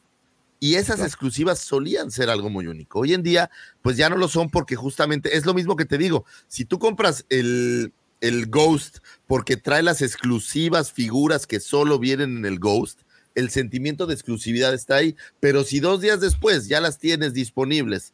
[0.60, 3.02] Y esas exclusivas solían ser algo muy único.
[3.02, 3.52] Hoy en día,
[3.84, 6.26] pues ya no lo son porque justamente es lo mismo que te digo.
[6.48, 12.46] Si tú compras el, el Ghost porque trae las exclusivas figuras que solo vienen en
[12.46, 13.05] el Ghost,
[13.36, 15.16] el sentimiento de exclusividad está ahí.
[15.40, 18.14] Pero si dos días después ya las tienes disponibles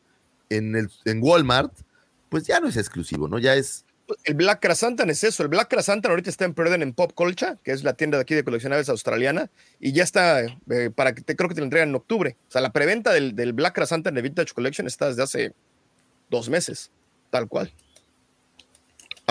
[0.49, 1.73] en, el, en Walmart,
[2.29, 3.39] pues ya no es exclusivo, ¿no?
[3.39, 3.85] Ya es
[4.23, 5.43] el Black Krasantan es eso.
[5.43, 8.23] El Black Krasantan ahorita está en Perden en Pop Culture, que es la tienda de
[8.23, 11.65] aquí de coleccionables australiana, y ya está eh, para que te, creo que te lo
[11.65, 12.35] entregan en octubre.
[12.47, 15.53] O sea, la preventa del, del Black Krasantan de Vintage Collection está desde hace
[16.29, 16.91] dos meses,
[17.29, 17.73] tal cual.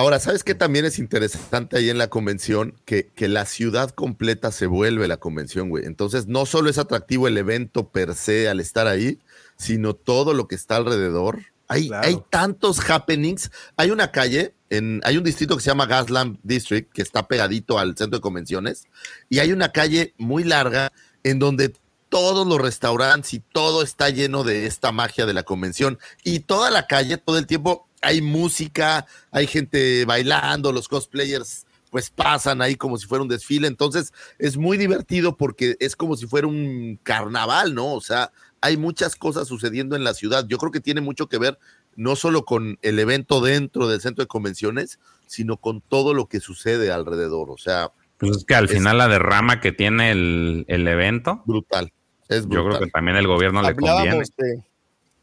[0.01, 2.75] Ahora, ¿sabes qué también es interesante ahí en la convención?
[2.87, 5.85] Que, que la ciudad completa se vuelve la convención, güey.
[5.85, 9.19] Entonces, no solo es atractivo el evento per se al estar ahí,
[9.59, 11.41] sino todo lo que está alrededor.
[11.69, 12.09] Hay, Claro.
[12.09, 13.51] hay tantos happenings.
[13.77, 17.79] Hay una calle, en, hay un distrito que se llama Gaslamp District, que está pegadito
[17.79, 18.85] al centro de convenciones,
[19.29, 20.93] y hay una calle muy larga
[21.25, 21.75] en donde
[22.11, 25.99] todos los restaurantes y todo está lleno de esta magia de la convención.
[26.23, 32.09] Y toda la calle, todo el tiempo, hay música, hay gente bailando, los cosplayers pues
[32.09, 33.67] pasan ahí como si fuera un desfile.
[33.67, 37.95] Entonces es muy divertido porque es como si fuera un carnaval, ¿no?
[37.95, 38.31] O sea,
[38.61, 40.47] hay muchas cosas sucediendo en la ciudad.
[40.47, 41.59] Yo creo que tiene mucho que ver
[41.97, 46.41] no solo con el evento dentro del centro de convenciones, sino con todo lo que
[46.41, 47.51] sucede alrededor.
[47.51, 51.43] O sea, Pues es que al final la derrama que tiene el, el evento.
[51.47, 51.93] Brutal.
[52.31, 53.99] Es Yo creo que también el gobierno le conviene.
[53.99, 54.63] Hablábamos de,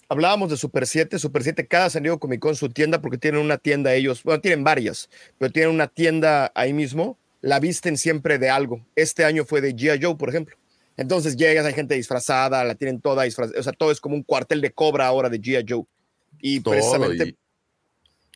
[0.09, 1.17] hablábamos de Super 7.
[1.17, 4.41] Super 7, cada San Diego Comic Con su tienda, porque tienen una tienda ellos, bueno,
[4.41, 8.85] tienen varias, pero tienen una tienda ahí mismo, la visten siempre de algo.
[8.95, 10.03] Este año fue de G.I.
[10.03, 10.57] Joe, por ejemplo.
[10.97, 14.23] Entonces llegas, hay gente disfrazada, la tienen toda disfrazada, o sea, todo es como un
[14.23, 15.65] cuartel de cobra ahora de G.I.
[15.67, 15.85] Joe.
[16.39, 17.37] Y Todo, precisamente y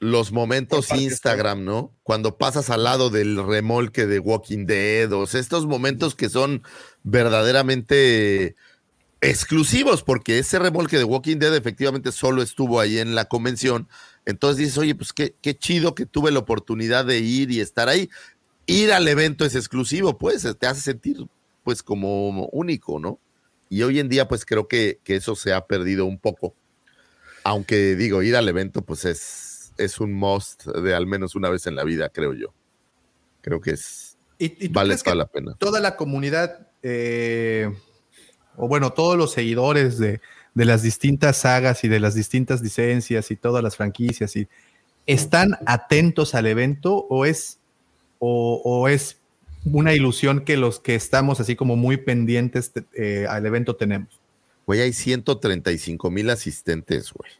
[0.01, 1.93] los momentos Instagram, ¿no?
[2.01, 6.63] Cuando pasas al lado del remolque de Walking Dead, o sea, estos momentos que son
[7.03, 8.55] verdaderamente
[9.21, 13.87] exclusivos, porque ese remolque de Walking Dead efectivamente solo estuvo ahí en la convención.
[14.25, 17.87] Entonces dices, oye, pues qué, qué chido que tuve la oportunidad de ir y estar
[17.87, 18.09] ahí.
[18.65, 21.27] Ir al evento es exclusivo, pues, te hace sentir
[21.63, 23.19] pues como único, ¿no?
[23.69, 26.55] Y hoy en día, pues creo que, que eso se ha perdido un poco.
[27.43, 31.67] Aunque digo, ir al evento, pues es, es un must de al menos una vez
[31.67, 32.53] en la vida, creo yo.
[33.41, 35.55] Creo que es ¿Y, y tú vale toda la pena.
[35.57, 37.71] toda la comunidad, eh,
[38.55, 40.21] o bueno, todos los seguidores de,
[40.53, 44.47] de las distintas sagas y de las distintas licencias y todas las franquicias, y,
[45.05, 47.59] ¿están atentos al evento o es,
[48.19, 49.17] o, o es
[49.65, 54.19] una ilusión que los que estamos así como muy pendientes eh, al evento tenemos?
[54.65, 57.31] Güey, hay 135 mil asistentes, güey.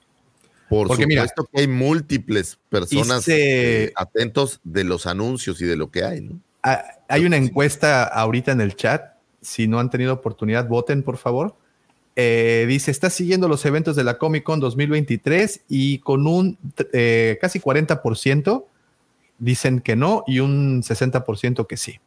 [0.71, 5.75] Por Porque mira, supuesto que hay múltiples personas eh, atentos de los anuncios y de
[5.75, 6.39] lo que hay, ¿no?
[6.63, 9.15] Ah, Hay una encuesta ahorita en el chat.
[9.41, 11.57] Si no han tenido oportunidad, voten, por favor.
[12.15, 16.57] Eh, dice, está siguiendo los eventos de la Comic Con 2023 y con un
[16.93, 18.63] eh, casi 40%
[19.39, 21.99] dicen que no y un 60% que sí.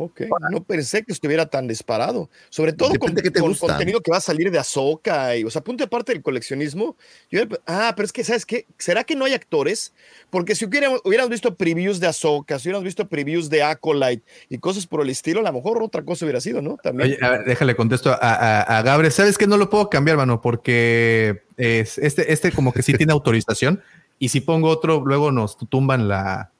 [0.00, 2.30] Ok, no pensé que estuviera tan disparado.
[2.50, 3.66] Sobre todo con, Depende de qué te con gusta.
[3.66, 5.36] contenido que va a salir de Ahsoka.
[5.36, 6.96] Y, o sea, punto aparte del coleccionismo.
[7.30, 8.64] Yo, ah, pero es que, ¿sabes qué?
[8.78, 9.92] ¿Será que no hay actores?
[10.30, 14.58] Porque si hubiéramos, hubiéramos visto previews de Ahsoka, si hubiéramos visto previews de Acolyte y
[14.58, 16.76] cosas por el estilo, a lo mejor otra cosa hubiera sido, ¿no?
[16.76, 17.10] También.
[17.10, 19.12] Oye, a ver, déjale contesto a, a, a Gabriel.
[19.12, 23.12] ¿Sabes que No lo puedo cambiar, mano, porque es, este, este como que sí tiene
[23.12, 23.82] autorización.
[24.20, 26.50] Y si pongo otro, luego nos tumban la,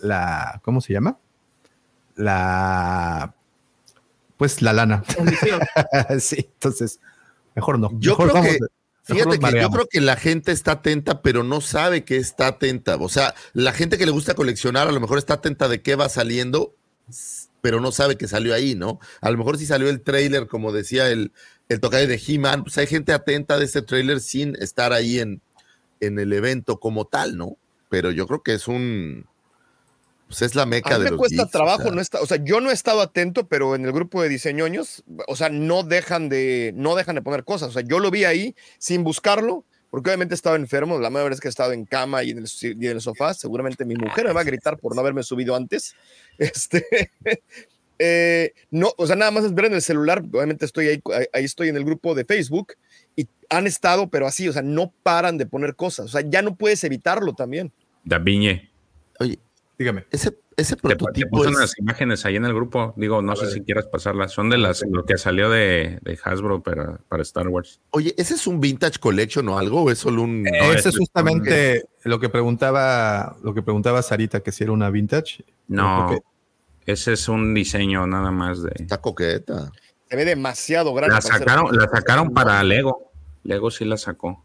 [0.00, 1.18] la, ¿cómo se llama?
[2.16, 3.34] La,
[4.36, 5.02] pues la lana.
[6.20, 7.00] sí, entonces,
[7.54, 7.90] mejor no.
[7.98, 11.42] Yo Mejor creo vamos- que, fíjate que yo creo que la gente está atenta, pero
[11.42, 12.96] no sabe que está atenta.
[12.96, 15.94] O sea, la gente que le gusta coleccionar a lo mejor está atenta de qué
[15.96, 16.74] va saliendo,
[17.60, 19.00] pero no sabe que salió ahí, ¿no?
[19.20, 21.32] A lo mejor si salió el trailer, como decía el,
[21.68, 25.40] el tocayo de He-Man, pues hay gente atenta de ese trailer sin estar ahí en,
[26.00, 27.56] en el evento como tal, ¿no?
[27.88, 29.26] Pero yo creo que es un,
[30.30, 31.90] pues es la meca A mí de me los cuesta geeks, o trabajo, sea.
[31.92, 35.02] no está, o sea, yo no he estado atento, pero en el grupo de diseñoños,
[35.26, 37.70] o sea, no dejan de, no dejan de poner cosas.
[37.70, 41.00] O sea, yo lo vi ahí sin buscarlo, porque obviamente estaba enfermo.
[41.00, 43.34] La mayor vez que he estado en cama y en el, y en el sofá,
[43.34, 45.94] seguramente mi mujer me va a gritar por no haberme subido antes.
[46.38, 46.86] Este,
[47.98, 50.22] eh, no, o sea, nada más es ver en el celular.
[50.32, 51.02] Obviamente estoy ahí,
[51.32, 52.74] ahí- estoy en el grupo de Facebook
[53.16, 56.06] y han estado, pero así, o sea, no paran de poner cosas.
[56.06, 57.72] O sea, ya no puedes evitarlo también.
[58.04, 58.70] Da Viñe.
[59.18, 59.38] Oye,
[59.80, 60.04] dígame.
[60.10, 62.92] Ese, ese Te, te prototipo puse es- unas imágenes ahí en el grupo.
[62.96, 64.30] Digo, no sé si quieras pasarlas.
[64.30, 67.80] Son de las lo que salió de, de Hasbro para, para Star Wars.
[67.90, 69.82] Oye, ¿ese es un vintage collection o algo?
[69.84, 70.42] ¿O es solo un.?
[70.42, 74.90] No, Ese es justamente lo que preguntaba, lo que preguntaba Sarita, que si era una
[74.90, 75.44] vintage.
[75.68, 76.14] No,
[76.84, 78.72] ese es un diseño nada más de.
[78.74, 79.72] Está coqueta.
[80.10, 81.14] Se ve demasiado grande.
[81.14, 83.12] La sacaron, la sacaron para Lego.
[83.44, 84.44] Lego sí la sacó.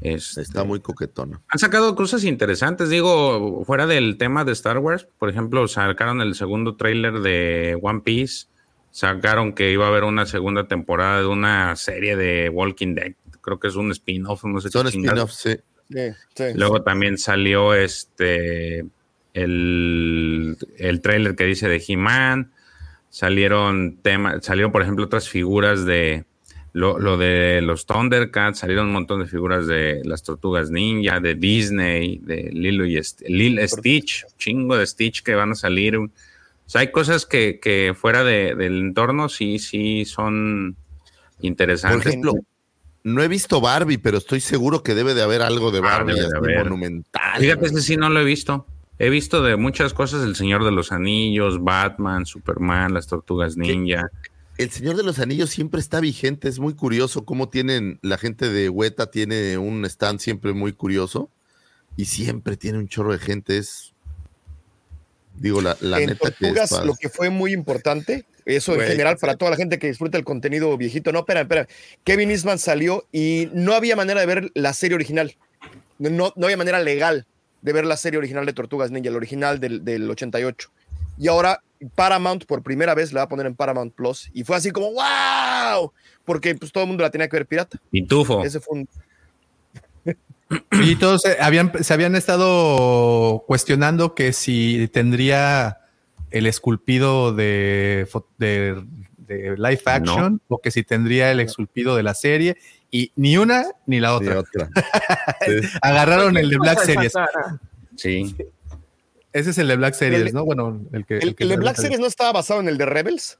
[0.00, 1.40] Este, Está muy coquetona.
[1.48, 5.08] Han sacado cosas interesantes, digo, fuera del tema de Star Wars.
[5.18, 8.46] Por ejemplo, sacaron el segundo tráiler de One Piece.
[8.90, 13.12] Sacaron que iba a haber una segunda temporada de una serie de Walking Dead.
[13.40, 15.56] Creo que es un spin-off, no sé Son spin-offs, sí.
[15.90, 16.44] Sí, sí.
[16.54, 18.84] Luego también salió este
[19.32, 22.52] el, el trailer que dice de He-Man.
[23.10, 26.26] Salieron temas, salieron, por ejemplo, otras figuras de
[26.72, 31.34] lo, lo de los Thundercats, salieron un montón de figuras de las tortugas ninja, de
[31.34, 35.96] Disney, de Lilo y St- Lil Stitch, chingo de Stitch que van a salir.
[35.96, 36.08] O
[36.66, 40.76] sea, hay cosas que, que fuera de- del entorno sí, sí son
[41.36, 42.06] Por interesantes.
[42.06, 42.34] ejemplo,
[43.04, 46.20] no he visto Barbie, pero estoy seguro que debe de haber algo de Ah, Barbie
[46.20, 47.40] así monumental.
[47.40, 48.66] Fíjate, ese sí no lo he visto.
[48.98, 54.10] He visto de muchas cosas El Señor de los Anillos, Batman, Superman, las Tortugas Ninja.
[54.58, 58.48] El Señor de los Anillos siempre está vigente, es muy curioso cómo tienen, la gente
[58.48, 61.30] de Hueta tiene un stand siempre muy curioso
[61.96, 63.94] y siempre tiene un chorro de gente, es,
[65.36, 68.80] digo, la, la en neta que es Tortugas, lo que fue muy importante, eso en
[68.80, 71.12] general para toda la gente que disfruta el contenido viejito.
[71.12, 71.68] No, espera, espera.
[72.02, 75.36] Kevin Eastman salió y no había manera de ver la serie original.
[75.98, 77.26] No, no había manera legal
[77.60, 80.70] de ver la serie original de Tortugas Ninja, el original del, del 88.
[81.18, 81.62] Y ahora
[81.94, 84.30] Paramount por primera vez la va a poner en Paramount Plus.
[84.32, 85.92] Y fue así como, ¡wow!
[86.24, 87.78] Porque pues todo el mundo la tenía que ver pirata.
[87.92, 88.44] Y tufo.
[88.44, 88.88] Ese fue un...
[90.82, 95.80] Y todos se habían, se habían estado cuestionando que si tendría
[96.30, 98.82] el esculpido de, de,
[99.16, 102.56] de live action o que si tendría el esculpido de la serie
[102.90, 104.42] y ni una ni la otra.
[105.82, 107.12] Agarraron el de Black Series.
[107.96, 108.34] Sí.
[109.32, 110.44] Ese es el de Black Series, El- ¿no?
[110.44, 111.18] Bueno, el que.
[111.18, 113.38] ¿El, que el de Black Series no estaba basado en el de Rebels?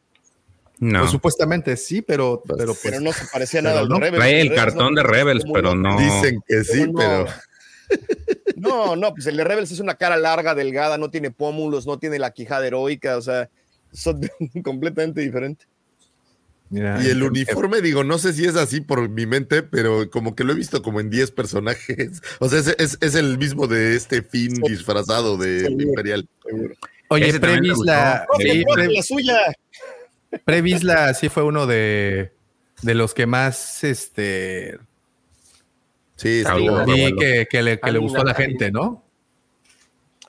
[0.81, 1.01] No.
[1.01, 2.81] Pues supuestamente sí, pero, pero pues.
[2.83, 4.01] Pero no se parecía nada al de no.
[4.01, 4.17] Rebels.
[4.19, 5.99] Trae el Rebels cartón no- de Rebels, pero no-.
[5.99, 6.99] Dicen que sí, no?
[6.99, 7.27] pero
[8.57, 11.99] No, no, pues el de Rebels es una cara larga, delgada, no tiene pómulos, no
[11.99, 13.49] tiene la quijada heroica, o sea,
[13.93, 14.21] son
[14.65, 15.67] completamente diferentes.
[16.71, 20.35] Mira, y el uniforme, digo, no sé si es así por mi mente, pero como
[20.35, 22.21] que lo he visto como en 10 personajes.
[22.41, 25.67] O sea, es, es- es el mismo de este Finn disfrazado de.
[25.71, 26.29] Imperial.
[27.09, 28.43] Oye, Ese también me Previsla, gustó.
[28.43, 29.39] sí, Profe, Pre- la suya.
[30.45, 32.33] Previsla sí fue uno de,
[32.83, 34.79] de los que más este
[36.17, 36.43] Sí,
[36.87, 39.05] vi que, que le, que le gustó a la gente, ¿no?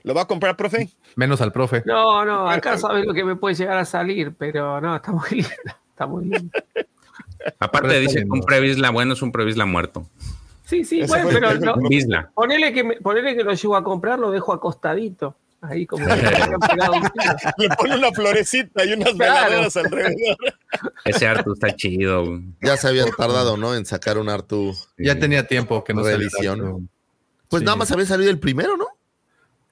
[0.03, 0.89] ¿Lo va a comprar, profe?
[1.15, 1.83] Menos al profe.
[1.85, 5.29] No, no, acá sabes lo que me puede llegar a salir, pero no, está muy
[5.31, 5.49] lindo.
[5.99, 6.49] Está muy lindo.
[7.59, 10.07] Aparte Pero está dice que bien, un previsla bueno es un previsla muerto.
[10.65, 11.75] Sí, sí, Ese bueno, pero no,
[12.33, 15.35] ponele, que me- ponele que lo llevo a comprar, lo dejo acostadito.
[15.61, 16.13] Ahí como que.
[17.57, 19.45] Le pone una florecita y unas Claro.
[19.49, 20.37] veladoras alrededor.
[21.03, 22.25] Ese Artu está chido.
[22.25, 22.41] güey.
[22.61, 23.75] Ya se habían tardado, ¿no?
[23.75, 24.73] En sacar un Artu.
[24.97, 26.79] Ya tenía tiempo que no tanto.
[27.49, 27.65] Pues Sí.
[27.65, 28.87] nada más había salido el primero, ¿no?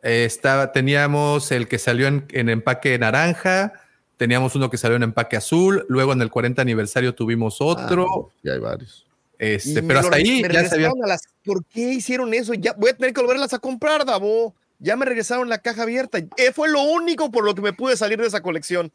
[0.04, 3.72] Eh, estaba, teníamos el que salió en, en empaque naranja,
[4.18, 8.34] teníamos uno que salió en empaque azul, luego en el 40 aniversario tuvimos otro, Ah,
[8.44, 9.06] ya hay varios.
[9.40, 10.62] este, pero hasta ahí ya se había...
[10.90, 12.54] regresaron a las- ¿Por qué hicieron eso?
[12.56, 14.54] Ya voy a tener que volverlas a comprar, Davo.
[14.80, 16.20] Ya me regresaron la caja abierta.
[16.20, 18.92] Eh, fue lo único por lo que me pude salir de esa colección.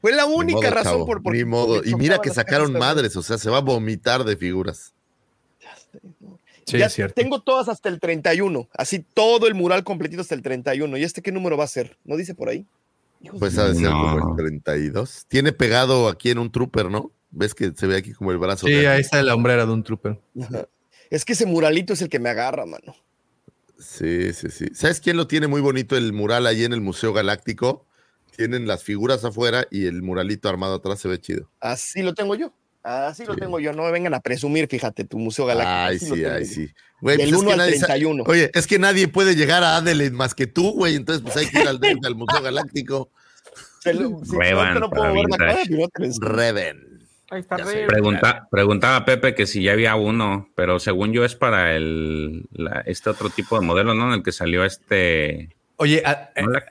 [0.00, 1.82] Fue la Ni única modo, razón chavo, por, por Ni modo.
[1.84, 4.92] Y mira que sacaron madres, o sea, se va a vomitar de figuras.
[6.66, 7.14] Sí, Ya es cierto.
[7.20, 8.68] Tengo todas hasta el 31.
[8.74, 10.96] Así todo el mural completito hasta el 31.
[10.96, 11.96] ¿Y este qué número va a ser?
[12.04, 12.64] ¿No dice por ahí?
[13.38, 14.18] Pues ha de ser No.
[14.18, 15.26] como el 32.
[15.28, 17.12] Tiene pegado aquí en un trooper, ¿no?
[17.30, 18.66] ¿Ves que se ve aquí como el brazo?
[18.66, 20.20] Sí, de- ahí está la hombrera de un trooper.
[20.42, 20.68] Ajá.
[21.10, 22.94] Es que ese muralito es el que me agarra, mano.
[23.78, 24.66] Sí, sí, sí.
[24.74, 27.86] ¿Sabes quién lo tiene muy bonito el mural ahí en el Museo Galáctico?
[28.36, 31.50] Tienen las figuras afuera y el muralito armado atrás se ve chido.
[31.60, 32.52] Así lo tengo yo.
[32.82, 33.40] Así lo Sí.
[33.40, 33.72] tengo yo.
[33.72, 35.74] No me vengan a presumir, fíjate, tu Museo Galáctico.
[35.74, 36.70] Ay, lo sí, ay, sí.
[37.00, 38.24] Güey, Del pues es 1 que al nadie sa- 31.
[38.26, 40.96] Oye, es que nadie puede llegar a Adelaide más que tú, güey.
[40.96, 43.10] Entonces, pues hay que ir al, al Museo Galáctico.
[43.82, 45.56] Se lo- si Revan no, no puedo para ver la cara,
[46.20, 46.86] Reven.
[47.30, 47.56] Ahí está.
[47.86, 52.46] Pregunta, preguntaba a Pepe que si ya había uno, pero según yo es para el
[52.52, 54.08] la- este otro tipo de modelo, ¿no?
[54.08, 55.54] En el que salió este.
[55.76, 56.50] Oye, a- ¿no?
[56.50, 56.64] La-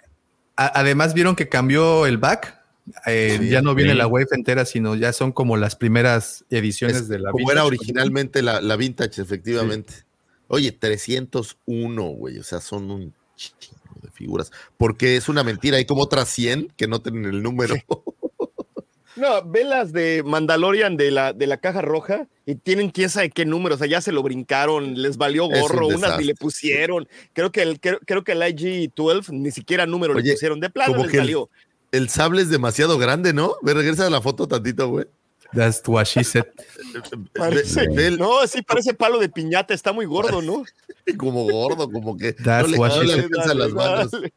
[0.57, 2.58] a- además vieron que cambió el back.
[3.05, 3.97] Eh, Sí, ya no viene sí.
[3.97, 7.53] la wave entera, sino ya son como las primeras ediciones Es de la como vintage.
[7.57, 9.93] era originalmente la, la vintage, efectivamente.
[10.47, 12.39] Oye, 301, güey.
[12.39, 14.51] O sea, son un chingo de figuras.
[14.77, 15.77] Porque es una mentira.
[15.77, 17.75] Hay como otras 100 que no tienen el número.
[19.15, 23.29] No, ve las de Mandalorian de la, de la caja roja y tienen quién sabe
[23.29, 26.35] qué número, o sea, ya se lo brincaron, les valió un gorro, unas ni le
[26.35, 27.05] pusieron.
[27.33, 30.61] Creo que el, creo, creo que el IG-12 ni siquiera número Oye, le pusieron.
[30.61, 31.49] De plano como les el- salió.
[31.91, 33.55] El sable es demasiado grande, ¿no?
[33.61, 35.05] Ve, regresa a la foto tantito, güey.
[35.53, 36.45] That's what she said.
[37.33, 40.63] Parece, no, sí parece palo de piñata, está muy gordo, ¿no?
[41.17, 43.23] Como gordo, como que no That's le, what no she le said.
[43.25, 44.11] alcanzan las manos.
[44.11, 44.33] dale.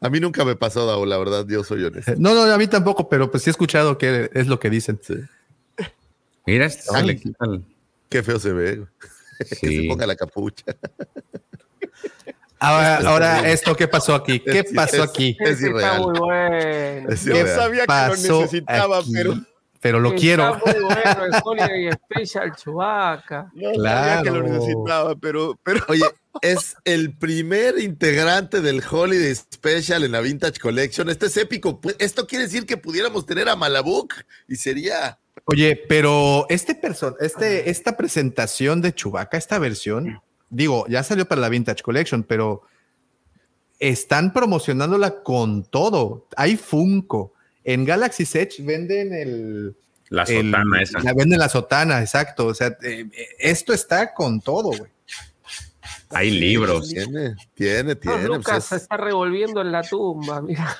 [0.00, 2.14] A mí nunca me pasó, Dao, la verdad, yo soy honesto.
[2.16, 4.98] No, no, a mí tampoco, pero pues sí he escuchado que es lo que dicen.
[5.02, 5.14] Sí.
[6.46, 7.06] Mira, este, Ay.
[7.06, 7.62] le quita el-
[8.08, 8.76] Qué feo se ve.
[8.76, 8.88] güey.
[9.60, 10.64] Que se ponga la capucha.
[12.66, 14.40] Ahora, ahora esto, ¿qué pasó aquí?
[14.40, 15.36] ¿Qué Es- pasó es- aquí?
[15.40, 16.00] es está irreal.
[16.02, 17.08] muy bueno.
[17.10, 17.48] Es ¿Qué irreal.
[17.56, 19.12] sabía que lo pasó necesitaba, aquí?
[19.12, 19.34] pero-
[19.80, 20.60] Pero lo Está quiero.
[20.64, 23.50] muy bueno el Holiday Special Chewbacca.
[23.52, 24.48] No sabía que lo Claro.
[24.48, 26.04] necesitaba, pero, pero Oye,
[26.40, 31.10] es el primer integrante del Holiday Special en la Vintage Collection.
[31.10, 31.78] Esto es épico.
[31.98, 34.14] Esto quiere decir que pudiéramos tener a Malabuk
[34.48, 35.18] y sería.
[35.44, 40.18] Oye, pero este person, este, esta presentación de Chewbacca, esta versión,
[40.54, 42.62] digo, ya salió para la Vintage Collection, pero
[43.78, 46.26] están promocionándola con todo.
[46.36, 47.32] Hay Funko.
[47.64, 49.76] En Galaxy Edge venden el.
[50.10, 51.00] La el- sotana esa.
[51.00, 52.46] La venden la sotana, exacto.
[52.46, 53.06] O sea, eh,
[53.38, 54.90] esto está con todo, güey.
[56.10, 56.88] Hay libros.
[56.90, 58.24] Tiene, tiene, tiene.
[58.24, 60.76] Lucas pues se es- está revolviendo en la tumba, mira.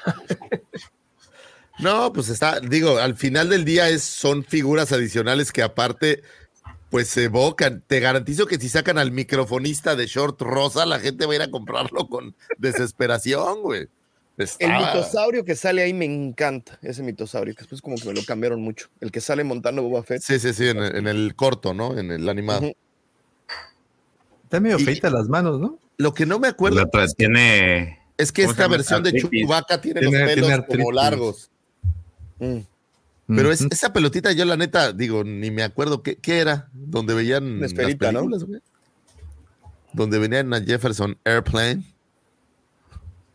[1.81, 6.23] no, pues está, digo, al final del día es, son figuras adicionales que aparte,
[6.95, 7.83] pues se evocan.
[7.89, 11.43] Te garantizo que si sacan al microfonista de short rosa, la gente va a ir
[11.43, 13.89] a comprarlo con desesperación, güey.
[14.37, 16.79] el mitosaurio que sale ahí me encanta.
[16.83, 18.87] Ese mitosaurio, que después como que me lo cambiaron mucho.
[19.01, 20.23] El que sale montando Boba Fett.
[20.23, 21.99] Sí, sí, sí, en el, en el corto, ¿no?
[21.99, 22.71] En el animado.
[24.45, 25.81] Está medio Y- feita las manos, ¿no?
[25.97, 27.99] Lo que no me acuerdo La otra tiene.
[28.19, 29.15] es que ¿cómo se esta versión de.
[29.15, 31.51] Chewbacca tiene, Tiene- los pelos como largos.
[32.39, 32.59] Mm.
[33.27, 37.15] Pero es, esa pelotita, yo la neta, digo, ni me acuerdo qué, qué era, donde
[37.15, 37.77] veían las ¿no?
[37.79, 38.61] películas, güey.
[39.95, 41.85] Donde venían a Jefferson Airplane,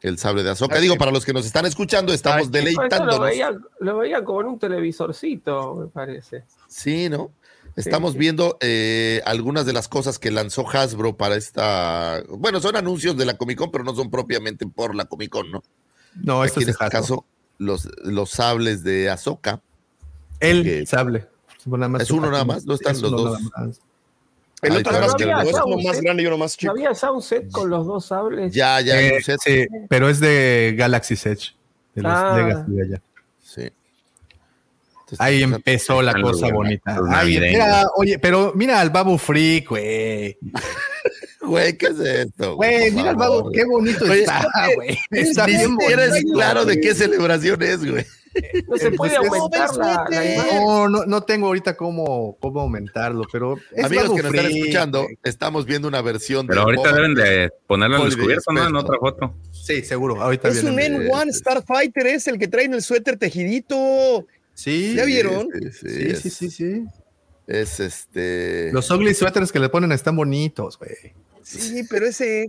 [0.01, 0.75] el sable de Azoka.
[0.77, 3.19] Ah, Digo, para los que nos están escuchando, estamos Ay, lo deleitándonos.
[3.21, 6.43] veía, lo veía como en un televisorcito, me parece.
[6.67, 7.31] Sí, ¿no?
[7.75, 8.19] Estamos sí.
[8.19, 12.23] viendo eh, algunas de las cosas que lanzó Hasbro para esta.
[12.29, 15.49] Bueno, son anuncios de la Comic Con, pero no son propiamente por la Comic Con,
[15.51, 15.63] ¿no?
[16.15, 16.99] No, esto Aquí en es este Hasbro.
[16.99, 17.25] caso,
[17.57, 19.61] los, los sables de Azoka.
[20.39, 21.27] El sable.
[21.65, 22.65] Nada más ¿Es uno nada más?
[22.65, 23.39] ¿No están Es los dos?
[24.61, 25.15] El Ay, otro es más
[25.65, 26.03] uno un más set.
[26.03, 26.71] grande y uno más ¿No chico.
[26.73, 28.53] había ya un set con los dos sables?
[28.53, 29.39] Ya, ya, Eh, un set.
[29.43, 31.53] sí, pero es de Galaxy Edge.
[31.95, 32.33] De los Ah.
[32.37, 33.01] Legacy de allá.
[33.41, 33.61] Sí.
[33.61, 36.99] Entonces, Ahí empezó la cosa de- bonita.
[37.09, 40.37] Ay, mira, oye, pero mira al Babu Freak, güey.
[41.41, 42.57] Güey, ¿qué es esto?
[42.57, 44.45] Güey, mira al Babu, qué bonito Oye, está,
[44.75, 44.99] güey.
[45.09, 48.05] Está bien bonito, claro de qué celebración es, güey.
[48.67, 50.55] No se puede Pues es- aumentar la, la imagen.
[50.63, 55.07] No, no, no tengo ahorita cómo, cómo aumentarlo, pero es Amigos que nos están escuchando,
[55.23, 58.67] estamos viendo una versión Pero de ahorita deben de ponerlo Holiday descubierto, ¿no?
[58.67, 59.33] En otra foto.
[59.51, 60.21] Sí, seguro.
[60.21, 61.09] Ahorita Es un viene.
[61.09, 64.25] N1 Starfighter, es el que trae en el suéter tejidito.
[64.53, 65.47] Sí, ¿Ya vieron?
[65.53, 66.83] Sí, sí, Sí, es, sí, sí, sí.
[67.47, 68.71] es este.
[68.73, 70.91] Los ugly sweaters que le ponen están bonitos, güey.
[71.41, 72.47] Sí, pero ese.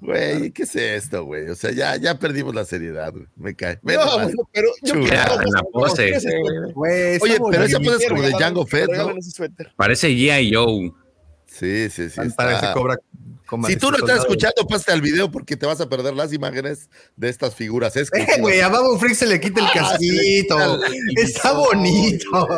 [0.00, 1.48] Güey, ¿qué es esto, güey?
[1.48, 3.26] O sea, ya, ya perdimos la seriedad, güey.
[3.36, 3.78] Me cae.
[3.82, 6.16] Ve No, bueno, pero yo la pose.
[6.74, 9.14] Oye, pero esa pose es como de Django Fett, ¿no?
[9.76, 10.54] Parece G.I.
[10.54, 10.92] Joe.
[11.46, 12.20] Sí, sí, sí.
[12.36, 12.96] Parece cobra.
[13.52, 16.32] Coma- Si tú no estás escuchando, pásate al video porque te vas a perder las
[16.32, 17.94] imágenes de estas figuras.
[17.96, 20.56] Es Eh, güey, a Babu Freak se le quita el Ah, casquito.
[20.56, 20.78] quita
[21.22, 22.48] Está bonito.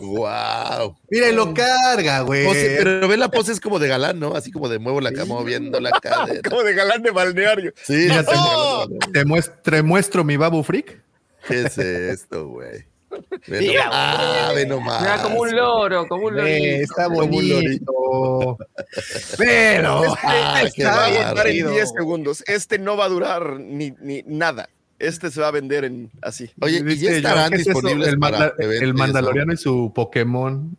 [0.00, 0.96] wow.
[1.10, 2.46] Mira, y lo carga, güey.
[2.76, 4.34] pero ve la pose es como de galán, ¿no?
[4.36, 6.40] Así como de muevo la cama, moviendo la cadera.
[6.48, 7.72] Como de galán de balneario.
[7.82, 8.86] Sí, Fíjate, ¡No!
[9.12, 11.02] te, muest- te muestro mi Babu Freak.
[11.48, 12.86] ¿Qué es esto, güey?
[13.46, 14.16] Ve Mira, nomás.
[14.18, 15.00] Ah, ve nomás.
[15.02, 16.82] Mira, como un loro, como un lorito.
[16.82, 18.58] está Como un bonito.
[19.38, 21.74] Pero Ah, Este va a agotar en bárbaro.
[21.76, 22.44] 10 segundos.
[22.46, 24.68] Este no va a durar ni, ni nada.
[24.98, 26.50] Este se va a vender en así.
[26.60, 28.98] Oye, y ya disponibles el, para el ¿no?
[28.98, 30.76] Mandaloriano y su Pokémon.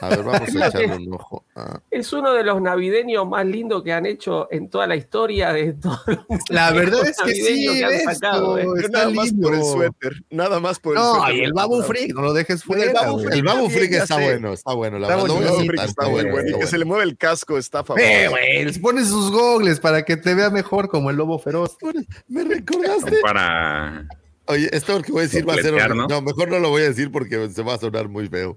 [0.00, 1.44] A ver, vamos a echarle un ojo.
[1.54, 1.80] Ah.
[1.90, 5.72] Es uno de los navideños más lindos que han hecho en toda la historia de
[5.74, 6.18] todos los
[6.50, 8.66] La verdad es que sí, que han esto, sacado, ¿eh?
[8.76, 9.72] Está nada más por el lindo.
[9.72, 10.12] suéter.
[10.30, 11.34] Nada más por el No, suéter.
[11.36, 12.92] y el Babu Freak, no lo dejes el fuera.
[12.92, 13.24] Babu güey.
[13.26, 14.98] Freak El Babu Freak está bueno, está bueno.
[14.98, 16.30] La Está verdad, está bueno.
[16.32, 16.56] bueno.
[16.56, 18.04] Y que se le mueve el casco está famoso.
[18.06, 21.76] Eh, güey, les pones sus gogles para que te vea mejor como el lobo feroz.
[22.28, 23.18] Me recordaste.
[23.22, 24.06] Para.
[24.48, 25.94] Oye, esto que voy a decir va a ser.
[25.94, 26.06] ¿no?
[26.06, 26.22] ¿no?
[26.22, 28.56] mejor no lo voy a decir porque se va a sonar muy feo.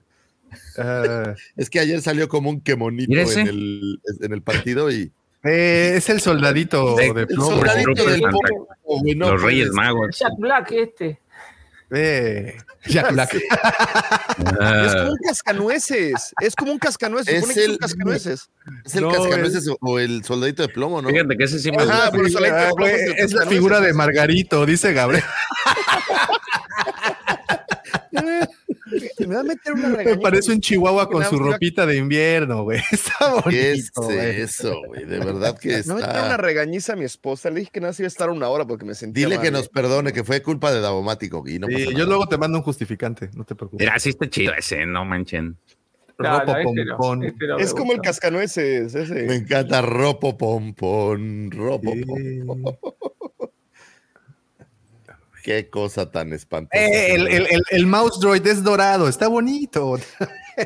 [1.58, 5.12] Es que ayer salió como un quemonito en el, en el partido y.
[5.44, 7.52] eh, es el soldadito de el plomo.
[7.58, 8.22] soldadito del
[9.18, 10.18] no Los Reyes Magos.
[10.20, 11.20] Jack Black este.
[11.92, 12.56] Eh,
[12.86, 13.34] Jack Black.
[13.34, 13.44] Es
[14.60, 16.34] Ah, como un cascanueces.
[16.40, 17.44] Es como un cascanueces.
[17.44, 18.50] Es es el- un cascanueces.
[18.86, 21.10] Es el No, cascanueces o- o el soldadito de plomo, ¿no?
[21.10, 25.24] Fíjate que ese sí me güey, es la figura de Margarito, dice Gabriel.
[29.20, 30.22] Me va a meter una Me regañada.
[30.22, 32.80] parece un chihuahua con su ropita de invierno, güey.
[32.92, 33.14] Está
[33.50, 34.42] ¿Qué es bonito, güey.
[34.42, 35.06] eso, güey?
[35.06, 36.38] De verdad que Me va a meter una está.
[36.38, 37.50] regañiza a mi esposa.
[37.50, 39.42] Le dije que nada se iba a estar una hora porque me sentía Dile mal,
[39.44, 39.52] que ¿eh?
[39.52, 42.58] nos perdone, que fue culpa de Davomático y no Sí, pasa yo luego te mando
[42.58, 43.86] un justificante, no te preocupes.
[43.86, 45.58] Mira, sí está chido ese, no manchen.
[46.18, 47.24] Claro, Ropo este no, pompón.
[47.24, 48.94] este no me Es como el cascanueces.
[48.94, 49.24] Ese.
[49.24, 52.78] Me encanta ropo pompón, ropo pompón.
[55.44, 56.84] Qué cosa tan espantosa.
[56.84, 59.98] Eh, el, el- el- el mouse droid es dorado, está bonito.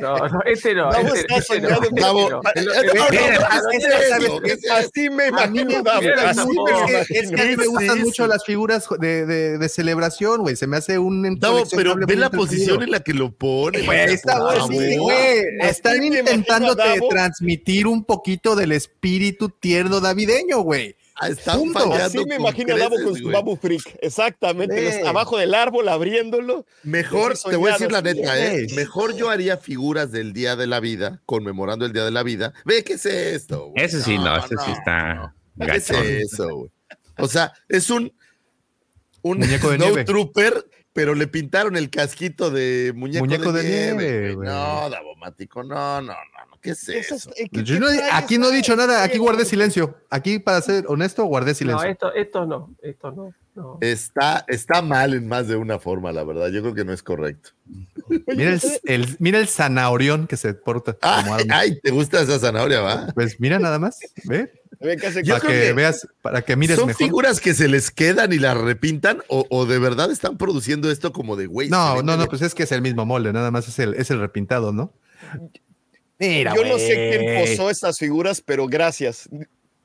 [0.02, 0.90] No, no, este no.
[0.92, 2.90] Este, este este eh, eh, el- no, no, el- no, el-
[3.70, 4.40] ¿qué es eso?
[4.40, 6.88] ¿Qué es Así me imagino, Es que, imagino.
[7.08, 10.56] es que a mí me gustan mucho las figuras de, de- de celebración, güey.
[10.56, 11.38] Se me hace un.
[11.76, 13.78] Pero ve la posición en la que lo pone.
[15.60, 20.96] Están intentándote transmitir un poquito del espíritu tierno navideño, güey.
[21.22, 21.78] Están Punto.
[21.78, 23.28] fallando Así me imagino a Davo con su.
[23.30, 23.98] Babu Freak.
[24.02, 24.82] Exactamente.
[25.00, 26.66] Los- abajo del árbol, abriéndolo.
[26.82, 28.66] Mejor, te voy a decir la neta, ¿eh?
[28.74, 32.52] Mejor yo haría figuras del Día de la Vida, conmemorando el Día de la Vida.
[32.64, 33.68] Ve, ¿qué es esto?
[33.68, 33.84] güey?
[33.84, 36.70] Ese sí, no, ese sí está ¿Qué es eso, güey?
[37.18, 38.12] O sea, es un,
[39.22, 40.04] un Muñeco de nieve.
[40.04, 44.20] Trooper, pero le pintaron el casquito de muñeco, Muñeco de, de nieve.
[44.28, 44.46] nieve.
[44.46, 46.33] No, Davomático, no, no, no.
[46.64, 47.30] ¿Qué es Eso eso?
[47.30, 49.98] es- eh, ¿qué- Yo qué no- aquí no he dicho nada, aquí guardé silencio.
[50.08, 51.88] Aquí, para ser honesto, guardé No, silencio.
[51.90, 53.34] esto, esto no, esto no.
[53.54, 53.78] no.
[53.82, 56.48] Está, está mal en más de una forma, la verdad.
[56.48, 57.50] Yo creo que no es correcto.
[58.26, 60.94] Mira el, el- mira el zanahorión que se porta.
[60.94, 63.08] como Ay, ay, ¿te gusta esa zanahoria, va?
[63.14, 64.50] Pues mira nada más, ¿ve?
[64.80, 67.04] Para que, que veas, para que mires ¿Son mejor.
[67.06, 71.12] figuras que se les quedan y las repintan o, o de verdad están produciendo esto
[71.12, 71.68] como de güey?
[71.68, 74.10] No, no, no, pues es que es el mismo molde, nada más es el, es
[74.10, 74.92] el repintado, ¿no?
[76.18, 79.28] Mira, Yo no sé quién posó estas figuras, pero gracias.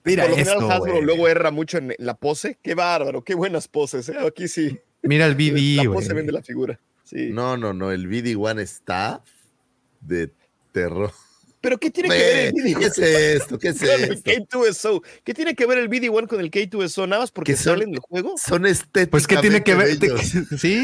[0.03, 1.03] Mira Por lo general, esto, Hasbro güey.
[1.03, 2.57] luego erra mucho en la pose.
[2.61, 4.09] Qué bárbaro, qué buenas poses.
[4.09, 4.15] ¿eh?
[4.25, 4.79] Aquí sí.
[5.01, 6.79] Mira el BD, La pose vende la figura.
[7.03, 7.29] Sí.
[7.31, 9.23] No, no, no, el BD-1 está
[10.01, 10.31] de
[10.71, 11.11] terror.
[11.61, 13.59] Pero ¿qué tiene que Ve, ver el BD-1 ¿Qué es esto?
[13.59, 14.31] ¿Qué es con el esto?
[14.31, 15.03] K2SO?
[15.23, 17.07] ¿Qué tiene que ver el BD-1 con el K2SO?
[17.07, 18.35] Nada más porque Que son- salen del juego.
[18.37, 19.97] Son estéticamente Pues que tiene que ver.
[20.59, 20.83] Sí.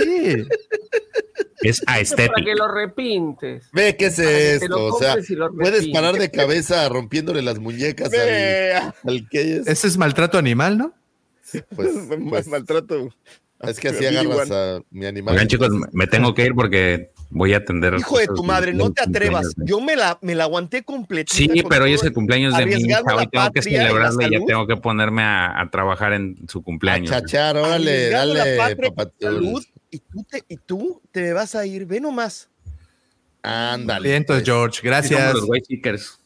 [1.62, 2.46] Es Para aesthetic.
[2.46, 3.70] que lo repintes.
[3.72, 4.86] Ve, ¿qué es Para esto?
[4.94, 5.16] O sea,
[5.58, 9.68] puedes parar de cabeza rompiéndole las muñecas al, al que es.
[9.68, 10.94] Ese es maltrato animal, ¿no?
[11.76, 11.90] Pues,
[12.30, 13.16] pues, maltrato.
[13.62, 14.18] Es que así BD-1.
[14.32, 15.34] agarras a mi animal.
[15.34, 17.96] Oigan, chicos, me tengo que ir porque voy a atender.
[17.96, 19.54] Hijo de tu madre, no te atrevas.
[19.58, 21.34] Yo me la, me la aguanté completa.
[21.34, 23.00] Sí, pero hoy es el cumpleaños de mi hija.
[23.16, 23.90] Hoy tengo que patria
[24.28, 27.10] y ya tengo que ponerme a, a trabajar en su A cumpleaños.
[27.10, 29.64] chachar, órale, dale, patria y salud,
[30.12, 32.50] tú, te, y tú te vas a ir, ve nomás.
[33.42, 34.10] Ándale.
[34.10, 34.56] Bien, entonces, pues.
[34.56, 35.34] George, somos gracias.
[35.34, 36.20] los White Seekers.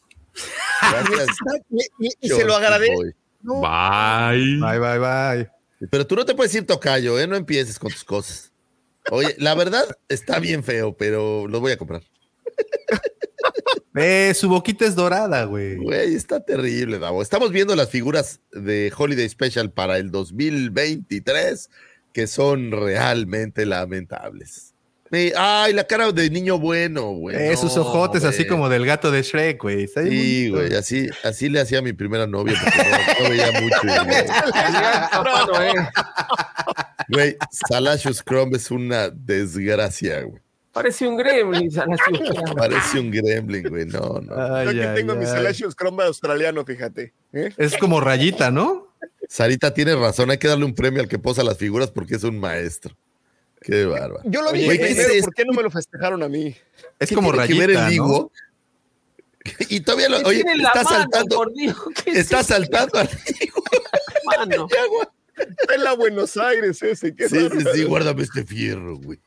[0.80, 1.28] Gracias,
[1.70, 3.02] Y, y- y se lo agradezco.
[3.42, 4.58] No, Bye.
[4.58, 5.59] Bye, bye, bye.
[5.88, 7.26] Pero tú no te puedes ir tocayo, ¿eh?
[7.26, 8.52] No empieces con tus cosas.
[9.10, 12.02] Oye, la verdad está bien feo, pero lo voy a comprar.
[13.96, 15.76] Eh, su boquita es dorada, güey.
[15.76, 17.22] Güey, está terrible, Davo.
[17.22, 21.68] Estamos viendo las figuras de Holiday Special para el 2023
[22.12, 24.69] que son realmente lamentables.
[25.36, 27.36] Ay, la cara de niño bueno, güey.
[27.36, 29.88] Esos No, ojotes así como del gato de Shrek, güey.
[29.88, 33.76] Sí, güey, así, así le hacía a mi primera novia porque no, no veía mucho.
[35.52, 35.74] güey.
[37.08, 37.36] Güey,
[37.68, 40.40] Salacious Crumb es una desgracia, güey.
[40.72, 41.68] Parece un gremlin.
[41.70, 42.20] Salacious.
[42.56, 43.86] Parece un gremlin, güey.
[43.86, 44.32] No, no.
[44.54, 45.26] Ay, yo aquí ay, tengo mi.
[45.26, 47.12] Salacious Cromba australiano, fíjate.
[47.32, 47.50] ¿eh?
[47.56, 48.86] Es como rayita, ¿no?
[49.28, 52.22] Sarita tiene razón, hay que darle un premio al que posa las figuras porque es
[52.24, 52.96] un maestro.
[53.60, 54.20] Qué bárbaro.
[54.24, 55.24] Yo lo Oye, dije ¿qué es primero?
[55.24, 56.56] ¿por qué no me lo festejaron a mí?
[56.98, 58.04] Es ¿Qué como tiene que ver rayita, el ¿no?
[58.06, 58.32] higo?
[59.68, 61.46] Y todavía lo, ¿Qué oye, está mano, saltando,
[62.06, 63.08] está saltando al
[64.24, 64.68] mano?
[65.40, 67.14] Está en la Buenos Aires ese.
[67.14, 69.18] Qué Sí, sí, sí, guárdame este fierro, güey.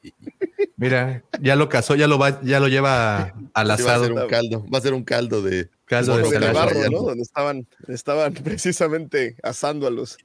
[0.75, 3.87] Mira, ya lo cazó, ya lo va, ya lo lleva al Sí, va a ser
[3.87, 4.23] asado.
[4.23, 7.01] un caldo, va a ser un caldo de Caldo de barro, ¿no?
[7.01, 10.17] Donde estaban, estaban precisamente asando a los.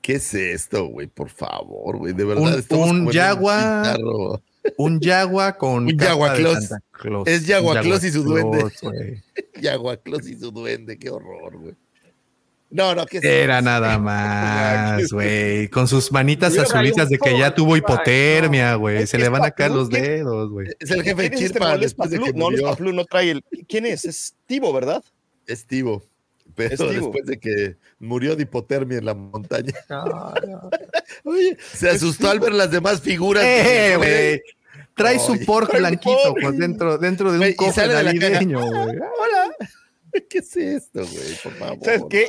[0.00, 1.06] ¿Qué es esto, güey?
[1.08, 2.62] Por favor, güey, de verdad.
[2.70, 4.40] Un- un yagua-.
[4.76, 5.86] Un yagua con.
[5.86, 6.66] Un de yaguaclós.
[6.66, 7.26] Santa Claus.
[7.28, 7.42] Es
[8.04, 8.64] y su duende.
[8.82, 9.22] Güey.
[9.62, 11.74] Yaguaclós y su duende, qué horror, güey.
[12.72, 13.64] No, no, ¿qué es Era esto?
[13.64, 15.68] nada más, güey.
[15.68, 19.02] Con sus manitas Mira, azulitas de que ya tuvo hipotermia, güey.
[19.02, 20.68] Es Se que le es van a caer los dedos, güey.
[20.78, 21.58] Es el jefe de ¿Quién es este?
[22.04, 22.32] ¿Es que?
[22.32, 23.44] No, no es no trae el.
[23.68, 24.04] ¿Quién es?
[24.04, 25.02] Es Tivo, ¿verdad?
[25.46, 26.04] Es Tivo.
[26.68, 27.06] Pero Es Tivo.
[27.06, 29.72] después de que murió de hipotermia en la montaña.
[29.88, 30.70] No, no.
[31.24, 33.44] Oye, se asustó al ver las demás figuras.
[33.44, 34.42] ¡Eh, güey!
[34.94, 38.72] Trae su pork blanquito pues, dentro, dentro de Güey, un cofre navideño, güey.
[39.20, 39.50] Hola.
[40.28, 41.34] ¿Qué es esto, güey?
[41.42, 41.78] Por favor.
[41.84, 42.28] ¿Sabes qué?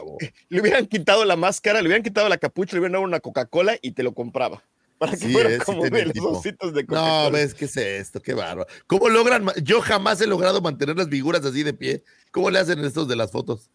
[0.49, 3.77] Le hubieran quitado la máscara, le hubieran quitado la capucha, le hubieran dado una Coca-Cola
[3.81, 4.63] y te lo compraba.
[4.99, 7.23] Para que Sí, fuera eh, como de los ositos de Coca-Cola.
[7.23, 8.21] No, ves, ¿qué es esto?
[8.21, 8.67] Qué bárbaro.
[8.85, 9.47] ¿Cómo logran?
[9.63, 12.03] Yo jamás he logrado mantener las figuras así de pie.
[12.29, 13.71] ¿Cómo le hacen estos de las fotos?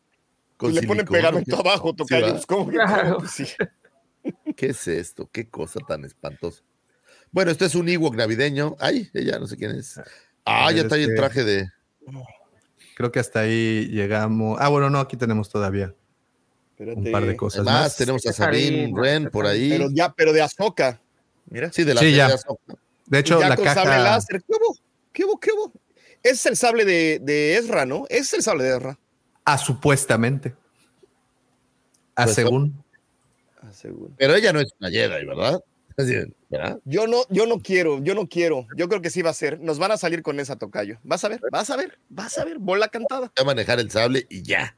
[0.62, 1.68] Y le ponen pegamento ¿qué?
[1.68, 2.40] abajo, Sí, tocayos.
[2.42, 2.46] va.
[2.46, 3.18] ¿Cómo que- Claro.
[3.18, 3.46] que sí?
[4.56, 5.28] ¿Qué es esto?
[5.30, 6.62] Qué cosa tan espantosa.
[7.30, 8.76] Bueno, esto es un Ewok navideño.
[8.80, 9.98] Ay, ella no sé quién es.
[10.44, 11.68] Ah, A ya ver, trae el este- traje de.
[12.96, 14.58] Creo que hasta ahí llegamos.
[14.60, 15.94] Ah, bueno, no, aquí tenemos todavía
[16.78, 17.96] un par de cosas Además, más.
[17.96, 19.68] tenemos a Sabine Wren por ahí.
[19.68, 21.00] Pero ya, pero de Azoka.
[21.50, 21.70] Mira.
[21.72, 22.28] Sí, de la Sí, ya.
[22.28, 22.74] de Ahsoka.
[23.06, 23.82] De hecho, ya la con caja.
[23.84, 24.42] sable láser.
[24.42, 24.76] ¿Qué hubo?
[25.12, 25.38] ¿Qué hubo?
[25.40, 25.72] ¿Qué hubo?
[26.22, 28.04] Ese es el sable de, de Ezra, ¿no?
[28.08, 28.98] Ese es el sable de Ezra.
[29.46, 30.54] Ah, supuestamente.
[32.16, 32.84] Ah, Pues, según.
[34.18, 35.60] Pero ella no es una Jedi, ¿verdad?
[36.84, 38.66] Yo no, yo no quiero, yo no quiero.
[38.76, 39.60] Yo creo que sí va a ser.
[39.60, 40.98] Nos van a salir con esa tocayo.
[41.04, 42.58] Vas a ver, vas a ver, vas a ver.
[42.58, 43.32] Bola cantada.
[43.36, 44.76] Ya manejar el sable y ya.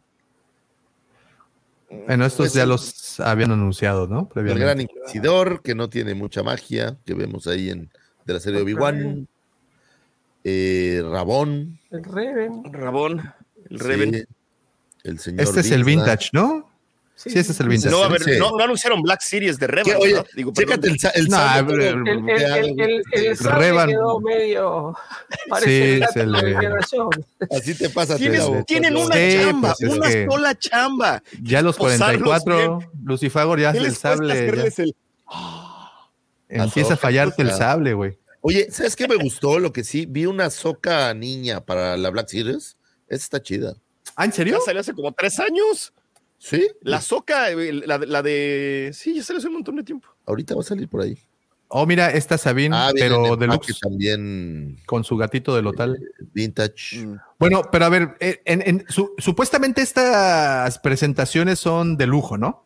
[1.91, 4.29] Bueno, estos Pues ya los habían anunciado, ¿no?
[4.37, 7.91] El gran inquisidor, que no tiene mucha magia, que vemos ahí en
[8.27, 9.27] de la serie Obi-Wan.
[10.45, 11.81] Eh, Rabón.
[11.91, 12.63] El Reven.
[12.73, 13.35] Rabón.
[13.71, 14.27] El sí, Reven.
[15.05, 16.69] El señor Este es el vintage, ¿no?
[17.15, 17.91] Sí, este es el vintage.
[17.91, 18.31] No, a ver, Sí.
[18.39, 19.67] no, no anunciaron Black Series de.
[19.67, 19.97] Revan.
[20.01, 20.27] Oye, ¿verdad?
[20.37, 20.81] Digo, perdón.
[20.81, 22.31] chécate el, el No, el- El, el,
[22.81, 23.89] el, el, el sable Revan.
[23.89, 24.97] quedó medio.
[25.29, 27.25] Sí, Parece de- Indiana Jones.
[27.51, 28.17] Así te pasa.
[28.17, 28.65] Tienes- Teo.
[28.65, 31.23] tienen una Sí, chamba, pues es una que- sola chamba.
[31.43, 34.73] Ya los Posarlos 44, Lucifagor ya ¿Qué es el sable.
[36.49, 38.17] ya empieza a fallarte el sable, güey.
[38.41, 39.59] Oye, ¿sabes qué me gustó?
[39.59, 42.77] Lo que sí, vi una soca niña para la Black Series.
[43.09, 43.75] Esa está chida.
[44.21, 44.59] ¿Ah, en serio?
[44.59, 45.93] Ya salió hace como tres años.
[46.39, 46.69] ¿Sí?
[46.83, 48.91] La soca, eh, la, la de.
[48.93, 50.09] Sí, ya salió hace un montón de tiempo.
[50.27, 51.17] Ahorita va a salir por ahí.
[51.69, 55.99] Oh, mira, esta Sabine, Ah, pero deluxe, también con su gatito de lotal.
[56.33, 56.99] vintage.
[57.05, 57.17] Mm.
[57.39, 62.65] Bueno, pero a ver, eh, en- en- su- supuestamente estas presentaciones son de lujo, ¿no?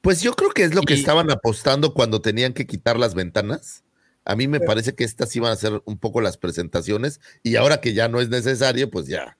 [0.00, 3.14] Pues yo creo que es lo que Y- estaban apostando cuando tenían que quitar las
[3.14, 3.82] ventanas.
[4.24, 7.80] A mí me parece que estas iban a ser un poco las presentaciones y ahora
[7.80, 9.36] que ya no es necesario, pues ya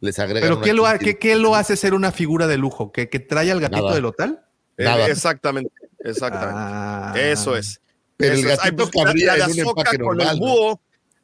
[0.00, 0.42] les agregan.
[0.42, 2.92] Pero ¿qué lo, qué, qué lo hace ser una figura de lujo?
[2.92, 3.94] ¿Que, que trae al gatito Nada.
[3.94, 4.44] de lotal?
[4.76, 6.54] Eh, exactamente, exactamente.
[6.56, 7.14] Ah.
[7.16, 7.80] Eso es.
[8.16, 8.58] Pero el Eso es.
[8.62, 10.80] Ay, gatito la- cabría la de empaque con el búho.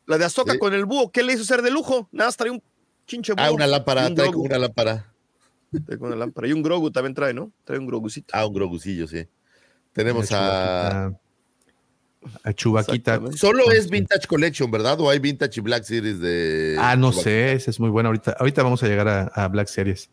[0.07, 0.59] La de Azoka Sí.
[0.59, 1.10] con el búho.
[1.12, 2.09] ¿Qué le hizo ser de lujo?
[2.12, 2.62] Nada más trae un
[3.07, 3.44] chinche búho.
[3.44, 5.12] Ah, una lámpara, un trae como una lámpara.
[5.86, 6.49] Trae con una lámpara.
[6.49, 7.52] Y un Grogu también trae, ¿no?
[7.65, 8.28] Trae un Grogucito.
[8.36, 9.26] Ah, un grogucillo, sí.
[9.92, 11.12] Tenemos a.
[12.44, 13.20] A Chubaquita.
[13.36, 15.01] Solo es Vintage Collection, ¿verdad?
[15.01, 16.76] ¿O hay Vintage y Black Series de.
[16.78, 17.25] Ah, no Chewbacca?
[17.25, 18.09] sé, esa es muy buena.
[18.09, 20.09] Ahorita, ahorita vamos a llegar a, a Black Series.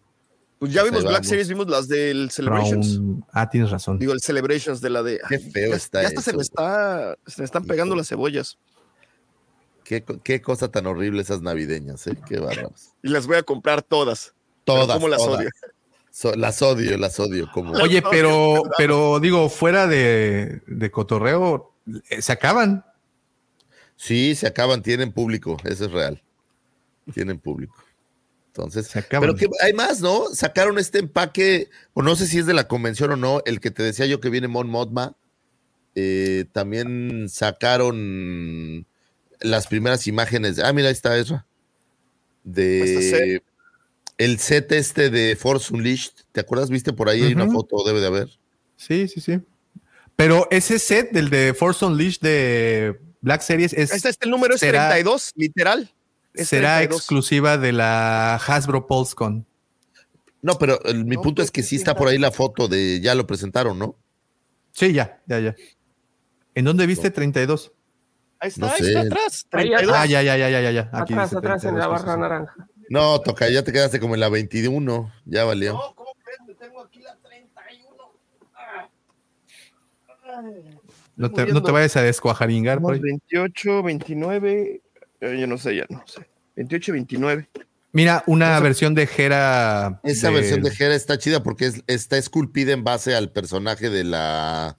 [0.58, 1.24] Pues ya vimos Black.
[1.24, 3.00] Series, vimos las del Celebrations.
[3.32, 3.98] Ah, tienes razón.
[4.00, 5.20] Digo, el Celebrations de la de.
[5.30, 7.16] Qué feo ya, está ya hasta se me está.
[7.28, 8.58] Se me están pegando las cebollas.
[9.84, 12.18] Qué, qué cosa tan horrible esas navideñas, ¿eh?
[12.28, 12.90] Qué bárbaros.
[13.02, 14.34] Y las voy a comprar todas.
[14.64, 14.98] Todas.
[14.98, 15.40] ¿Cómo las todas.
[15.40, 15.50] odio?
[16.12, 17.50] So- las odio, las odio.
[17.54, 17.72] Como...
[17.74, 21.72] Oye, pero, pero digo, fuera de, de cotorreo,
[22.19, 22.85] se acaban.
[23.95, 26.22] Sí, se acaban, tienen público, eso es real.
[27.14, 27.76] Tienen público.
[28.48, 29.27] Entonces, Se acaban.
[29.27, 30.27] pero que hay más, ¿no?
[30.34, 33.72] Sacaron este empaque, o no sé si es de la convención o no, el que
[33.72, 35.16] te decía yo que viene Mon Modma.
[35.95, 38.85] Eh, también sacaron
[39.42, 40.59] las primeras imágenes.
[40.59, 41.45] Ah, mira, ahí está Ezra.
[42.45, 43.43] Este De set.
[44.18, 46.11] el set este de Force Unleashed.
[46.32, 46.69] ¿Te acuerdas?
[46.69, 47.22] ¿Viste por ahí?
[47.24, 48.30] Hay una foto, debe de haber.
[48.76, 49.40] Sí, sí, sí.
[50.20, 54.32] Pero ese set del de Force Unleashed de Black Series es, Ahí está, este el
[54.32, 55.90] número es será- 32, literal.
[56.34, 57.00] Es será 32.
[57.00, 59.46] exclusiva de la Hasbro PulseCon.
[60.42, 62.68] No, pero el- mi No, punto pues, es que sí está por ahí la foto
[62.68, 63.96] de ya lo presentaron, ¿no?
[64.74, 65.56] Sí, ya, ya, ya.
[66.54, 67.72] ¿En dónde viste 32?
[68.42, 68.88] Ahí está, No ahí sé.
[68.90, 69.48] está atrás.
[69.52, 69.96] Ahí 32.
[69.98, 70.90] Ah, ya, ya, ya, ya, ya, ya.
[70.92, 72.68] Aquí atrás, atrás en 32, la barra naranja.
[72.90, 75.74] No, toca, ya te quedaste como en la 21, ya valió.
[75.74, 76.58] No, ¿cómo crees?
[76.60, 78.12] Tengo aquí la 31.
[78.56, 78.90] Ah.
[81.16, 83.00] No te, no te vayas a descuajaringar por ahí.
[83.01, 84.82] 28, 29.
[85.22, 86.27] eh, yo no sé, ya no sé.
[86.56, 87.50] 28, 29.
[87.92, 90.00] Mira, una versión de Hera.
[90.03, 93.90] Esa de- versión de Hera está chida porque es- está esculpida en base al personaje
[93.90, 94.77] de la.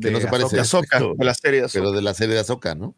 [0.00, 0.56] que De no se parece.
[0.56, 0.64] De la
[1.34, 1.78] serie de Ahsoka.
[1.78, 2.94] Pero de la serie de Azoka, ¿no?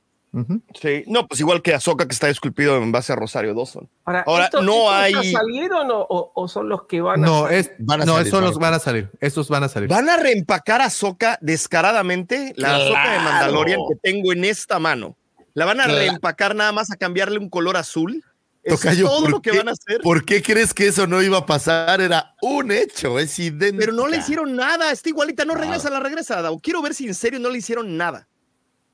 [0.81, 3.89] Sí, no, pues igual que Ahsoka que está esculpido en base a Rosario Dawson.
[4.05, 7.27] Ahora, Ahora, ¿estos- no estos hay- salieron o, o- o son los que van a
[7.27, 7.59] No, salir?
[7.59, 9.11] es, Van a no, salir, esos van a los van a salir.
[9.21, 9.89] Estos van a salir.
[9.89, 13.19] Van a reempacar a Ahsoka descaradamente, la Ahsoka de.
[13.21, 15.17] Mandalorian que tengo en esta mano.
[15.55, 15.99] La van a Claro.
[16.01, 18.23] reempacar nada más a cambiarle un color azul.
[18.63, 20.01] Es Tocayo, todo ¿por lo que qué- van a hacer.
[20.03, 22.01] ¿Por qué crees que eso no iba a pasar?
[22.01, 23.79] Era un hecho, es idéntico.
[23.79, 26.43] Pero no le hicieron nada, está igualita, no regresa, la regresa.
[26.43, 26.59] Dao.
[26.59, 28.27] Quiero ver si en serio no le hicieron nada.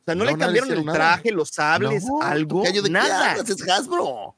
[0.02, 0.98] O sea, no, No, le no le cambiaron el nada.
[0.98, 3.32] traje, los sables, No, algo, ¿de nada.
[3.32, 3.48] hablas?
[3.48, 4.34] Es Hasbro.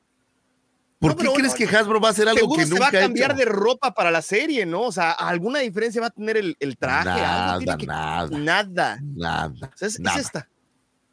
[0.98, 2.82] ¿Por No, qué crees bueno, que Hasbro va a hacer algo Seguro que se nunca
[2.84, 3.38] va a cambiar hecho?
[3.38, 4.82] de ropa para la serie, ¿no?
[4.82, 7.04] O sea, alguna diferencia va a tener el, el traje.
[7.06, 8.38] Nada, algo que- nada.
[8.38, 8.98] Nada.
[9.02, 9.52] Nada.
[9.74, 10.48] O sea, es, esta.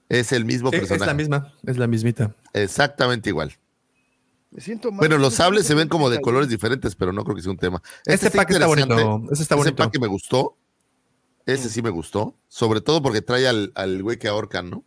[0.08, 1.06] Es el mismo Sí, es personaje.
[1.08, 2.36] la misma, es la mismita.
[2.54, 3.54] Exactamente igual.
[4.52, 5.00] Me siento mal.
[5.00, 7.58] Bueno, los sables se ven como de colores diferentes, pero no creo que sea un
[7.58, 7.82] tema.
[8.06, 10.58] Este pack está bonito, ese está pack me gustó.
[11.46, 12.36] Ese sí me gustó.
[12.48, 14.84] Sobre todo porque trae al, al güey que ahorcan, ¿no?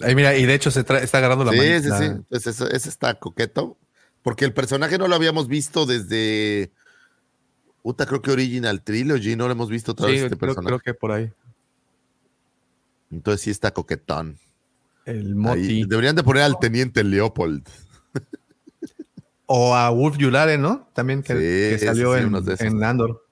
[0.00, 1.80] Ahí mira, y de hecho se está agarrando la sí, mano.
[1.80, 2.04] sí, sí.
[2.04, 3.76] Entonces, ese, ese está coqueto.
[4.22, 6.72] Porque el personaje no lo habíamos visto desde.
[7.82, 10.66] Puta, creo que Original Trilogy, no lo hemos visto otra Sí, vez este creo, personaje.
[10.68, 11.30] creo que por ahí.
[13.10, 14.38] Entonces sí está coquetón.
[15.04, 15.84] El Ahí, Moti.
[15.84, 17.68] deberían de poner al teniente Leopold.
[19.46, 20.88] O a Wolf Yulare, ¿no?
[20.94, 23.23] También que, Sí, que sí, salió sí, en, de en Andor.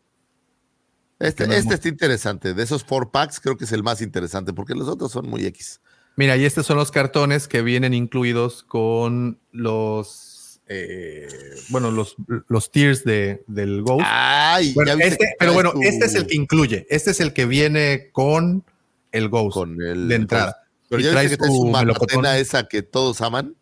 [1.22, 2.54] Este, no este está interesante.
[2.54, 5.44] De esos four packs, creo que es el más interesante, porque los otros son muy
[5.46, 5.80] X.
[6.16, 10.60] Mira, y estos son los cartones que vienen incluidos con los.
[10.68, 11.26] eh,
[11.70, 12.16] bueno, los,
[12.48, 14.04] los tiers de, del Ghost.
[14.06, 16.86] Ay, Bueno, ya este- pero bueno, tu- este es el que incluye.
[16.90, 18.64] Este es el que viene con
[19.10, 20.56] el Ghost Con el de entrada.
[20.88, 23.54] Pero Y ya trae viste que matatena esa que todos aman.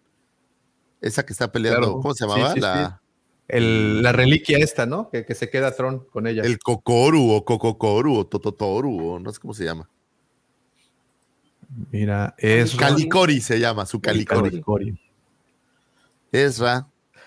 [1.01, 1.81] Esa que está peleando.
[1.81, 2.01] Claro.
[2.01, 2.53] ¿Cómo se Sí, llamaba?
[2.55, 3.00] sí, la, sí.
[3.53, 5.11] El- la reliquia esta, ¿no?
[5.11, 6.43] Que, que se queda Tron con ella.
[6.43, 9.89] El Kokoru o Kokokoru o Tototoru o no sé cómo se llama.
[11.93, 14.51] Mira, es Calicori se llama, su Calicori.
[14.51, 15.01] Calicori.
[16.33, 16.87] Ezra.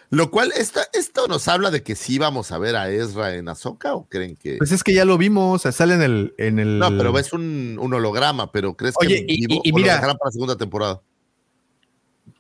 [0.10, 3.48] Lo cual, esta, esto nos habla de que sí vamos a ver a Ezra en
[3.50, 4.58] Ahsoka o creen que.
[4.58, 6.78] Pues es que ya lo vimos, o sea, sale en el, en el.
[6.78, 9.78] no, pero ves un, un holograma, pero ¿crees Oye, que y- vivo y- y o
[9.78, 11.02] lo mira- dejarán para la segunda temporada?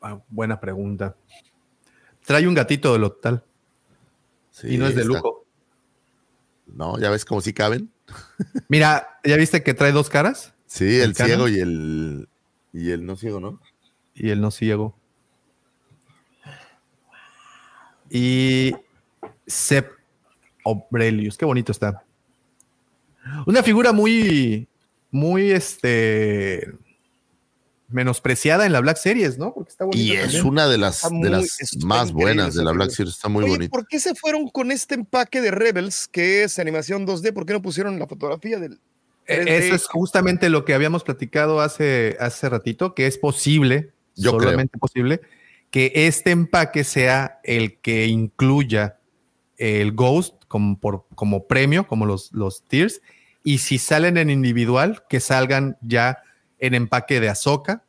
[0.01, 1.15] Ah, buena pregunta.
[2.25, 3.41] Trae un gatito del hotel
[4.53, 5.45] Sí, y no es de está- lujo.
[6.67, 7.91] No, ya ves como si caben.
[8.69, 10.53] Mira, ¿ya viste que trae dos caras?
[10.67, 11.27] Sí, el, canon?
[11.27, 12.29] ciego y el
[12.71, 13.59] y el no ciego, ¿no?
[14.15, 14.95] Y el no ciego.
[18.09, 18.73] Y
[19.47, 19.91] Sep
[20.63, 22.03] Obrelius, qué bonito está.
[23.45, 24.67] Una figura muy,
[25.11, 26.71] muy, este,
[27.89, 29.53] menospreciada en la Black Series, ¿no?
[29.53, 30.45] Porque está bonita Y es también.
[30.47, 32.89] una de las, Está de muy- las está más buenas de la Black.
[32.91, 33.71] Series, está muy Oye, bonita.
[33.71, 37.33] ¿por qué se fueron con este empaque de Rebels que es animación 2D?
[37.33, 38.79] ¿Por qué no pusieron la fotografía del
[39.27, 39.47] 3D?
[39.47, 44.77] Eso es justamente lo que habíamos platicado hace, hace ratito, que es posible, Yo solamente
[44.77, 45.21] posible,
[45.71, 48.97] que este empaque sea el que incluya
[49.57, 53.01] el Ghost como, por, como premio, como los, los tiers,
[53.45, 56.17] y si salen en individual, que salgan ya
[56.59, 57.83] en empaque de Azoka.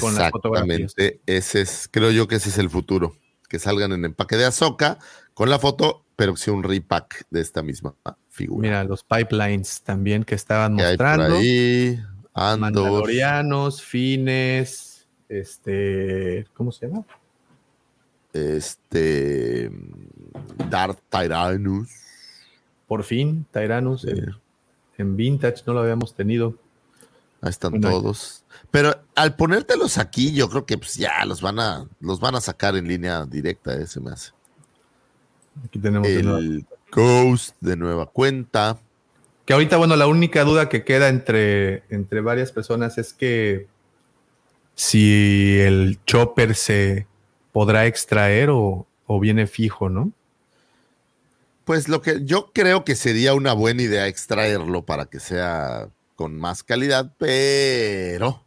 [0.00, 0.80] con las fotografías.
[0.80, 1.20] Exactamente.
[1.26, 3.16] Ese es, creo yo que ese es el futuro.
[3.48, 4.98] Que salgan en empaque de Azoka
[5.34, 7.94] con la foto, pero sea un repack de esta misma
[8.28, 8.62] figura.
[8.68, 11.36] Mira, los pipelines también que estaban Que hay por mostrando.
[11.36, 12.00] ahí,
[12.34, 17.04] Andor, Mandalorianos, Fines, este, ¿cómo se llama?
[18.32, 19.70] este
[20.70, 21.90] Darth Tyrannus.
[22.86, 24.34] Por fin, Tyrannus en,
[24.98, 26.54] en Vintage, no lo habíamos tenido.
[27.42, 28.44] Ahí están Bueno, todos.
[28.70, 32.40] Pero al ponértelos aquí, yo creo que pues ya los van a, los van a
[32.40, 34.30] sacar en línea directa, ese me hace.
[35.64, 36.08] Aquí tenemos.
[36.08, 38.78] El Ghost de nueva cuenta.
[39.44, 43.66] Que ahorita, bueno, la única duda que queda entre, entre varias personas es que
[44.76, 47.08] si el chopper se
[47.50, 50.12] podrá extraer o, o viene fijo, ¿no?
[51.64, 55.88] Pues lo que yo creo que sería una buena idea extraerlo para que sea
[56.22, 58.44] con más calidad, pero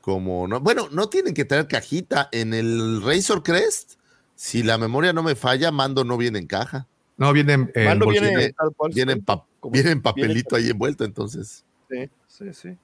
[0.00, 3.96] como no, bueno, no tienen que traer cajita en el Razor Crest.
[4.34, 6.86] Si la memoria no me falla, Mando no viene en caja.
[7.18, 8.92] No, viene en, en Mando viene cual.
[8.94, 11.66] Viene en, pa- viene en viene- papelito ahí envuelto, entonces.
[11.90, 12.76] Sí, sí, sí.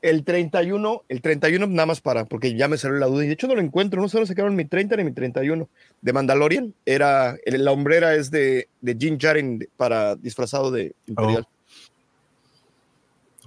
[0.00, 3.34] El 31, el 31 nada más para, porque ya me salió la duda, y de
[3.34, 5.68] hecho no lo encuentro, no sé dónde sacaron mi 30 ni mi 31.
[6.00, 11.46] De Mandalorian, era, el- la hombrera es de, de Jin Jaren para disfrazado de Imperial.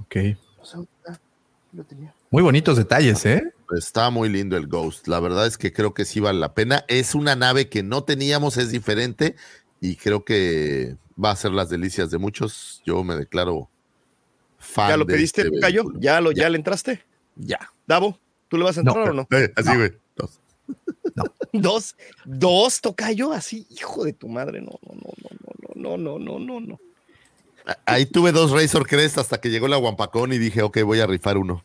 [0.10, 0.38] Ok.
[0.60, 1.20] O sea, ah,
[1.72, 2.16] lo tenía.
[2.32, 3.54] Muy bonitos detalles, ¿eh?
[3.78, 5.08] Está muy lindo el Ghost.
[5.08, 6.84] La verdad es que creo que sí vale la pena.
[6.88, 9.36] Es una nave que no teníamos, es diferente
[9.80, 12.82] y creo que va a ser las delicias de muchos.
[12.86, 13.70] Yo me declaro
[14.58, 14.90] fan.
[14.90, 15.84] ¿Ya lo de pediste, este Cayo?
[16.00, 17.04] ¿Ya, lo, ¿Ya le entraste?
[17.36, 17.60] Ya.
[17.86, 19.28] Davo, ¿tú le vas a entrar o no?
[19.32, 19.92] Eh, así, güey.
[20.16, 20.40] Dos.
[21.52, 26.40] Dos, dos, Tocayo, así, hijo de tu madre, no, no, no, no, no, no, no,
[26.40, 26.80] no, no.
[27.86, 31.08] Ahí tuve dos Razor Crest hasta que llegó la Guampacón y dije, ok, voy a
[31.08, 31.64] rifar uno.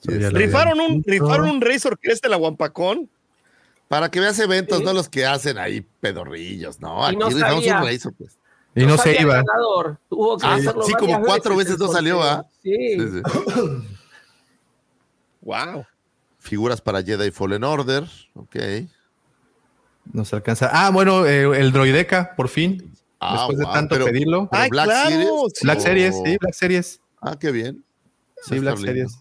[0.00, 3.10] Sí, Rifaron un, rifaron un Razor Crest de la Guampacón.
[3.88, 4.84] Para que veas eventos, Sí.
[4.84, 7.00] no los que hacen ahí pedorrillos, ¿no?
[7.02, 8.38] Y Aquí no rifamos un Razor Crest.
[8.74, 9.36] Y no se iba.
[9.36, 12.22] ganador, Tuvo que Ah, sí, como cuatro veces no salió.
[12.22, 12.46] ¿ah?
[12.62, 12.76] Sí.
[12.98, 13.22] Sí, sí.
[15.40, 15.84] Wow.
[16.38, 18.04] Figuras para Jedi Fallen Order.
[18.34, 18.56] Ok.
[20.12, 20.70] No se alcanza.
[20.72, 22.92] Ah, bueno, eh, el Droideca, por fin.
[23.20, 24.48] Ah, después de tanto pero- pedirlo.
[24.50, 25.28] pero Ay, Black claro, Series.
[25.54, 25.64] sí.
[25.66, 27.00] Black Series, sí, Black Series.
[27.20, 27.84] Ah, qué bien.
[28.44, 28.86] Sí, Black lindo.
[28.92, 29.18] Series.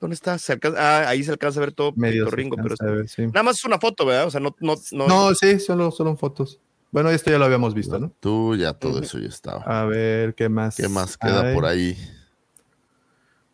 [0.00, 0.38] ¿Dónde está?
[0.38, 3.26] Se alcanza- ah, ahí se alcanza a ver todo Medio Ringo, pero ver, sí.
[3.26, 4.26] nada más es una foto, ¿verdad?
[4.28, 5.08] O sea, no, no, no.
[5.08, 6.60] No, sí, solo, solo en fotos.
[6.92, 8.12] Bueno, esto ya lo habíamos visto, ¿no?
[8.20, 9.62] Tú ya todo eso ya estaba.
[9.62, 10.76] A ver, ¿qué más?
[10.76, 11.54] ¿Qué más queda hay?
[11.54, 11.96] por ahí?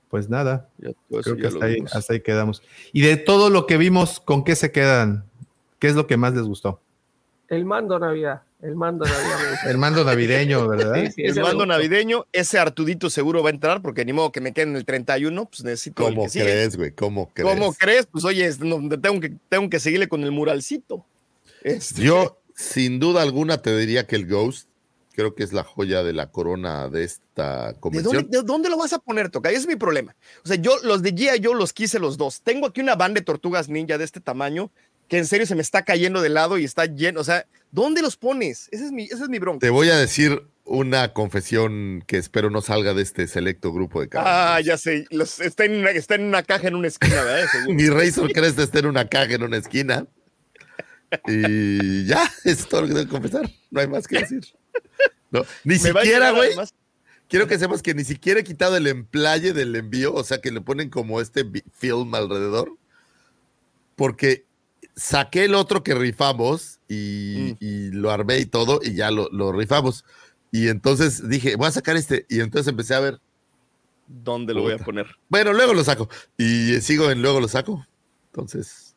[0.08, 2.62] Pues nada, Ya creo ya que hasta ahí, hasta ahí quedamos.
[2.92, 5.24] Y de todo lo que vimos, ¿con qué se quedan?
[5.80, 6.80] ¿Qué es lo que más les gustó?
[7.48, 8.42] El mando Navidad.
[8.64, 9.70] El mando gusta.
[9.70, 10.94] El mando navideño, ¿verdad?
[11.04, 14.40] Sí, sí, El mando navideño, ese Artudito seguro va a entrar porque ni modo que
[14.40, 16.92] me quede en el 31, pues necesito ¿Cómo crees, güey?
[16.92, 17.50] ¿Cómo crees?
[17.50, 18.06] ¿Cómo crees?
[18.06, 21.04] Pues oye, tengo, que, tengo que seguirle con el muralcito.
[21.62, 24.66] Este, Yo, sin duda alguna, te diría que el Ghost
[25.14, 28.14] creo que es la joya de la corona de esta ¿De convención.
[28.14, 29.50] dónde, de dónde lo vas a poner, Toca?
[29.50, 30.16] Ese es mi problema.
[30.42, 31.40] O sea, yo los de G.I.
[31.40, 32.40] yo los quise los dos.
[32.40, 34.70] Tengo aquí una banda de tortugas ninja de este tamaño
[35.08, 37.20] que en serio se me está cayendo de lado y está lleno.
[37.20, 38.68] O sea, ¿dónde los pones?
[38.72, 39.60] Ese es mi, ese es mi bronca.
[39.60, 44.08] Te voy a decir una confesión que espero no salga de este selecto grupo de
[44.08, 44.28] caras.
[44.30, 45.06] Ah, ya sé.
[45.10, 47.48] los- está, en una, está en una caja en una esquina, ¿verdad?
[47.68, 50.06] Mi Razor Crest está en una caja en una esquina.
[51.28, 53.50] Y ya, es todo lo que tengo que confesar.
[53.70, 54.40] No hay más que decir.
[55.30, 56.52] No, ni siquiera, güey.
[57.28, 60.50] Quiero que sepas que ni siquiera he quitado el emplaye del envío, o sea que
[60.50, 62.76] le ponen como este film alrededor,
[63.96, 64.44] porque
[64.96, 69.52] saqué el otro que rifamos y, y lo armé y todo y ya lo, lo
[69.52, 70.04] rifamos.
[70.50, 72.26] Y entonces dije, voy a sacar este.
[72.28, 73.20] Y entonces empecé a ver,
[74.06, 75.06] ¿Dónde lo voy a poner?
[75.28, 76.08] bueno, luego lo saco.
[76.36, 77.86] Y sigo en luego lo saco.
[78.26, 78.94] Entonces,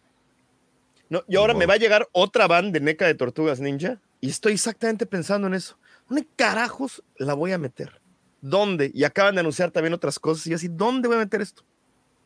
[1.09, 4.29] No, y ahora me va a llegar otra van de NECA de Tortugas Ninja y
[4.29, 5.77] estoy exactamente pensando en eso.
[6.09, 8.01] ¿Dónde carajos la voy a meter?
[8.41, 8.91] ¿Dónde?
[8.93, 11.63] Y acaban de anunciar también otras cosas y yo así, ¿dónde voy a meter esto?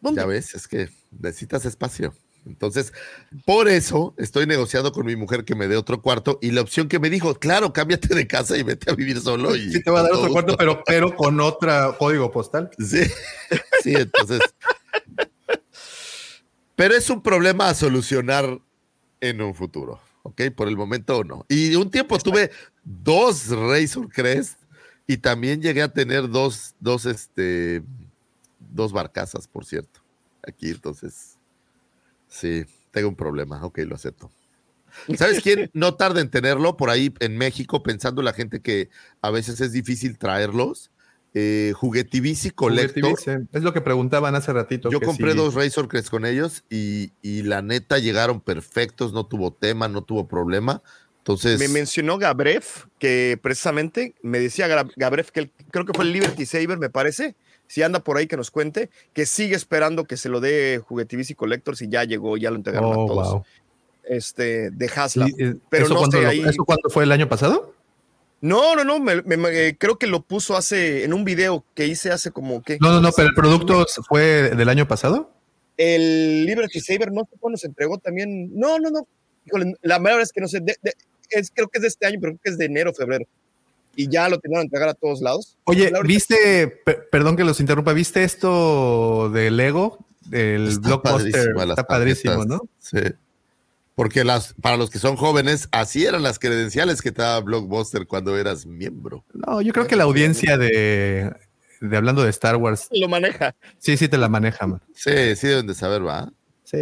[0.01, 0.21] ¿Dónde?
[0.21, 2.13] ya ves, es que necesitas espacio.
[2.45, 2.91] Entonces,
[3.45, 6.87] por eso estoy negociando con mi mujer que me dé otro cuarto y la opción
[6.87, 9.55] que me dijo, claro, cámbiate de casa y vete a vivir solo.
[9.55, 12.71] Y Sí, te va a dar otro cuarto, pero, pero con otro código postal.
[12.79, 13.03] Sí,
[13.83, 14.39] sí, entonces.
[16.75, 18.59] Pero es un problema a solucionar
[19.19, 20.41] en un futuro, ¿ok?
[20.55, 21.45] Por el momento no.
[21.47, 22.49] Y un tiempo tuve
[22.83, 24.59] dos Razor Crest
[25.05, 27.83] y también llegué a tener dos, dos, este,
[28.59, 29.99] dos barcazas, por cierto.
[30.47, 31.30] Aquí, entonces,
[32.31, 34.31] sí, tengo un problema, ok, lo acepto.
[35.15, 38.89] ¿Sabes quién no tarda en tenerlo por ahí en México, pensando la gente que
[39.21, 40.91] a veces es difícil traerlos?
[41.33, 43.11] Eh, Juguetivici Collector.
[43.11, 44.89] Juguetivici, Es lo que preguntaban hace ratito.
[44.89, 49.25] Yo que compré dos Razor Crest con ellos y, y la neta llegaron perfectos, no
[49.25, 50.81] tuvo tema, no tuvo problema.
[51.19, 52.63] Entonces, Me mencionó Gabrev,
[52.99, 57.35] que precisamente me decía Gabrev que él- creo que fue el Liberty Saber, me parece.
[57.71, 61.35] Si anda por ahí que nos cuente, que sigue esperando que se lo dé Juguetivici
[61.35, 63.31] Collectors y ya llegó, ya lo entregaron Oh, a todos.
[63.31, 63.43] wow.
[64.03, 65.29] Este, de Haslab.
[65.29, 67.73] Sí, eh, Pero ¿eso, no sé, lo- ahí- ¿Eso cuándo fue el año pasado?
[68.41, 71.87] No, no, no, me- me- me- creo que lo puso hace, en un video que
[71.87, 72.77] hice hace como que.
[72.81, 75.31] No, no, no, pero el producto fue del año pasado.
[75.77, 78.49] El Liberty Saber, no sé cuándo se entregó también.
[78.53, 79.07] No, no, no.
[79.45, 80.59] Híjole, la verdad es que no sé.
[80.59, 80.93] de- de-
[81.29, 83.25] es, creo que es de este año, pero creo que es de enero, febrero.
[83.95, 85.57] Y ya lo tenían que entregar a todos lados.
[85.65, 89.99] Oye, ¿viste, per- perdón que los interrumpa, ¿viste esto de Lego?
[90.31, 91.53] El está blockbuster.
[91.69, 92.47] Está padrísimo, tarjetas.
[92.61, 92.69] ¿no?
[92.79, 92.99] Sí.
[93.95, 98.07] Porque las, para los que son jóvenes, así eran las credenciales que te daba Blockbuster
[98.07, 99.25] cuando eras miembro.
[99.33, 101.31] No, yo creo que la audiencia de,
[101.81, 103.53] de hablando de Star Wars, Lo maneja.
[103.77, 104.81] sí, sí te la maneja, man.
[104.95, 106.31] Sí, sí deben de saber, ¿va?
[106.63, 106.77] Sí.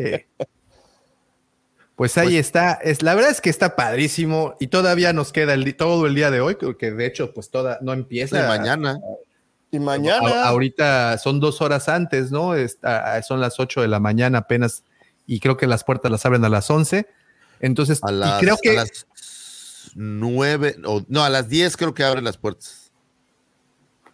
[2.00, 2.80] Pues ahí está.
[2.82, 6.32] Es, la verdad es que está padrísimo y todavía nos queda el, todo el día
[6.32, 8.40] de hoy, que de hecho, pues toda no empieza.
[8.42, 8.98] Y mañana.
[9.70, 10.30] Y mañana.
[10.46, 12.56] A- ahorita son dos horas antes, ¿no?
[12.56, 14.84] Está- son las ocho de la mañana apenas
[15.28, 17.06] y creo que las puertas las abren a las once.
[17.60, 19.06] Entonces, A y las, creo que a las
[19.94, 22.79] nueve, o, no, a las diez creo que abren las puertas.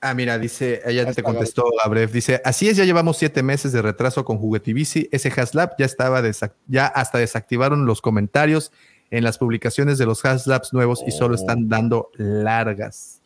[0.08, 3.82] Ah, mira, dice, ella te contestó Gabriel, dice, así es, ya llevamos siete meses de
[3.82, 6.22] retraso con Juguetivici, ese Haslab ya estaba,
[6.68, 8.72] ya hasta desactivaron los comentarios
[9.10, 13.22] en las publicaciones de los Haslabs nuevos y solo están dando largas.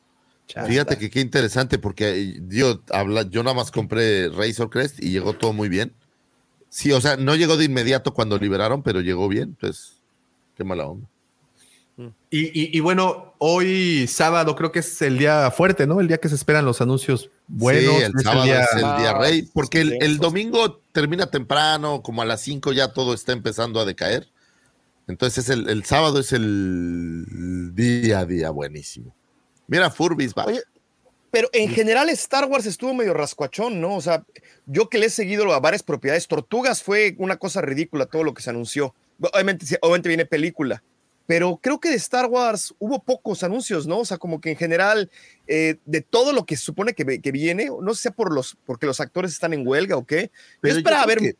[0.47, 0.69] Chasta.
[0.69, 5.33] Fíjate que qué interesante, porque yo, habla, yo nada más compré Razor Crest y llegó
[5.33, 5.91] todo muy bien.
[6.69, 9.97] Sí, o sea, no llegó de inmediato cuando liberaron, pero llegó bien, pues
[10.55, 11.09] qué mala onda.
[12.29, 15.99] Y, y- y bueno, hoy sábado creo que es el día fuerte, ¿no?
[15.99, 17.95] El día que se esperan los anuncios buenos.
[17.97, 22.01] sí, el es sábado día- es el día Ah, rey, porque el, domingo termina temprano,
[22.01, 24.27] como a las 5 ya todo está empezando a decaer.
[25.07, 29.13] Entonces el, el sábado es el día a día buenísimo.
[29.67, 30.45] Mira, Furbis, va.
[30.45, 30.61] Oye,
[31.31, 33.95] Pero en general Star Wars estuvo medio rascuachón, ¿no?
[33.95, 34.23] O sea,
[34.65, 38.33] yo que le he seguido a varias propiedades, Tortugas fue una cosa ridícula todo lo
[38.33, 38.93] que se anunció.
[39.33, 40.81] Obviamente viene película,
[41.29, 43.99] pero creo que de Star Wars hubo pocos anuncios, ¿no?
[43.99, 45.11] O sea, como que en general,
[45.47, 48.57] eh, de todo lo que se supone que, viene, no sé si sea por los,
[48.65, 51.39] porque los actores están en huelga o qué, Pero esperaba creo ver que-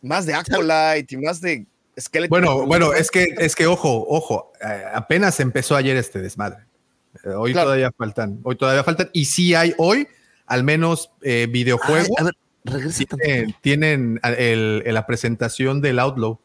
[0.00, 1.66] más de Acolyte y más de
[1.98, 2.28] Skeleton.
[2.30, 2.92] Bueno, bueno, ¿no?
[2.94, 6.60] es que, es que ojo, ojo, eh, apenas empezó ayer este desmadre.
[7.24, 7.66] Eh, hoy Claro.
[7.66, 10.06] todavía faltan, hoy todavía faltan, y sí hay hoy
[10.46, 12.10] al menos eh, videojuegos.
[12.16, 12.28] Ay,
[12.68, 16.38] a ver, tienen, tienen el- el- la presentación del Outlaw.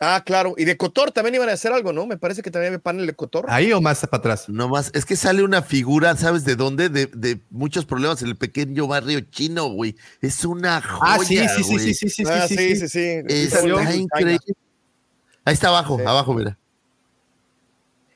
[0.00, 0.54] Ah, claro.
[0.56, 2.06] Y de Cotor también iban a hacer algo, ¿no?
[2.06, 3.46] Me parece que también había panel de Cotor.
[3.48, 4.48] Ahí o más para atrás.
[4.48, 6.88] No más, es que sale una figura, ¿sabes de dónde?
[6.88, 9.96] De, de muchos problemas en el pequeño barrio chino, güey.
[10.20, 12.76] Es una joya, Ah, sí, sí, sí, sí, sí, sí, Ah, sí, sí, sí.
[12.76, 13.22] sí, sí.
[13.26, 14.38] Está Salió en increíble.
[15.44, 16.56] Ahí está abajo, abajo, mira.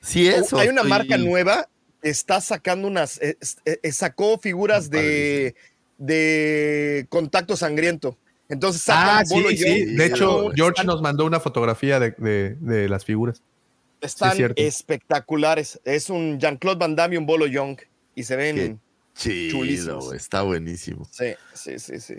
[0.01, 0.55] Sí, eso.
[0.55, 1.67] Oh, Hay una estoy- marca nueva
[2.01, 5.55] que está sacando unas, eh, eh, sacó figuras de,
[5.97, 8.17] de contacto sangriento.
[8.49, 9.85] Entonces sacan Ah, Bolo sí, y sí.
[9.95, 13.41] De hecho, están- George nos mandó una fotografía de, de- de las figuras.
[14.01, 15.79] están es espectaculares.
[15.85, 17.77] Es un Jean-Claude Van Damme y un Bolo Young.
[18.15, 18.79] Y se ven
[19.15, 20.13] Chido, chulísimos.
[20.13, 21.07] está buenísimo.
[21.09, 22.15] Sí, sí, sí, sí.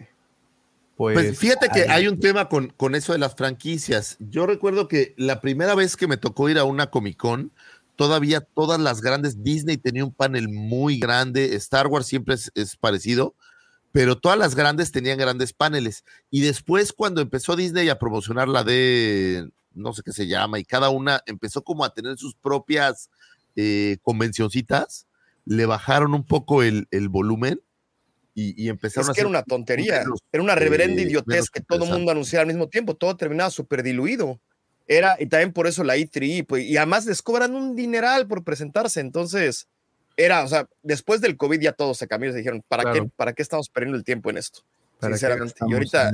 [0.97, 4.17] Pues, Pues fíjate que hay un tema con, con eso de las franquicias.
[4.21, 7.51] Yo recuerdo que la primera vez que me tocó ir a una Comic Con,
[7.97, 12.77] todavía todas las grandes, Disney tenía un panel muy grande, Star Wars siempre es, es
[12.77, 13.35] parecido,
[13.95, 16.03] pero todas las grandes tenían grandes paneles.
[16.29, 20.65] Y después cuando empezó Disney a promocionar la de, no sé qué se llama, y
[20.65, 23.09] cada una empezó como a tener sus propias
[23.55, 25.07] eh, convencioncitas,
[25.45, 27.61] le bajaron un poco el, el volumen
[28.35, 30.01] y, y empezaron Es a que era hacer una tontería.
[30.01, 32.97] menos, Era una reverenda eh, idiotez que todo el mundo anunciara al mismo tiempo.
[32.97, 34.41] Todo terminaba súper diluido.
[34.89, 38.43] Era, y también por eso la E3, pues, y además les cobran un dineral por
[38.43, 38.99] presentarse.
[38.99, 39.69] Entonces,
[40.17, 43.05] era, o sea, después del COVID ya todo se cambió y se dijeron, ¿para, Claro.
[43.05, 44.61] qué, ¿para qué estamos perdiendo el tiempo en esto?
[45.01, 45.55] ¿Para qué Sinceramente.
[45.69, 46.13] Y ahorita,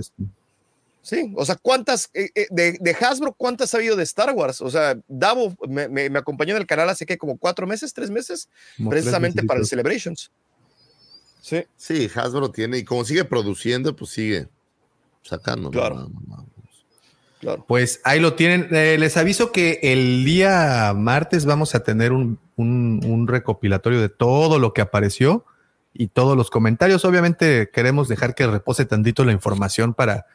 [1.02, 4.60] sí, o sea, ¿cuántas, eh, eh, de, de Hasbro, cuántas ha habido de Star Wars?
[4.60, 7.92] O sea, Davo me, me- me acompañó en el canal hace que como cuatro meses,
[7.92, 9.66] tres meses, Como tres precisamente para el.
[9.66, 10.30] Celebrations.
[11.42, 11.64] Sí.
[11.76, 14.48] Sí, Hasbro tiene, y como sigue produciendo, pues sigue
[15.22, 15.70] sacando.
[15.70, 16.10] Claro.
[17.66, 18.68] Pues ahí lo tienen.
[18.70, 24.58] Eh, les aviso que el día martes vamos a tener un, un- recopilatorio de todo
[24.58, 25.44] lo que apareció
[25.92, 27.04] y todos los comentarios.
[27.04, 30.26] Obviamente queremos dejar que repose tantito la información para,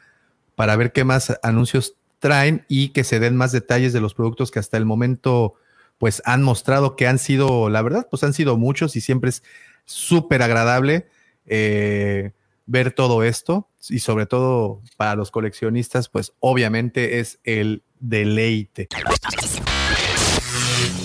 [0.55, 4.51] para ver qué más anuncios traen y que se den más detalles de los productos
[4.51, 5.55] que hasta el momento
[5.97, 9.43] pues han mostrado que han sido, la verdad, pues han sido muchos y siempre es
[9.85, 11.07] súper agradable
[11.45, 12.31] eh,
[12.65, 18.87] ver todo esto y sobre todo para los coleccionistas, pues obviamente es el deleite.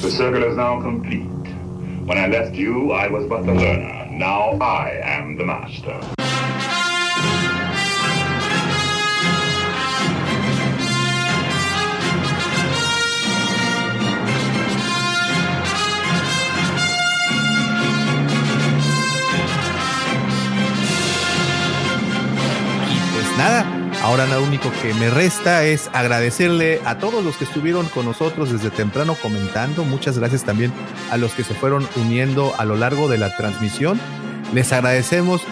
[0.00, 1.28] The circle is now complete.
[2.06, 4.08] When I left you, I was but the learner.
[4.10, 6.00] Now I am the master.
[23.40, 28.06] Nada, ahora lo único que me resta es agradecerle a todos los que estuvieron con
[28.06, 29.84] nosotros desde temprano comentando.
[29.84, 30.72] Muchas gracias también
[31.10, 34.00] a los que se fueron uniendo a lo largo de la transmisión.
[34.52, 35.42] Les agradecemos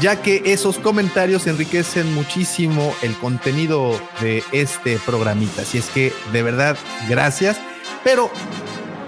[0.00, 5.62] ya que esos comentarios enriquecen muchísimo el contenido de este programita.
[5.62, 6.76] Así es que de verdad,
[7.08, 7.58] gracias.
[8.02, 8.30] Pero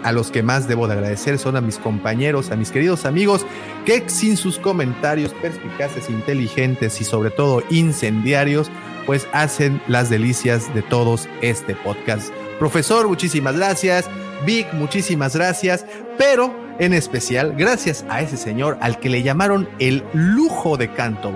[0.06, 3.44] a los que más debo de agradecer son a mis compañeros, a mis queridos amigos,
[3.84, 8.70] que sin sus comentarios perspicaces, inteligentes y sobre todo incendiarios,
[9.04, 12.32] pues hacen las delicias de todos este podcast.
[12.60, 14.08] Profesor, muchísimas gracias.
[14.46, 15.84] Vic, muchísimas gracias.
[16.16, 21.34] Pero en especial, gracias a ese señor al que le llamaron el lujo de Canto.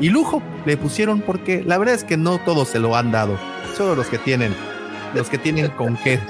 [0.00, 3.38] Y lujo le pusieron porque la verdad es que no todos se lo han dado.
[3.76, 4.52] Solo los que tienen,
[5.14, 6.20] los que tienen con qué.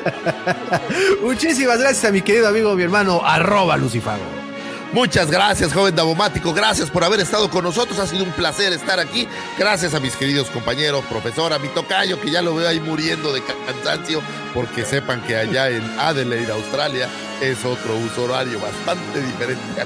[1.22, 4.45] Muchísimas gracias a mi querido amigo, mi hermano, arroba Lucifago.
[4.92, 6.54] Muchas gracias, joven Davomático.
[6.54, 7.98] Gracias por haber estado con nosotros.
[7.98, 9.28] Ha sido un placer estar aquí.
[9.58, 13.42] Gracias a mis queridos compañeros, profesora, mi tocayo, que ya lo veo ahí muriendo de
[13.42, 14.22] cansancio,
[14.54, 17.08] porque sepan que allá en Adelaide, Australia,
[17.40, 19.84] es otro uso horario bastante diferente.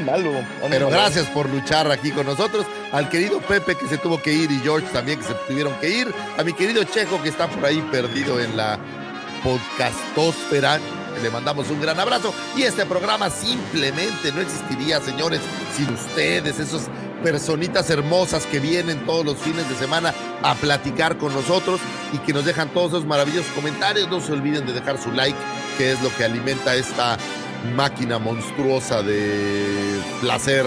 [0.00, 0.32] Malo.
[0.70, 2.64] Pero gracias por luchar aquí con nosotros.
[2.92, 5.88] Al querido Pepe que se tuvo que ir y George también que se tuvieron que
[5.90, 6.14] ir.
[6.38, 8.78] A mi querido Checo que está por ahí perdido en la
[9.42, 10.78] podcastósfera.
[11.22, 12.34] Le mandamos un gran abrazo.
[12.56, 15.40] Y este programa simplemente no existiría, señores,
[15.76, 16.82] sin ustedes, esos
[17.22, 21.80] personitas hermosas que vienen todos los fines de semana a platicar con nosotros
[22.12, 24.10] y que nos dejan todos esos maravillosos comentarios.
[24.10, 25.38] No se olviden de dejar su like,
[25.78, 27.16] que es lo que alimenta esta
[27.76, 30.66] máquina monstruosa de placer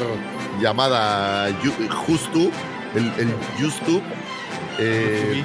[0.61, 1.49] llamada
[2.07, 2.51] Justu,
[2.95, 3.35] el, el
[4.79, 5.43] eh,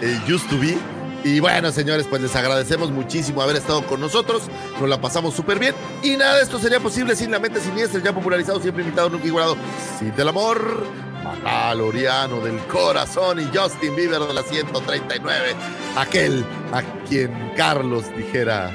[0.00, 0.91] el Just to Be.
[1.24, 4.42] Y bueno, señores, pues les agradecemos muchísimo haber estado con nosotros.
[4.80, 5.74] Nos la pasamos súper bien.
[6.02, 9.26] Y nada de esto sería posible sin la mente siniestra, ya popularizado, siempre invitado, nunca
[9.26, 9.56] igualado.
[9.98, 10.84] Sin del amor,
[11.22, 15.54] Mandaloriano del corazón y Justin Bieber de la 139.
[15.96, 18.70] Aquel a quien Carlos dijera,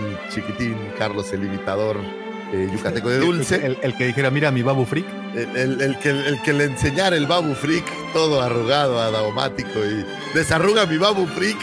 [0.00, 1.98] mi chiquitín Carlos el imitador,
[2.52, 3.56] eh, yucateco de dulce.
[3.66, 5.06] El, el que dijera, mira mi babu freak.
[5.34, 9.78] El, el- el que, el que le enseñara el babu freak, todo arrugado a Daumático
[9.84, 11.58] y desarruga mi babu freak.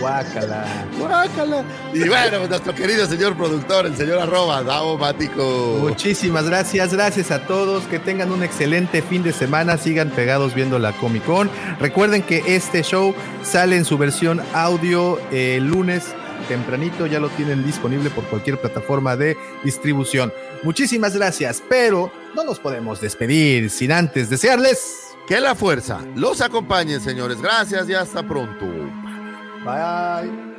[0.00, 0.64] Guácala.
[0.98, 1.64] Guácala.
[1.92, 5.78] Y bueno, nuestro querido señor productor, el señor arroba Daumático.
[5.80, 10.80] Muchísimas gracias, gracias a todos, que tengan un excelente fin de semana, sigan pegados viendo
[10.80, 11.48] la Comic Con.
[11.78, 16.06] Recuerden que este show sale en su versión audio eh, el lunes
[16.48, 20.32] tempranito, ya lo tienen disponible por cualquier plataforma de distribución.
[20.62, 27.00] Muchísimas gracias, pero no nos podemos despedir sin antes desearles que la fuerza los acompañe,
[27.00, 27.40] señores.
[27.40, 28.66] Gracias y hasta pronto.
[29.64, 30.53] Bye.